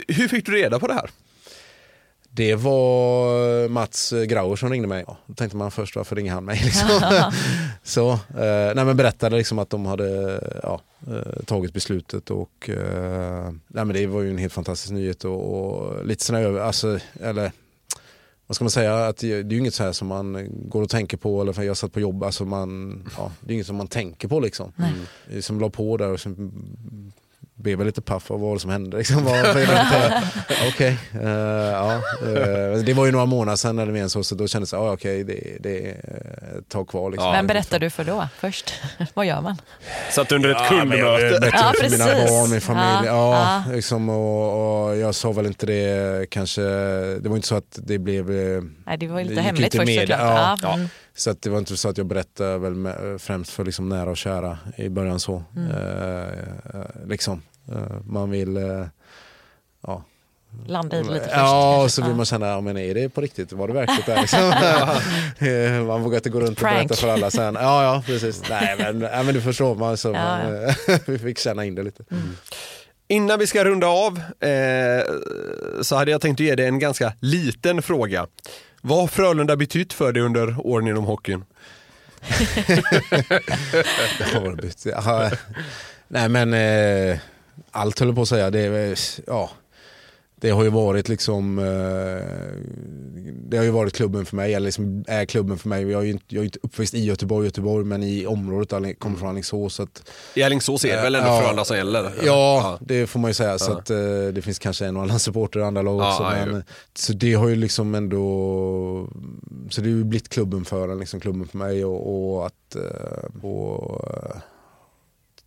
Hur 0.08 0.28
fick 0.28 0.46
du 0.46 0.52
reda 0.52 0.78
på 0.78 0.86
det 0.86 0.94
här? 0.94 1.10
Det 2.34 2.54
var 2.54 3.68
Mats 3.68 4.12
Grauer 4.26 4.56
som 4.56 4.70
ringde 4.70 4.88
mig. 4.88 5.04
Ja, 5.06 5.16
då 5.26 5.34
tänkte 5.34 5.56
man 5.56 5.70
först 5.70 5.96
varför 5.96 6.16
ringer 6.16 6.32
han 6.32 6.44
mig? 6.44 6.60
Liksom. 6.64 6.88
så, 7.82 8.10
eh, 8.12 8.74
nej, 8.74 8.84
men 8.84 8.96
berättade 8.96 9.36
liksom 9.36 9.58
att 9.58 9.70
de 9.70 9.86
hade 9.86 10.40
ja, 10.62 10.80
eh, 11.06 11.42
tagit 11.44 11.72
beslutet 11.72 12.30
och 12.30 12.70
eh, 12.70 13.50
nej, 13.68 13.84
men 13.84 13.88
det 13.88 14.06
var 14.06 14.20
ju 14.20 14.30
en 14.30 14.38
helt 14.38 14.52
fantastisk 14.52 14.92
nyhet 14.92 15.24
och, 15.24 15.54
och 15.54 16.06
lite 16.06 16.24
sådär, 16.24 16.40
över- 16.40 16.60
alltså, 16.60 16.98
eller 17.22 17.52
vad 18.46 18.56
ska 18.56 18.64
man 18.64 18.70
säga, 18.70 18.94
att 19.06 19.16
det, 19.16 19.28
det 19.42 19.48
är 19.48 19.52
ju 19.52 19.58
inget 19.58 19.74
så 19.74 19.82
här 19.84 19.92
som 19.92 20.08
man 20.08 20.46
går 20.68 20.82
och 20.82 20.90
tänker 20.90 21.16
på 21.16 21.42
eller 21.42 21.52
för 21.52 21.62
jag 21.62 21.76
satt 21.76 21.92
på 21.92 22.00
jobb, 22.00 22.22
alltså 22.24 22.44
man, 22.44 23.02
ja, 23.16 23.32
det 23.40 23.52
är 23.52 23.54
inget 23.54 23.66
som 23.66 23.76
man 23.76 23.88
tänker 23.88 24.28
på 24.28 24.40
liksom. 24.40 24.72
Mm. 24.78 25.42
Som 25.42 25.60
la 25.60 25.70
på 25.70 25.96
där 25.96 26.08
och 26.12 26.20
sen 26.20 26.52
blev 27.54 27.78
jag 27.80 27.86
lite 27.86 28.02
paff 28.02 28.30
av 28.30 28.40
vad 28.40 28.60
som 28.60 28.70
hände. 28.70 28.96
Liksom. 28.96 29.24
Det? 29.24 30.22
Okej, 30.68 30.98
eh, 31.22 31.28
ja. 31.28 31.94
eh, 31.94 32.78
det 32.84 32.94
var 32.94 33.06
ju 33.06 33.12
några 33.12 33.26
månader 33.26 33.56
sedan 33.56 33.78
eller 33.78 33.92
mer 33.92 34.08
så, 34.08 34.24
så 34.24 34.34
då 34.34 34.48
kändes 34.48 34.70
det, 34.70 34.76
ja 34.76 34.92
okej, 34.92 35.24
det, 35.24 35.56
det 35.60 35.90
är 35.90 35.94
ett 36.58 36.68
tag 36.68 36.88
kvar. 36.88 37.10
Liksom. 37.10 37.32
Vem 37.32 37.46
berättar 37.46 37.78
du 37.78 37.90
för 37.90 38.04
då 38.04 38.28
först? 38.38 38.72
Vad 39.14 39.26
gör 39.26 39.40
man? 39.40 39.56
Satt 40.10 40.32
under 40.32 40.48
ett 40.50 40.68
kundmöte? 40.68 41.40
berättade 41.40 41.46
Ja, 41.52 41.72
för 41.80 41.90
mina 41.90 42.04
barn, 42.06 42.50
min 42.50 42.60
familj. 42.60 42.86
Ja, 42.86 43.04
Ja, 43.06 43.62
ja. 43.66 43.72
Liksom, 43.74 44.08
och, 44.08 44.86
och 44.88 44.96
jag 44.96 45.14
sa 45.14 45.32
väl 45.32 45.46
inte 45.46 45.66
det 45.66 46.30
kanske, 46.30 46.62
det 46.62 47.28
var 47.28 47.36
inte 47.36 47.48
så 47.48 47.54
att 47.56 47.78
det 47.82 47.98
blev 47.98 48.30
eh, 48.30 48.62
Nej, 48.86 48.98
det 48.98 49.06
var 49.06 49.24
lite 49.24 49.40
hemligt 49.40 49.76
först 49.76 50.00
såklart. 50.00 50.18
ja. 50.20 50.58
Ja. 50.62 50.78
Mm. 51.12 51.16
Så 51.18 51.30
att 51.30 51.42
det 51.42 51.50
var 51.50 51.58
inte 51.58 51.76
så 51.76 51.88
att 51.88 51.98
jag 51.98 52.06
berättade 52.06 52.58
väl 52.58 52.74
med, 52.74 53.20
främst 53.20 53.50
för 53.50 53.64
liksom 53.64 53.88
nära 53.88 54.10
och 54.10 54.16
kära 54.16 54.58
i 54.76 54.88
början 54.88 55.20
så. 55.20 55.42
Mm. 55.56 55.70
Eh, 55.70 56.28
eh, 56.74 56.86
liksom. 57.06 57.42
Eh, 57.68 57.96
man 58.06 58.30
vill 58.30 58.56
eh, 58.56 58.86
ja. 59.86 60.02
Landa 60.66 60.98
i 60.98 61.02
det 61.02 61.08
lite 61.08 61.24
först. 61.24 61.36
Ja, 61.36 61.38
kanske. 61.38 61.84
och 61.84 61.90
så 61.90 62.02
vill 62.04 62.16
man 62.16 62.26
känna, 62.26 62.46
ja, 62.46 62.60
men 62.60 62.76
är 62.76 62.94
det 62.94 63.08
på 63.08 63.20
riktigt? 63.20 63.52
Var 63.52 63.68
det 63.68 63.74
verkligt? 63.74 64.06
Där, 64.06 64.20
liksom? 64.20 64.52
Eh, 65.48 65.84
man 65.86 66.02
vågar 66.02 66.16
inte 66.16 66.30
gå 66.30 66.40
runt 66.40 66.50
och 66.50 66.56
Prank. 66.56 66.76
berätta 66.76 66.94
för 66.94 67.08
alla 67.08 67.30
sen. 67.30 67.54
Ja, 67.54 67.82
ja, 67.84 68.02
precis. 68.06 68.42
Nej, 68.50 68.74
men, 68.78 68.98
nej, 68.98 69.24
men 69.24 69.34
du 69.34 69.40
förstår, 69.40 69.74
man, 69.74 69.96
så 69.96 70.08
Ja, 70.08 70.38
man, 70.38 70.74
vi 71.06 71.18
fick 71.18 71.38
känna 71.38 71.64
in 71.64 71.74
det 71.74 71.82
lite. 71.82 72.04
Innan 73.08 73.38
vi 73.38 73.46
ska 73.46 73.64
runda 73.64 73.86
av 73.86 74.18
eh, 74.40 75.04
så 75.82 75.96
hade 75.96 76.10
jag 76.10 76.20
tänkt 76.20 76.40
att 76.40 76.46
ge 76.46 76.54
dig 76.54 76.66
en 76.66 76.78
ganska 76.78 77.12
liten 77.20 77.82
fråga. 77.82 78.26
Vad 78.84 79.00
har 79.00 79.06
Frölunda 79.06 79.56
betytt 79.56 79.92
för 79.92 80.12
dig 80.12 80.22
under 80.22 80.66
åren 80.66 80.88
inom 80.88 81.04
hockeyn? 81.04 81.44
Nej 86.08 86.28
men 86.28 86.54
eh, 86.54 87.18
allt 87.70 87.98
höll 87.98 88.08
jag 88.08 88.16
på 88.16 88.22
att 88.22 88.28
säga. 88.28 88.50
Det, 88.50 88.96
ja, 89.26 89.50
det 90.42 90.50
har 90.50 90.62
ju 90.64 90.70
varit 90.70 91.08
liksom 91.08 91.58
eh, 91.58 91.64
Det 93.48 93.56
har 93.56 93.64
ju 93.64 93.70
varit 93.70 93.92
klubben 93.94 94.24
för 94.26 94.36
mig, 94.36 94.54
eller 94.54 94.64
liksom 94.64 95.04
är 95.08 95.24
klubben 95.24 95.58
för 95.58 95.68
mig. 95.68 95.90
Jag 95.90 96.00
är 96.00 96.04
ju 96.04 96.10
inte, 96.10 96.24
jag 96.28 96.40
är 96.40 96.44
inte 96.44 96.58
uppväxt 96.62 96.94
i 96.94 97.04
Göteborg, 97.04 97.46
Göteborg 97.46 97.84
men 97.84 98.02
i 98.02 98.26
området, 98.26 98.72
Alling- 98.72 98.94
kommer 98.94 99.16
från 99.18 99.28
Alingsås. 99.28 99.74
Så 99.74 99.82
att, 99.82 100.02
I 100.34 100.42
Alingsås 100.42 100.84
är 100.84 100.96
det 100.96 101.02
väl 101.02 101.14
ändå 101.14 101.28
Ja. 101.28 101.40
Frölunda 101.40 101.64
som 101.64 101.76
gäller? 101.76 102.12
Ja, 102.24 102.78
det 102.80 103.06
får 103.06 103.20
man 103.20 103.30
ju 103.30 103.34
säga. 103.34 103.58
Så 103.58 103.70
Ja. 103.72 103.78
att, 103.78 103.90
eh, 103.90 103.96
det 104.32 104.42
finns 104.42 104.58
kanske 104.58 104.86
en 104.86 104.96
och 104.96 105.02
annan 105.02 105.18
supporter 105.18 105.60
i 105.60 105.62
andra 105.62 105.82
lag 105.82 106.00
Ja, 106.00 106.10
också. 106.10 106.22
ja, 106.38 106.46
men, 106.52 106.64
så 106.94 107.12
det 107.12 107.34
har 107.34 107.48
ju 107.48 107.56
liksom 107.56 107.94
ändå, 107.94 109.08
så 109.70 109.80
det 109.80 109.90
har 109.90 109.96
ju 109.96 110.04
blivit 110.04 110.28
klubben 110.28 110.64
för 110.64 110.88
en, 110.88 110.98
liksom 110.98 111.20
klubben 111.20 111.48
för 111.48 111.58
mig 111.58 111.84
och, 111.84 112.34
och 112.36 112.46
att 112.46 112.76
eh, 112.76 113.44
och, 113.48 114.08
eh, 114.10 114.36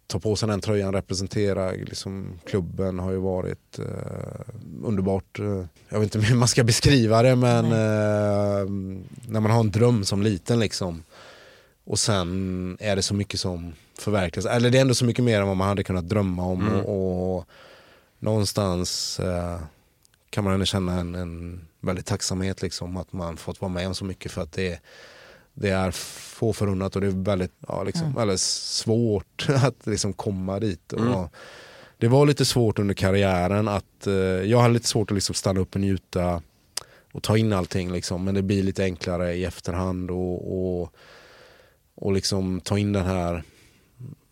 ta 0.08 0.20
på 0.20 0.36
sig 0.36 0.50
den 0.50 0.62
tröjan, 0.62 0.94
representera 0.94 1.72
liksom, 1.72 2.40
klubben 2.46 3.00
har 3.00 3.12
ju 3.12 3.18
varit 3.18 3.80
eh, 3.80 4.54
underbart. 4.84 5.40
Eh, 5.40 5.64
Jag 5.90 6.00
vet 6.00 6.16
inte 6.16 6.28
hur 6.28 6.36
man 6.36 6.48
ska 6.48 6.64
beskriva 6.64 7.22
det 7.22 7.36
men 7.36 7.66
eh, 7.66 8.70
när 9.28 9.40
man 9.40 9.52
har 9.52 9.60
en 9.60 9.72
dröm 9.72 10.06
som 10.06 10.22
liten 10.22 10.60
liksom 10.60 11.04
och 11.86 12.00
sen 12.00 12.78
är 12.80 12.96
det 12.96 13.02
så 13.02 13.14
mycket 13.14 13.40
som 13.40 13.74
förverkligas. 14.00 14.46
Eller 14.46 14.70
det 14.70 14.78
är 14.78 14.82
ändå 14.82 14.94
så 14.96 15.06
mycket 15.06 15.26
mer 15.26 15.42
än 15.42 15.48
vad 15.48 15.58
man 15.58 15.68
hade 15.68 15.84
kunnat 15.84 16.10
drömma 16.10 16.44
om. 16.44 16.68
Mm. 16.68 16.80
Och, 16.80 17.38
och 17.38 17.46
någonstans 18.20 19.20
eh, 19.20 19.60
kan 20.30 20.44
man 20.44 20.54
ändå 20.54 20.66
känna 20.66 21.00
en, 21.00 21.16
en 21.16 21.66
väldigt 21.80 22.06
tacksamhet 22.06 22.62
liksom 22.62 22.98
att 22.98 23.14
man 23.14 23.38
fått 23.38 23.62
vara 23.62 23.72
med 23.72 23.88
om 23.88 23.96
så 23.96 24.06
mycket 24.06 24.32
för 24.32 24.42
att 24.42 24.52
det, 24.52 24.80
det 25.56 25.70
är 25.70 25.92
få 25.92 26.54
förunnat 26.54 26.96
och 26.96 27.02
det 27.02 27.08
är 27.08 27.24
väldigt, 27.24 27.54
ja, 27.68 27.84
liksom, 27.84 28.14
väldigt 28.14 28.40
svårt 28.40 29.48
att 29.64 29.88
liksom 29.88 30.14
komma 30.14 30.60
dit. 30.60 30.94
Och, 30.94 31.00
Mm. 31.00 31.28
Det 31.98 32.08
var 32.08 32.26
lite 32.26 32.46
svårt 32.46 32.80
under 32.80 32.94
karriären 32.94 33.68
att, 33.68 34.08
eh, 34.08 34.14
jag 34.14 34.60
hade 34.60 34.74
lite 34.74 34.88
svårt 34.88 35.12
att 35.12 35.16
liksom 35.16 35.36
stanna 35.36 35.60
upp 35.60 35.76
och 35.76 35.82
njuta 35.82 36.42
och 37.14 37.24
ta 37.24 37.38
in 37.38 37.54
allting 37.54 37.92
liksom. 37.92 38.24
Men 38.24 38.36
det 38.36 38.42
blir 38.42 38.64
lite 38.64 38.84
enklare 38.84 39.34
i 39.34 39.46
efterhand 39.46 40.12
och, 40.12 40.58
och, 40.58 40.92
och 41.96 42.14
liksom 42.14 42.62
ta 42.62 42.78
in 42.78 42.94
den 42.94 43.06
här 43.06 43.44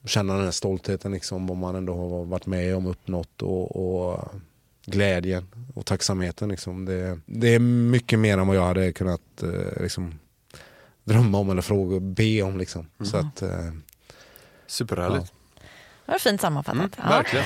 känna 0.06 0.34
den 0.34 0.44
här 0.44 0.52
stoltheten 0.52 1.12
liksom 1.12 1.48
vad 1.48 1.58
man 1.58 1.76
ändå 1.76 1.96
har 1.96 2.26
varit 2.26 2.46
med 2.46 2.76
om 2.76 2.86
uppnått 2.86 3.42
och, 3.42 3.76
och 3.76 4.30
glädjen 4.86 5.48
och 5.74 5.86
tacksamheten 5.86 6.50
liksom. 6.50 6.86
Det, 6.86 7.20
det 7.26 7.56
är 7.56 7.60
mycket 7.60 8.20
mer 8.20 8.38
än 8.38 8.48
vad 8.48 8.58
jag 8.58 8.66
hade 8.66 8.94
kunnat 8.94 9.44
eh, 9.44 9.82
liksom, 9.82 10.20
drömma 11.04 11.38
om 11.38 11.50
eller 11.50 11.62
fråga, 11.62 12.00
be 12.00 12.42
om 12.42 12.58
liksom. 12.58 12.88
Så 13.04 13.18
att, 13.18 13.42
eh, 13.42 13.50
Superhärligt. 14.68 15.34
Det 16.06 16.12
var 16.12 16.20
fint 16.20 16.42
sammanfattat. 16.42 16.80
Mm, 16.80 16.92
Ja. 16.98 17.10
Verkligen. 17.10 17.46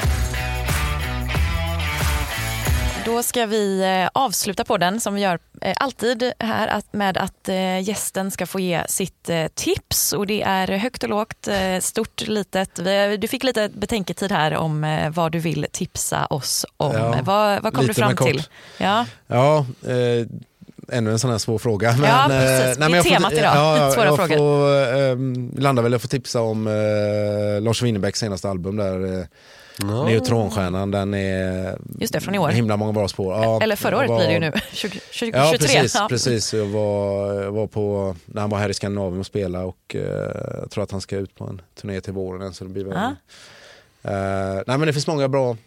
Då 3.05 3.23
ska 3.23 3.45
vi 3.45 3.81
eh, 3.83 4.09
avsluta 4.13 4.63
podden 4.65 4.99
som 4.99 5.13
vi 5.13 5.21
gör 5.21 5.39
eh, 5.61 5.73
alltid 5.77 6.31
här 6.39 6.81
med 6.91 7.17
att 7.17 7.49
eh, 7.49 7.79
gästen 7.89 8.31
ska 8.31 8.45
få 8.45 8.59
ge 8.59 8.83
sitt 8.87 9.29
tips. 9.55 10.13
Och 10.13 10.27
Det 10.27 10.41
är 10.41 10.67
högt 10.77 11.03
och 11.03 11.09
lågt, 11.09 11.47
stort, 11.81 12.21
litet. 12.21 12.75
Du 13.21 13.27
fick 13.27 13.43
lite 13.43 13.69
betänketid 13.69 14.31
här 14.31 14.55
om 14.55 15.07
vad 15.15 15.31
du 15.31 15.39
vill 15.39 15.65
tipsa 15.71 16.25
oss 16.25 16.65
om. 16.77 16.93
Ja, 16.95 17.19
vad 17.23 17.63
vad 17.63 17.73
kom 17.73 17.85
du 17.87 17.93
fram 17.93 18.15
kort. 18.15 18.27
till? 18.27 18.43
Ja. 18.77 19.05
Ja, 19.27 19.65
eh, 19.87 20.27
ännu 20.91 21.11
en 21.11 21.19
sån 21.19 21.31
här 21.31 21.37
svår 21.37 21.57
fråga. 21.57 21.91
Men, 21.99 22.09
Ja, 22.09 22.25
precis. 22.29 22.79
men 22.79 22.91
Det 22.91 22.95
är 22.97 22.97
jag 22.97 23.05
får- 23.05 23.11
temat 23.15 23.33
idag. 23.33 23.55
Ja, 23.55 23.91
Svåra 23.95 24.05
jag 24.05 24.15
frågor. 24.15 24.37
Får, 24.37 25.55
eh, 25.57 25.61
landa 25.61 25.81
väl, 25.81 25.91
jag 25.91 26.01
får 26.01 26.07
tipsa 26.09 26.41
om 26.41 26.67
eh, 26.67 27.61
Lars 27.61 27.81
Winnerbäcks 27.83 28.19
senaste 28.19 28.49
album 28.49 28.75
där. 28.77 29.19
Eh, 29.19 29.25
Neutronstjärnan, 30.05 30.91
den 30.91 31.13
är 31.13 31.77
Just 31.99 32.13
det, 32.13 32.19
från 32.19 32.35
i 32.35 32.39
år. 32.39 32.49
himla 32.49 32.77
många 32.77 32.93
bra 32.93 33.07
spår. 33.07 33.33
Ja, 33.33 33.61
Eller 33.61 33.75
förra 33.75 33.97
året 33.97 34.09
var- 34.09 34.17
blir 34.17 34.27
det 34.27 34.33
ju 34.33 34.39
nu, 34.39 34.51
20, 34.73 34.99
20, 35.11 35.37
Ja 35.37 35.51
23. 35.51 35.67
precis, 35.67 35.95
Ja. 35.95 36.07
precis. 36.09 36.53
Jag 36.53 36.65
var, 36.65 37.33
jag 37.43 37.51
var 37.51 37.67
på, 37.67 38.15
när 38.25 38.41
han 38.41 38.49
var 38.49 38.57
här 38.57 38.69
i 38.69 38.73
Skandinavien 38.73 39.19
och 39.19 39.25
spelade 39.25 39.65
och 39.65 39.95
eh, 39.95 40.01
jag 40.61 40.71
tror 40.71 40.83
att 40.83 40.91
han 40.91 41.01
ska 41.01 41.15
ut 41.17 41.35
på 41.35 41.43
en 41.45 41.61
turné 41.81 42.01
till 42.01 42.13
våren 42.13 42.41
än, 42.41 42.53
så 42.53 42.63
det 42.63 42.69
blir 42.69 42.83
väl... 42.85 42.93
Eh, 44.03 44.63
nej 44.67 44.77
men 44.77 44.81
det 44.81 44.93
finns 44.93 45.07
många 45.07 45.27
bra, 45.27 45.57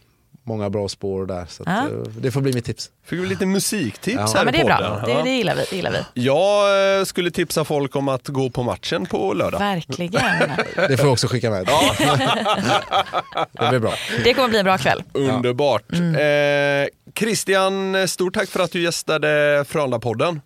många 0.51 0.71
bra 0.71 0.89
spår 0.89 1.27
där 1.27 1.47
så 1.49 1.63
att, 1.63 1.69
Ja. 1.69 1.83
eh, 1.87 1.93
det 2.21 2.31
får 2.31 2.41
bli 2.41 2.53
mitt 2.53 2.65
tips. 2.65 2.91
Fick 3.05 3.21
vi 3.21 3.27
lite 3.27 3.47
musiktips 3.47 4.17
Ja. 4.17 4.27
här 4.27 4.33
Ja, 4.35 4.45
men 4.45 4.53
det 4.53 4.61
är 4.61 4.65
bra. 4.65 5.03
Det, 5.07 5.13
Ja. 5.13 5.23
det, 5.23 5.31
gillar 5.31 5.55
vi, 5.55 5.65
det 5.71 5.77
gillar 5.77 5.91
vi. 6.15 6.23
Jag 6.25 6.99
eh, 6.99 7.05
skulle 7.05 7.31
tipsa 7.31 7.65
folk 7.65 7.97
om 7.97 8.09
att 8.09 8.29
gå 8.29 8.51
på 8.51 8.63
matchen 8.63 9.07
på 9.07 9.33
lördag. 9.35 9.59
Verkligen. 9.59 10.13
Det 10.89 10.97
får 10.97 11.07
jag 11.07 11.13
också 11.13 11.27
skicka 11.27 11.51
med. 11.51 11.67
det 13.53 13.69
blir 13.69 13.79
bra. 13.79 13.93
Det 14.25 14.35
kommer 14.35 14.49
bli 14.49 14.59
en 14.59 14.65
bra 14.65 14.79
kväll. 14.79 15.03
Underbart. 15.13 15.93
Mm. 15.93 16.83
Eh, 16.85 16.89
Christian, 17.19 18.09
stort 18.09 18.35
tack 18.35 18.49
för 18.49 18.61
att 18.61 18.73
du 18.73 18.83
gästade 18.83 19.65
Frölunda-podden. 19.69 20.41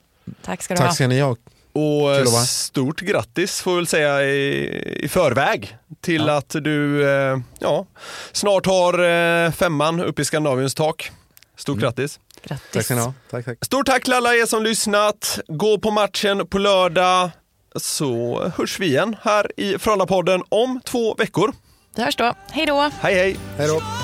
Tack 0.44 0.62
ska 0.62 0.74
du 0.74 0.80
ha. 0.80 0.86
Tack 0.86 0.94
ska 0.94 1.06
ni 1.06 1.20
ha. 1.20 1.36
Och 1.74 2.14
eh, 2.14 2.24
stort 2.44 3.00
grattis 3.00 3.60
får 3.60 3.72
jag 3.72 3.76
väl 3.76 3.86
säga 3.86 4.22
i, 4.22 5.04
i 5.04 5.08
förväg 5.08 5.76
till 6.00 6.28
att 6.28 6.48
du 6.48 7.08
eh, 7.08 7.38
ja, 7.58 7.86
snart 8.32 8.66
har 8.66 8.98
eh, 9.04 9.52
femman 9.52 10.00
upp 10.00 10.18
i 10.18 10.24
Skandinaviens 10.24 10.74
tak. 10.74 11.10
Stort 11.56 11.78
grattis. 11.78 12.20
Grattis. 12.42 12.70
Tack 12.72 12.84
ska 12.84 12.94
ni 12.94 13.00
ha. 13.00 13.14
Tack, 13.30 13.44
tack. 13.44 13.64
Stort 13.64 13.86
tack 13.86 14.04
till 14.04 14.12
alla 14.12 14.34
er 14.34 14.46
som 14.46 14.62
lyssnat. 14.62 15.38
Gå 15.48 15.78
på 15.78 15.90
matchen 15.90 16.46
på 16.46 16.58
lördag 16.58 17.30
så 17.76 18.42
hörs 18.56 18.80
vi 18.80 18.86
igen 18.86 19.16
här 19.22 19.60
i 19.60 19.78
Frölunda-podden 19.78 20.42
om 20.48 20.80
två 20.84 21.14
veckor. 21.14 21.52
Vi 21.96 22.02
hörs 22.02 22.16
då. 22.16 22.34
Hej 22.50 22.66
då. 22.66 22.90
Hej 23.00 23.14
hej! 23.14 23.36
Hej 23.58 23.68
då. 23.68 24.03